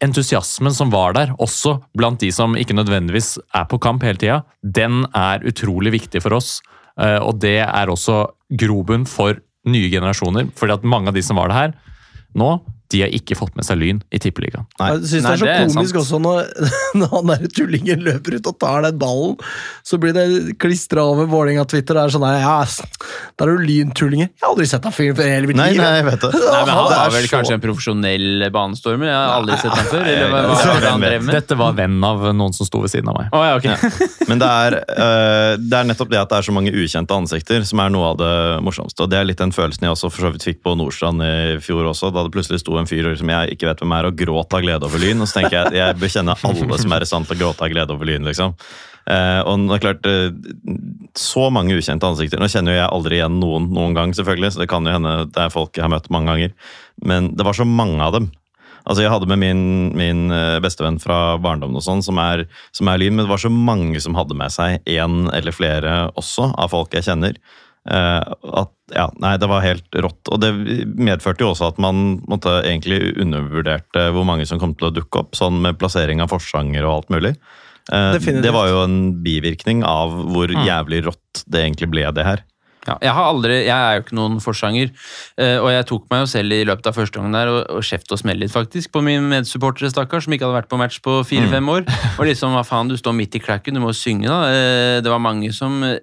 entusiasmen 0.04 0.74
som 0.74 0.92
var 0.92 1.16
der, 1.16 1.32
også 1.42 1.78
blant 1.96 2.20
de 2.22 2.30
som 2.34 2.56
ikke 2.58 2.76
nødvendigvis 2.76 3.34
er 3.54 3.66
på 3.70 3.80
kamp 3.82 4.04
hele 4.06 4.20
tida, 4.20 4.42
den 4.62 5.04
er 5.16 5.44
utrolig 5.48 5.94
viktig 5.96 6.22
for 6.24 6.36
oss. 6.36 6.60
Eh, 7.00 7.18
Og 7.18 7.40
det 7.40 7.58
er 7.64 7.90
også 7.90 8.26
grobunn 8.60 9.06
for 9.08 9.40
nye 9.66 9.90
generasjoner. 9.90 10.50
fordi 10.54 10.72
at 10.72 10.84
mange 10.84 11.08
av 11.08 11.14
de 11.14 11.22
som 11.22 11.36
var 11.36 11.48
det 11.48 11.56
her 11.56 11.74
nå, 12.36 12.60
de 12.92 13.00
har 13.00 13.08
ikke 13.16 13.34
fått 13.38 13.54
med 13.56 13.64
seg 13.66 13.78
Lyn 13.80 14.02
i 14.14 14.18
Tippeligaen. 14.22 14.66
Nei. 14.78 14.90
Jeg 14.92 15.08
synes 15.08 15.24
Nei, 15.24 15.30
det 15.30 15.34
er 15.34 15.38
så 15.40 15.44
det 15.44 15.54
er 15.54 15.62
komisk 15.64 15.94
sant. 15.94 16.00
også 16.02 16.18
når, 16.20 16.50
når 17.00 17.12
han 17.14 17.30
der 17.32 17.46
tullingen 17.56 18.02
løper 18.06 18.36
ut 18.36 18.50
og 18.50 18.58
tar 18.60 18.84
den 18.84 18.98
ballen. 19.00 19.36
Så 19.84 19.98
blir 20.02 20.12
det 20.14 20.26
klistra 20.62 21.02
over 21.10 21.26
Vålerenga-Twitter. 21.32 21.96
Det 21.96 22.02
er 22.04 22.12
sånn 22.14 22.26
der, 22.26 22.38
ja, 22.44 22.58
Der 23.40 23.48
er 23.50 23.56
du 23.56 23.64
lyntullinger. 23.66 24.28
Jeg 24.30 24.44
har 24.44 24.52
aldri 24.52 24.66
sett 24.70 24.84
deg 24.84 24.94
fyren 24.94 25.16
før 25.18 25.26
i 25.26 25.32
hele 25.34 25.48
mitt 25.50 25.58
liv. 25.58 25.80
nei, 25.80 25.90
jeg 25.98 26.06
vet 26.10 26.26
det. 26.26 26.30
Nei, 26.54 26.60
men 26.64 26.74
Han 26.74 26.84
Det 26.90 26.94
er 26.94 27.00
var 27.00 27.14
vel 27.16 27.26
så- 27.28 27.32
kanskje 27.34 27.56
en 27.58 27.64
profesjonell 27.64 28.46
banestormer? 28.54 29.08
Jeg 29.10 29.16
har 29.18 29.34
aldri 29.40 29.58
sett 29.64 29.74
ham 29.78 29.88
før. 29.90 30.04
Eller 30.14 30.30
hva, 30.34 30.42
hva 30.52 30.60
var 30.74 30.84
det 30.84 30.92
han 30.92 31.06
drev 31.08 31.24
med? 31.24 31.34
Dette 31.40 31.58
var 31.64 31.76
venn 31.80 31.98
av 32.10 32.26
noen 32.36 32.54
som 32.56 32.68
sto 32.68 32.82
ved 32.84 32.92
siden 32.94 33.10
av 33.10 33.18
meg. 33.18 33.32
Oh, 33.34 33.44
ja, 33.48 33.56
ok. 33.58 34.28
Men 34.30 34.42
det 34.44 34.50
er, 34.60 34.78
uh, 34.92 35.56
det 35.58 35.80
er 35.80 35.88
nettopp 35.90 36.12
det 36.12 36.20
at 36.20 36.30
det 36.30 36.38
er 36.42 36.48
så 36.50 36.54
mange 36.54 36.72
ukjente 36.74 37.16
ansikter 37.16 37.64
som 37.66 37.80
er 37.84 37.92
noe 37.94 38.12
av 38.12 38.20
det 38.20 38.32
morsomste. 38.66 39.02
Og 39.06 39.10
det 39.12 39.18
er 39.22 39.28
litt 39.28 39.40
den 39.42 39.52
følelsen 39.56 39.88
jeg 39.88 39.96
også 39.96 40.12
for 40.12 40.28
så 40.28 40.32
vidt 40.36 40.46
fikk 40.46 40.62
på 40.66 40.76
Nordstrand 40.78 41.24
i 41.24 41.34
fjor 41.64 41.88
også, 41.90 42.12
da 42.14 42.24
det 42.28 42.34
plutselig 42.34 42.60
sto 42.62 42.73
en 42.80 42.88
fyr 42.88 43.10
som 43.18 43.30
jeg 43.30 43.54
ikke 43.54 43.68
vet 43.68 43.84
hvem 43.84 43.94
er, 43.96 44.08
og 44.08 44.18
gråt 44.18 44.56
av 44.56 44.64
glede 44.64 44.88
over 44.88 45.02
Lyn. 45.02 45.22
Og 45.22 45.30
så 45.30 45.40
tenker 45.40 45.60
jeg 45.60 45.80
jeg 45.80 46.00
bør 46.00 46.12
kjenne 46.16 46.36
alle 46.50 46.80
som 46.82 46.96
er 46.96 47.06
i 47.06 47.08
stand 47.08 47.28
til 47.28 47.36
å 47.38 47.40
gråte 47.44 47.66
av 47.66 47.72
glede 47.72 47.96
over 47.96 48.10
Lyn, 48.10 48.28
liksom. 48.28 48.56
Eh, 49.04 49.40
og 49.44 49.66
det 49.68 49.76
er 49.76 49.82
klart, 49.82 50.06
eh, 50.08 50.78
så 51.18 51.50
mange 51.52 51.76
ukjente 51.76 52.08
ansikter. 52.08 52.40
Nå 52.40 52.48
kjenner 52.48 52.72
jo 52.72 52.80
jeg 52.80 52.92
aldri 52.92 53.18
igjen 53.18 53.36
noen 53.40 53.68
noen 53.74 53.96
gang, 53.96 54.14
selvfølgelig, 54.16 54.54
så 54.54 54.62
det 54.62 54.70
kan 54.72 54.86
jo 54.86 54.94
hende 54.94 55.12
det 55.28 55.42
er 55.42 55.52
folk 55.52 55.76
jeg 55.76 55.84
har 55.84 55.92
møtt 55.92 56.08
mange 56.14 56.32
ganger. 56.32 56.54
Men 57.04 57.34
det 57.36 57.44
var 57.44 57.56
så 57.58 57.68
mange 57.68 58.00
av 58.00 58.16
dem. 58.16 58.30
Altså 58.84 59.00
Jeg 59.00 59.12
hadde 59.14 59.28
med 59.28 59.40
min, 59.40 59.60
min 59.96 60.30
eh, 60.32 60.60
bestevenn 60.60 61.00
fra 61.00 61.36
barndommen, 61.40 61.76
og 61.76 61.84
sånn, 61.84 62.02
som 62.04 62.20
som 62.72 62.88
er 62.88 62.98
Lyn, 63.00 63.16
men 63.16 63.24
det 63.24 63.32
var 63.32 63.40
så 63.40 63.52
mange 63.52 64.00
som 64.00 64.16
hadde 64.16 64.36
med 64.36 64.52
seg 64.52 64.80
én 64.84 65.28
eller 65.32 65.52
flere 65.52 66.10
også, 66.16 66.52
av 66.56 66.72
folk 66.72 66.92
jeg 66.92 67.04
kjenner. 67.04 67.38
Eh, 67.84 68.22
at, 68.60 68.70
ja, 68.96 69.10
nei, 69.20 69.36
Det 69.36 69.48
var 69.50 69.60
helt 69.64 69.88
rått. 69.92 70.30
Og 70.32 70.40
det 70.40 70.52
medførte 70.96 71.44
jo 71.44 71.50
også 71.52 71.68
at 71.72 71.78
man 71.82 72.22
måtte 72.30 72.62
egentlig 72.64 73.16
undervurderte 73.20 74.08
hvor 74.14 74.24
mange 74.24 74.46
som 74.48 74.58
kom 74.62 74.74
til 74.74 74.88
å 74.88 74.94
dukke 74.94 75.20
opp, 75.24 75.36
sånn 75.36 75.60
med 75.64 75.78
plassering 75.78 76.22
av 76.24 76.32
forsanger 76.32 76.84
og 76.84 76.94
alt 76.94 77.12
mulig. 77.12 77.34
Eh, 77.92 78.12
Definitivt. 78.16 78.42
det 78.46 78.52
var 78.56 78.68
jo 78.70 78.82
en 78.86 78.98
bivirkning 79.24 79.84
av 79.84 80.10
hvor 80.32 80.48
Mm. 80.48 80.64
jævlig 80.64 81.04
rått 81.04 81.44
det 81.46 81.60
egentlig 81.66 81.90
ble, 81.90 82.10
det 82.12 82.24
her. 82.24 82.44
Ja, 82.84 82.96
jeg, 83.00 83.12
har 83.16 83.28
aldri, 83.30 83.54
jeg 83.64 83.72
er 83.74 83.98
jo 83.98 84.02
ikke 84.04 84.16
noen 84.18 84.40
forsanger, 84.44 84.90
eh, 85.40 85.56
og 85.60 85.70
jeg 85.72 85.86
tok 85.88 86.06
meg 86.12 86.24
jo 86.24 86.30
selv 86.34 86.52
i 86.52 86.64
løpet 86.68 86.88
av 86.90 86.96
første 86.98 87.18
gangen 87.18 87.32
der 87.36 87.50
og, 87.52 87.60
og 87.78 87.86
kjeft 87.86 88.12
og 88.12 88.20
smell 88.20 88.38
litt, 88.42 88.52
faktisk, 88.52 88.90
på 88.92 89.02
mine 89.04 89.24
medsupportere, 89.30 89.88
stakkar, 89.92 90.20
som 90.24 90.34
ikke 90.36 90.44
hadde 90.46 90.58
vært 90.58 90.70
på 90.72 90.78
match 90.80 91.00
på 91.04 91.16
fire-fem 91.28 91.70
år. 91.72 91.86
Og 92.18 92.24
liksom, 92.28 92.52
hva 92.56 92.64
faen, 92.66 92.90
du 92.92 92.96
står 93.00 93.16
midt 93.16 93.38
i 93.38 93.42
klakken, 93.42 93.78
du 93.78 93.82
må 93.84 93.94
synge, 93.96 94.28
da. 94.28 94.40
Eh, 94.52 95.00
Det 95.04 95.10
var 95.12 95.22
mange 95.24 95.50
som 95.56 95.80
eh, 95.84 95.98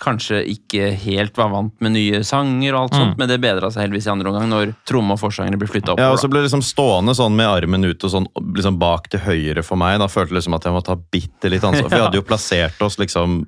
kanskje 0.00 0.40
ikke 0.54 0.92
helt 1.04 1.36
var 1.38 1.50
vant 1.52 1.74
med 1.84 1.94
nye 1.96 2.22
sanger 2.26 2.74
og 2.74 2.80
alt 2.84 2.94
sånt, 2.98 3.18
men 3.18 3.28
det 3.30 3.40
bedra 3.42 3.70
seg 3.74 3.84
heldigvis 3.86 4.06
i 4.08 4.12
andre 4.14 4.30
omgang, 4.30 4.48
når 4.50 4.74
tromme 4.88 5.14
og 5.16 5.20
forsangere 5.20 5.58
ble 5.60 5.68
flytta 5.70 5.94
Ja, 5.98 6.10
og 6.14 6.18
så 6.22 6.30
ble 6.30 6.40
det 6.42 6.48
liksom 6.48 6.62
stående 6.64 7.14
sånn 7.18 7.34
med 7.36 7.46
armen 7.50 7.84
ut 7.90 8.04
og 8.06 8.10
sånn 8.14 8.26
liksom 8.56 8.78
bak 8.80 9.10
til 9.12 9.20
høyre 9.26 9.62
for 9.66 9.78
meg. 9.80 9.98
Da 10.02 10.08
følte 10.10 10.32
jeg 10.34 10.40
liksom 10.40 10.56
at 10.58 10.64
jeg 10.66 10.74
måtte 10.76 10.94
ta 10.94 10.98
bitte 11.14 11.50
litt 11.52 11.64
ansvar. 11.66 11.88
For 11.90 11.96
vi 11.98 12.04
hadde 12.06 12.20
jo 12.22 12.26
plassert 12.30 12.80
oss 12.86 12.98
liksom 13.02 13.42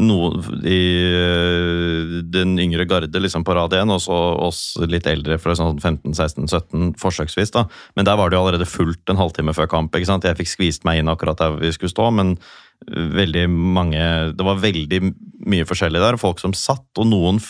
noe 0.00 0.40
i 0.66 0.80
øh, 1.10 2.16
den 2.30 2.56
yngre 2.62 2.86
garde 2.88 3.22
liksom 3.22 3.44
på 3.46 3.56
rad 3.56 3.74
1, 3.76 3.92
og 3.94 4.02
så 4.04 4.18
oss 4.48 4.62
litt 4.90 5.08
eldre 5.10 5.38
fra 5.42 5.56
sånn 5.58 5.78
15-16-17 5.80 6.94
forsøksvis. 7.00 7.54
da. 7.56 7.66
Men 7.96 8.08
der 8.08 8.18
var 8.20 8.30
det 8.30 8.38
jo 8.38 8.44
allerede 8.44 8.68
fullt 8.68 9.12
en 9.12 9.20
halvtime 9.20 9.54
før 9.56 9.70
kamp. 9.70 9.94
ikke 9.94 10.10
sant? 10.10 10.26
Jeg 10.26 10.38
fikk 10.40 10.54
skvist 10.54 10.88
meg 10.88 11.00
inn 11.00 11.12
akkurat 11.12 11.40
der 11.40 11.60
vi 11.60 11.72
skulle 11.74 11.92
stå, 11.92 12.10
men 12.14 12.36
veldig 12.88 13.42
mange 13.50 14.32
Det 14.32 14.44
var 14.44 14.60
veldig 14.60 15.00
mye 15.46 15.66
forskjellig 15.68 16.00
der. 16.00 16.16
Folk 16.20 16.40
som 16.40 16.54
satt, 16.56 16.88
og 16.98 17.08
noen 17.10 17.40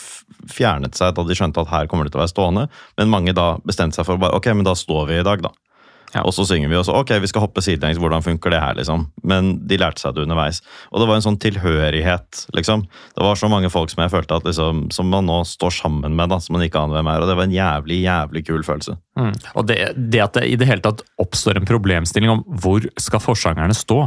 fjernet 0.51 0.97
seg 0.97 1.15
da 1.15 1.23
de 1.23 1.37
skjønte 1.37 1.63
at 1.63 1.71
her 1.71 1.87
kommer 1.87 2.07
det 2.07 2.13
til 2.13 2.21
å 2.21 2.25
være 2.25 2.33
stående. 2.33 2.67
Men 2.99 3.11
mange 3.13 3.35
da 3.37 3.53
bestemte 3.63 3.99
seg 3.99 4.07
for 4.07 4.21
bare, 4.21 4.35
ok, 4.35 4.51
men 4.55 4.67
da 4.67 4.75
står 4.75 5.07
vi 5.09 5.19
i 5.21 5.27
dag, 5.27 5.43
da. 5.43 5.53
Ja. 6.15 6.23
Og 6.25 6.33
så 6.35 6.45
synger 6.47 6.71
vi, 6.71 6.77
også 6.79 6.95
ok, 6.97 7.13
vi 7.23 7.29
skal 7.31 7.45
hoppe 7.45 7.63
sidelengs, 7.63 7.99
hvordan 8.01 8.23
funker 8.25 8.53
det 8.53 8.61
her, 8.61 8.75
liksom? 8.77 9.07
Men 9.27 9.53
de 9.67 9.79
lærte 9.79 10.03
seg 10.03 10.15
det 10.15 10.25
underveis. 10.25 10.61
Og 10.91 11.01
det 11.01 11.07
var 11.09 11.19
en 11.19 11.25
sånn 11.25 11.39
tilhørighet, 11.41 12.45
liksom. 12.57 12.83
Det 13.15 13.23
var 13.25 13.39
så 13.39 13.49
mange 13.51 13.71
folk 13.71 13.93
som 13.93 14.03
jeg 14.03 14.13
følte 14.13 14.39
at 14.41 14.47
liksom, 14.47 14.85
som 14.93 15.11
man 15.11 15.27
nå 15.29 15.41
står 15.47 15.75
sammen 15.81 16.17
med, 16.17 16.33
da, 16.33 16.41
som 16.43 16.57
man 16.57 16.65
ikke 16.65 16.81
aner 16.81 16.99
hvem 16.99 17.11
er. 17.13 17.23
Og 17.23 17.31
det 17.31 17.37
var 17.39 17.47
en 17.47 17.55
jævlig, 17.55 18.01
jævlig 18.03 18.45
kul 18.49 18.65
følelse. 18.67 18.97
Mm. 19.19 19.33
Og 19.59 19.67
det, 19.67 19.77
det 20.11 20.21
at 20.23 20.37
det 20.37 20.45
i 20.47 20.57
det 20.59 20.67
hele 20.69 20.83
tatt 20.83 21.03
oppstår 21.21 21.59
en 21.59 21.67
problemstilling 21.67 22.31
om 22.31 22.43
hvor 22.63 22.85
skal 23.01 23.23
forsangerne 23.23 23.75
stå. 23.75 23.99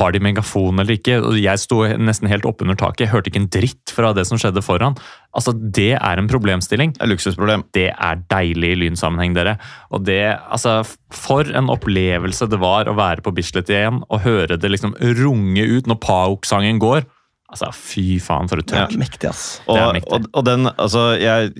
Har 0.00 0.14
de 0.14 0.22
megafon 0.24 0.80
eller 0.80 0.96
ikke? 0.96 1.18
Og 1.20 1.40
Jeg 1.40 1.60
sto 1.62 1.82
nesten 2.00 2.30
helt 2.30 2.48
oppunder 2.48 2.78
taket, 2.78 3.06
jeg 3.06 3.14
hørte 3.14 3.32
ikke 3.32 3.42
en 3.44 3.52
dritt 3.52 3.92
fra 3.92 4.12
det 4.16 4.26
som 4.28 4.40
skjedde 4.40 4.64
foran. 4.64 4.96
Altså, 5.36 5.52
Det 5.52 5.92
er 5.94 6.20
en 6.20 6.30
problemstilling. 6.30 6.94
Det 6.96 7.02
er 7.04 7.10
luksusproblem. 7.12 7.66
Det 7.76 7.90
er 7.92 8.22
deilig 8.32 8.72
i 8.72 8.78
lynsammenheng, 8.86 9.34
dere. 9.36 9.56
Og 9.92 10.06
det, 10.08 10.38
altså, 10.50 10.80
For 11.12 11.44
en 11.44 11.68
opplevelse 11.72 12.48
det 12.48 12.60
var 12.62 12.88
å 12.88 12.96
være 12.96 13.22
på 13.24 13.34
Bislett 13.36 13.70
igjen 13.72 14.02
og 14.08 14.24
høre 14.24 14.56
det 14.56 14.72
liksom 14.72 14.96
runge 14.96 15.66
ut 15.76 15.86
når 15.90 16.00
Pauk-sangen 16.00 16.80
går. 16.82 17.04
Altså, 17.46 17.68
Fy 17.70 18.18
faen, 18.18 18.48
for 18.50 18.58
et 18.58 18.66
Det 18.66 18.78
er 18.80 18.98
mektig, 18.98 19.28
ass. 19.30 19.60
Og, 19.68 19.76
Det 19.76 19.82
er 19.84 19.92
mektig. 19.94 20.12
og, 20.16 20.30
og 20.34 20.44
den, 20.48 20.66
altså, 20.66 21.04
jeg, 21.20 21.52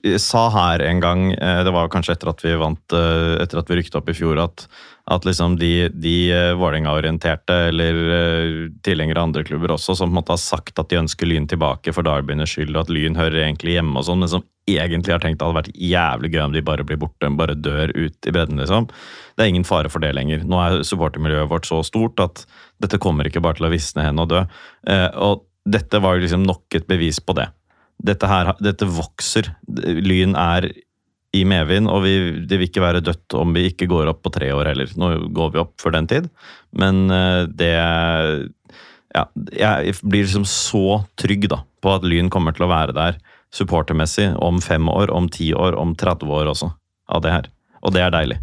jeg 0.00 0.20
sa 0.24 0.46
her 0.54 0.84
en 0.86 1.02
gang, 1.02 1.26
eh, 1.34 1.60
det 1.66 1.74
var 1.76 1.90
kanskje 1.92 2.16
etter 2.16 2.32
at 2.32 2.40
vi 2.44 2.54
vant, 2.56 2.80
eh, 2.96 3.36
etter 3.44 3.60
at 3.60 3.68
vi 3.68 3.76
rykket 3.76 3.98
opp 4.00 4.08
i 4.08 4.16
fjor, 4.16 4.40
at, 4.46 4.64
at 5.06 5.26
liksom 5.28 5.54
de, 5.60 5.88
de 5.94 6.14
eh, 6.34 6.52
Vålerenga-orienterte, 6.58 7.54
eller 7.68 7.98
eh, 8.16 8.54
tilhengere 8.82 9.20
av 9.20 9.28
andre 9.28 9.44
klubber 9.46 9.76
også, 9.76 9.94
som 9.94 10.10
på 10.10 10.16
en 10.16 10.18
måte 10.18 10.34
har 10.34 10.42
sagt 10.42 10.80
at 10.82 10.90
de 10.90 10.98
ønsker 10.98 11.30
Lyn 11.30 11.46
tilbake 11.46 11.94
for 11.94 12.06
Darbyenes 12.06 12.50
skyld, 12.56 12.74
og 12.74 12.86
at 12.86 12.90
Lyn 12.90 13.18
hører 13.18 13.44
egentlig 13.44 13.76
hjemme 13.76 14.00
og 14.00 14.08
sånn, 14.08 14.24
men 14.24 14.32
som 14.32 14.42
egentlig 14.66 15.14
har 15.14 15.22
tenkt 15.22 15.38
at 15.38 15.44
det 15.44 15.46
hadde 15.46 15.60
vært 15.60 15.78
jævlig 15.78 16.32
gøy 16.32 16.42
om 16.42 16.56
de 16.56 16.64
bare 16.66 16.86
blir 16.88 16.98
borte, 16.98 17.30
bare 17.38 17.54
dør 17.54 17.92
ut 17.94 18.26
i 18.26 18.34
bredden, 18.34 18.58
liksom. 18.58 18.88
Det 19.36 19.44
er 19.44 19.52
ingen 19.52 19.68
fare 19.68 19.92
for 19.92 20.02
det 20.02 20.10
lenger. 20.16 20.42
Nå 20.42 20.58
er 20.64 20.82
supportermiljøet 20.88 21.52
vårt 21.52 21.68
så 21.68 21.78
stort 21.86 22.22
at 22.24 22.42
dette 22.82 22.98
kommer 23.02 23.28
ikke 23.28 23.44
bare 23.44 23.60
til 23.60 23.68
å 23.68 23.72
visne 23.72 24.02
hen 24.02 24.18
og 24.22 24.32
dø. 24.32 24.42
Eh, 24.90 25.10
og 25.22 25.46
dette 25.66 26.02
var 26.02 26.16
jo 26.16 26.26
liksom 26.26 26.42
nok 26.46 26.78
et 26.78 26.90
bevis 26.90 27.22
på 27.22 27.36
det. 27.38 27.46
Dette, 28.02 28.26
her, 28.28 28.50
dette 28.58 28.90
vokser. 28.90 29.54
Lyn 29.70 30.34
er 30.36 30.68
i 31.34 31.42
medvind, 31.48 31.90
og 31.90 32.04
vi, 32.04 32.14
det 32.48 32.58
vil 32.58 32.68
ikke 32.68 32.84
være 32.84 33.02
dødt 33.04 33.36
om 33.38 33.54
vi 33.56 33.66
ikke 33.70 33.88
går 33.90 34.10
opp 34.12 34.22
på 34.24 34.32
tre 34.36 34.50
år 34.54 34.70
heller. 34.70 34.92
Nå 34.98 35.10
går 35.36 35.54
vi 35.54 35.62
opp 35.62 35.74
for 35.82 35.94
den 35.94 36.08
tid, 36.10 36.28
men 36.76 37.06
eh, 37.12 37.42
det 37.50 37.72
ja, 39.16 39.24
Jeg 39.34 39.96
blir 40.02 40.26
liksom 40.26 40.46
så 40.48 41.02
trygg 41.18 41.48
da, 41.52 41.62
på 41.82 41.96
at 41.96 42.06
Lyn 42.06 42.30
kommer 42.32 42.56
til 42.56 42.66
å 42.66 42.72
være 42.72 42.96
der 42.96 43.20
supportermessig 43.54 44.32
om 44.42 44.60
fem 44.60 44.88
år, 44.92 45.10
om 45.14 45.28
ti 45.32 45.52
år, 45.54 45.76
om 45.78 45.94
30 45.96 46.32
år 46.38 46.50
også, 46.52 46.72
av 47.08 47.22
det 47.24 47.32
her. 47.32 47.50
Og 47.86 47.94
det 47.94 48.02
er 48.02 48.10
deilig. 48.14 48.40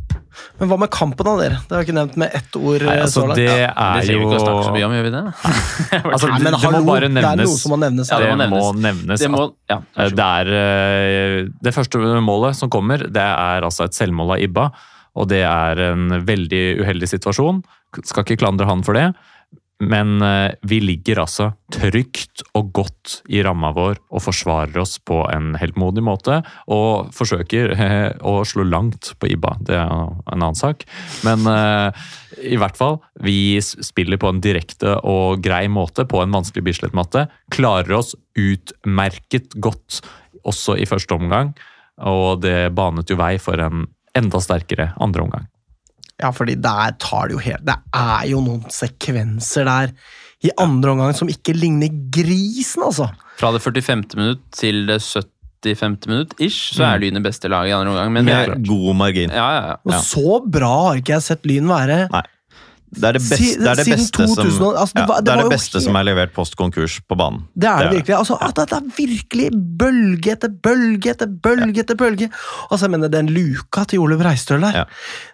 Men 0.57 0.69
hva 0.71 0.77
med 0.81 0.89
kampen, 0.93 1.27
da, 1.27 1.33
dere? 1.37 1.57
Det 1.67 1.75
har 1.75 1.83
jeg 1.83 1.87
ikke 1.89 1.95
nevnt 1.97 2.15
med 2.21 2.35
ett 2.37 2.55
ord. 2.57 2.85
Nei, 2.87 2.95
altså, 3.03 3.21
så 3.21 3.25
langt. 3.29 3.37
det 3.37 3.47
Det 3.49 3.57
er 3.67 3.73
trenger 3.73 4.07
vi 4.07 4.15
jo 4.15 4.23
ikke 4.23 4.37
å 4.39 4.45
snakke 4.45 4.63
så 4.65 4.71
mye 4.73 4.87
om, 4.87 4.95
gjør 4.97 5.05
vi 5.05 5.11
det? 5.13 5.23
altså, 6.13 6.29
Nei, 6.31 6.39
men 6.39 6.55
det 6.55 6.61
hallo, 6.63 6.79
må 6.79 6.89
bare 6.89 7.09
det 7.11 7.25
er 7.25 7.41
noe 7.43 7.59
som 7.59 7.73
må 7.75 7.79
nevnes. 7.83 8.09
Ja, 8.13 8.19
det 8.23 8.31
må 8.31 8.39
det 8.39 8.49
må 8.53 8.61
nevnes. 8.63 8.87
nevnes 8.87 9.25
Det 9.25 9.31
må, 9.33 9.43
ja, 9.69 9.79
Eh, 9.93 10.09
Det 10.17 10.29
er 10.39 10.51
eh, 10.61 11.37
Det 11.67 11.75
første 11.75 12.01
målet 12.25 12.57
som 12.57 12.71
kommer, 12.73 13.05
det 13.13 13.27
er 13.27 13.67
altså 13.67 13.85
et 13.85 13.97
selvmål 13.97 14.37
av 14.37 14.47
Ibba. 14.47 14.67
Og 15.21 15.29
det 15.29 15.43
er 15.45 15.83
en 15.91 16.07
veldig 16.25 16.63
uheldig 16.81 17.09
situasjon. 17.11 17.61
Skal 18.01 18.25
ikke 18.25 18.39
klandre 18.41 18.65
han 18.65 18.81
for 18.85 18.97
det. 18.97 19.11
Men 19.81 20.21
eh, 20.21 20.53
vi 20.61 20.79
ligger 20.83 21.23
altså 21.23 21.49
trygt 21.73 22.43
og 22.55 22.71
godt 22.75 23.15
i 23.33 23.41
ramma 23.43 23.73
vår 23.75 23.97
og 24.13 24.23
forsvarer 24.23 24.77
oss 24.79 24.97
på 25.03 25.23
en 25.33 25.53
heltmodig 25.59 26.03
måte. 26.05 26.39
Og 26.71 27.09
forsøker 27.15 27.73
eh, 27.73 28.09
å 28.21 28.35
slå 28.47 28.65
langt 28.69 29.13
på 29.19 29.31
Ibba. 29.33 29.55
Det 29.65 29.77
er 29.79 29.89
en 29.89 30.21
annen 30.37 30.59
sak. 30.59 30.85
Men 31.27 31.47
eh, 31.49 32.05
i 32.53 32.59
hvert 32.59 32.77
fall, 32.79 32.99
vi 33.23 33.57
spiller 33.63 34.21
på 34.21 34.31
en 34.31 34.41
direkte 34.43 34.97
og 35.09 35.43
grei 35.43 35.65
måte 35.71 36.07
på 36.09 36.21
en 36.23 36.33
vanskelig 36.33 36.65
Bislett-matte. 36.69 37.27
Klarer 37.53 37.99
oss 37.99 38.13
utmerket 38.39 39.57
godt 39.61 40.01
også 40.43 40.77
i 40.79 40.87
første 40.89 41.17
omgang. 41.17 41.53
Og 42.03 42.41
det 42.43 42.73
banet 42.75 43.11
jo 43.11 43.19
vei 43.19 43.35
for 43.41 43.59
en 43.61 43.87
enda 44.17 44.41
sterkere 44.43 44.91
andre 45.01 45.25
omgang. 45.25 45.49
Ja, 46.21 46.29
fordi 46.35 46.55
der 46.61 46.93
tar 47.01 47.27
det 47.27 47.33
jo 47.35 47.41
helt 47.41 47.63
Det 47.65 47.75
er 47.97 48.27
jo 48.29 48.41
noen 48.45 48.67
sekvenser 48.71 49.65
der 49.65 49.93
i 50.43 50.51
andre 50.59 50.91
omgang 50.91 51.13
som 51.15 51.29
ikke 51.31 51.55
ligner 51.55 51.91
grisen, 52.13 52.83
altså. 52.83 53.07
Fra 53.39 53.53
det 53.55 53.61
45. 53.63 54.03
minutt 54.19 54.43
til 54.53 54.83
det 54.89 54.99
75. 54.99 56.09
minutt 56.11 56.33
ish, 56.43 56.73
så 56.75 56.83
er 56.89 56.99
Lyn 56.99 57.15
det 57.15 57.23
beste 57.23 57.47
laget 57.51 57.71
i 57.71 57.75
andre 57.77 57.93
omgang. 57.93 58.11
Men 58.11 58.27
det 58.27 58.35
er 58.35 58.51
Med 58.51 58.67
god 58.67 58.97
margin. 58.99 59.31
ja, 59.31 59.47
ja, 59.55 59.61
ja. 59.71 59.75
Og 59.87 59.93
så 60.03 60.41
bra 60.51 60.73
har 60.89 60.99
ikke 60.99 61.15
jeg 61.15 61.25
sett 61.29 61.47
Lyn 61.47 61.71
være. 61.71 62.09
Nei. 62.11 62.23
Det 62.93 63.03
er 63.09 63.13
det 63.17 63.21
beste, 63.23 63.59
det 63.59 63.67
er 63.71 63.75
det 63.79 63.85
beste, 63.89 64.25
2000, 64.27 64.51
som, 64.57 64.67
altså, 64.75 64.93
det 64.93 65.01
ja, 65.01 65.05
var- 65.09 65.21
det 65.21 65.25
det 65.33 65.45
er 65.45 65.49
beste 65.49 65.77
helt- 65.79 65.83
som 65.87 65.95
er 65.95 66.03
levert 66.03 66.33
post 66.33 66.55
konkurs 66.55 66.99
på 67.09 67.17
banen. 67.17 67.43
Det 67.57 67.67
er 67.69 67.77
det, 67.77 67.83
Det 67.83 67.87
er 67.87 67.95
virkelig. 67.97 68.15
Altså, 68.19 68.37
at 68.41 68.55
det 68.55 68.71
er 68.77 68.85
virkelig 68.97 69.47
bølge 69.81 70.31
etter 70.35 70.49
bølge 70.49 71.09
etter 71.13 71.27
bølge 71.27 71.79
etter 71.83 71.95
bølge. 71.95 72.29
Altså, 72.71 72.85
jeg 72.85 72.91
mener, 72.91 73.09
den 73.09 73.27
luka 73.33 73.83
til 73.85 73.99
Ole 73.99 74.17
Breistøl 74.17 74.61
der, 74.61 74.71
Ja. 74.73 74.85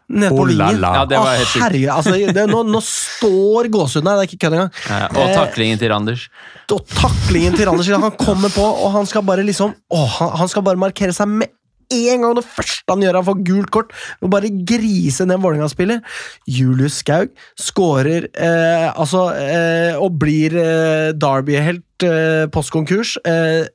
nede 0.09 0.29
på 0.31 0.39
Oh 0.41 0.47
vingen. 0.47 0.81
Ja, 0.81 1.05
det 1.05 1.17
var 1.19 1.25
Å, 1.33 1.37
helt 1.37 1.47
sjukt. 1.47 1.63
herregud, 1.63 1.89
altså, 1.89 2.33
det, 2.33 2.47
nå, 2.49 2.63
nå 2.65 2.81
står 2.81 3.69
gåsehuden 3.69 4.07
her, 4.07 4.15
det 4.17 4.23
er 4.23 4.29
ikke 4.31 4.41
kødd 4.47 4.53
engang. 4.57 4.71
Ja, 4.89 5.05
Og 5.09 5.29
Eh, 5.29 5.35
taklingen 5.35 5.77
til 5.79 5.89
Randers. 5.91 6.29
og 6.71 6.87
taklingen 6.87 7.55
til 7.55 7.65
Randers 7.67 7.87
Han 7.87 8.11
kommer 8.11 8.49
på, 8.49 8.63
og 8.63 8.91
han 8.93 9.05
skal 9.05 9.21
bare 9.23 9.43
liksom 9.43 9.73
åh, 9.91 10.07
han, 10.19 10.29
han 10.37 10.47
skal 10.47 10.61
bare 10.63 10.77
markere 10.77 11.11
seg 11.13 11.27
med 11.27 11.47
en 11.89 12.25
gang. 12.25 12.35
Det 12.37 12.45
første 12.47 12.93
han 12.93 13.03
gjør, 13.05 13.19
han 13.19 13.27
får 13.29 13.41
gult 13.47 13.71
kort. 13.73 13.97
Og 14.21 14.31
bare 14.33 14.51
grise 14.51 15.27
ned 15.27 15.39
en 15.39 15.45
Vålerenga-spiller. 15.45 16.03
Julius 16.49 16.99
Skaug 17.03 17.33
skårer 17.59 18.29
eh, 18.33 18.87
altså, 18.93 19.29
eh, 19.39 19.97
og 19.99 20.17
blir 20.21 20.55
eh, 20.59 21.09
Derby-helt 21.17 22.07
eh, 22.07 22.47
postkonkurs. 22.53 23.17
Eh, 23.25 23.67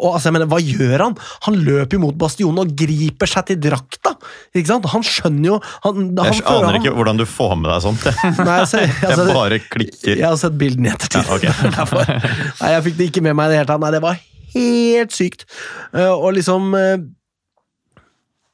og 0.00 0.16
altså, 0.16 0.30
jeg 0.30 0.36
mener, 0.38 0.48
Hva 0.48 0.60
gjør 0.64 1.04
han? 1.04 1.16
Han 1.46 1.58
løper 1.60 1.98
jo 1.98 2.02
mot 2.06 2.16
bastionen 2.18 2.62
og 2.62 2.72
griper 2.78 3.28
seg 3.30 3.50
til 3.50 3.60
drakta! 3.68 4.14
Ikke 4.56 4.72
sant? 4.72 4.88
Han 4.94 5.04
skjønner 5.04 5.50
jo 5.50 5.58
han, 5.84 6.10
han 6.16 6.32
Jeg 6.32 6.44
aner 6.48 6.80
ikke 6.80 6.94
hvordan 6.96 7.20
du 7.20 7.26
får 7.28 7.54
med 7.60 7.70
deg 7.72 7.84
sånt. 7.84 8.08
Nei, 8.40 8.56
altså, 8.62 8.80
altså, 8.80 9.26
jeg 9.28 9.36
bare 9.36 9.60
klikker. 9.66 10.16
jeg 10.16 10.26
har 10.26 10.40
sett 10.40 10.56
bildene 10.60 10.90
i 10.90 10.94
ettertid. 10.94 11.28
Ja, 11.28 11.36
ok. 11.36 11.94
Nei, 12.62 12.74
jeg 12.76 12.88
fikk 12.88 13.00
det 13.00 13.12
ikke 13.12 13.24
med 13.28 13.36
meg 13.38 13.50
i 13.50 13.54
det 13.54 13.62
hele 13.62 13.72
tatt. 13.72 13.84
Nei, 13.84 13.94
det 13.96 14.04
var 14.04 14.20
helt 14.54 15.14
sykt. 15.14 15.46
Eh, 15.94 16.10
og 16.10 16.32
liksom 16.38 16.72
eh, 16.78 16.96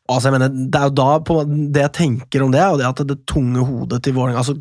Altså, 0.09 0.31
jeg 0.31 0.37
mener, 0.37 0.49
Det 0.71 0.81
er 0.81 0.89
jo 0.89 0.95
da 0.95 1.09
på, 1.27 1.39
Det 1.75 1.83
jeg 1.83 1.93
tenker 1.99 2.45
om 2.45 2.53
det, 2.55 2.61
er 2.63 2.71
jo 2.71 2.81
det 2.81 2.87
at 2.89 3.03
det 3.09 3.19
tunge 3.27 3.65
hodet 3.67 4.03
til 4.05 4.15
Vålerenga 4.15 4.43
altså, 4.43 4.57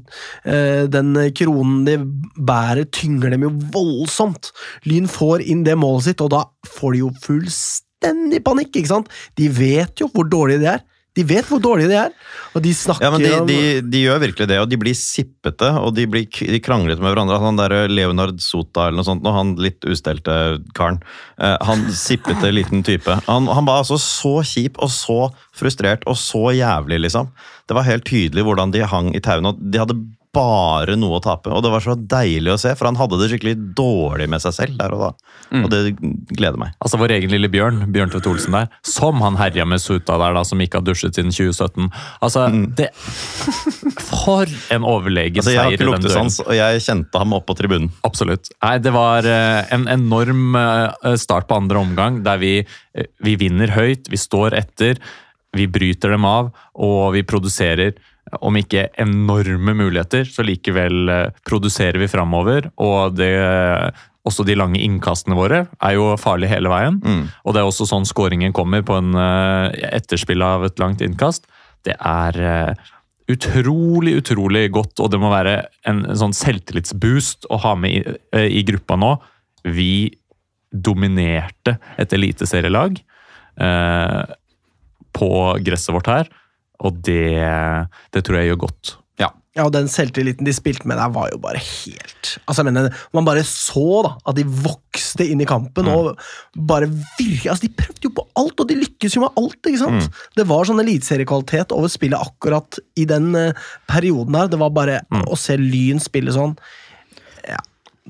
eh, 0.46 0.86
Den 0.90 1.14
kronen 1.38 1.86
de 1.86 1.98
bærer, 2.36 2.86
tynger 2.90 3.30
dem 3.30 3.46
jo 3.48 3.54
voldsomt. 3.76 4.52
Lyn 4.86 5.08
får 5.08 5.46
inn 5.46 5.64
det 5.68 5.78
målet 5.78 6.10
sitt, 6.10 6.22
og 6.22 6.34
da 6.34 6.46
får 6.78 6.96
de 6.96 7.04
jo 7.06 7.14
fullstendig 7.22 8.44
panikk. 8.46 8.76
ikke 8.76 8.94
sant? 8.94 9.10
De 9.38 9.50
vet 9.50 10.02
jo 10.02 10.10
hvor 10.14 10.28
dårlige 10.30 10.64
de 10.64 10.72
er. 10.76 10.84
De 11.16 11.24
vet 11.24 11.48
hvor 11.48 11.62
dårlige 11.64 11.88
de 11.92 11.98
er, 12.00 12.16
og 12.52 12.64
de 12.66 12.74
snakker 12.76 13.06
Ja, 13.06 13.12
men 13.14 13.24
de, 13.24 13.32
om 13.38 13.48
de, 13.48 13.60
de 13.88 14.02
gjør 14.04 14.20
virkelig 14.26 14.48
det, 14.52 14.58
og 14.60 14.68
de 14.72 14.80
blir 14.82 14.98
sippete, 15.00 15.70
og 15.80 15.94
de 15.96 16.08
blir 16.12 16.28
de 16.28 16.60
kranglet 16.64 17.00
med 17.00 17.14
hverandre. 17.14 17.40
Han 17.40 17.60
der 17.60 17.76
Leonard 17.92 18.42
Sota 18.44 18.90
eller 18.90 19.00
noe 19.00 19.08
sånt, 19.08 19.24
og 19.24 19.38
han 19.38 19.54
litt 19.64 19.88
ustelte 19.88 20.36
karen, 20.76 21.00
eh, 21.40 21.56
han 21.64 21.88
sippete 21.96 22.52
liten 22.52 22.84
type. 22.84 23.20
Han, 23.30 23.48
han 23.48 23.68
var 23.68 23.84
altså 23.84 24.00
så 24.02 24.38
kjip 24.44 24.82
og 24.84 24.92
så 24.92 25.20
frustrert 25.56 26.04
og 26.10 26.20
så 26.20 26.50
jævlig, 26.58 27.00
liksom. 27.08 27.32
Det 27.66 27.78
var 27.78 27.88
helt 27.88 28.06
tydelig 28.06 28.44
hvordan 28.46 28.76
de 28.76 28.84
hang 28.86 29.14
i 29.16 29.24
tauene, 29.24 29.56
og 29.56 29.64
de 29.72 29.82
hadde 29.82 29.98
bare 30.36 30.98
noe 31.00 31.18
å 31.20 31.24
tape. 31.24 31.52
Og 31.56 31.64
det 31.64 31.72
var 31.74 31.84
så 31.84 31.96
deilig 31.96 32.54
å 32.54 32.58
se, 32.60 32.74
for 32.76 32.90
han 32.90 33.00
hadde 33.00 33.20
det 33.22 33.30
skikkelig 33.32 33.56
dårlig 33.78 34.28
med 34.32 34.44
seg 34.44 34.56
selv 34.58 34.78
der 34.82 34.96
og 34.96 35.04
da. 35.06 35.10
Og 35.62 35.70
det 35.72 35.82
gleder 36.36 36.60
meg. 36.60 36.76
Altså 36.84 37.00
Vår 37.00 37.14
egen 37.18 37.32
lille 37.32 37.50
Bjørn 37.52 37.86
Bjørn 37.94 38.12
Tvedt 38.14 38.28
Olsen 38.32 38.56
der, 38.58 38.70
som 38.86 39.22
han 39.24 39.38
herja 39.40 39.66
med 39.70 39.82
Suta 39.84 40.18
der, 40.22 40.36
da, 40.38 40.44
som 40.48 40.62
ikke 40.64 40.82
har 40.82 40.88
dusjet 40.88 41.18
siden 41.18 41.34
2017. 41.36 41.90
Altså, 42.26 42.48
det 42.78 42.90
For 44.06 44.50
en 44.74 44.88
overlegen 44.88 45.42
Altså, 45.42 45.54
jeg 45.54 45.62
har 45.62 45.70
seier 45.72 45.78
ikke 45.78 45.86
i 45.86 45.92
den 45.92 46.06
duellen. 46.06 46.06
luktesans, 46.06 46.40
og 46.46 46.56
jeg 46.58 46.84
kjente 46.86 47.22
ham 47.22 47.36
opp 47.38 47.46
på 47.50 47.58
tribunen. 47.60 47.92
Absolutt. 48.08 48.50
Nei, 48.64 48.76
det 48.84 48.94
var 48.96 49.28
eh, 49.30 49.62
en 49.76 49.88
enorm 49.92 50.58
eh, 50.60 51.14
start 51.22 51.48
på 51.50 51.60
andre 51.60 51.82
omgang, 51.84 52.22
der 52.26 52.42
vi, 52.42 52.56
eh, 52.64 53.08
vi 53.26 53.36
vinner 53.40 53.74
høyt, 53.76 54.10
vi 54.12 54.20
står 54.20 54.58
etter, 54.58 55.00
vi 55.56 55.68
bryter 55.72 56.12
dem 56.16 56.26
av, 56.28 56.52
og 56.76 57.14
vi 57.16 57.24
produserer, 57.28 57.96
om 58.42 58.58
ikke 58.58 58.88
enorme 59.02 59.76
muligheter, 59.78 60.26
så 60.26 60.46
likevel 60.46 61.12
eh, 61.12 61.32
produserer 61.46 62.00
vi 62.02 62.10
framover. 62.10 62.72
Og 62.82 63.16
det, 63.18 63.32
også 64.26 64.46
de 64.48 64.58
lange 64.58 64.82
innkastene 64.82 65.38
våre 65.38 65.66
er 65.70 65.96
jo 65.98 66.10
farlige 66.18 66.56
hele 66.56 66.72
veien. 66.72 66.98
Mm. 67.04 67.24
Og 67.46 67.54
det 67.54 67.62
er 67.62 67.70
også 67.70 67.88
sånn 67.90 68.08
skåringen 68.10 68.56
kommer 68.56 68.86
på 68.86 68.98
en 68.98 69.14
eh, 69.14 69.86
etterspill 69.94 70.42
av 70.46 70.66
et 70.68 70.82
langt 70.82 71.04
innkast. 71.06 71.46
Det 71.86 71.94
er 72.00 72.42
eh, 72.42 72.92
utrolig, 73.32 74.16
utrolig 74.22 74.68
godt, 74.74 75.00
og 75.02 75.12
det 75.14 75.22
må 75.22 75.32
være 75.34 75.58
en, 75.90 76.04
en 76.10 76.20
sånn 76.20 76.36
selvtillitsboost 76.38 77.50
å 77.54 77.62
ha 77.64 77.74
med 77.78 78.00
i, 78.00 78.16
eh, 78.38 78.50
i 78.62 78.66
gruppa 78.66 78.98
nå. 79.00 79.16
Vi 79.66 80.10
dominerte 80.76 81.78
et 82.02 82.14
eliteserielag 82.14 82.98
eh, 83.62 84.24
på 85.16 85.30
gresset 85.66 85.94
vårt 85.96 86.10
her, 86.12 86.34
og 86.80 87.02
det, 87.06 87.40
det 88.14 88.26
tror 88.26 88.42
jeg 88.42 88.54
gjør 88.54 88.64
godt. 88.68 88.98
Ja, 89.56 89.64
og 89.64 89.72
den 89.72 89.88
selvtilliten 89.88 90.44
de 90.44 90.52
spilte 90.52 90.88
med 90.90 90.98
der, 91.00 91.12
var 91.16 91.30
jo 91.32 91.38
bare 91.40 91.62
helt 91.64 92.34
Altså, 92.44 92.60
jeg 92.60 92.68
mener, 92.74 92.90
Man 93.16 93.24
bare 93.28 93.44
så 93.48 94.02
da, 94.04 94.12
at 94.28 94.36
de 94.36 94.44
vokste 94.44 95.24
inn 95.32 95.40
i 95.40 95.48
kampen 95.48 95.88
og 95.88 96.20
bare 96.68 96.90
virke, 97.16 97.54
altså, 97.54 97.64
De 97.64 97.72
prøvde 97.72 98.04
jo 98.04 98.12
på 98.18 98.26
alt, 98.36 98.60
og 98.60 98.68
de 98.68 98.76
lykkes 98.82 99.16
jo 99.16 99.24
med 99.24 99.40
alt. 99.40 99.62
ikke 99.64 99.80
sant? 99.80 100.10
Det 100.36 100.48
var 100.50 100.68
sånn 100.68 100.84
eliteseriekvalitet 100.84 101.72
over 101.76 101.88
spillet 101.92 102.20
akkurat 102.20 102.80
i 103.00 103.06
den 103.08 103.32
uh, 103.32 103.56
perioden 103.88 104.36
der. 104.36 104.52
Det 104.52 104.60
var 104.60 104.76
bare 104.76 105.00
å 105.24 105.40
se 105.40 105.56
Lyn 105.62 106.04
spille 106.04 106.36
sånn 106.36 106.58
Ja. 106.60 106.62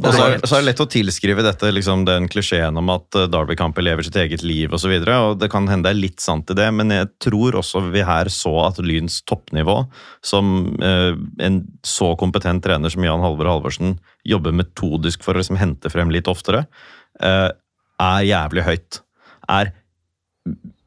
Og 0.04 0.12
så, 0.12 0.24
er- 0.28 0.42
så 0.44 0.58
er 0.58 0.64
det 0.64 0.68
lett 0.74 0.82
å 0.84 0.88
tilskrive 0.92 1.44
dette 1.46 1.70
liksom 1.72 2.02
den 2.08 2.26
klisjeen 2.28 2.76
om 2.82 2.90
at 2.92 3.16
eh, 3.16 3.30
Derby-kamper 3.32 3.86
lever 3.86 4.04
sitt 4.04 4.18
eget 4.20 4.44
liv 4.44 4.74
osv. 4.76 4.92
Det 5.40 5.48
kan 5.54 5.70
hende 5.72 5.88
det 5.88 5.94
er 5.94 6.02
litt 6.02 6.20
sant 6.20 6.52
i 6.52 6.58
det, 6.58 6.66
men 6.76 6.92
jeg 6.92 7.08
tror 7.24 7.56
også 7.62 7.80
vi 7.94 8.04
her 8.04 8.28
så 8.34 8.52
at 8.66 8.82
Lyns 8.84 9.22
toppnivå, 9.24 9.78
som 10.26 10.50
eh, 10.84 11.16
en 11.48 11.62
så 11.88 12.12
kompetent 12.20 12.66
trener 12.68 12.92
som 12.92 13.08
Jan 13.08 13.24
Halvor 13.24 13.48
Halvorsen 13.54 13.96
jobber 14.28 14.52
metodisk 14.58 15.24
for 15.24 15.38
å 15.38 15.40
liksom 15.40 15.62
hente 15.62 15.92
frem 15.94 16.12
litt 16.12 16.28
oftere, 16.28 16.66
eh, 17.24 17.48
er 18.04 18.28
jævlig 18.28 18.68
høyt. 18.68 19.00
Er 19.48 19.72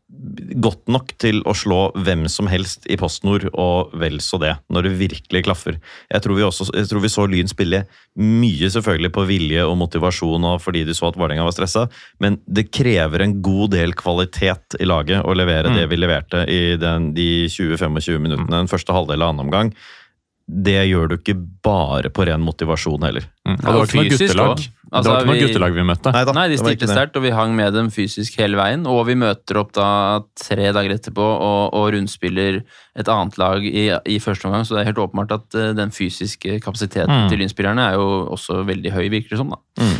godt 0.08 0.86
nok 0.88 1.10
til 1.20 1.42
å 1.44 1.52
slå 1.56 1.78
hvem 2.00 2.24
som 2.32 2.48
helst 2.48 2.86
i 2.88 2.96
PostNord, 2.96 3.44
og 3.52 3.92
vel 4.00 4.16
så 4.24 4.40
det, 4.40 4.54
når 4.72 4.86
det 4.86 4.92
virkelig 5.02 5.42
klaffer. 5.44 5.76
Jeg 6.08 6.24
tror 6.24 6.38
vi, 6.38 6.44
også, 6.46 6.68
jeg 6.72 6.88
tror 6.88 7.04
vi 7.04 7.10
så 7.12 7.26
Lyn 7.28 7.50
spille 7.50 7.82
mye 8.16 8.70
selvfølgelig 8.72 9.12
på 9.14 9.26
vilje 9.28 9.66
og 9.68 9.76
motivasjon, 9.82 10.48
og 10.48 10.62
fordi 10.64 10.86
de 10.88 10.96
så 10.96 11.10
at 11.10 11.20
Vålerenga 11.20 11.44
var 11.44 11.56
stressa, 11.56 11.86
men 12.24 12.40
det 12.48 12.70
krever 12.72 13.24
en 13.24 13.36
god 13.44 13.74
del 13.76 13.92
kvalitet 13.98 14.78
i 14.80 14.88
laget 14.88 15.28
å 15.28 15.36
levere 15.36 15.74
det 15.76 15.84
vi 15.92 16.00
leverte 16.00 16.46
i 16.48 16.62
den, 16.80 17.12
de 17.16 17.46
20-25 17.52 18.24
minuttene 18.24 18.62
den 18.62 18.72
første 18.72 18.96
halvdel 18.96 19.22
av 19.22 19.34
annen 19.34 19.46
omgang. 19.46 19.74
Det 20.48 20.80
gjør 20.88 21.10
du 21.10 21.18
ikke 21.18 21.36
bare 21.36 22.08
på 22.08 22.24
ren 22.24 22.40
motivasjon 22.40 23.04
heller. 23.04 23.28
Mm. 23.48 23.56
Og 23.56 23.64
det 23.64 23.78
var 23.78 23.86
ikke 23.88 24.02
noe 24.02 24.10
guttelag. 24.18 24.58
Altså, 24.58 24.72
det 24.88 24.96
Altså, 24.98 25.10
var 25.12 25.18
ikke 25.20 25.28
noe 25.28 25.34
vi- 25.36 25.46
guttelag 25.46 25.72
vi 25.76 25.82
møtte. 25.84 26.12
Nei, 26.12 26.20
de 26.24 26.32
det 26.32 26.60
var 26.62 26.70
stilte 26.72 26.86
sterkt, 26.88 27.16
og 27.16 27.22
vi 27.22 27.30
hang 27.36 27.50
med 27.56 27.74
dem 27.76 27.90
fysisk 27.92 28.36
hele 28.40 28.56
veien. 28.56 28.86
Og 28.88 29.02
vi 29.06 29.14
møter 29.20 29.58
opp 29.60 29.72
da 29.76 30.20
tre 30.40 30.70
dager 30.72 30.94
etterpå 30.96 31.20
og, 31.20 31.74
og 31.76 31.90
rundspiller 31.92 32.62
et 32.96 33.08
annet 33.12 33.36
lag 33.38 33.60
i, 33.68 33.84
i 34.08 34.16
første 34.18 34.48
omgang, 34.48 34.64
så 34.64 34.74
det 34.74 34.80
er 34.82 34.88
helt 34.88 34.98
åpenbart 35.04 35.34
at 35.36 35.54
uh, 35.60 35.72
den 35.76 35.90
fysiske 35.94 36.56
kapasiteten 36.64 37.08
Mm. 37.08 37.28
til 37.30 37.38
lynspillerne 37.38 37.84
er 37.90 37.94
jo 38.00 38.08
også 38.32 38.64
veldig 38.66 38.90
høy, 38.92 39.08
virker 39.12 39.30
det 39.36 39.38
som. 39.38 39.50
da. 39.52 39.58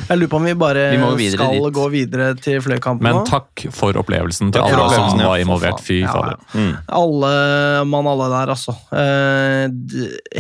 Jeg 0.09 0.18
lurer 0.18 0.28
på 0.32 0.36
om 0.40 0.44
vi 0.49 0.55
bare 0.55 1.16
Vi 1.18 1.30
skal 1.30 1.53
dit. 1.53 1.72
gå 1.76 1.84
videre 1.92 2.34
til 2.40 2.61
fløykampen 2.64 3.05
nå. 3.07 3.12
Men 3.20 3.26
takk 3.28 3.66
for 3.70 3.92
opplevelsen 3.92 4.53
til 4.53 4.61
alle 4.62 4.88
ja, 4.88 4.88
som 4.88 5.18
ja. 5.20 5.28
var 5.28 5.36
involvert. 5.38 5.80
Fy 5.84 6.01
Fy 6.01 6.01
Ja, 6.01 6.32
ja. 6.32 6.36
Mm. 6.55 6.76
Alle 6.88 7.84
mann, 7.86 8.07
alle 8.07 8.28
der, 8.32 8.55
altså. 8.57 8.72
Uh, 8.90 9.68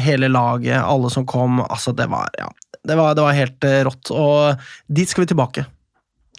hele 0.00 0.28
laget, 0.32 0.80
alle 0.82 1.10
som 1.12 1.26
kom. 1.26 1.60
Altså, 1.68 1.92
det 1.94 2.08
var 2.10 2.28
Ja. 2.38 2.48
Det 2.86 2.96
var, 2.98 3.14
det 3.18 3.24
var 3.24 3.36
helt 3.36 3.64
eh, 3.64 3.80
rått. 3.88 4.12
Og 4.14 4.68
dit 4.86 5.10
skal 5.10 5.24
vi 5.24 5.32
tilbake. 5.32 5.66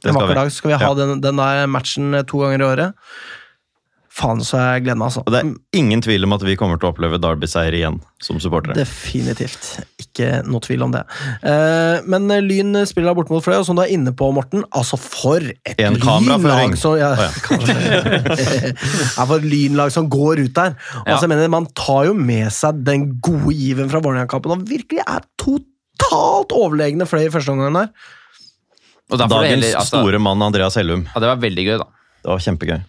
En 0.05 0.15
vakker 0.15 0.31
vi. 0.31 0.39
dag 0.39 0.53
skal 0.55 0.71
vi 0.71 0.79
ha 0.79 0.87
Ja. 0.87 0.93
den, 0.95 1.19
den 1.21 1.35
der 1.41 1.67
matchen 1.67 2.13
eh, 2.13 2.23
to 2.23 2.39
ganger 2.45 2.61
i 2.63 2.69
året. 2.69 2.95
Faen, 4.19 4.41
så 4.43 4.57
jeg 4.57 4.83
gleder 4.83 4.97
meg, 4.99 5.05
altså. 5.11 5.21
Og 5.23 5.31
det 5.31 5.39
er 5.45 5.79
ingen 5.79 6.01
tvil 6.03 6.25
om 6.25 6.33
at 6.35 6.41
vi 6.43 6.55
kommer 6.59 6.79
til 6.79 6.89
å 6.89 6.91
oppleve 6.91 7.19
Derby-seier 7.21 7.75
igjen 7.77 7.99
som 8.19 8.39
supportere. 8.41 8.73
Definitivt. 8.75 9.67
Ikke 10.01 10.41
noe 10.49 10.59
tvil 10.65 10.83
om 10.83 10.91
det. 10.91 11.03
Eh, 11.45 12.01
men 12.09 12.25
Lyn 12.43 12.81
spiller 12.89 13.13
bort 13.13 13.29
borte 13.29 13.37
mot 13.37 13.45
Fløy, 13.45 13.59
og 13.61 13.67
som 13.69 13.77
du 13.77 13.83
er 13.85 13.93
inne 13.95 14.11
på, 14.17 14.27
Morten, 14.35 14.65
altså 14.75 14.99
for 14.99 15.39
et 15.45 15.79
En 15.85 15.95
lynlag 15.95 16.75
som 16.79 16.97
ja, 16.99 17.13
oh, 17.13 17.21
ja. 17.21 17.29
ja, 19.15 19.23
for 19.23 19.37
et 19.37 19.47
lynlag 19.47 19.93
som 19.95 20.09
går 20.11 20.43
ut 20.47 20.55
der. 20.57 20.75
Altså, 21.05 21.23
jeg 21.23 21.31
mener, 21.35 21.47
Man 21.53 21.69
tar 21.77 22.09
jo 22.09 22.17
med 22.17 22.49
seg 22.55 22.83
den 22.87 23.11
gode 23.23 23.55
given 23.55 23.93
fra 23.93 24.01
Vålerenga-kampen 24.03 24.57
og 24.57 24.67
virkelig 24.67 25.05
er 25.05 25.23
totalt 25.37 25.67
overlegne 26.09 27.07
Fløy 27.09 27.27
i 27.27 27.33
første 27.33 27.53
omgang 27.53 27.75
der. 27.75 27.91
Og 29.09 29.17
Dagens 29.17 29.49
heller, 29.49 29.79
altså, 29.79 30.01
store 30.03 30.19
mann 30.21 30.41
Andreas 30.45 30.75
Hellum. 30.77 31.07
ja, 31.09 31.19
Det 31.19 31.29
var 31.31 31.39
veldig 31.41 31.65
gøy, 31.65 31.77
da. 31.81 31.87
Det 32.23 32.29
var 32.29 32.43
kjempegøy. 32.45 32.79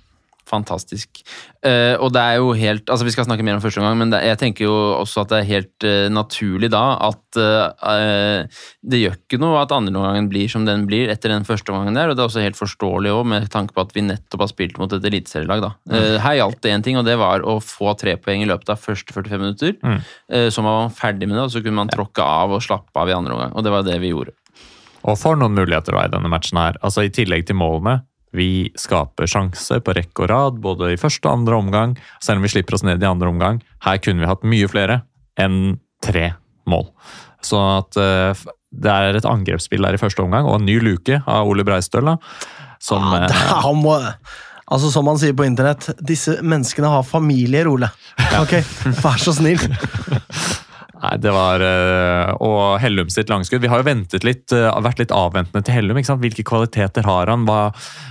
Fantastisk. 0.49 1.21
Uh, 1.61 1.95
og 2.01 2.11
det 2.15 2.21
er 2.23 2.39
jo 2.41 2.55
helt 2.57 2.89
Altså, 2.89 3.05
vi 3.05 3.13
skal 3.13 3.27
snakke 3.27 3.45
mer 3.45 3.59
om 3.59 3.63
første 3.63 3.83
omgang, 3.83 3.99
men 4.01 4.13
det, 4.13 4.23
jeg 4.25 4.39
tenker 4.41 4.65
jo 4.65 4.75
også 4.97 5.25
at 5.25 5.33
det 5.33 5.41
er 5.41 5.49
helt 5.51 5.87
uh, 5.87 6.07
naturlig 6.13 6.71
da 6.73 6.83
at 7.11 7.39
uh, 7.39 8.63
det 8.81 9.03
gjør 9.03 9.19
ikke 9.19 9.41
noe 9.43 9.61
at 9.61 9.75
andreomgangen 9.77 10.31
blir 10.33 10.49
som 10.51 10.65
den 10.67 10.87
blir 10.89 11.13
etter 11.13 11.35
den 11.35 11.47
første 11.49 11.75
omgangen 11.75 11.99
der, 11.99 12.11
og 12.11 12.17
det 12.17 12.25
er 12.25 12.31
også 12.31 12.45
helt 12.45 12.59
forståelig 12.59 13.13
òg, 13.13 13.23
med 13.35 13.49
tanke 13.53 13.77
på 13.77 13.85
at 13.85 13.95
vi 13.95 14.07
nettopp 14.07 14.47
har 14.47 14.53
spilt 14.53 14.81
mot 14.81 14.97
et 14.97 15.07
eliteserielag, 15.11 15.63
da. 15.63 15.73
Eh, 15.93 16.17
her 16.25 16.39
gjaldt 16.41 16.63
det 16.65 16.75
én 16.75 16.85
ting, 16.87 16.99
og 16.99 17.07
det 17.07 17.19
var 17.21 17.45
å 17.47 17.59
få 17.63 17.95
tre 18.01 18.17
poeng 18.21 18.43
i 18.43 18.49
løpet 18.49 18.73
av 18.73 18.81
første 18.81 19.15
45 19.15 19.43
minutter. 19.43 19.77
Mm. 19.85 20.01
Så 20.53 20.65
var 20.65 20.83
man 20.83 20.95
ferdig 20.95 21.29
med 21.29 21.37
det, 21.37 21.47
og 21.47 21.55
så 21.55 21.63
kunne 21.63 21.79
man 21.83 21.93
tråkke 21.93 22.25
av 22.25 22.57
og 22.57 22.65
slappe 22.65 23.03
av 23.03 23.11
i 23.11 23.17
andre 23.17 23.37
omgang, 23.37 23.55
og 23.55 23.67
det 23.67 23.75
var 23.75 23.87
det 23.87 23.99
vi 24.03 24.13
gjorde. 24.15 24.35
Og 25.09 25.17
for 25.19 25.39
noen 25.39 25.57
muligheter 25.57 25.97
da 25.97 26.05
i 26.05 26.13
denne 26.13 26.31
matchen 26.33 26.61
her. 26.61 26.79
Altså 26.85 27.07
I 27.07 27.13
tillegg 27.15 27.47
til 27.49 27.59
målene. 27.61 28.01
Vi 28.37 28.71
skaper 28.79 29.29
sjanser 29.31 29.83
på 29.83 29.95
rekke 29.97 30.25
og 30.25 30.31
rad, 30.31 30.61
både 30.63 30.93
i 30.95 31.01
første 31.01 31.27
og 31.27 31.41
andre 31.41 31.59
omgang. 31.59 31.97
Selv 32.23 32.41
om 32.41 32.47
vi 32.47 32.53
slipper 32.53 32.79
oss 32.79 32.87
ned 32.87 33.03
i 33.03 33.09
andre 33.09 33.31
omgang. 33.33 33.59
Her 33.85 33.99
kunne 34.03 34.23
vi 34.23 34.31
hatt 34.31 34.47
mye 34.47 34.69
flere 34.71 35.01
enn 35.41 35.81
tre 36.05 36.31
mål. 36.71 36.87
Så 37.45 37.59
at 37.59 37.99
eh, 38.01 38.45
det 38.71 38.93
er 38.93 39.19
et 39.19 39.27
angrepsspill 39.27 39.83
der 39.83 39.97
i 39.97 40.01
første 40.01 40.23
omgang, 40.23 40.47
og 40.47 40.61
en 40.61 40.69
ny 40.69 40.79
luke 40.85 41.23
av 41.27 41.49
Ole 41.51 41.67
Breistøl. 41.67 42.13
da, 42.13 42.17
Som 42.79 43.11
det, 43.11 43.25
eh, 43.27 43.53
han 43.65 43.83
må, 43.83 43.97
altså 44.71 44.93
Som 44.93 45.09
man 45.11 45.19
sier 45.19 45.35
på 45.35 45.49
internett, 45.49 45.91
disse 45.99 46.39
menneskene 46.43 46.93
har 46.93 47.07
familier, 47.07 47.69
Ole. 47.69 47.91
Ok, 48.39 48.61
Vær 49.03 49.19
så 49.19 49.35
snill. 49.35 49.61
Nei, 51.01 51.15
det 51.23 51.33
var 51.33 51.63
eh, 51.65 52.33
Og 52.45 52.77
Hellum 52.83 53.09
sitt 53.13 53.31
langskudd. 53.33 53.63
Vi 53.65 53.71
har 53.73 53.81
jo 53.81 53.89
ventet 53.89 54.27
litt, 54.27 54.53
eh, 54.53 54.69
vært 54.85 55.01
litt 55.01 55.15
avventende 55.17 55.65
til 55.65 55.79
Hellum. 55.79 55.97
ikke 55.97 56.13
sant? 56.13 56.23
Hvilke 56.25 56.45
kvaliteter 56.47 57.07
har 57.09 57.33
han? 57.33 57.47
Hva, 57.49 57.71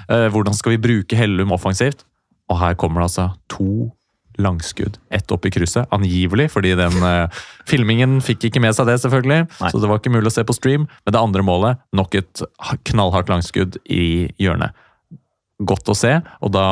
eh, 0.10 0.28
hvordan 0.34 0.58
skal 0.58 0.76
vi 0.76 0.84
bruke 0.88 1.20
Hellum 1.20 1.54
offensivt? 1.56 2.06
Og 2.50 2.58
her 2.58 2.74
kommer 2.80 3.04
det 3.04 3.12
altså 3.12 3.30
to 3.52 3.92
langskudd. 4.40 4.98
Ett 5.12 5.32
opp 5.36 5.46
i 5.46 5.52
krysset, 5.54 5.88
angivelig, 5.94 6.50
fordi 6.54 6.74
den 6.80 6.96
eh, 7.06 7.42
filmingen 7.70 8.20
fikk 8.26 8.48
ikke 8.50 8.62
med 8.64 8.74
seg 8.78 8.88
det, 8.90 8.98
selvfølgelig. 9.04 9.46
Nei. 9.60 9.72
Så 9.72 9.82
det 9.82 9.90
var 9.92 10.02
ikke 10.02 10.14
mulig 10.16 10.32
å 10.32 10.36
se 10.40 10.46
på 10.48 10.56
stream. 10.56 10.88
Men 11.06 11.16
det 11.16 11.22
andre 11.22 11.46
målet, 11.46 11.82
nok 11.94 12.16
et 12.18 12.44
knallhardt 12.90 13.32
langskudd 13.32 13.78
i 13.86 14.32
hjørnet. 14.42 14.74
Godt 15.60 15.92
å 15.92 15.96
se, 15.98 16.14
og 16.40 16.54
da 16.56 16.66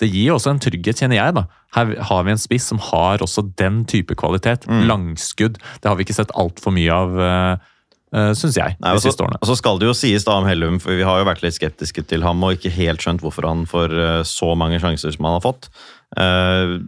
Det 0.00 0.10
gir 0.12 0.34
også 0.34 0.52
en 0.52 0.60
trygghet, 0.60 1.00
kjenner 1.00 1.16
jeg. 1.16 1.34
da. 1.38 1.46
Her 1.72 1.94
har 2.10 2.24
vi 2.26 2.34
en 2.34 2.40
spiss 2.40 2.66
som 2.68 2.80
har 2.90 3.22
også 3.24 3.46
den 3.56 3.84
type 3.88 4.14
kvalitet. 4.18 4.66
Mm. 4.68 4.82
Langskudd. 4.90 5.56
Det 5.80 5.88
har 5.88 5.96
vi 5.96 6.04
ikke 6.04 6.18
sett 6.18 6.34
altfor 6.36 6.74
mye 6.76 6.92
av, 6.92 7.16
uh, 7.16 8.32
syns 8.36 8.58
jeg, 8.58 8.76
Nei, 8.82 8.92
de 8.92 9.00
og 9.00 9.04
siste 9.06 9.24
årene. 9.24 9.40
Og 9.40 9.48
så 9.48 9.56
skal 9.56 9.80
det 9.80 9.88
jo 9.88 9.96
sies 9.96 10.26
da 10.26 10.36
om 10.36 10.48
Hellum, 10.48 10.80
for 10.82 10.98
vi 10.98 11.06
har 11.06 11.22
jo 11.22 11.28
vært 11.30 11.44
litt 11.46 11.56
skeptiske 11.56 12.04
til 12.10 12.26
ham 12.26 12.42
og 12.44 12.58
ikke 12.58 12.74
helt 12.74 13.00
skjønt 13.00 13.22
hvorfor 13.24 13.46
han 13.48 13.64
får 13.70 13.94
eh, 13.94 14.22
så 14.28 14.52
mange 14.58 14.80
sjanser 14.82 15.14
som 15.14 15.28
han 15.28 15.38
har 15.38 15.46
fått. 15.46 15.70
Uh, 16.18 16.80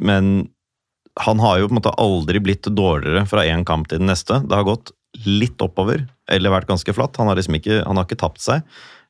Men 0.00 0.48
han 1.20 1.42
har 1.42 1.60
jo 1.60 1.68
på 1.68 1.74
en 1.74 1.80
måte 1.82 1.98
aldri 2.00 2.40
blitt 2.42 2.66
dårligere 2.66 3.26
fra 3.28 3.44
én 3.44 3.66
kamp 3.68 3.90
til 3.90 4.00
den 4.00 4.10
neste. 4.10 4.40
Det 4.46 4.56
har 4.56 4.66
gått 4.66 4.94
litt 5.26 5.60
oppover, 5.60 6.06
eller 6.30 6.54
vært 6.54 6.70
ganske 6.70 6.94
flatt. 6.94 7.18
Han 7.20 7.28
har 7.28 7.36
liksom 7.38 7.58
ikke, 7.58 7.82
han 7.84 7.98
har 7.98 8.06
ikke 8.06 8.20
tapt 8.22 8.40
seg. 8.42 8.62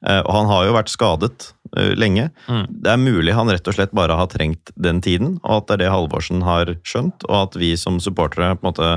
Eh, 0.07 0.21
Og 0.25 0.33
han 0.33 0.47
har 0.49 0.67
jo 0.67 0.77
vært 0.77 0.93
skadet 0.93 1.51
eh, 1.77 1.93
lenge. 1.99 2.31
Mm. 2.49 2.67
Det 2.71 2.93
er 2.93 3.03
mulig 3.03 3.37
han 3.37 3.51
rett 3.53 3.69
og 3.69 3.77
slett 3.77 3.93
bare 3.97 4.17
har 4.17 4.31
trengt 4.33 4.73
den 4.77 5.03
tiden, 5.05 5.39
og 5.45 5.61
at 5.61 5.69
det 5.69 5.75
er 5.77 5.85
det 5.85 5.93
Halvorsen 5.95 6.43
har 6.47 6.75
skjønt, 6.83 7.27
og 7.29 7.37
at 7.43 7.61
vi 7.61 7.75
som 7.77 8.01
supportere 8.01 8.57
på 8.57 8.65
en 8.65 8.71
måte 8.73 8.91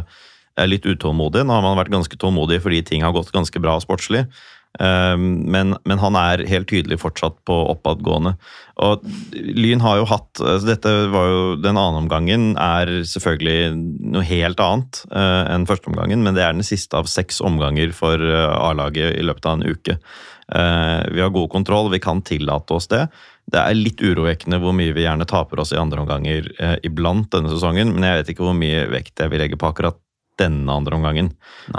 er 0.54 0.70
litt 0.70 0.86
utålmodige. 0.86 1.44
Nå 1.48 1.56
har 1.56 1.64
man 1.66 1.80
vært 1.80 1.94
ganske 1.94 2.18
tålmodig 2.22 2.62
fordi 2.62 2.84
ting 2.86 3.02
har 3.04 3.16
gått 3.16 3.34
ganske 3.34 3.60
bra 3.60 3.80
sportslig. 3.82 4.28
Um, 4.82 5.46
Men, 5.54 5.76
men 5.86 6.00
han 6.02 6.16
er 6.18 6.42
helt 6.50 6.66
tydelig 6.66 6.98
fortsatt 6.98 7.36
på 7.46 7.54
oppadgående. 7.76 8.32
Og 8.82 9.04
Lyn 9.34 9.84
har 9.86 10.00
jo 10.00 10.08
hatt 10.10 10.42
altså 10.42 10.66
Dette 10.66 10.94
var 11.14 11.28
jo 11.30 11.42
Den 11.62 11.78
andre 11.78 12.02
omgangen 12.02 12.56
er 12.58 12.90
selvfølgelig 13.06 13.76
noe 14.16 14.24
helt 14.26 14.64
annet 14.66 15.04
enn 15.14 15.60
enn 15.60 15.68
førsteomgangen, 15.70 16.24
men 16.26 16.34
det 16.34 16.42
er 16.42 16.58
den 16.58 16.66
siste 16.66 16.98
av 16.98 17.06
seks 17.06 17.38
omganger 17.46 17.94
for 17.94 18.18
eh, 18.18 18.50
A-laget 18.66 19.14
i 19.20 19.22
løpet 19.22 19.46
av 19.46 19.60
en 19.60 19.70
uke. 19.70 20.00
Eh, 20.52 21.02
vi 21.14 21.22
har 21.22 21.32
god 21.34 21.50
kontroll, 21.52 21.92
vi 21.92 22.02
kan 22.04 22.22
tillate 22.26 22.76
oss 22.76 22.90
det. 22.92 23.06
Det 23.52 23.60
er 23.60 23.78
litt 23.78 24.02
urovekkende 24.04 24.60
hvor 24.64 24.76
mye 24.76 24.96
vi 24.96 25.06
gjerne 25.06 25.28
taper 25.30 25.64
oss 25.64 25.74
i 25.76 25.80
andre 25.80 26.04
omganger 26.04 26.50
eh, 26.58 26.78
iblant 26.88 27.30
denne 27.34 27.52
sesongen, 27.52 27.94
men 27.96 28.08
jeg 28.08 28.22
vet 28.22 28.34
ikke 28.34 28.48
hvor 28.48 28.58
mye 28.58 28.88
vekt 28.92 29.24
jeg 29.24 29.34
vil 29.34 29.44
legge 29.44 29.60
på 29.60 29.70
akkurat 29.70 30.00
denne 30.42 30.74
andre 30.74 30.98
omgangen. 30.98 31.30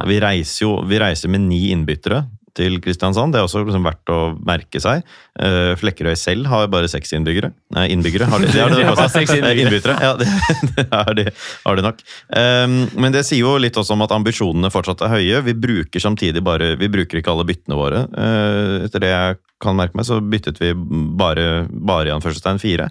Vi 0.07 0.21
reiser 0.23 0.63
jo 0.63 0.75
vi 0.87 1.01
reiser 1.03 1.33
med 1.33 1.43
ni 1.49 1.73
innbyttere 1.75 2.23
til 2.57 2.77
Kristiansand. 2.83 3.35
Det 3.35 3.41
er 3.41 3.47
også 3.47 3.65
liksom 3.65 3.87
verdt 3.87 4.13
å 4.13 4.19
merke 4.47 4.81
seg. 4.83 5.05
Eh, 5.41 5.73
Flekkerøy 5.81 6.15
selv 6.19 6.49
har 6.51 6.69
bare 6.73 6.91
seks 6.91 7.15
innbyggere. 7.17 7.51
Nei, 7.75 7.89
innbyggere 7.95 8.29
har 8.31 8.43
de, 8.43 8.51
de 8.55 8.63
har 8.63 8.71
innbyggere. 8.71 9.51
Eh, 9.51 9.63
innbyttere. 9.65 9.97
Ja, 10.03 10.13
det, 10.21 10.29
det, 10.77 10.87
har 10.93 11.19
de, 11.19 11.27
har 11.65 11.79
de 11.79 11.87
nok. 11.87 12.05
Um, 12.31 12.77
men 13.01 13.17
det 13.17 13.25
sier 13.29 13.43
jo 13.43 13.57
litt 13.61 13.79
også 13.81 13.97
om 13.97 14.05
at 14.07 14.15
ambisjonene 14.15 14.71
fortsatt 14.75 15.03
er 15.07 15.17
høye. 15.17 15.43
Vi 15.49 15.57
bruker 15.67 16.03
samtidig 16.03 16.45
bare 16.45 16.75
Vi 16.81 16.91
bruker 16.93 17.21
ikke 17.21 17.35
alle 17.35 17.47
byttene 17.49 17.79
våre. 17.79 18.05
Eh, 18.11 18.87
etter 18.87 19.03
det 19.05 19.13
jeg 19.13 19.41
kan 19.65 19.79
merke 19.79 19.97
meg, 19.97 20.07
så 20.07 20.21
byttet 20.21 20.61
vi 20.61 20.75
bare, 21.19 21.67
bare 21.71 22.11
i 22.11 22.13
anførselstegn 22.13 22.59
fire. 22.61 22.91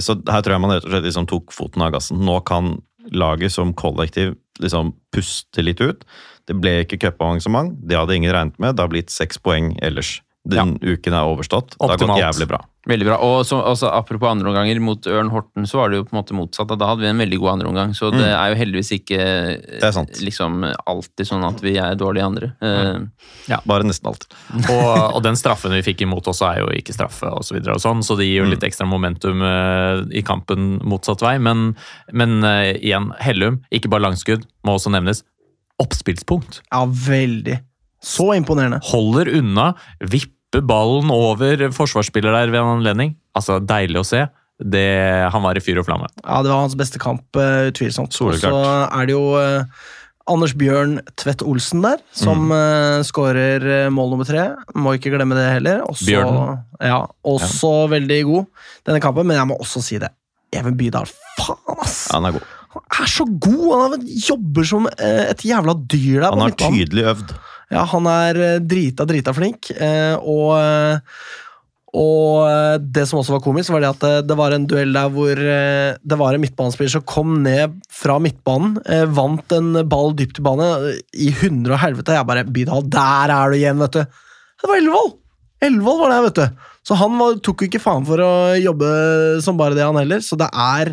Så 0.00 0.14
her 0.24 0.44
tror 0.44 0.54
jeg 0.54 0.62
man 0.62 0.72
rett 0.72 0.86
og 0.86 0.92
slett 0.94 1.04
liksom 1.04 1.26
tok 1.28 1.52
foten 1.52 1.84
av 1.84 1.90
gassen. 1.92 2.22
Nå 2.24 2.38
kan 2.48 2.78
laget 3.12 3.52
som 3.52 3.74
kollektiv 3.76 4.34
liksom 4.62 4.94
puste 5.14 5.64
litt 5.64 5.82
ut. 5.84 6.06
Det 6.46 6.54
ble 6.58 6.78
ikke 6.84 7.00
cupavansement, 7.02 7.74
det 7.82 7.98
hadde 7.98 8.16
ingen 8.16 8.34
regnet 8.34 8.58
med. 8.62 8.76
Det 8.76 8.84
har 8.84 8.92
blitt 8.92 9.12
seks 9.14 9.40
poeng 9.42 9.74
ellers. 9.82 10.20
Den 10.46 10.76
uken 10.78 11.14
er 11.16 11.26
overstått. 11.26 11.74
Det 11.74 11.90
har 11.90 11.98
gått 11.98 12.20
jævlig 12.20 12.46
bra. 12.52 12.60
Veldig 12.86 13.06
bra. 13.08 13.16
Og 13.26 13.40
så, 13.48 13.58
altså, 13.66 13.88
apropos 13.90 14.30
andreomganger, 14.30 14.78
mot 14.84 15.08
Ørn 15.10 15.32
Horten 15.32 15.66
så 15.66 15.80
var 15.80 15.90
det 15.90 15.98
jo 15.98 16.04
på 16.06 16.14
en 16.14 16.20
måte 16.20 16.36
motsatt. 16.38 16.70
Da 16.78 16.92
hadde 16.92 17.02
vi 17.02 17.08
en 17.10 17.18
veldig 17.18 17.40
god 17.42 17.50
andreomgang, 17.56 17.94
så 17.98 18.12
det 18.14 18.28
er 18.28 18.52
jo 18.52 18.58
heldigvis 18.60 18.92
ikke 18.94 19.18
Det 19.82 19.90
sant. 19.96 20.20
liksom 20.22 20.62
alltid 20.62 21.26
sånn 21.26 21.42
at 21.48 21.64
vi 21.66 21.74
er 21.82 21.98
dårlige 21.98 22.28
andre. 22.30 22.52
Ja, 23.50 23.58
Bare 23.66 23.88
nesten 23.88 24.06
alltid. 24.12 24.30
Og, 24.76 24.92
og 25.16 25.20
den 25.26 25.38
straffen 25.38 25.74
vi 25.74 25.82
fikk 25.86 26.06
imot 26.06 26.30
også 26.30 26.46
er 26.52 26.62
jo 26.62 26.70
ikke 26.78 26.94
straffe, 26.94 27.26
osv. 27.26 27.48
så, 27.48 27.56
videre 27.58 27.74
og 27.74 27.82
sånn, 27.82 28.06
så 28.06 28.14
det 28.18 28.28
gir 28.28 28.44
jo 28.44 28.50
litt 28.50 28.64
ekstra 28.66 28.86
momentum 28.86 29.42
uh, 29.42 30.04
i 30.14 30.22
kampen 30.26 30.76
motsatt 30.86 31.24
vei. 31.26 31.36
Men, 31.42 31.72
men 32.14 32.38
uh, 32.46 32.70
igjen, 32.76 33.10
Hellum, 33.18 33.64
ikke 33.74 33.90
bare 33.90 34.06
langskudd, 34.06 34.46
må 34.66 34.78
også 34.78 34.94
nevnes. 34.94 35.24
Oppspillspunkt. 35.82 36.62
Ja, 36.70 36.84
veldig. 36.86 37.60
Så 38.02 38.30
imponerende. 38.36 38.80
Holder 38.86 39.28
unna, 39.38 39.70
vipper 40.00 40.64
ballen 40.64 41.10
over 41.12 41.68
forsvarsspiller 41.74 42.32
der 42.32 42.52
ved 42.52 42.62
en 42.62 42.78
anledning. 42.78 43.14
Altså, 43.36 43.58
deilig 43.60 44.00
å 44.00 44.06
se. 44.06 44.24
Det, 44.56 44.88
han 45.32 45.44
var 45.44 45.58
i 45.58 45.60
fyr 45.60 45.82
og 45.82 45.88
flamme. 45.88 46.08
Ja, 46.22 46.40
Det 46.42 46.48
var 46.48 46.62
hans 46.64 46.76
beste 46.78 47.00
kamp, 47.02 47.24
eh, 47.36 47.68
utvilsomt. 47.68 48.14
Og 48.24 48.38
så 48.40 48.52
er 48.86 49.08
det 49.08 49.12
jo 49.12 49.34
eh, 49.36 49.66
Anders 50.32 50.54
Bjørn 50.56 50.96
Tvedt 51.20 51.44
Olsen 51.44 51.84
der, 51.84 52.00
som 52.16 52.48
mm. 52.48 53.04
skårer 53.06 53.66
eh, 53.82 53.90
mål 53.92 54.14
nummer 54.14 54.28
tre. 54.28 54.48
Må 54.74 54.96
ikke 54.96 55.12
glemme 55.12 55.36
det 55.36 55.44
heller. 55.58 55.84
Også, 55.84 56.08
Bjørn. 56.08 56.62
Ja, 56.80 57.02
også 57.26 57.74
veldig 57.92 58.22
god 58.30 58.70
denne 58.88 59.02
kampen, 59.04 59.28
men 59.28 59.36
jeg 59.38 59.50
må 59.52 59.60
også 59.60 59.84
si 59.84 60.00
det. 60.00 60.10
Even 60.56 60.78
Bydal, 60.78 61.10
faen, 61.36 61.60
ass! 61.76 62.06
Ja, 62.08 62.16
han 62.16 62.30
er 62.30 62.38
god. 62.38 62.52
Han 62.96 63.06
er 63.06 63.10
så 63.12 63.26
god! 63.26 63.66
Han 63.82 63.96
er- 63.98 64.06
jobber 64.28 64.64
som 64.68 64.86
eh, 64.92 65.24
et 65.30 65.44
jævla 65.48 65.74
dyr 65.86 66.20
der. 66.22 66.30
Han 66.32 66.44
har 66.46 66.56
tydelig 66.60 67.04
øvd. 67.12 67.34
Ja, 67.74 67.82
han 67.90 68.06
er 68.06 68.38
eh, 68.52 68.58
drita, 68.62 69.06
drita 69.08 69.32
flink. 69.34 69.70
eh, 69.74 70.14
Og, 70.22 70.54
og 71.96 72.82
det 72.92 73.06
som 73.08 73.20
også 73.22 73.36
var 73.36 73.42
komisk, 73.44 73.72
var 73.72 73.80
det 73.84 73.90
at 73.94 74.26
det 74.28 74.36
var 74.36 74.52
en 74.52 74.66
duell 74.68 74.92
der 74.92 75.08
hvor 75.14 75.38
det 75.40 76.18
var 76.20 76.36
en 76.36 76.42
midtbanespiller 76.42 76.92
som 76.92 77.04
kom 77.08 77.38
ned 77.44 77.78
fra 77.94 78.18
midtbanen, 78.20 78.76
vant 79.16 79.54
en 79.56 79.70
ball 79.88 80.12
dypt 80.18 80.42
i 80.42 80.44
bane 80.44 80.66
i 81.16 81.30
hundre 81.40 81.76
og 81.78 81.80
helvete. 81.86 82.12
Jeg 82.18 82.28
bare 82.28 82.44
Bydal, 82.44 82.84
der 82.92 83.32
er 83.32 83.50
du 83.54 83.56
igjen, 83.60 83.80
vet 83.80 83.96
du! 83.96 84.02
Det 84.60 84.68
var 84.68 84.80
Ellevold! 84.82 85.14
Ellevold 85.64 86.02
var 86.04 86.12
det, 86.12 86.18
vet 86.26 86.40
du. 86.42 86.66
Så 86.86 86.98
han 87.00 87.16
var, 87.18 87.38
tok 87.42 87.64
ikke 87.66 87.80
faen 87.82 88.04
for 88.06 88.20
å 88.22 88.32
jobbe 88.60 88.90
som 89.42 89.56
bare 89.58 89.74
det, 89.78 89.86
han 89.88 89.96
heller. 89.98 90.20
Så 90.22 90.36
det 90.38 90.50
er, 90.52 90.92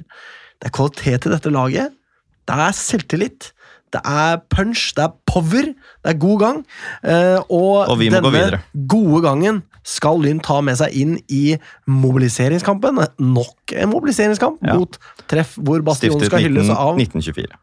det 0.64 0.70
er 0.72 0.76
kvalitet 0.78 1.28
i 1.28 1.34
dette 1.34 1.52
laget. 1.52 1.92
Det 2.48 2.56
er 2.56 2.72
selvtillit. 2.76 3.50
Det 3.94 4.00
er 4.10 4.40
punch, 4.50 4.94
det 4.98 5.04
er 5.04 5.12
power, 5.30 5.68
det 5.70 6.10
er 6.10 6.16
god 6.18 6.40
gang. 6.42 6.62
Eh, 7.04 7.36
og, 7.52 7.90
Og 7.92 8.00
vi 8.00 8.08
må 8.10 8.22
gå 8.24 8.32
denne 8.32 8.40
videre. 8.40 8.62
gode 8.90 9.20
gangen 9.28 9.60
skal 9.86 10.18
Lyn 10.24 10.40
ta 10.42 10.62
med 10.66 10.80
seg 10.80 10.96
inn 10.98 11.18
i 11.30 11.58
mobiliseringskampen. 12.08 12.98
Nok 13.20 13.74
en 13.76 13.92
mobiliseringskamp 13.92 14.64
Ja. 14.66 14.78
mot 14.80 14.98
treff 15.30 15.56
hvor 15.60 15.84
Bastionen 15.86 16.18
Stiftet 16.18 16.32
skal 16.32 16.42
hylles 16.48 16.70
av 16.74 16.96
1924. 16.98 17.54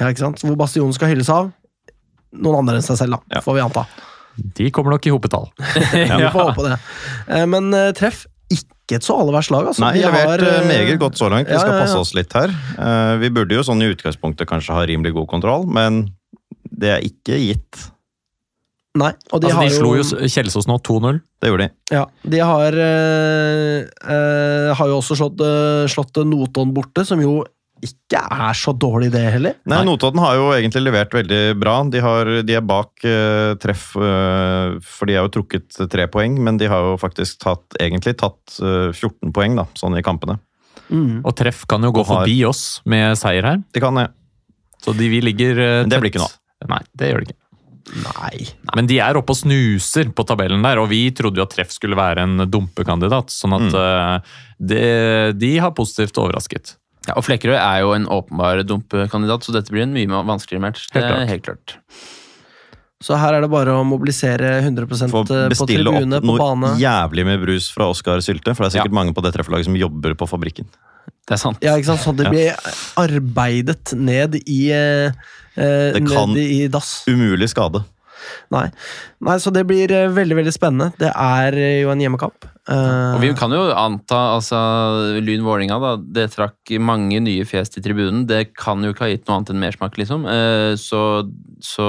ja, 0.00 0.08
ikke 0.08 0.18
sant? 0.24 0.40
Hvor 0.42 0.56
Bastionen 0.56 0.92
skal 0.96 1.08
hylles 1.12 1.28
av 1.30 1.52
noen 2.34 2.58
andre 2.64 2.76
enn 2.80 2.82
seg 2.82 2.96
selv, 2.98 3.10
da, 3.10 3.36
Ja. 3.36 3.40
får 3.40 3.54
vi 3.54 3.60
anta. 3.60 3.86
De 4.56 4.70
kommer 4.70 4.90
nok 4.92 5.06
i 5.06 5.10
hopetall. 5.14 5.46
Vi 5.60 6.28
får 6.34 6.50
håpe 6.50 6.64
det. 6.66 6.78
Eh, 7.28 7.46
men 7.46 7.72
eh, 7.72 7.92
treff 7.96 8.26
ikke 8.52 9.00
et 9.00 9.06
så 9.06 9.16
aller 9.18 9.34
verst 9.34 9.50
lag, 9.50 9.66
altså. 9.66 9.82
Nei, 9.82 9.96
levert 9.98 10.28
har, 10.30 10.44
eh, 10.44 10.60
eh, 10.60 10.68
meget 10.68 11.00
godt 11.02 11.18
så 11.18 11.30
langt. 11.32 11.48
Vi 11.48 11.56
ja, 11.56 11.62
skal 11.62 11.74
ja, 11.74 11.80
ja. 11.80 11.86
passe 11.86 11.98
oss 11.98 12.14
litt 12.14 12.32
her. 12.36 12.54
Eh, 12.78 13.16
Vi 13.24 13.32
burde 13.34 13.58
jo 13.58 13.64
sånn 13.66 13.82
i 13.82 13.90
utgangspunktet 13.90 14.48
kanskje 14.48 14.76
ha 14.76 14.86
rimelig 14.86 15.16
god 15.16 15.28
kontroll, 15.34 15.66
men 15.66 16.04
det 16.70 16.92
er 16.94 17.06
ikke 17.06 17.40
gitt. 17.40 17.90
Nei. 18.96 19.12
Og 19.32 19.42
de 19.42 19.48
Altså, 19.48 19.56
har 19.58 19.68
de 19.68 19.74
slo 19.76 19.90
jo 19.96 20.28
Kjelsås 20.32 20.68
nå 20.70 20.78
2-0. 20.80 21.20
Det 21.42 21.50
gjorde 21.50 21.66
de. 21.66 21.74
Ja, 21.92 22.04
de 22.24 22.38
har, 22.40 22.72
eh, 22.72 23.84
eh, 23.84 24.74
har 24.74 24.88
jo 24.88 25.00
også 25.00 25.16
slått, 25.18 25.40
eh, 25.40 25.84
slått 25.90 26.16
Notodden 26.24 26.72
borte, 26.72 27.04
som 27.04 27.20
jo 27.20 27.44
ikke 27.84 28.20
er 28.32 28.56
så 28.56 28.72
dårlig, 28.72 29.10
det 29.12 29.20
heller. 29.34 29.54
Nei, 29.68 29.76
Nei. 29.76 29.84
Notodden 29.84 30.20
har 30.22 30.34
jo 30.38 30.46
egentlig 30.56 30.82
levert 30.86 31.12
veldig 31.14 31.40
bra. 31.60 31.74
De, 31.92 32.00
har, 32.00 32.30
de 32.48 32.54
er 32.56 32.64
bak 32.64 33.04
uh, 33.04 33.52
treff, 33.60 33.90
uh, 34.00 34.78
for 34.80 35.06
de 35.10 35.18
har 35.18 35.26
jo 35.28 35.34
trukket 35.36 35.76
tre 35.92 36.06
poeng, 36.08 36.38
men 36.42 36.56
de 36.60 36.66
har 36.72 36.80
jo 36.88 36.96
faktisk 37.02 37.38
tatt, 37.44 37.76
egentlig 37.78 38.16
tatt 38.18 38.56
uh, 38.64 38.88
14 38.96 39.32
poeng, 39.36 39.56
da, 39.60 39.66
sånn 39.76 39.98
i 40.00 40.02
kampene. 40.06 40.38
Mm. 40.88 41.20
Og 41.26 41.34
treff 41.36 41.64
kan 41.68 41.82
jo 41.84 41.92
gå 41.92 42.04
har- 42.06 42.22
forbi 42.24 42.38
oss 42.48 42.80
med 42.88 43.18
seier 43.20 43.44
her. 43.44 43.60
De 43.74 43.82
kan 43.82 43.94
det. 43.98 44.08
Så 44.84 44.92
de, 44.96 45.08
vi 45.10 45.18
ligger 45.24 45.58
eh, 45.58 45.80
Men 45.82 45.90
det 45.90 45.98
blir 46.02 46.12
ikke 46.12 46.20
noe 46.22 46.68
Nei, 46.70 46.78
det 46.94 47.08
gjør 47.10 47.22
det 47.24 47.28
ikke. 47.32 47.42
Nei. 48.04 48.46
Men 48.76 48.86
de 48.90 48.96
er 49.02 49.18
oppe 49.18 49.34
og 49.34 49.38
snuser 49.38 50.08
på 50.16 50.24
tabellen 50.26 50.62
der, 50.64 50.78
og 50.82 50.88
vi 50.90 51.00
trodde 51.14 51.38
jo 51.40 51.44
at 51.46 51.52
treff 51.54 51.70
skulle 51.74 51.98
være 51.98 52.22
en 52.24 52.44
dumpekandidat. 52.50 53.30
Sånn 53.34 53.54
at 53.56 53.66
Mm. 53.68 53.76
eh, 53.76 54.36
det, 54.58 55.38
de 55.38 55.52
har 55.62 55.70
positivt 55.76 56.16
overrasket. 56.22 56.76
Ja, 57.06 57.14
og 57.16 57.22
Flekkerøy 57.26 57.54
er 57.56 57.80
jo 57.84 57.92
en 57.94 58.06
åpenbar 58.10 58.62
dumpekandidat, 58.66 59.44
så 59.46 59.52
dette 59.54 59.70
blir 59.70 59.84
en 59.86 59.92
mye 59.94 60.06
vanskeligere 60.26 60.64
match. 60.64 60.88
Det 60.90 61.02
Helt 61.02 61.10
klart. 61.12 61.20
er 61.22 61.26
helt 61.30 61.44
klart. 61.46 61.76
Så 63.06 63.14
her 63.20 63.34
er 63.36 63.44
det 63.44 63.50
bare 63.52 63.74
å 63.76 63.82
mobilisere 63.86 64.54
100 64.64 64.86
Få 65.12 65.20
på 65.22 65.36
bestille 65.52 65.84
tribune, 65.84 66.16
opp 66.16 66.24
på 66.24 66.30
noe 66.32 66.38
bane. 66.40 66.70
jævlig 66.80 67.26
med 67.28 67.42
brus 67.44 67.68
fra 67.70 67.90
Oskar 67.92 68.22
Sylte, 68.24 68.54
for 68.56 68.64
det 68.64 68.72
er 68.72 68.78
sikkert 68.80 68.96
mange 68.96 69.12
på 69.14 69.22
det 69.22 69.34
treffelaget 69.36 69.68
som 69.68 69.76
jobber 69.76 70.14
på 70.16 70.26
fabrikken. 70.30 70.66
Det 71.26 71.34
er 71.36 71.42
sant. 71.42 71.58
Ja, 71.62 71.74
ikke 71.76 71.92
sant? 71.92 72.00
Så 72.06 72.14
det 72.16 72.30
blir 72.32 72.54
arbeidet 72.96 73.92
ned 73.98 74.38
i 74.46 74.70
eh, 74.72 75.12
eh, 75.56 75.92
Det 75.92 76.02
kan- 76.08 76.32
Ned 76.32 76.38
i 76.42 76.66
dass. 76.68 77.04
Umulig 77.06 77.50
skade. 77.52 77.84
Nei. 78.54 78.66
Nei, 79.26 79.36
så 79.42 79.52
det 79.54 79.64
blir 79.68 79.92
eh, 79.94 80.10
veldig, 80.12 80.36
veldig 80.40 80.52
spennende. 80.54 80.90
Det 81.00 81.10
er 81.10 81.56
eh, 81.58 81.80
jo 81.82 81.90
en 81.92 82.02
hjemmekamp. 82.02 82.46
Eh, 82.66 83.14
Og 83.14 83.20
vi 83.22 83.30
kan 83.38 83.52
jo 83.54 83.62
anta, 83.78 84.18
altså 84.34 84.58
Lyn 85.22 85.44
Vålinga 85.46 85.78
da, 85.82 85.92
det 86.18 86.28
trakk 86.34 86.72
mange 86.82 87.20
nye 87.22 87.46
fjes 87.46 87.70
til 87.74 87.84
tribunen. 87.84 88.24
Det 88.26 88.48
kan 88.58 88.82
jo 88.82 88.90
ikke 88.94 89.06
ha 89.06 89.12
gitt 89.12 89.26
noe 89.28 89.38
annet 89.38 89.54
enn 89.54 89.62
mersmak, 89.62 89.96
liksom. 90.00 90.26
Eh, 90.30 90.72
Så, 90.80 91.00
så 91.62 91.86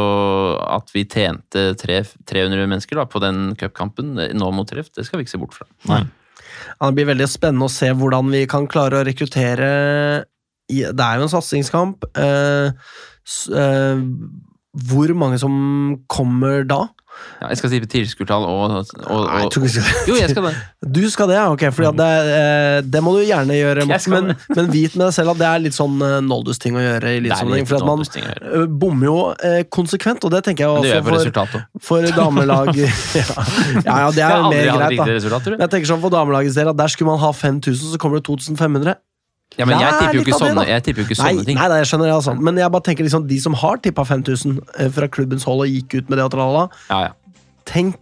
at 0.67 0.93
vi 0.93 1.05
tjente 1.09 1.71
tre, 1.81 2.03
300 2.29 2.67
mennesker 2.69 2.99
da, 3.01 3.07
på 3.09 3.21
den 3.23 3.51
cupkampen 3.59 4.15
nå 4.17 4.51
mot 4.53 4.69
treff, 4.69 4.91
det 4.95 5.07
skal 5.07 5.19
vi 5.19 5.27
ikke 5.27 5.35
se 5.35 5.41
bort 5.41 5.57
fra. 5.57 5.67
Nei. 5.89 6.03
Ja, 6.77 6.87
det 6.89 6.95
blir 6.97 7.09
veldig 7.09 7.27
spennende 7.29 7.67
å 7.67 7.73
se 7.73 7.89
hvordan 7.95 8.29
vi 8.33 8.45
kan 8.49 8.67
klare 8.69 8.99
å 8.99 9.05
rekruttere 9.07 9.69
Det 10.69 10.83
er 10.91 11.17
jo 11.17 11.25
en 11.25 11.31
satsingskamp. 11.31 12.05
Eh, 12.17 12.69
eh, 13.55 14.01
hvor 14.85 15.13
mange 15.17 15.39
som 15.41 15.53
kommer 16.11 16.63
da? 16.67 16.85
Ja, 17.37 17.51
jeg 17.51 17.59
skal 17.59 17.71
si 17.71 17.79
tilskuertall 17.89 18.45
og, 18.47 18.61
og, 18.63 18.91
og, 19.05 19.23
Nei, 19.27 19.41
jeg 19.43 19.51
tror 19.53 19.65
ikke 19.67 19.73
skal 19.83 20.09
Jo, 20.09 20.15
jeg 20.17 20.31
skal 20.31 20.47
det. 20.47 20.53
Du 20.97 21.01
skal 21.13 21.29
det? 21.29 21.37
Ok, 21.53 21.63
For 21.75 21.97
det, 21.99 22.07
eh, 22.33 22.77
det 22.85 23.01
må 23.05 23.13
du 23.17 23.21
gjerne 23.25 23.57
gjøre, 23.57 23.85
men, 23.89 24.31
men 24.55 24.69
vit 24.73 24.95
med 24.97 25.07
deg 25.07 25.15
selv 25.15 25.33
at 25.35 25.41
det 25.41 25.47
er 25.49 25.63
litt 25.65 25.77
sånn 25.77 25.97
eh, 26.05 26.17
Noldus-ting 26.25 26.77
å 26.77 26.83
gjøre. 26.83 27.13
i 27.17 27.23
litt 27.25 27.35
for 27.69 27.77
at 27.77 27.87
man 27.87 28.03
eh, 28.05 28.65
bommer 28.69 29.09
jo 29.09 29.17
konsekvent, 29.73 30.25
og 30.25 30.33
det 30.33 30.43
tenker 30.47 30.65
jeg 30.65 31.01
også 31.01 31.33
for, 31.33 31.65
for 31.89 32.09
damelag 32.21 32.71
ja. 32.77 32.87
ja, 33.19 33.97
ja, 34.05 34.09
det 34.13 34.25
er 34.25 34.37
jo 34.37 34.53
mer 34.53 34.71
greit, 34.77 35.27
da. 35.27 35.41
Men 35.51 35.65
jeg 35.67 35.73
tenker 35.75 35.91
sånn 35.93 36.03
for 36.05 36.13
damelagets 36.13 36.57
del 36.57 36.71
at 36.71 36.79
Der 36.79 36.93
skulle 36.93 37.13
man 37.13 37.21
ha 37.21 37.33
5000, 37.35 37.93
så 37.93 38.01
kommer 38.01 38.21
det 38.21 38.27
2500. 38.29 38.97
Ja, 39.57 39.65
men 39.65 39.79
jeg 39.79 39.93
tipper 39.95 40.17
jo 40.17 40.21
ikke 40.25 40.33
det, 40.35 40.41
sånne, 40.43 40.63
jeg 40.67 40.83
tipper 40.85 41.01
jo 41.01 41.07
ikke 41.07 41.23
Nei, 41.23 41.45
ting. 41.47 41.55
nei, 41.57 41.67
nei, 41.71 41.77
jeg 41.81 41.87
skjønner 41.89 42.09
det, 42.09 42.15
altså. 42.17 42.33
Men 42.35 42.59
jeg 42.59 42.71
bare 42.75 42.85
tenker 42.85 43.07
liksom, 43.07 43.23
de 43.29 43.37
som 43.41 43.55
har 43.57 43.79
tippa 43.81 44.03
5000 44.05 44.59
eh, 44.77 44.89
fra 44.93 45.07
klubbens 45.09 45.47
hold 45.47 45.63
og 45.65 45.71
gikk 45.71 45.95
ut 46.01 46.11
med 46.11 46.19
det 46.19 46.25
og 46.27 46.33
tralala, 46.35 46.65
Ja, 46.91 46.99
ja. 47.07 47.39
tenk, 47.65 47.97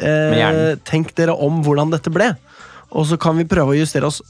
eh, 0.00 0.74
tenk 0.84 1.14
dere 1.16 1.32
om 1.38 1.62
hvordan 1.64 1.94
dette 1.94 2.12
ble. 2.12 2.32
Og 2.90 3.06
så 3.06 3.16
kan 3.22 3.38
vi 3.38 3.46
prøve 3.48 3.72
å 3.72 3.78
justere 3.78 4.10
oss 4.10 4.20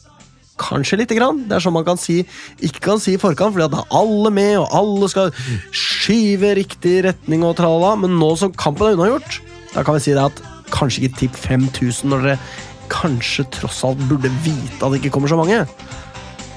kanskje 0.61 0.99
lite 1.01 1.17
grann. 1.17 1.47
Det 1.49 1.57
er 1.57 1.65
sånn 1.65 1.73
man 1.73 1.87
kan 1.89 1.97
si, 1.99 2.21
ikke 2.61 2.83
kan 2.85 3.01
si 3.01 3.15
i 3.17 3.21
forkant, 3.21 3.55
fordi 3.57 3.65
at 3.65 3.73
da 3.73 3.81
er 3.81 3.95
alle 3.97 4.31
med, 4.37 4.59
og 4.61 4.69
alle 4.77 5.09
skal 5.09 5.31
skyve 5.73 6.53
riktig 6.61 6.99
retning 7.09 7.43
og 7.49 7.57
tralala. 7.59 7.95
Men 8.05 8.19
nå 8.21 8.35
som 8.39 8.53
kampen 8.53 8.91
er 8.91 8.99
unnagjort, 8.99 9.41
da 9.73 9.83
kan 9.87 9.97
vi 9.97 10.05
si 10.05 10.13
det 10.15 10.27
at 10.29 10.43
kanskje 10.71 11.07
ikke 11.09 11.23
tipp 11.25 11.39
5000 11.41 12.13
når 12.13 12.27
dere 12.29 12.39
kanskje 12.93 13.47
tross 13.55 13.81
alt 13.87 13.99
burde 14.11 14.31
vite 14.45 14.83
at 14.83 14.93
det 14.93 15.01
ikke 15.01 15.15
kommer 15.17 15.31
så 15.33 15.39
mange. 15.41 15.65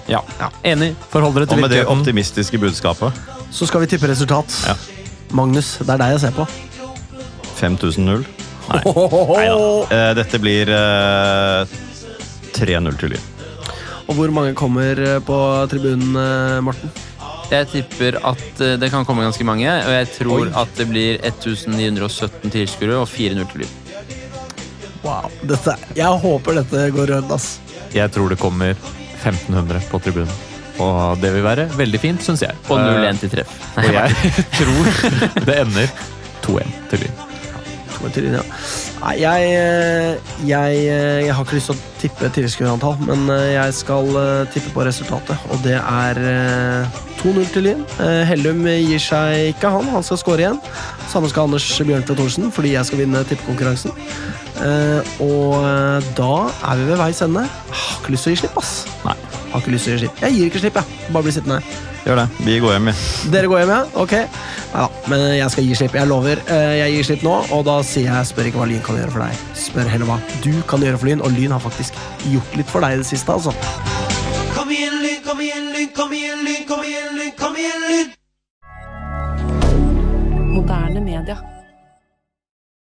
Ja. 0.08 0.22
Enig. 0.64 0.94
Forhold 1.10 1.34
dere 1.38 1.48
Og 1.48 1.58
med 1.60 1.70
det 1.70 1.80
virkeligheten. 1.80 2.00
optimistiske 2.02 2.60
budskapet 2.60 3.14
Så 3.52 3.68
skal 3.70 3.84
vi 3.84 3.88
tippe 3.88 4.08
resultat. 4.10 4.54
Ja. 4.68 4.76
Magnus, 5.34 5.78
det 5.80 5.90
er 5.90 5.98
deg 6.02 6.16
jeg 6.16 6.24
ser 6.28 6.32
på. 6.38 6.48
5000-0. 7.60 8.26
Eh, 9.94 10.12
dette 10.16 10.40
blir 10.40 10.70
eh, 10.72 11.74
3-0 12.56 12.96
til 13.02 13.12
Lyn. 13.14 13.26
Og 14.08 14.16
hvor 14.18 14.32
mange 14.36 14.54
kommer 14.58 15.00
eh, 15.00 15.20
på 15.24 15.38
tribunen, 15.72 16.16
eh, 16.18 16.60
Morten? 16.64 16.92
Jeg 17.52 17.68
tipper 17.74 18.18
at 18.26 18.62
eh, 18.64 18.76
det 18.82 18.90
kan 18.94 19.06
komme 19.06 19.26
ganske 19.26 19.46
mange, 19.46 19.68
og 19.70 19.92
jeg 19.94 20.10
tror 20.16 20.46
Oi. 20.48 20.52
at 20.64 20.72
det 20.80 20.88
blir 20.90 21.20
1917 21.28 22.54
tilskuere 22.56 22.98
og 23.04 23.08
4-0 23.12 23.46
til 23.52 23.64
Lyn. 23.66 23.76
Wow. 25.04 25.28
Dette, 25.44 25.76
jeg 26.00 26.24
håper 26.24 26.62
dette 26.62 26.88
går 26.96 27.12
rundt, 27.18 27.32
ass. 27.36 27.58
Jeg 27.94 28.10
tror 28.16 28.32
det 28.32 28.40
kommer 28.42 28.80
1500 29.24 29.88
på 29.91 30.00
tribunen. 30.04 30.34
Og 30.82 31.20
det 31.22 31.30
vil 31.36 31.44
være 31.45 31.68
veldig 31.78 32.00
fint, 32.02 32.24
syns 32.26 32.41
jeg. 32.41 32.56
Og 32.70 32.80
Eh, 32.80 32.88
0-1 33.04 33.20
til 33.22 33.30
treff. 33.36 33.52
Og 33.78 33.94
jeg 33.94 34.48
tror 34.58 35.45
det 35.45 35.60
ender 35.62 35.94
2-1 36.48 36.74
til 36.90 37.06
Lyn. 37.06 37.22
Ja. 38.04 38.41
Nei, 39.00 39.14
jeg, 39.22 39.52
eh, 39.56 40.32
jeg, 40.50 40.80
eh, 40.91 41.20
jeg 41.24 41.36
har 41.38 41.45
ikke 41.45 41.56
lyst 41.56 41.70
til 41.72 41.78
å 41.78 41.84
tippe 42.02 42.30
tilskuerantall, 42.36 42.98
men 43.08 43.22
eh, 43.32 43.54
jeg 43.54 43.76
skal 43.78 44.10
eh, 44.20 44.50
tippe 44.52 44.74
på 44.76 44.84
resultatet. 44.84 45.40
Og 45.54 45.62
det 45.64 45.78
er 45.80 46.20
eh, 46.20 46.98
2-0 47.22 47.48
til 47.54 47.64
Lyn. 47.70 47.86
Eh, 48.04 48.24
Hellum 48.28 48.66
gir 48.68 49.00
seg 49.00 49.54
ikke, 49.54 49.72
han. 49.78 49.88
Han 49.94 50.04
skal 50.04 50.20
score 50.20 50.44
igjen. 50.44 50.60
Samme 51.14 51.32
skal 51.32 51.48
Anders 51.48 51.70
Bjørntvedt 51.80 52.20
Thorsen, 52.20 52.52
fordi 52.52 52.74
jeg 52.76 52.90
skal 52.90 53.06
vinne 53.06 53.24
tippekonkurransen. 53.30 53.95
Eh, 54.62 55.14
Og 55.24 55.56
eh, 55.64 56.12
da 56.18 56.34
er 56.70 56.82
vi 56.82 56.90
ved 56.92 56.98
veis 57.02 57.22
ende. 57.26 57.48
Har 57.72 57.98
ikke 58.02 58.14
lyst 58.14 58.28
til 58.28 58.34
å 58.34 58.36
gi 58.36 58.42
slipp, 58.44 58.58
ass. 58.62 58.74
Nei. 59.06 59.16
Har 59.54 59.62
ikke 59.62 59.74
lyst 59.74 59.86
til 59.90 59.94
å 59.94 59.98
gi 59.98 60.04
slipp. 60.06 60.22
Jeg 60.26 60.38
gir 60.38 60.46
ikke 60.52 60.62
slipp, 60.64 60.78
jeg. 60.82 61.10
Bare 61.14 61.24
bli 61.28 61.34
sittende 61.36 61.60
her. 61.62 61.82
Gjør 62.04 62.18
det. 62.20 62.26
Vi 62.44 62.58
går 62.60 62.72
hjem, 62.76 62.88
vi. 62.90 62.94
Dere 63.32 63.48
går 63.48 63.60
hjem, 63.62 63.70
ja? 63.72 63.82
Ok. 64.04 64.14
Ja, 64.74 64.88
men 65.08 65.22
jeg 65.38 65.50
skal 65.54 65.64
gi 65.70 65.76
slipp. 65.80 65.94
Jeg 65.96 66.10
lover. 66.10 66.42
Eh, 66.52 66.74
Jeg 66.82 66.90
gir 66.98 67.04
slipp 67.08 67.24
nå, 67.24 67.36
og 67.56 67.62
da 67.70 67.78
sier 67.88 68.10
jeg 68.12 68.28
spør 68.28 68.50
ikke 68.50 68.60
hva 68.60 68.68
Lyn 68.68 68.82
kan 68.84 68.98
gjøre 69.00 69.14
for 69.14 69.24
deg. 69.24 69.34
Spør 69.56 69.88
heller 69.94 70.10
hva 70.12 70.18
du 70.44 70.52
kan 70.68 70.84
gjøre 70.84 71.00
for 71.00 71.08
Lyn, 71.08 71.22
og 71.24 71.32
Lyn 71.38 71.52
har 71.56 71.64
faktisk 71.64 71.94
gjort 72.28 72.58
litt 72.60 72.68
for 72.74 72.84
deg 72.84 72.98
i 72.98 73.00
det 73.04 73.08
siste, 73.08 73.32
altså. 73.32 73.54
Kom 74.58 74.70
igjen, 74.76 75.00
Lyn, 75.06 75.22
kom 75.24 75.40
igjen, 75.48 75.72
Lyn, 75.78 75.90
kom 75.96 76.12
igjen, 76.18 76.44
Lyn, 76.44 76.68
kom 76.68 76.84
igjen, 76.84 77.16
Lyn, 77.22 77.32
kom 77.40 77.56
igjen, 77.56 77.88
Lyn! 77.88 78.12
Moderne 80.54 81.00
media. 81.08 81.38